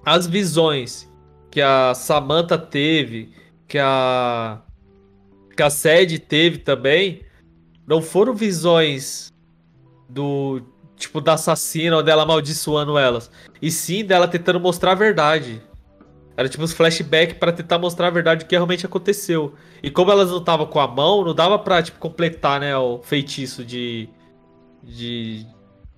As 0.04 0.26
visões 0.26 1.08
que 1.52 1.62
a 1.62 1.94
Samantha 1.94 2.58
teve, 2.58 3.32
que 3.68 3.78
a. 3.78 4.60
Que 5.56 5.62
a 5.62 5.70
Sede 5.70 6.18
teve 6.18 6.60
também, 6.60 7.22
não 7.88 8.02
foram 8.02 8.34
visões 8.34 9.32
do 10.10 10.62
tipo 10.98 11.22
da 11.22 11.34
assassina 11.34 11.96
ou 11.96 12.04
dela 12.04 12.24
amaldiçoando 12.24 12.98
elas, 12.98 13.32
e 13.62 13.72
sim 13.72 14.04
dela 14.04 14.28
tentando 14.28 14.60
mostrar 14.60 14.92
a 14.92 14.96
verdade. 14.96 15.62
Era 16.36 16.48
tipo 16.50 16.64
uns 16.64 16.74
flashbacks 16.74 17.38
pra 17.38 17.52
tentar 17.52 17.80
mostrar 17.80 18.08
a 18.08 18.12
verdade 18.12 18.44
do 18.44 18.48
que 18.48 18.56
realmente 18.56 18.86
aconteceu. 18.86 19.56
E 19.82 19.90
como 19.90 20.12
elas 20.12 20.30
não 20.30 20.38
estavam 20.38 20.68
com 20.68 20.80
a 20.80 20.88
mão, 20.88 21.24
não 21.24 21.34
dava 21.34 21.58
pra 21.58 21.82
tipo 21.82 21.98
completar, 21.98 22.60
né, 22.60 22.78
o 22.78 23.00
feitiço 23.02 23.64
de 23.64 24.10
de 24.84 25.46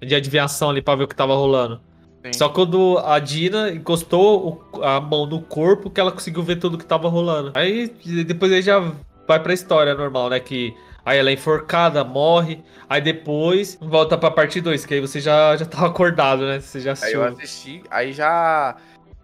de 0.01 0.15
adivinhação 0.15 0.69
ali 0.69 0.81
pra 0.81 0.95
ver 0.95 1.03
o 1.03 1.07
que 1.07 1.15
tava 1.15 1.35
rolando. 1.35 1.81
Sim. 2.25 2.33
Só 2.33 2.49
quando 2.49 2.97
a 2.99 3.19
Dina 3.19 3.71
encostou 3.71 4.63
a 4.81 4.99
mão 4.99 5.25
no 5.25 5.41
corpo 5.41 5.89
que 5.89 5.99
ela 5.99 6.11
conseguiu 6.11 6.43
ver 6.43 6.57
tudo 6.57 6.77
que 6.77 6.85
tava 6.85 7.07
rolando. 7.07 7.51
Aí 7.53 7.87
depois 8.25 8.51
aí 8.51 8.61
já 8.61 8.79
vai 9.27 9.41
pra 9.41 9.53
história 9.53 9.93
normal, 9.93 10.29
né? 10.29 10.39
Que 10.39 10.73
aí 11.05 11.17
ela 11.17 11.29
é 11.29 11.33
enforcada, 11.33 12.03
morre. 12.03 12.63
Aí 12.89 13.01
depois 13.01 13.77
volta 13.81 14.17
pra 14.17 14.31
parte 14.31 14.59
2, 14.61 14.85
que 14.85 14.95
aí 14.95 14.99
você 15.01 15.19
já, 15.19 15.55
já 15.55 15.65
tava 15.65 15.87
acordado, 15.93 16.45
né? 16.45 16.59
Você 16.59 16.79
já 16.79 16.91
Aí 17.01 17.13
eu 17.13 17.23
assistiu. 17.23 17.23
assisti, 17.23 17.83
aí 17.89 18.13
já. 18.13 18.75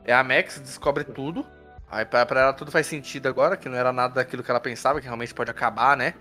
É 0.03 0.13
a 0.13 0.23
Max, 0.23 0.59
descobre 0.59 1.03
tudo. 1.03 1.45
Aí 1.89 2.03
pra, 2.05 2.25
pra 2.25 2.41
ela 2.41 2.53
tudo 2.53 2.71
faz 2.71 2.87
sentido 2.87 3.27
agora, 3.27 3.55
que 3.55 3.69
não 3.69 3.77
era 3.77 3.93
nada 3.93 4.15
daquilo 4.15 4.43
que 4.43 4.51
ela 4.51 4.59
pensava, 4.59 4.99
que 4.99 5.05
realmente 5.05 5.33
pode 5.33 5.49
acabar, 5.51 5.95
né? 5.95 6.13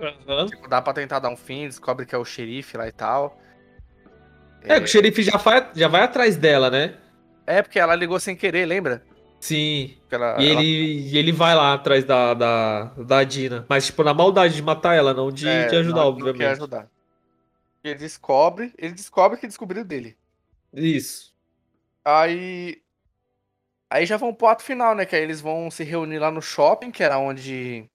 Aham. 0.00 0.46
Tipo, 0.46 0.68
dá 0.68 0.80
pra 0.80 0.92
tentar 0.92 1.18
dar 1.18 1.28
um 1.28 1.36
fim, 1.36 1.66
descobre 1.66 2.06
que 2.06 2.14
é 2.14 2.18
o 2.18 2.24
xerife 2.24 2.76
lá 2.76 2.88
e 2.88 2.92
tal. 2.92 3.38
É, 4.62 4.78
que 4.78 4.84
o 4.84 4.88
xerife 4.88 5.22
já 5.22 5.36
vai, 5.36 5.68
já 5.74 5.88
vai 5.88 6.02
atrás 6.02 6.36
dela, 6.36 6.70
né? 6.70 6.94
É, 7.46 7.62
porque 7.62 7.78
ela 7.78 7.94
ligou 7.94 8.18
sem 8.20 8.36
querer, 8.36 8.64
lembra? 8.66 9.02
Sim. 9.40 9.96
Ela, 10.10 10.36
E 10.42 10.44
ele, 10.44 10.64
e 11.10 11.18
ele 11.18 11.32
vai 11.32 11.54
lá 11.54 11.74
atrás 11.74 12.04
da, 12.04 12.34
da, 12.34 12.84
da 12.94 13.24
Dina. 13.24 13.64
Mas, 13.68 13.86
tipo, 13.86 14.02
na 14.04 14.12
maldade 14.14 14.54
de 14.54 14.62
matar 14.62 14.94
ela, 14.94 15.14
não 15.14 15.30
de, 15.32 15.46
é, 15.48 15.66
de 15.66 15.76
ajudar, 15.76 16.00
não- 16.00 16.04
não 16.04 16.12
quer 16.12 16.28
obviamente. 16.30 16.52
ajudar. 16.52 16.88
Ele 17.82 17.94
descobre, 17.94 18.72
ele 18.76 18.92
descobre 18.92 19.38
que 19.38 19.46
descobriu 19.46 19.84
dele. 19.84 20.16
Isso. 20.72 21.32
Aí. 22.04 22.82
Aí 23.88 24.06
já 24.06 24.16
vão 24.16 24.32
pro 24.34 24.46
ato 24.46 24.62
final, 24.62 24.94
né? 24.94 25.04
Que 25.04 25.16
aí 25.16 25.22
eles 25.22 25.40
vão 25.40 25.70
se 25.70 25.82
reunir 25.84 26.18
lá 26.18 26.30
no 26.30 26.40
shopping, 26.40 26.90
que 26.90 27.02
era 27.02 27.18
onde. 27.18 27.88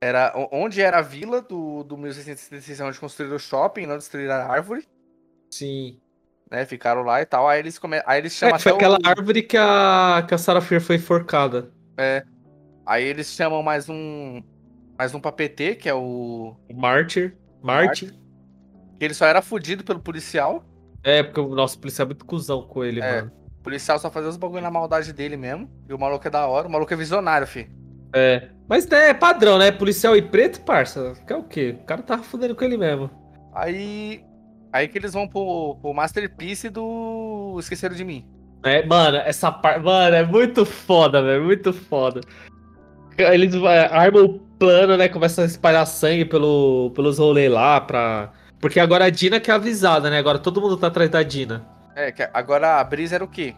Era 0.00 0.32
onde 0.52 0.80
era 0.82 0.98
a 0.98 1.02
vila 1.02 1.40
do, 1.42 1.84
do 1.84 1.96
1666, 1.96 2.80
onde 2.80 3.00
construíram 3.00 3.36
o 3.36 3.40
shopping, 3.40 3.86
não 3.86 3.96
destruíram 3.96 4.34
a 4.34 4.44
árvore, 4.46 4.86
Sim. 5.50 6.00
Né? 6.52 6.64
Ficaram 6.66 7.02
lá 7.02 7.20
e 7.22 7.24
tal. 7.26 7.48
Aí 7.48 7.58
eles, 7.58 7.78
come... 7.78 8.00
aí 8.06 8.20
eles 8.20 8.32
chamam 8.34 8.54
É, 8.56 8.58
foi 8.58 8.72
aquela 8.72 8.98
o- 8.98 9.06
árvore 9.08 9.42
que 9.42 9.56
a, 9.56 10.24
que 10.28 10.34
a 10.34 10.38
Sarah 10.38 10.60
Fear 10.60 10.80
foi 10.80 10.96
enforcada. 10.96 11.70
Aí 12.86 13.04
eles 13.04 13.28
chamam 13.28 13.62
mais 13.62 13.88
um. 13.88 14.42
Mais 14.98 15.14
um 15.14 15.20
pra 15.20 15.32
PT, 15.32 15.76
que 15.76 15.88
é 15.88 15.94
o. 15.94 16.54
O 16.68 16.74
Martyr. 16.74 17.34
Martin. 17.62 18.08
Que 18.98 19.04
ele 19.06 19.14
só 19.14 19.24
era 19.26 19.40
fudido 19.40 19.82
pelo 19.82 19.98
policial. 20.00 20.64
É, 21.02 21.22
porque 21.22 21.40
o 21.40 21.54
nosso 21.54 21.78
policial 21.80 22.04
é 22.06 22.08
muito 22.08 22.24
cuzão 22.24 22.62
com 22.62 22.84
ele, 22.84 23.00
É. 23.00 23.16
mano. 23.22 23.32
O 23.58 23.62
policial 23.62 23.98
só 23.98 24.10
fazia 24.10 24.28
os 24.28 24.36
bagulho 24.36 24.62
na 24.62 24.70
maldade 24.70 25.12
dele 25.12 25.36
mesmo. 25.36 25.70
E 25.88 25.94
o 25.94 25.98
maluco 25.98 26.26
é 26.26 26.30
da 26.30 26.46
hora. 26.46 26.68
O 26.68 26.70
maluco 26.70 26.92
é 26.92 26.96
visionário, 26.96 27.46
fi. 27.46 27.68
É. 28.12 28.48
Mas 28.68 28.86
né, 28.86 29.10
é 29.10 29.14
padrão, 29.14 29.58
né? 29.58 29.70
Policial 29.72 30.16
e 30.16 30.22
preto, 30.22 30.60
parça. 30.62 31.14
Que 31.26 31.32
é 31.32 31.36
o 31.36 31.44
quê? 31.44 31.76
O 31.80 31.84
cara 31.84 32.02
tava 32.02 32.22
fudendo 32.22 32.54
com 32.54 32.64
ele 32.64 32.76
mesmo. 32.76 33.08
Aí. 33.54 34.24
Aí 34.72 34.88
que 34.88 34.96
eles 34.96 35.12
vão 35.12 35.28
pro, 35.28 35.76
pro 35.80 35.92
Masterpiece 35.92 36.70
do. 36.70 37.56
Esqueceram 37.60 37.94
de 37.94 38.04
mim. 38.04 38.26
É, 38.64 38.84
mano, 38.86 39.18
essa 39.18 39.52
parte. 39.52 39.80
Mano, 39.80 40.16
é 40.16 40.24
muito 40.24 40.64
foda, 40.64 41.22
velho. 41.22 41.44
Muito 41.44 41.72
foda. 41.72 42.20
Eles 43.18 43.54
é, 43.54 43.86
armam 43.94 44.24
o 44.24 44.38
plano, 44.38 44.96
né? 44.96 45.08
Começam 45.08 45.44
a 45.44 45.46
espalhar 45.46 45.86
sangue 45.86 46.24
pelo, 46.24 46.90
pelos 46.94 47.18
rolês 47.18 47.50
lá 47.50 47.80
pra. 47.80 48.32
Porque 48.58 48.80
agora 48.80 49.06
a 49.06 49.10
Dina 49.10 49.40
que 49.40 49.50
é 49.50 49.54
avisada, 49.54 50.08
né? 50.08 50.18
Agora 50.18 50.38
todo 50.38 50.60
mundo 50.60 50.76
tá 50.76 50.86
atrás 50.86 51.10
da 51.10 51.22
Dina. 51.22 51.66
É, 51.94 52.10
que 52.10 52.26
agora 52.32 52.80
a 52.80 52.84
brisa 52.84 53.16
era 53.16 53.24
o 53.24 53.28
quê? 53.28 53.54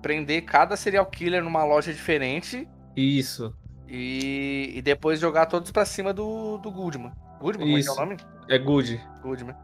Prender 0.00 0.42
cada 0.44 0.76
serial 0.76 1.04
killer 1.06 1.42
numa 1.42 1.64
loja 1.64 1.92
diferente 1.92 2.66
Isso. 2.96 3.52
e, 3.88 4.72
e 4.76 4.80
depois 4.80 5.20
jogar 5.20 5.46
todos 5.46 5.70
pra 5.70 5.84
cima 5.84 6.14
do, 6.14 6.56
do 6.58 6.70
Goodman. 6.70 7.12
Goodman, 7.40 7.66
como 7.66 7.78
é 7.78 7.82
que 7.82 7.88
é 7.88 7.90
o 7.90 7.92
Isso. 7.92 8.00
nome? 8.00 8.16
É 8.48 8.58
good. 8.58 9.00
Goodman. 9.22 9.54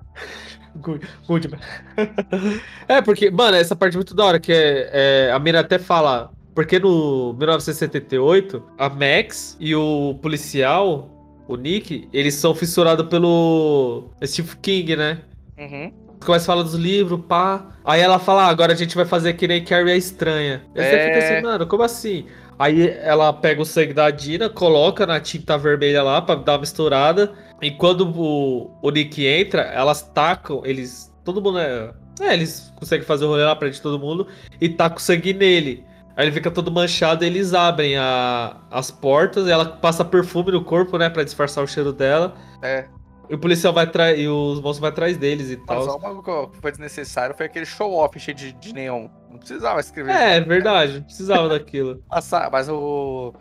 Good, 0.77 1.07
good, 1.27 1.49
man. 1.49 1.59
é, 2.89 3.01
porque, 3.01 3.31
mano, 3.31 3.57
essa 3.57 3.77
parte 3.77 3.95
é 3.95 3.99
muito 3.99 4.15
da 4.15 4.25
hora, 4.25 4.41
que 4.41 4.53
é, 4.53 4.91
é, 5.29 5.33
a 5.33 5.39
Mira 5.39 5.61
até 5.61 5.79
fala. 5.79 6.31
Porque 6.55 6.79
no 6.79 7.33
1978, 7.35 8.63
a 8.79 8.89
Max 8.89 9.57
e 9.59 9.75
o 9.75 10.17
policial, 10.23 11.11
o 11.49 11.57
Nick, 11.57 12.09
eles 12.13 12.35
são 12.35 12.55
fissurados 12.55 13.07
pelo 13.09 14.05
Steve 14.25 14.57
King, 14.63 14.95
né? 14.97 15.19
Uhum. 15.59 15.93
Começa 16.25 16.45
a 16.45 16.47
falar 16.47 16.63
dos 16.63 16.75
livros, 16.75 17.21
pá. 17.29 17.67
Aí 17.85 18.01
ela 18.01 18.19
fala, 18.19 18.45
ah, 18.45 18.49
agora 18.49 18.73
a 18.73 18.77
gente 18.77 18.95
vai 18.95 19.05
fazer 19.05 19.35
que 19.35 19.49
nem 19.49 19.65
Carrie 19.65 19.93
a 19.93 19.97
Estranha. 19.97 20.63
Aí 20.77 20.83
você 20.85 20.95
É. 20.95 21.07
fica 21.07 21.19
assim, 21.35 21.43
mano, 21.43 21.67
como 21.67 21.83
assim? 21.83 22.27
Aí 22.59 22.89
ela 23.03 23.33
pega 23.33 23.61
o 23.61 23.65
sangue 23.65 23.93
da 23.93 24.11
Dina, 24.11 24.49
coloca 24.49 25.07
na 25.07 25.19
tinta 25.21 25.59
vermelha 25.59 26.03
lá 26.03 26.23
pra 26.23 26.35
dar 26.37 26.53
uma 26.53 26.59
misturada. 26.61 27.33
E 27.61 27.71
quando 27.71 28.09
o, 28.09 28.71
o 28.83 28.91
Nick 28.91 29.25
entra, 29.27 29.63
elas 29.63 30.03
tacam, 30.03 30.63
eles. 30.65 31.13
Todo 31.25 31.41
mundo 31.43 31.59
é. 31.59 31.93
É, 32.21 32.33
eles 32.33 32.73
conseguem 32.77 33.05
fazer 33.05 33.25
o 33.25 33.29
rolê 33.29 33.45
lá 33.45 33.57
pra 33.57 33.69
de 33.69 33.81
todo 33.83 33.99
mundo 33.99 34.29
e 34.61 34.69
tacam 34.69 34.99
o 34.99 35.01
sangue 35.01 35.33
nele. 35.33 35.85
Aí 36.17 36.27
ele 36.27 36.33
fica 36.33 36.49
todo 36.51 36.71
manchado 36.71 37.25
e 37.25 37.27
eles 37.27 37.53
abrem 37.55 37.97
a- 37.97 38.57
as 38.71 38.89
portas, 38.91 39.49
ela 39.49 39.65
passa 39.65 40.05
perfume 40.05 40.53
no 40.53 40.63
corpo, 40.63 40.97
né, 40.97 41.11
pra 41.11 41.25
disfarçar 41.25 41.65
o 41.65 41.67
cheiro 41.67 41.93
dela. 41.93 42.37
É. 42.63 42.87
E 43.29 43.35
o 43.35 43.39
policial 43.39 43.73
vai 43.73 43.85
atrás. 43.85 44.19
E 44.19 44.29
os 44.29 44.57
monstros 44.57 44.79
vão 44.79 44.89
atrás 44.89 45.17
deles 45.17 45.51
e 45.51 45.57
Mas 45.57 45.85
só 45.85 45.87
tal. 45.87 45.97
o 45.97 46.23
bagulho 46.23 46.49
que 46.49 46.61
foi 46.61 46.71
desnecessário 46.71 47.35
foi 47.35 47.47
aquele 47.47 47.67
show-off 47.67 48.19
cheio 48.19 48.37
de, 48.37 48.53
de 48.53 48.73
neon. 48.73 49.09
Não 49.31 49.39
precisava 49.39 49.81
escrever. 49.81 50.13
É, 50.13 50.41
verdade, 50.41 50.95
não 50.95 51.03
precisava 51.03 51.49
daquilo. 51.49 52.03
Mas 52.53 52.69
o. 52.69 53.35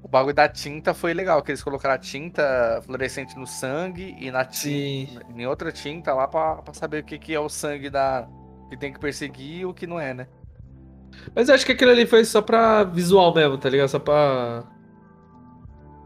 O 0.00 0.06
bagulho 0.08 0.34
da 0.34 0.48
tinta 0.48 0.94
foi 0.94 1.12
legal, 1.12 1.42
que 1.42 1.50
eles 1.50 1.62
colocaram 1.62 1.96
a 1.96 1.98
tinta 1.98 2.80
fluorescente 2.84 3.36
no 3.36 3.46
sangue 3.46 4.16
e 4.18 4.30
na 4.30 4.44
tinta. 4.44 4.56
Sim. 4.56 5.18
Em 5.36 5.46
outra 5.46 5.72
tinta 5.72 6.14
lá 6.14 6.28
pra, 6.28 6.56
pra 6.56 6.72
saber 6.72 7.02
o 7.02 7.04
que, 7.04 7.18
que 7.18 7.34
é 7.34 7.40
o 7.40 7.48
sangue 7.48 7.90
da. 7.90 8.28
Que 8.70 8.76
tem 8.76 8.92
que 8.92 9.00
perseguir 9.00 9.60
e 9.60 9.66
o 9.66 9.74
que 9.74 9.86
não 9.86 9.98
é, 9.98 10.14
né? 10.14 10.28
Mas 11.34 11.48
eu 11.48 11.54
acho 11.54 11.66
que 11.66 11.72
aquilo 11.72 11.90
ali 11.90 12.06
foi 12.06 12.24
só 12.24 12.40
pra 12.40 12.84
visual 12.84 13.34
mesmo, 13.34 13.58
tá 13.58 13.68
ligado? 13.68 13.88
Só 13.88 13.98
pra. 13.98 14.64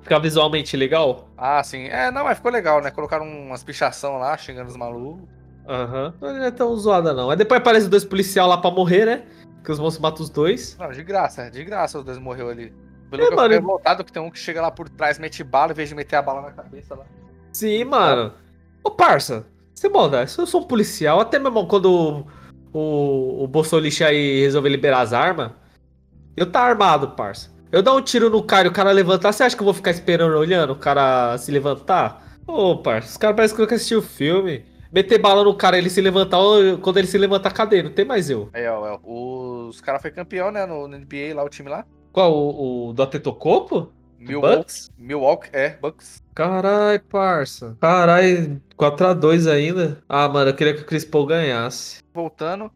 Ficar 0.02 0.18
visualmente 0.18 0.76
legal. 0.76 1.28
Ah, 1.36 1.62
sim. 1.62 1.86
É, 1.86 2.10
não, 2.10 2.24
mas 2.24 2.36
ficou 2.36 2.50
legal, 2.50 2.80
né? 2.82 2.90
Colocaram 2.90 3.24
umas 3.24 3.62
pichação 3.62 4.18
lá, 4.18 4.36
xingando 4.36 4.68
os 4.68 4.76
malucos. 4.76 5.28
Aham. 5.68 6.12
Não 6.20 6.44
é 6.44 6.50
tão 6.50 6.76
zoada, 6.76 7.12
não. 7.14 7.30
Aí 7.30 7.36
depois 7.36 7.60
aparece 7.60 7.88
dois 7.88 8.04
policiais 8.04 8.48
lá 8.48 8.58
pra 8.58 8.70
morrer, 8.70 9.04
né? 9.06 9.22
Que 9.64 9.70
os 9.70 9.78
monstros 9.78 10.02
matam 10.02 10.22
os 10.22 10.28
dois. 10.30 10.76
Não, 10.76 10.90
de 10.90 11.04
graça, 11.04 11.48
de 11.50 11.62
graça 11.62 11.98
os 11.98 12.04
dois 12.04 12.18
morreu 12.18 12.48
ali. 12.48 12.72
Pelo 13.10 13.22
É, 13.22 13.26
que 13.26 13.32
eu 13.32 13.36
mano. 13.36 13.48
fiquei 13.48 13.58
revoltado 13.60 14.04
que 14.04 14.12
tem 14.12 14.20
um 14.20 14.30
que 14.30 14.38
chega 14.38 14.60
lá 14.60 14.70
por 14.72 14.88
trás, 14.88 15.18
mete 15.20 15.44
bala, 15.44 15.70
em 15.70 15.74
vez 15.74 15.88
de 15.88 15.94
meter 15.94 16.16
a 16.16 16.22
bala 16.22 16.40
na 16.40 16.50
cabeça 16.50 16.96
lá. 16.96 17.04
Sim, 17.52 17.84
mano. 17.84 18.32
Ô, 18.82 18.90
parça, 18.90 19.46
você 19.72 19.88
manda, 19.88 20.26
se 20.26 20.40
eu 20.40 20.46
sou 20.46 20.62
um 20.62 20.64
policial, 20.64 21.20
até 21.20 21.38
mesmo 21.38 21.66
quando 21.68 22.26
o, 22.72 22.76
o, 22.76 23.44
o 23.44 23.46
Bolsonaro 23.46 23.86
aí 24.08 24.40
resolver 24.40 24.68
liberar 24.68 25.02
as 25.02 25.12
armas, 25.12 25.52
eu 26.36 26.50
tá 26.50 26.60
armado, 26.62 27.10
parça. 27.10 27.51
Eu 27.72 27.82
dar 27.82 27.94
um 27.94 28.02
tiro 28.02 28.28
no 28.28 28.42
cara 28.42 28.68
e 28.68 28.70
o 28.70 28.72
cara 28.72 28.92
levantar, 28.92 29.32
você 29.32 29.44
acha 29.44 29.56
que 29.56 29.62
eu 29.62 29.64
vou 29.64 29.72
ficar 29.72 29.92
esperando, 29.92 30.36
olhando 30.36 30.74
o 30.74 30.76
cara 30.76 31.38
se 31.38 31.50
levantar? 31.50 32.36
Ô, 32.46 32.76
parça, 32.76 33.08
os 33.08 33.16
caras 33.16 33.34
parecem 33.34 33.56
que 33.56 33.62
nunca 33.62 33.76
assistiu 33.76 34.00
o 34.00 34.02
filme. 34.02 34.62
Meter 34.92 35.16
bala 35.16 35.42
no 35.42 35.54
cara, 35.54 35.78
ele 35.78 35.88
se 35.88 36.02
levantar, 36.02 36.36
quando 36.82 36.98
ele 36.98 37.06
se 37.06 37.16
levantar, 37.16 37.50
cadê? 37.50 37.82
Não 37.82 37.90
tem 37.90 38.04
mais 38.04 38.28
eu. 38.28 38.50
Aí, 38.52 38.68
ó, 38.68 38.98
ó, 39.02 39.68
os 39.68 39.80
caras 39.80 40.02
foi 40.02 40.10
campeão, 40.10 40.50
né, 40.50 40.66
no, 40.66 40.86
no 40.86 40.98
NBA 40.98 41.34
lá, 41.34 41.42
o 41.42 41.48
time 41.48 41.70
lá. 41.70 41.86
Qual, 42.12 42.30
o, 42.30 42.88
o 42.90 42.92
do 42.92 43.02
Atetokounmpo? 43.02 43.90
Milwaukee, 44.18 44.56
Bucks? 44.58 44.90
Milwaukee, 44.98 45.48
é, 45.54 45.70
Bucks. 45.80 46.22
Carai, 46.34 46.98
parça. 46.98 47.74
Carai, 47.80 48.60
4x2 48.78 49.50
ainda. 49.50 50.02
Ah, 50.06 50.28
mano, 50.28 50.50
eu 50.50 50.54
queria 50.54 50.74
que 50.74 50.82
o 50.82 50.84
Chris 50.84 51.06
Paul 51.06 51.24
ganhasse. 51.24 52.02
Voltando. 52.12 52.70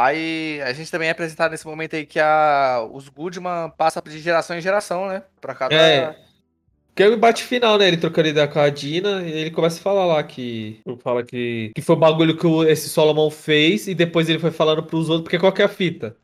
Aí 0.00 0.60
a 0.62 0.72
gente 0.72 0.90
também 0.90 1.08
é 1.08 1.10
apresentado 1.10 1.50
nesse 1.50 1.66
momento 1.66 1.96
aí 1.96 2.06
que 2.06 2.20
a, 2.20 2.86
os 2.92 3.08
Goodman 3.08 3.70
passam 3.76 4.00
de 4.06 4.20
geração 4.20 4.56
em 4.56 4.60
geração, 4.60 5.08
né? 5.08 5.24
Pra 5.40 5.54
cada. 5.54 5.74
É. 5.74 6.14
Que 6.94 7.02
é 7.02 7.08
o 7.08 7.14
embate 7.14 7.42
final, 7.44 7.78
né? 7.78 7.88
Ele 7.88 7.96
trocando 7.96 8.28
ideia 8.28 8.46
com 8.46 8.58
a 8.60 8.68
Dina 8.68 9.22
e 9.22 9.30
ele 9.32 9.50
começa 9.50 9.78
a 9.78 9.82
falar 9.82 10.06
lá 10.06 10.22
que. 10.22 10.80
Fala 11.02 11.24
que. 11.24 11.72
Que 11.74 11.82
foi 11.82 11.96
o 11.96 11.98
bagulho 11.98 12.36
que 12.36 12.46
o- 12.46 12.64
esse 12.64 12.88
Solomon 12.88 13.30
fez 13.30 13.88
e 13.88 13.94
depois 13.94 14.28
ele 14.28 14.38
foi 14.38 14.50
falando 14.52 14.82
pros 14.84 15.08
outros, 15.08 15.22
porque 15.24 15.38
qual 15.38 15.52
que 15.52 15.62
é 15.62 15.64
a 15.64 15.68
fita? 15.68 16.16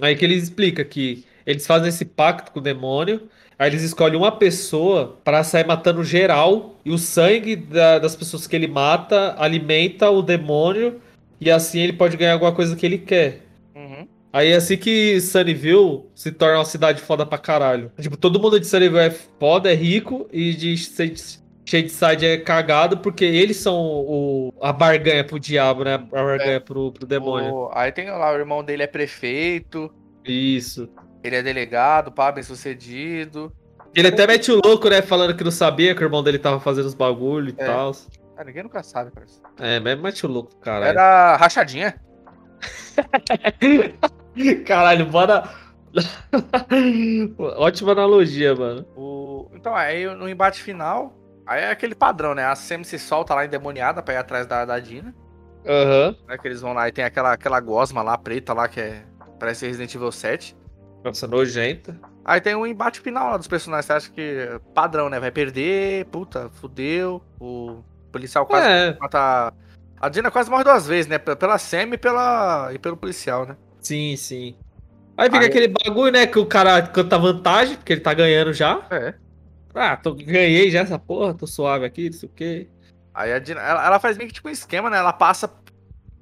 Aí 0.00 0.14
que 0.14 0.24
ele 0.24 0.34
explica 0.34 0.84
que 0.84 1.24
eles 1.46 1.66
fazem 1.66 1.88
esse 1.88 2.04
pacto 2.04 2.52
com 2.52 2.58
o 2.60 2.62
demônio, 2.62 3.28
aí 3.58 3.70
eles 3.70 3.82
escolhem 3.82 4.16
uma 4.18 4.32
pessoa 4.32 5.16
pra 5.24 5.42
sair 5.42 5.66
matando 5.66 6.04
geral, 6.04 6.76
e 6.84 6.90
o 6.90 6.98
sangue 6.98 7.56
da- 7.56 7.98
das 7.98 8.14
pessoas 8.14 8.46
que 8.46 8.54
ele 8.54 8.68
mata 8.68 9.34
alimenta 9.38 10.10
o 10.10 10.22
demônio, 10.22 11.00
e 11.40 11.50
assim 11.50 11.80
ele 11.80 11.92
pode 11.92 12.16
ganhar 12.16 12.32
alguma 12.34 12.52
coisa 12.52 12.74
que 12.76 12.84
ele 12.86 12.98
quer. 12.98 13.42
Uhum. 13.74 14.06
Aí 14.32 14.50
é 14.52 14.56
assim 14.56 14.76
que 14.76 15.20
Sunnyville 15.20 16.02
se 16.14 16.30
torna 16.32 16.58
uma 16.58 16.64
cidade 16.64 17.00
foda 17.00 17.24
pra 17.24 17.38
caralho. 17.38 17.90
Tipo, 18.00 18.16
todo 18.16 18.40
mundo 18.40 18.58
de 18.60 18.66
Sunnyville 18.66 18.98
é 19.06 19.10
foda, 19.10 19.72
é 19.72 19.74
rico, 19.74 20.28
e 20.32 20.52
de 20.54 20.76
Shade- 20.76 21.38
Shadeside 21.64 22.24
é 22.26 22.36
cagado, 22.38 22.98
porque 22.98 23.24
eles 23.24 23.56
são 23.58 23.76
o, 23.78 24.54
a 24.60 24.72
barganha 24.72 25.22
pro 25.24 25.38
diabo, 25.38 25.84
né? 25.84 25.94
A 25.94 25.98
barganha 25.98 26.60
pro, 26.60 26.92
pro 26.92 27.06
demônio. 27.06 27.52
O- 27.54 27.70
aí 27.74 27.92
tem 27.92 28.10
lá, 28.10 28.32
o 28.32 28.36
irmão 28.36 28.62
dele 28.64 28.82
é 28.82 28.86
prefeito, 28.86 29.90
Isso. 30.24 30.88
ele 31.22 31.36
é 31.36 31.42
delegado, 31.42 32.10
pá, 32.12 32.32
bem 32.32 32.42
sucedido. 32.42 33.52
Ele 33.94 34.08
até 34.08 34.26
mete 34.26 34.50
o 34.52 34.60
louco, 34.64 34.88
né? 34.88 35.00
Falando 35.02 35.34
que 35.34 35.42
não 35.42 35.50
sabia 35.50 35.94
que 35.94 36.02
o 36.02 36.04
irmão 36.06 36.22
dele 36.22 36.38
tava 36.38 36.60
fazendo 36.60 36.86
os 36.86 36.94
bagulho 36.94 37.48
e 37.50 37.62
É. 37.62 37.66
tal. 37.66 37.92
Ah, 38.38 38.44
ninguém 38.44 38.62
nunca 38.62 38.84
sabe, 38.84 39.10
parece. 39.10 39.42
É, 39.58 39.80
mas 39.80 39.98
mete 40.00 40.24
o 40.24 40.28
louco, 40.28 40.54
caralho. 40.58 40.90
Era 40.90 41.34
rachadinha. 41.36 42.00
Caralho, 44.64 45.06
bora. 45.06 45.42
Ótima 47.56 47.90
analogia, 47.92 48.54
mano. 48.54 48.86
O... 48.96 49.50
Então, 49.54 49.74
aí 49.74 50.06
no 50.14 50.28
embate 50.28 50.62
final, 50.62 51.12
aí 51.44 51.64
é 51.64 51.70
aquele 51.72 51.96
padrão, 51.96 52.32
né? 52.32 52.44
A 52.44 52.54
Sam 52.54 52.84
se 52.84 52.96
solta 52.96 53.34
lá 53.34 53.44
endemoniada 53.44 54.00
pra 54.00 54.14
ir 54.14 54.18
atrás 54.18 54.46
da, 54.46 54.64
da 54.64 54.78
Dina. 54.78 55.12
Aham. 55.66 56.16
Né? 56.28 56.38
Que 56.38 56.46
eles 56.46 56.60
vão 56.60 56.72
lá 56.72 56.88
e 56.88 56.92
tem 56.92 57.04
aquela, 57.04 57.32
aquela 57.32 57.58
gosma 57.58 58.02
lá, 58.02 58.16
preta 58.16 58.52
lá, 58.52 58.68
que 58.68 58.80
é. 58.80 59.02
Parece 59.40 59.66
Resident 59.66 59.92
Evil 59.92 60.12
7. 60.12 60.56
Nossa, 61.02 61.26
nojenta. 61.26 61.98
Aí 62.24 62.40
tem 62.40 62.54
um 62.54 62.66
embate 62.66 63.00
final 63.00 63.30
lá 63.30 63.36
dos 63.36 63.48
personagens. 63.48 63.86
Você 63.86 63.92
acha 63.92 64.10
que 64.10 64.20
é 64.20 64.60
padrão, 64.74 65.08
né? 65.08 65.18
Vai 65.18 65.32
perder, 65.32 66.04
puta, 66.06 66.48
fudeu. 66.50 67.20
O 67.40 67.82
policial 68.12 68.46
quase 68.46 68.66
É, 68.66 68.96
mata. 69.00 69.52
A 70.00 70.08
Dina 70.08 70.30
quase 70.30 70.48
morre 70.50 70.64
duas 70.64 70.86
vezes, 70.86 71.06
né? 71.08 71.18
Pela 71.18 71.58
Sam 71.58 71.94
e, 71.94 71.98
pela... 71.98 72.70
e 72.72 72.78
pelo 72.78 72.96
policial, 72.96 73.46
né? 73.46 73.56
sim, 73.80 74.16
sim. 74.16 74.54
Aí 75.16 75.26
fica 75.26 75.40
Aí- 75.40 75.46
aquele 75.46 75.68
bagulho, 75.68 76.12
né? 76.12 76.26
Que 76.26 76.38
o 76.38 76.46
cara 76.46 76.80
canta 76.82 77.18
vantagem, 77.18 77.76
porque 77.76 77.92
ele 77.94 78.00
tá 78.00 78.14
ganhando 78.14 78.52
já. 78.52 78.80
É. 78.90 79.14
Ah, 79.74 79.96
tô, 79.96 80.14
ganhei 80.14 80.70
já 80.70 80.80
essa 80.80 80.98
porra, 80.98 81.34
tô 81.34 81.46
suave 81.46 81.84
aqui, 81.84 82.10
não 82.10 82.12
sei 82.16 82.28
o 82.28 82.32
quê. 82.32 82.68
Aí 83.12 83.32
a 83.32 83.38
Dina, 83.40 83.60
ela, 83.60 83.84
ela 83.84 83.98
faz 84.00 84.16
meio 84.16 84.28
que 84.28 84.34
tipo 84.34 84.48
um 84.48 84.52
esquema, 84.52 84.88
né? 84.88 84.98
Ela 84.98 85.12
passa 85.12 85.50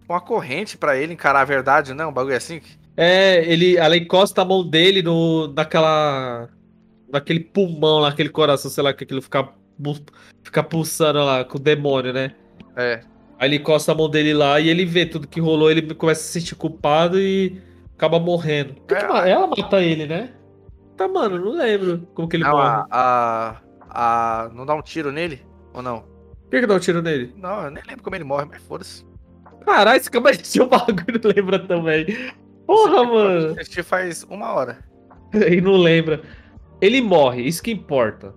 com 0.07 0.15
a 0.15 0.21
corrente 0.21 0.79
pra 0.79 0.97
ele 0.97 1.13
encarar 1.13 1.41
a 1.41 1.45
verdade, 1.45 1.93
né? 1.93 2.07
Um 2.07 2.13
bagulho 2.13 2.37
assim. 2.37 2.63
É, 2.97 3.45
ele, 3.45 3.77
ela 3.77 3.97
encosta 3.97 4.41
a 4.41 4.45
mão 4.45 4.67
dele 4.67 5.03
no, 5.03 5.49
naquela. 5.49 6.49
naquele 7.13 7.41
pulmão, 7.41 8.01
naquele 8.01 8.31
coração, 8.31 8.71
sei 8.71 8.83
lá, 8.83 8.95
que 8.95 9.05
aquilo 9.05 9.21
fica, 9.21 9.47
fica 10.43 10.62
pulsando 10.62 11.19
lá 11.24 11.44
com 11.44 11.59
o 11.59 11.61
demônio, 11.61 12.12
né? 12.12 12.32
É. 12.77 13.01
Aí 13.39 13.48
ele 13.48 13.57
encosta 13.57 13.93
a 13.93 13.94
mão 13.94 14.09
dele 14.09 14.32
lá 14.32 14.59
e 14.61 14.69
ele 14.69 14.85
vê 14.85 15.05
tudo 15.05 15.28
que 15.28 15.40
rolou, 15.40 15.70
ele 15.70 15.94
começa 15.94 16.20
a 16.20 16.24
se 16.24 16.40
sentir 16.40 16.55
culpado 16.55 17.20
e 17.20 17.61
acaba 17.94 18.19
morrendo. 18.19 18.74
É, 18.89 19.31
ela 19.31 19.47
mata 19.47 19.82
ele, 19.82 20.07
né? 20.07 20.31
Tá, 20.97 21.07
mano, 21.07 21.39
não 21.39 21.53
lembro 21.53 22.09
como 22.15 22.27
que 22.28 22.36
ele 22.36 22.44
Não, 22.44 22.53
morre. 22.53 22.65
a, 22.65 22.86
a, 22.90 23.57
a- 24.44 24.48
Não 24.55 24.65
dá 24.65 24.74
um 24.74 24.81
tiro 24.81 25.12
nele? 25.12 25.43
Ou 25.74 25.82
não? 25.82 26.01
Por 26.01 26.51
que, 26.51 26.61
que 26.61 26.66
dá 26.66 26.74
um 26.74 26.78
tiro 26.78 27.03
nele? 27.03 27.35
Não, 27.36 27.65
eu 27.65 27.70
nem 27.70 27.82
lembro 27.86 28.03
como 28.03 28.16
ele 28.16 28.24
morre, 28.24 28.47
mas 28.51 28.62
foda-se. 28.62 29.05
Caralho, 29.66 29.98
esse 29.98 30.11
câmera 30.11 30.36
de 30.36 30.61
o 30.62 30.66
bagulho 30.66 31.20
não 31.23 31.31
lembra 31.36 31.59
também. 31.59 32.07
Porra, 32.66 33.05
mano. 33.05 33.53
Assisti 33.61 33.82
faz 33.82 34.23
uma 34.31 34.53
hora. 34.53 34.78
E 35.35 35.61
não 35.61 35.77
lembra. 35.77 36.23
Ele 36.81 37.01
morre, 37.03 37.43
isso 37.43 37.62
que 37.62 37.70
importa. 37.73 38.32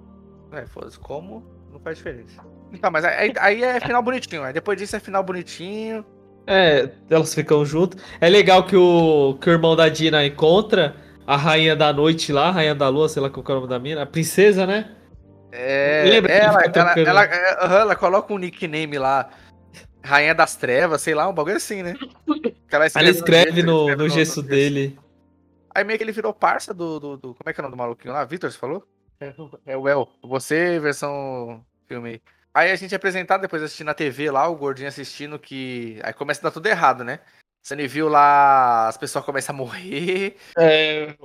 É, 0.52 0.66
foda-se. 0.66 1.00
Como? 1.00 1.44
Não 1.72 1.80
faz 1.80 1.98
diferença. 1.98 2.42
Então, 2.72 2.90
mas 2.92 3.06
aí, 3.06 3.34
aí 3.40 3.64
é 3.64 3.80
final 3.80 4.02
bonitinho. 4.02 4.44
Aí 4.44 4.54
depois 4.54 4.78
disso 4.78 4.96
é 4.96 5.00
final 5.00 5.24
bonitinho. 5.24 6.06
É, 6.48 6.90
elas 7.10 7.34
ficam 7.34 7.64
juntas. 7.64 8.02
É 8.20 8.28
legal 8.28 8.66
que 8.66 8.76
o, 8.76 9.38
que 9.40 9.50
o 9.50 9.54
irmão 9.54 9.76
da 9.76 9.88
Dina 9.88 10.26
encontra 10.26 10.96
a 11.28 11.36
rainha 11.38 11.76
da 11.76 11.94
noite 11.94 12.34
lá, 12.34 12.48
a 12.48 12.52
rainha 12.52 12.74
da 12.74 12.90
lua, 12.90 13.08
sei 13.08 13.22
lá 13.22 13.30
qual 13.30 13.44
que 13.44 13.52
é 13.52 13.54
o 13.54 13.58
nome 13.58 13.70
da 13.70 13.78
mina, 13.78 14.02
a 14.02 14.06
princesa, 14.06 14.66
né? 14.66 14.96
É. 15.52 16.04
Lembra 16.08 16.34
ela, 16.34 16.60
fica 16.64 16.80
ela, 16.80 16.94
ela, 16.96 17.24
é, 17.26 17.82
ela 17.82 17.96
coloca 17.96 18.34
um 18.34 18.38
nickname 18.38 18.98
lá. 18.98 19.30
Rainha 20.02 20.34
das 20.34 20.56
Trevas, 20.56 21.02
sei 21.02 21.14
lá, 21.14 21.28
um 21.28 21.34
bagulho 21.34 21.58
assim, 21.58 21.84
né? 21.84 21.94
Que 22.68 22.76
ela 22.76 22.88
Ela 22.96 23.10
escreve 23.10 23.52
gesso, 23.62 23.68
no, 23.68 23.90
ele 23.90 23.96
no 23.98 24.10
gesso 24.10 24.42
dele. 24.42 24.98
Aí 25.76 25.84
meio 25.84 26.00
que 26.00 26.04
ele 26.04 26.12
virou 26.12 26.34
parça 26.34 26.74
do, 26.74 27.00
do, 27.00 27.18
do- 27.18 27.36
Como 27.36 27.48
é 27.50 27.54
que 27.54 27.60
é 27.60 27.62
o 27.62 27.64
nome 27.64 27.76
do 27.76 27.78
maluquinho 27.78 28.14
lá? 28.14 28.24
Vitor, 28.24 28.50
você 28.50 28.58
falou? 28.58 28.84
É, 29.66 29.76
o 29.78 29.88
El. 29.88 30.08
Você, 30.24 30.80
versão 30.80 31.64
filme 31.88 32.22
aí. 32.54 32.72
A 32.72 32.76
gente 32.76 32.94
é 32.94 32.98
apresentado 32.98 33.42
depois 33.42 33.62
assistindo 33.62 33.88
na 33.88 33.94
TV 33.94 34.32
lá, 34.32 34.48
o 34.48 34.56
gordinho 34.56 34.88
assistindo 34.88 35.38
que. 35.38 36.00
Aí 36.04 36.14
começa 36.14 36.42
a 36.42 36.44
dar 36.44 36.52
tudo 36.52 36.68
errado, 36.68 37.04
né? 37.04 37.20
Você 37.62 37.76
viu 37.88 38.08
lá, 38.08 38.88
as 38.88 38.98
pessoas 38.98 39.24
começam 39.26 39.54
a 39.54 39.58
morrer. 39.58 40.38
É. 40.58 41.16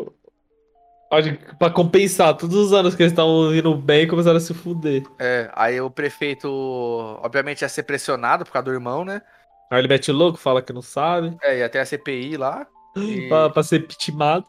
Pra 1.58 1.70
compensar, 1.70 2.36
todos 2.36 2.56
os 2.56 2.72
anos 2.72 2.94
que 2.96 3.02
eles 3.02 3.12
estavam 3.12 3.54
indo 3.54 3.72
bem 3.76 4.06
começaram 4.08 4.36
a 4.36 4.40
se 4.40 4.52
fuder. 4.52 5.04
É, 5.18 5.48
aí 5.54 5.80
o 5.80 5.88
prefeito, 5.88 6.48
obviamente, 7.22 7.62
ia 7.62 7.68
ser 7.68 7.84
pressionado 7.84 8.44
por 8.44 8.52
causa 8.52 8.64
do 8.64 8.72
irmão, 8.72 9.04
né? 9.04 9.22
Aí 9.70 9.78
ele 9.78 9.88
mete 9.88 10.10
louco, 10.10 10.38
fala 10.38 10.60
que 10.60 10.72
não 10.72 10.82
sabe. 10.82 11.36
É, 11.40 11.58
ia 11.58 11.68
ter 11.68 11.78
a 11.78 11.86
CPI 11.86 12.36
lá. 12.36 12.66
E- 12.96 13.28
Pra, 13.28 13.50
pra 13.50 13.62
ser 13.64 13.86
pitimado. 13.86 14.46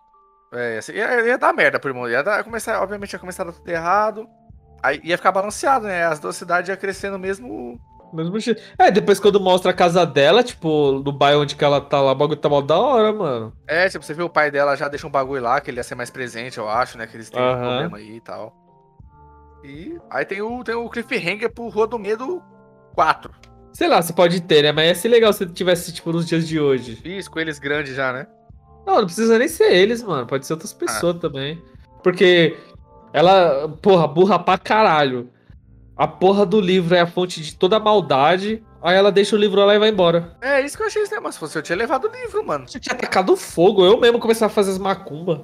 É, 0.56 0.76
ia, 0.76 0.82
ser- 0.82 0.95
ia, 0.95 1.22
ia 1.27 1.38
dar 1.38 1.53
merda 1.53 1.80
pro 1.80 1.90
irmão. 1.90 2.10
Ia 2.10 2.23
dar, 2.23 2.44
começar, 2.44 2.82
obviamente, 2.82 3.14
ia 3.14 3.19
começar 3.19 3.44
a 3.44 3.48
dar 3.48 3.52
tudo 3.53 3.68
errado. 3.69 4.27
Aí 4.82 5.02
ia 5.03 5.18
ficar 5.18 5.32
balanceado, 5.32 5.86
né? 5.88 6.06
As 6.06 6.19
duas 6.19 6.36
cidades 6.36 6.69
iam 6.69 6.77
crescendo 6.77 7.18
mesmo. 7.19 7.80
Mesmo 8.14 8.40
jeito. 8.40 8.61
É, 8.77 8.90
depois 8.91 9.19
quando 9.19 9.40
mostra 9.41 9.72
a 9.72 9.73
casa 9.73 10.06
dela, 10.06 10.44
tipo, 10.44 11.02
no 11.03 11.11
bairro 11.11 11.41
onde 11.41 11.56
que 11.56 11.64
ela 11.65 11.82
tá 11.82 11.99
lá, 11.99 12.11
o 12.11 12.15
bagulho 12.15 12.40
tá 12.40 12.48
mal 12.48 12.61
da 12.61 12.77
hora, 12.77 13.11
mano. 13.11 13.53
É, 13.68 13.90
tipo, 13.90 14.06
você 14.06 14.14
viu 14.14 14.27
o 14.27 14.30
pai 14.30 14.49
dela 14.52 14.76
já 14.76 14.88
deixa 14.88 15.06
um 15.07 15.10
bagulho 15.11 15.41
lá, 15.41 15.60
que 15.60 15.69
ele 15.72 15.80
ia 15.80 15.84
ser 15.84 15.95
mais 15.95 16.10
presente, 16.10 16.57
eu 16.57 16.69
acho, 16.69 16.98
né? 16.98 17.07
Que 17.07 17.18
eles 17.18 17.30
têm 17.30 17.41
um 17.41 17.45
Aham. 17.45 17.61
problema 17.61 17.98
aí 17.98 18.15
e 18.18 18.22
tal. 18.22 18.53
E 19.64 19.98
aí 20.10 20.23
tem 20.23 20.41
o, 20.41 20.64
tem 20.64 20.76
o 20.76 20.88
Cliffhanger 20.90 21.52
pro 21.52 21.68
Rua 21.69 21.88
do 21.88 21.98
Medo 21.98 22.41
4. 22.94 23.32
Sei 23.73 23.88
lá, 23.88 24.02
você 24.02 24.14
pode 24.14 24.40
ter, 24.41 24.61
né? 24.61 24.72
Mas 24.72 24.86
ia 24.88 24.95
ser 24.95 25.07
legal 25.10 25.34
se 25.34 25.45
tivesse, 25.48 25.91
tipo, 25.91 26.14
nos 26.14 26.26
dias 26.27 26.48
de 26.48 26.60
hoje. 26.60 27.02
Isso, 27.03 27.30
com 27.30 27.40
eles 27.40 27.60
grandes 27.60 27.95
já, 27.95 28.14
né? 28.14 28.27
Não, 28.85 28.97
não 28.97 29.05
precisa 29.05 29.37
nem 29.39 29.47
ser 29.47 29.73
eles, 29.73 30.03
mano. 30.03 30.27
Pode 30.27 30.45
ser 30.45 30.53
outras 30.53 30.73
pessoas 30.73 31.17
também. 31.19 31.61
Porque 32.03 32.55
ela, 33.11 33.67
porra, 33.81 34.07
burra 34.07 34.37
pra 34.37 34.57
caralho. 34.57 35.29
A 35.97 36.07
porra 36.07 36.45
do 36.45 36.59
livro 36.59 36.93
é 36.93 36.99
a 36.99 37.07
fonte 37.07 37.41
de 37.41 37.55
toda 37.55 37.77
a 37.77 37.79
maldade. 37.79 38.61
Aí 38.81 38.95
ela 38.95 39.11
deixa 39.11 39.35
o 39.35 39.39
livro 39.39 39.65
lá 39.65 39.73
e 39.73 39.79
vai 39.79 39.89
embora. 39.89 40.35
É 40.41 40.61
isso 40.61 40.77
que 40.77 40.83
eu 40.83 40.87
achei 40.87 41.01
estranho, 41.01 41.23
mas 41.23 41.35
se 41.35 41.39
fosse 41.39 41.57
eu 41.57 41.63
tinha 41.63 41.77
levado 41.77 42.05
o 42.05 42.11
livro, 42.11 42.45
mano. 42.45 42.67
Você 42.67 42.79
tinha 42.79 42.95
tacado 42.95 43.35
fogo. 43.35 43.83
Eu 43.83 43.99
mesmo 43.99 44.19
começar 44.19 44.45
a 44.45 44.49
fazer 44.49 44.71
as 44.71 44.77
macumbas. 44.77 45.39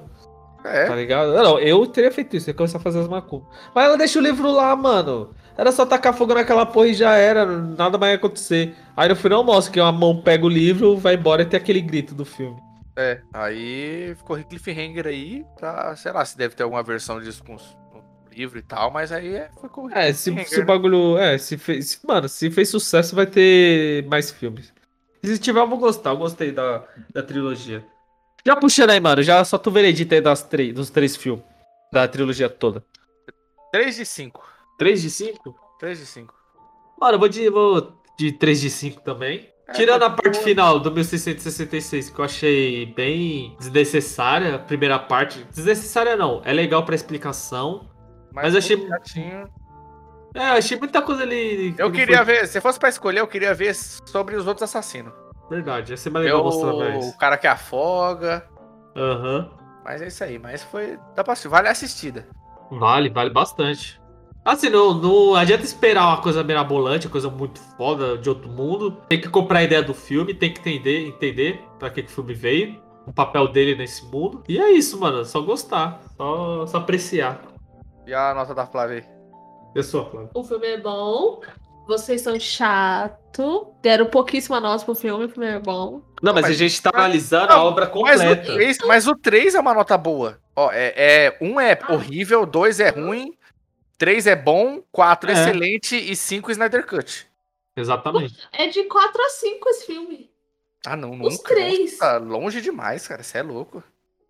É. 0.64 0.86
Tá 0.86 0.94
ligado? 0.94 1.32
Não, 1.32 1.58
eu 1.58 1.84
teria 1.86 2.12
feito 2.12 2.36
isso, 2.36 2.48
eu 2.48 2.52
ia 2.52 2.56
começar 2.56 2.78
a 2.78 2.80
fazer 2.80 3.00
as 3.00 3.08
macumbas. 3.08 3.48
Mas 3.74 3.84
ela 3.84 3.96
deixa 3.96 4.18
o 4.18 4.22
livro 4.22 4.50
lá, 4.52 4.76
mano. 4.76 5.30
Era 5.56 5.72
só 5.72 5.84
tacar 5.84 6.14
fogo 6.14 6.34
naquela 6.34 6.64
porra 6.64 6.86
e 6.88 6.94
já 6.94 7.16
era, 7.16 7.44
nada 7.44 7.98
mais 7.98 8.12
ia 8.12 8.16
acontecer. 8.16 8.74
Aí 8.96 9.08
no 9.08 9.16
final 9.16 9.42
mostra 9.42 9.72
que 9.72 9.80
uma 9.80 9.90
mão 9.90 10.22
pega 10.22 10.46
o 10.46 10.48
livro, 10.48 10.96
vai 10.96 11.14
embora 11.14 11.42
e 11.42 11.46
tem 11.46 11.58
aquele 11.58 11.80
grito 11.80 12.14
do 12.14 12.24
filme. 12.24 12.56
É. 12.96 13.20
Aí 13.32 14.14
ficou 14.16 14.36
Cliffhanger 14.44 15.06
aí, 15.06 15.44
pra, 15.58 15.96
sei 15.96 16.12
lá, 16.12 16.24
se 16.24 16.36
deve 16.36 16.54
ter 16.54 16.62
alguma 16.62 16.82
versão 16.82 17.20
disso 17.20 17.42
com 17.44 17.54
o 17.56 17.60
livro 18.30 18.58
e 18.58 18.62
tal, 18.62 18.90
mas 18.90 19.10
aí 19.12 19.34
é, 19.34 19.50
foi 19.60 19.68
com 19.68 19.90
É, 19.90 20.12
se, 20.12 20.34
se 20.44 20.60
o 20.60 20.66
bagulho. 20.66 21.16
É, 21.18 21.38
se 21.38 21.56
fez. 21.56 21.88
se- 21.90 22.06
mano, 22.06 22.28
se 22.28 22.50
fez 22.50 22.68
sucesso, 22.68 23.14
vai 23.16 23.26
ter 23.26 24.06
mais 24.06 24.30
filmes. 24.30 24.72
Se 25.24 25.38
tiver, 25.38 25.60
eu 25.60 25.68
vou 25.68 25.78
gostar. 25.78 26.10
Eu 26.10 26.16
gostei 26.16 26.50
da, 26.52 26.84
da 27.12 27.22
trilogia. 27.22 27.84
Já 28.44 28.56
puxando 28.56 28.90
aí, 28.90 28.98
mano, 29.00 29.22
já 29.22 29.44
só 29.44 29.56
tu 29.56 29.70
veredita 29.70 30.16
aí 30.16 30.20
das 30.20 30.42
três, 30.42 30.74
dos 30.74 30.90
três 30.90 31.16
filmes. 31.16 31.44
Da 31.92 32.08
trilogia 32.08 32.48
toda. 32.48 32.84
3 33.70 33.96
de 33.96 34.04
5. 34.04 34.42
3 34.78 35.00
de 35.00 35.10
5? 35.10 35.54
3 35.78 35.98
de 35.98 36.06
5. 36.06 36.34
Mano, 37.00 37.14
eu 37.14 37.18
vou 37.18 37.28
de, 37.28 37.48
vou 37.50 38.02
de 38.18 38.32
3 38.32 38.60
de 38.60 38.70
5 38.70 39.00
também. 39.02 39.48
É, 39.72 39.76
Tirando 39.76 40.02
a 40.02 40.10
parte 40.10 40.38
final 40.40 40.78
do 40.78 40.90
1666, 40.90 42.10
que 42.10 42.18
eu 42.18 42.24
achei 42.24 42.86
bem 42.86 43.56
desnecessária, 43.58 44.54
a 44.56 44.58
primeira 44.58 44.98
parte. 44.98 45.44
Desnecessária 45.50 46.16
não, 46.16 46.42
é 46.44 46.52
legal 46.52 46.84
pra 46.84 46.94
explicação. 46.94 47.88
Mas 48.32 48.52
eu 48.54 48.58
achei- 48.58 48.88
chatinho. 48.88 49.48
É, 50.34 50.48
eu 50.50 50.54
achei 50.54 50.78
muita 50.78 51.02
coisa 51.02 51.22
ali. 51.22 51.74
Eu 51.76 51.90
que 51.90 51.98
queria 51.98 52.24
foi- 52.24 52.34
ver, 52.34 52.46
se 52.46 52.60
fosse 52.60 52.78
pra 52.78 52.88
escolher, 52.88 53.20
eu 53.20 53.26
queria 53.26 53.52
ver 53.54 53.74
sobre 53.74 54.34
os 54.36 54.46
outros 54.46 54.62
assassinos. 54.62 55.12
Verdade, 55.50 55.92
ia 55.92 55.96
ser 55.96 56.08
mais 56.10 56.24
legal 56.24 56.42
mostrar 56.42 56.72
o, 56.72 56.78
mais. 56.78 57.04
o 57.06 57.18
cara 57.18 57.36
que 57.36 57.46
afoga. 57.46 58.48
Aham. 58.96 59.50
Mas 59.84 60.00
é 60.00 60.06
isso 60.06 60.24
aí. 60.24 60.38
Mas 60.38 60.62
foi. 60.62 60.98
Dá 61.14 61.22
pra 61.22 61.32
assistir. 61.34 61.48
Vale 61.48 61.68
a 61.68 61.72
assistida. 61.72 62.26
Vale, 62.70 63.10
vale 63.10 63.28
bastante. 63.30 64.00
Assim, 64.44 64.68
não, 64.68 64.92
não 64.94 65.34
adianta 65.36 65.62
esperar 65.62 66.04
uma 66.08 66.20
coisa 66.20 66.42
mirabolante, 66.42 67.06
uma 67.06 67.12
coisa 67.12 67.30
muito 67.30 67.60
foda 67.76 68.18
de 68.18 68.28
outro 68.28 68.48
mundo. 68.48 68.90
Tem 69.08 69.20
que 69.20 69.28
comprar 69.28 69.60
a 69.60 69.62
ideia 69.62 69.82
do 69.82 69.94
filme, 69.94 70.34
tem 70.34 70.52
que 70.52 70.58
entender, 70.60 71.06
entender 71.06 71.64
pra 71.78 71.88
que, 71.90 72.02
que 72.02 72.10
o 72.10 72.14
filme 72.14 72.34
veio, 72.34 72.80
o 73.06 73.12
papel 73.12 73.46
dele 73.48 73.76
nesse 73.76 74.04
mundo. 74.06 74.42
E 74.48 74.58
é 74.58 74.72
isso, 74.72 74.98
mano. 74.98 75.24
Só 75.24 75.40
gostar, 75.40 76.00
só, 76.16 76.66
só 76.66 76.78
apreciar. 76.78 77.40
E 78.04 78.12
a 78.12 78.34
nota 78.34 78.52
da 78.52 78.66
Flávia 78.66 78.96
aí? 78.96 79.04
Eu 79.76 79.82
sou, 79.84 80.10
Flávio. 80.10 80.30
O 80.34 80.42
filme 80.42 80.66
é 80.66 80.76
bom. 80.80 81.40
Vocês 81.86 82.20
são 82.20 82.38
chato. 82.38 83.68
Deram 83.80 84.06
pouquíssima 84.06 84.58
nota 84.60 84.84
pro 84.84 84.94
filme, 84.94 85.24
o 85.24 85.28
filme 85.28 85.48
é 85.48 85.58
bom. 85.60 86.00
Não, 86.20 86.32
mas, 86.34 86.42
mas- 86.42 86.50
a 86.50 86.54
gente 86.54 86.82
tá 86.82 86.90
analisando 86.92 87.46
Não, 87.48 87.56
a 87.56 87.62
obra 87.64 87.84
Mas 87.86 88.20
o, 88.20 88.24
completa. 88.24 88.52
3, 88.54 88.78
mas 88.86 89.06
o 89.06 89.14
3 89.16 89.54
é 89.54 89.60
uma 89.60 89.74
nota 89.74 89.96
boa. 89.96 90.38
Ó, 90.54 90.70
é, 90.72 90.92
é, 90.96 91.38
um 91.40 91.60
é 91.60 91.78
Ah. 91.80 91.92
horrível, 91.94 92.44
dois 92.44 92.78
é 92.80 92.90
ruim, 92.90 93.32
três 94.02 94.26
é 94.26 94.34
bom, 94.34 94.82
quatro 94.90 95.30
É. 95.30 95.32
excelente 95.32 95.94
e 95.96 96.16
cinco 96.16 96.50
Snyder 96.50 96.84
Cut. 96.84 97.24
Exatamente. 97.76 98.36
É 98.52 98.66
de 98.66 98.82
4 98.84 99.22
a 99.22 99.28
5 99.28 99.68
esse 99.70 99.86
filme. 99.86 100.28
Ah, 100.84 100.96
não, 100.96 101.12
Os 101.12 101.34
nunca. 101.36 101.54
três. 101.54 101.92
Nossa, 102.00 102.16
longe 102.18 102.60
demais, 102.60 103.06
cara. 103.06 103.22
Você 103.22 103.38
é 103.38 103.42
louco. 103.44 103.80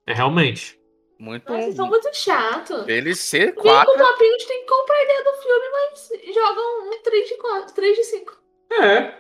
É 0.07 0.13
realmente. 0.13 0.79
Muito. 1.19 1.51
Nossa, 1.51 1.63
vocês 1.65 1.77
são 1.77 1.87
muito 1.89 2.15
chatos. 2.15 2.87
Ele 2.87 3.15
ser 3.15 3.47
Vem 3.47 3.55
com 3.55 3.61
o 3.61 3.63
quatro. 3.63 3.95
papinho 3.97 4.37
de 4.37 4.47
tem 4.47 4.61
que 4.61 4.69
comprar 4.69 4.95
a 4.95 5.03
ideia 5.05 5.25
do 5.25 5.33
filme, 5.43 5.67
mas 5.73 6.35
jogam 6.35 6.91
um 6.93 7.03
3 7.03 7.29
de 7.29 7.37
4, 7.39 7.75
3 7.75 7.97
de 7.97 8.05
5. 8.05 8.39
É, 8.73 9.15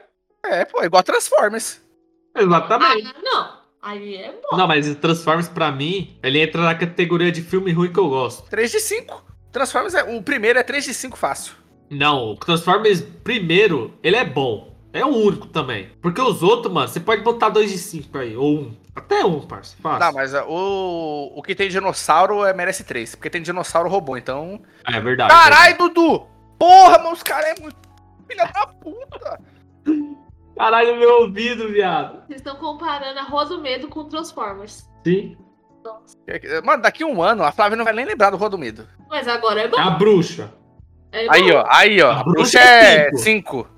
É, 0.44 0.64
pô, 0.66 0.84
igual 0.84 1.02
Transformers. 1.02 1.80
exatamente. 2.36 3.06
Ah, 3.16 3.20
não. 3.22 3.62
Aí 3.80 4.16
é 4.16 4.32
bom. 4.32 4.56
Não, 4.58 4.68
mas 4.68 4.94
Transformers 4.96 5.48
pra 5.48 5.72
mim, 5.72 6.18
ele 6.22 6.40
entra 6.40 6.60
na 6.62 6.74
categoria 6.74 7.32
de 7.32 7.40
filme 7.42 7.72
ruim 7.72 7.90
que 7.92 7.98
eu 7.98 8.08
gosto. 8.10 8.48
3 8.50 8.70
de 8.70 8.78
5. 8.80 9.31
Transformers 9.52 9.94
é. 9.94 10.02
O 10.02 10.22
primeiro 10.22 10.58
é 10.58 10.62
3 10.62 10.84
de 10.84 10.94
5 10.94 11.16
fácil. 11.16 11.54
Não, 11.90 12.30
o 12.30 12.36
Transformers 12.36 13.02
primeiro, 13.22 13.94
ele 14.02 14.16
é 14.16 14.24
bom. 14.24 14.72
É 14.92 15.04
o 15.04 15.08
único 15.08 15.46
também. 15.46 15.90
Porque 16.02 16.20
os 16.20 16.42
outros, 16.42 16.72
mano, 16.72 16.88
você 16.88 17.00
pode 17.00 17.22
botar 17.22 17.48
2 17.50 17.70
de 17.70 17.78
5 17.78 18.18
aí, 18.18 18.36
ou 18.36 18.60
um. 18.60 18.76
Até 18.94 19.24
um, 19.24 19.40
parça. 19.40 19.74
Fácil. 19.80 20.00
Não, 20.00 20.12
mas 20.12 20.34
ah, 20.34 20.44
o, 20.46 21.32
o 21.34 21.42
que 21.42 21.54
tem 21.54 21.70
dinossauro 21.70 22.44
é, 22.44 22.52
merece 22.52 22.84
3. 22.84 23.14
Porque 23.14 23.30
tem 23.30 23.40
dinossauro 23.40 23.88
robô, 23.88 24.16
então. 24.16 24.60
É 24.86 25.00
verdade. 25.00 25.32
Caralho, 25.32 25.78
Dudu! 25.78 26.26
Porra, 26.58 26.98
mano, 26.98 27.12
os 27.12 27.22
caras 27.22 27.58
é 27.58 27.62
muito. 27.62 27.76
Filha 28.28 28.44
da 28.52 28.66
puta! 28.66 29.40
Caralho, 30.56 30.96
meu 30.98 31.22
ouvido, 31.22 31.68
viado. 31.68 32.22
Vocês 32.26 32.40
estão 32.40 32.56
comparando 32.56 33.18
a 33.18 33.44
do 33.44 33.60
Medo 33.60 33.88
com 33.88 34.04
Transformers. 34.04 34.88
Sim. 35.04 35.36
Mano, 36.64 36.82
daqui 36.82 37.02
a 37.02 37.06
um 37.06 37.22
ano 37.22 37.42
a 37.42 37.52
Flávia 37.52 37.76
não 37.76 37.84
vai 37.84 37.92
nem 37.92 38.04
lembrar 38.04 38.30
do 38.30 38.36
Rua 38.36 38.50
do 38.50 38.58
Medo. 38.58 38.86
Mas 39.08 39.26
agora 39.28 39.60
é 39.62 39.68
bom. 39.68 39.76
É 39.78 39.82
a 39.82 39.90
bruxa. 39.90 40.52
É 41.10 41.26
Aí, 41.30 41.50
bom. 41.50 41.58
ó, 41.58 41.66
aí, 41.70 42.00
ó. 42.02 42.10
A 42.10 42.20
A 42.20 42.24
bruxa 42.24 42.58
bruxa 42.58 42.58
é 42.60 43.08
é 43.08 43.12
5. 43.14 43.68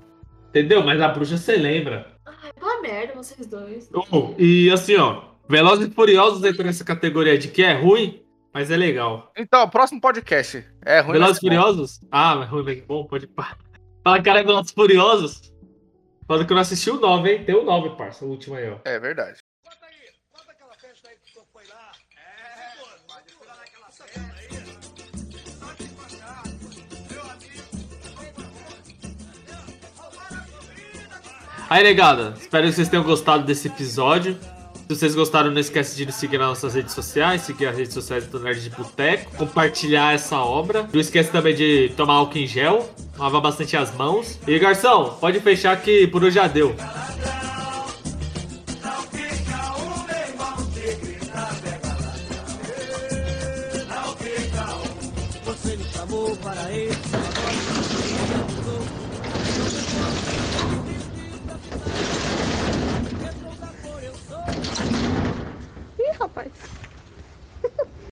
Entendeu? 0.49 0.83
Mas 0.83 1.01
a 1.01 1.07
bruxa 1.09 1.37
você 1.37 1.55
lembra. 1.57 2.07
Ai, 2.25 2.53
pela 2.53 2.81
merda, 2.81 3.13
vocês 3.15 3.45
dois. 3.47 3.89
Oh, 4.11 4.33
e 4.37 4.71
assim, 4.71 4.95
ó. 4.95 5.23
Velozes 5.49 5.87
e 5.87 5.91
Furiosos 5.91 6.43
entra 6.43 6.63
nessa 6.63 6.83
categoria 6.83 7.37
de 7.37 7.49
que 7.49 7.61
é 7.61 7.73
ruim, 7.73 8.23
mas 8.53 8.71
é 8.71 8.77
legal. 8.77 9.31
Então, 9.37 9.67
próximo 9.69 9.99
podcast. 10.01 10.65
É 10.83 11.01
ruim. 11.01 11.13
Velozes 11.13 11.41
e 11.43 11.47
é 11.47 11.49
bom. 11.49 11.55
Furiosos? 11.61 11.99
Ah, 12.11 12.35
mas 12.35 12.49
ruim, 12.49 12.63
mas 12.63 12.81
bom, 12.81 13.05
pode 13.05 13.27
pá. 13.27 13.55
Fala, 14.03 14.21
cara, 14.23 14.39
é 14.39 14.43
Velozes 14.43 14.71
e 14.71 14.75
Furiosos. 14.75 15.53
Fala 16.27 16.43
que 16.43 16.51
eu 16.51 16.55
não 16.55 16.61
assisti 16.61 16.89
o 16.89 16.99
9, 16.99 17.29
hein? 17.31 17.43
Tem 17.45 17.53
o 17.53 17.63
9, 17.63 17.89
parça, 17.97 18.25
o 18.25 18.29
último 18.29 18.55
aí, 18.55 18.67
ó. 18.69 18.77
É 18.85 18.97
verdade. 18.99 19.37
Aí, 31.67 31.83
negada, 31.83 32.35
espero 32.39 32.67
que 32.67 32.73
vocês 32.73 32.87
tenham 32.89 33.03
gostado 33.03 33.43
desse 33.43 33.67
episódio. 33.67 34.37
Se 34.87 34.95
vocês 34.95 35.15
gostaram, 35.15 35.49
não 35.49 35.59
esquece 35.59 35.95
de 35.97 36.05
nos 36.05 36.13
seguir 36.13 36.37
nas 36.37 36.49
nossas 36.49 36.75
redes 36.75 36.93
sociais, 36.93 37.41
seguir 37.41 37.65
as 37.65 37.75
redes 37.75 37.91
sociais 37.91 38.27
do 38.27 38.39
Nerd 38.39 38.61
de 38.61 38.69
Boteco, 38.69 39.35
compartilhar 39.35 40.13
essa 40.13 40.37
obra. 40.37 40.87
Não 40.93 40.99
esquece 40.99 41.31
também 41.31 41.55
de 41.55 41.91
tomar 41.97 42.13
álcool 42.13 42.37
em 42.37 42.45
gel, 42.45 42.87
lavar 43.17 43.41
bastante 43.41 43.75
as 43.75 43.91
mãos. 43.95 44.39
E, 44.47 44.59
garçom, 44.59 45.17
pode 45.19 45.39
fechar 45.39 45.75
que 45.81 46.05
por 46.05 46.23
hoje 46.23 46.35
já 46.35 46.45
deu. 46.45 46.75
Rapaz. 66.25 66.74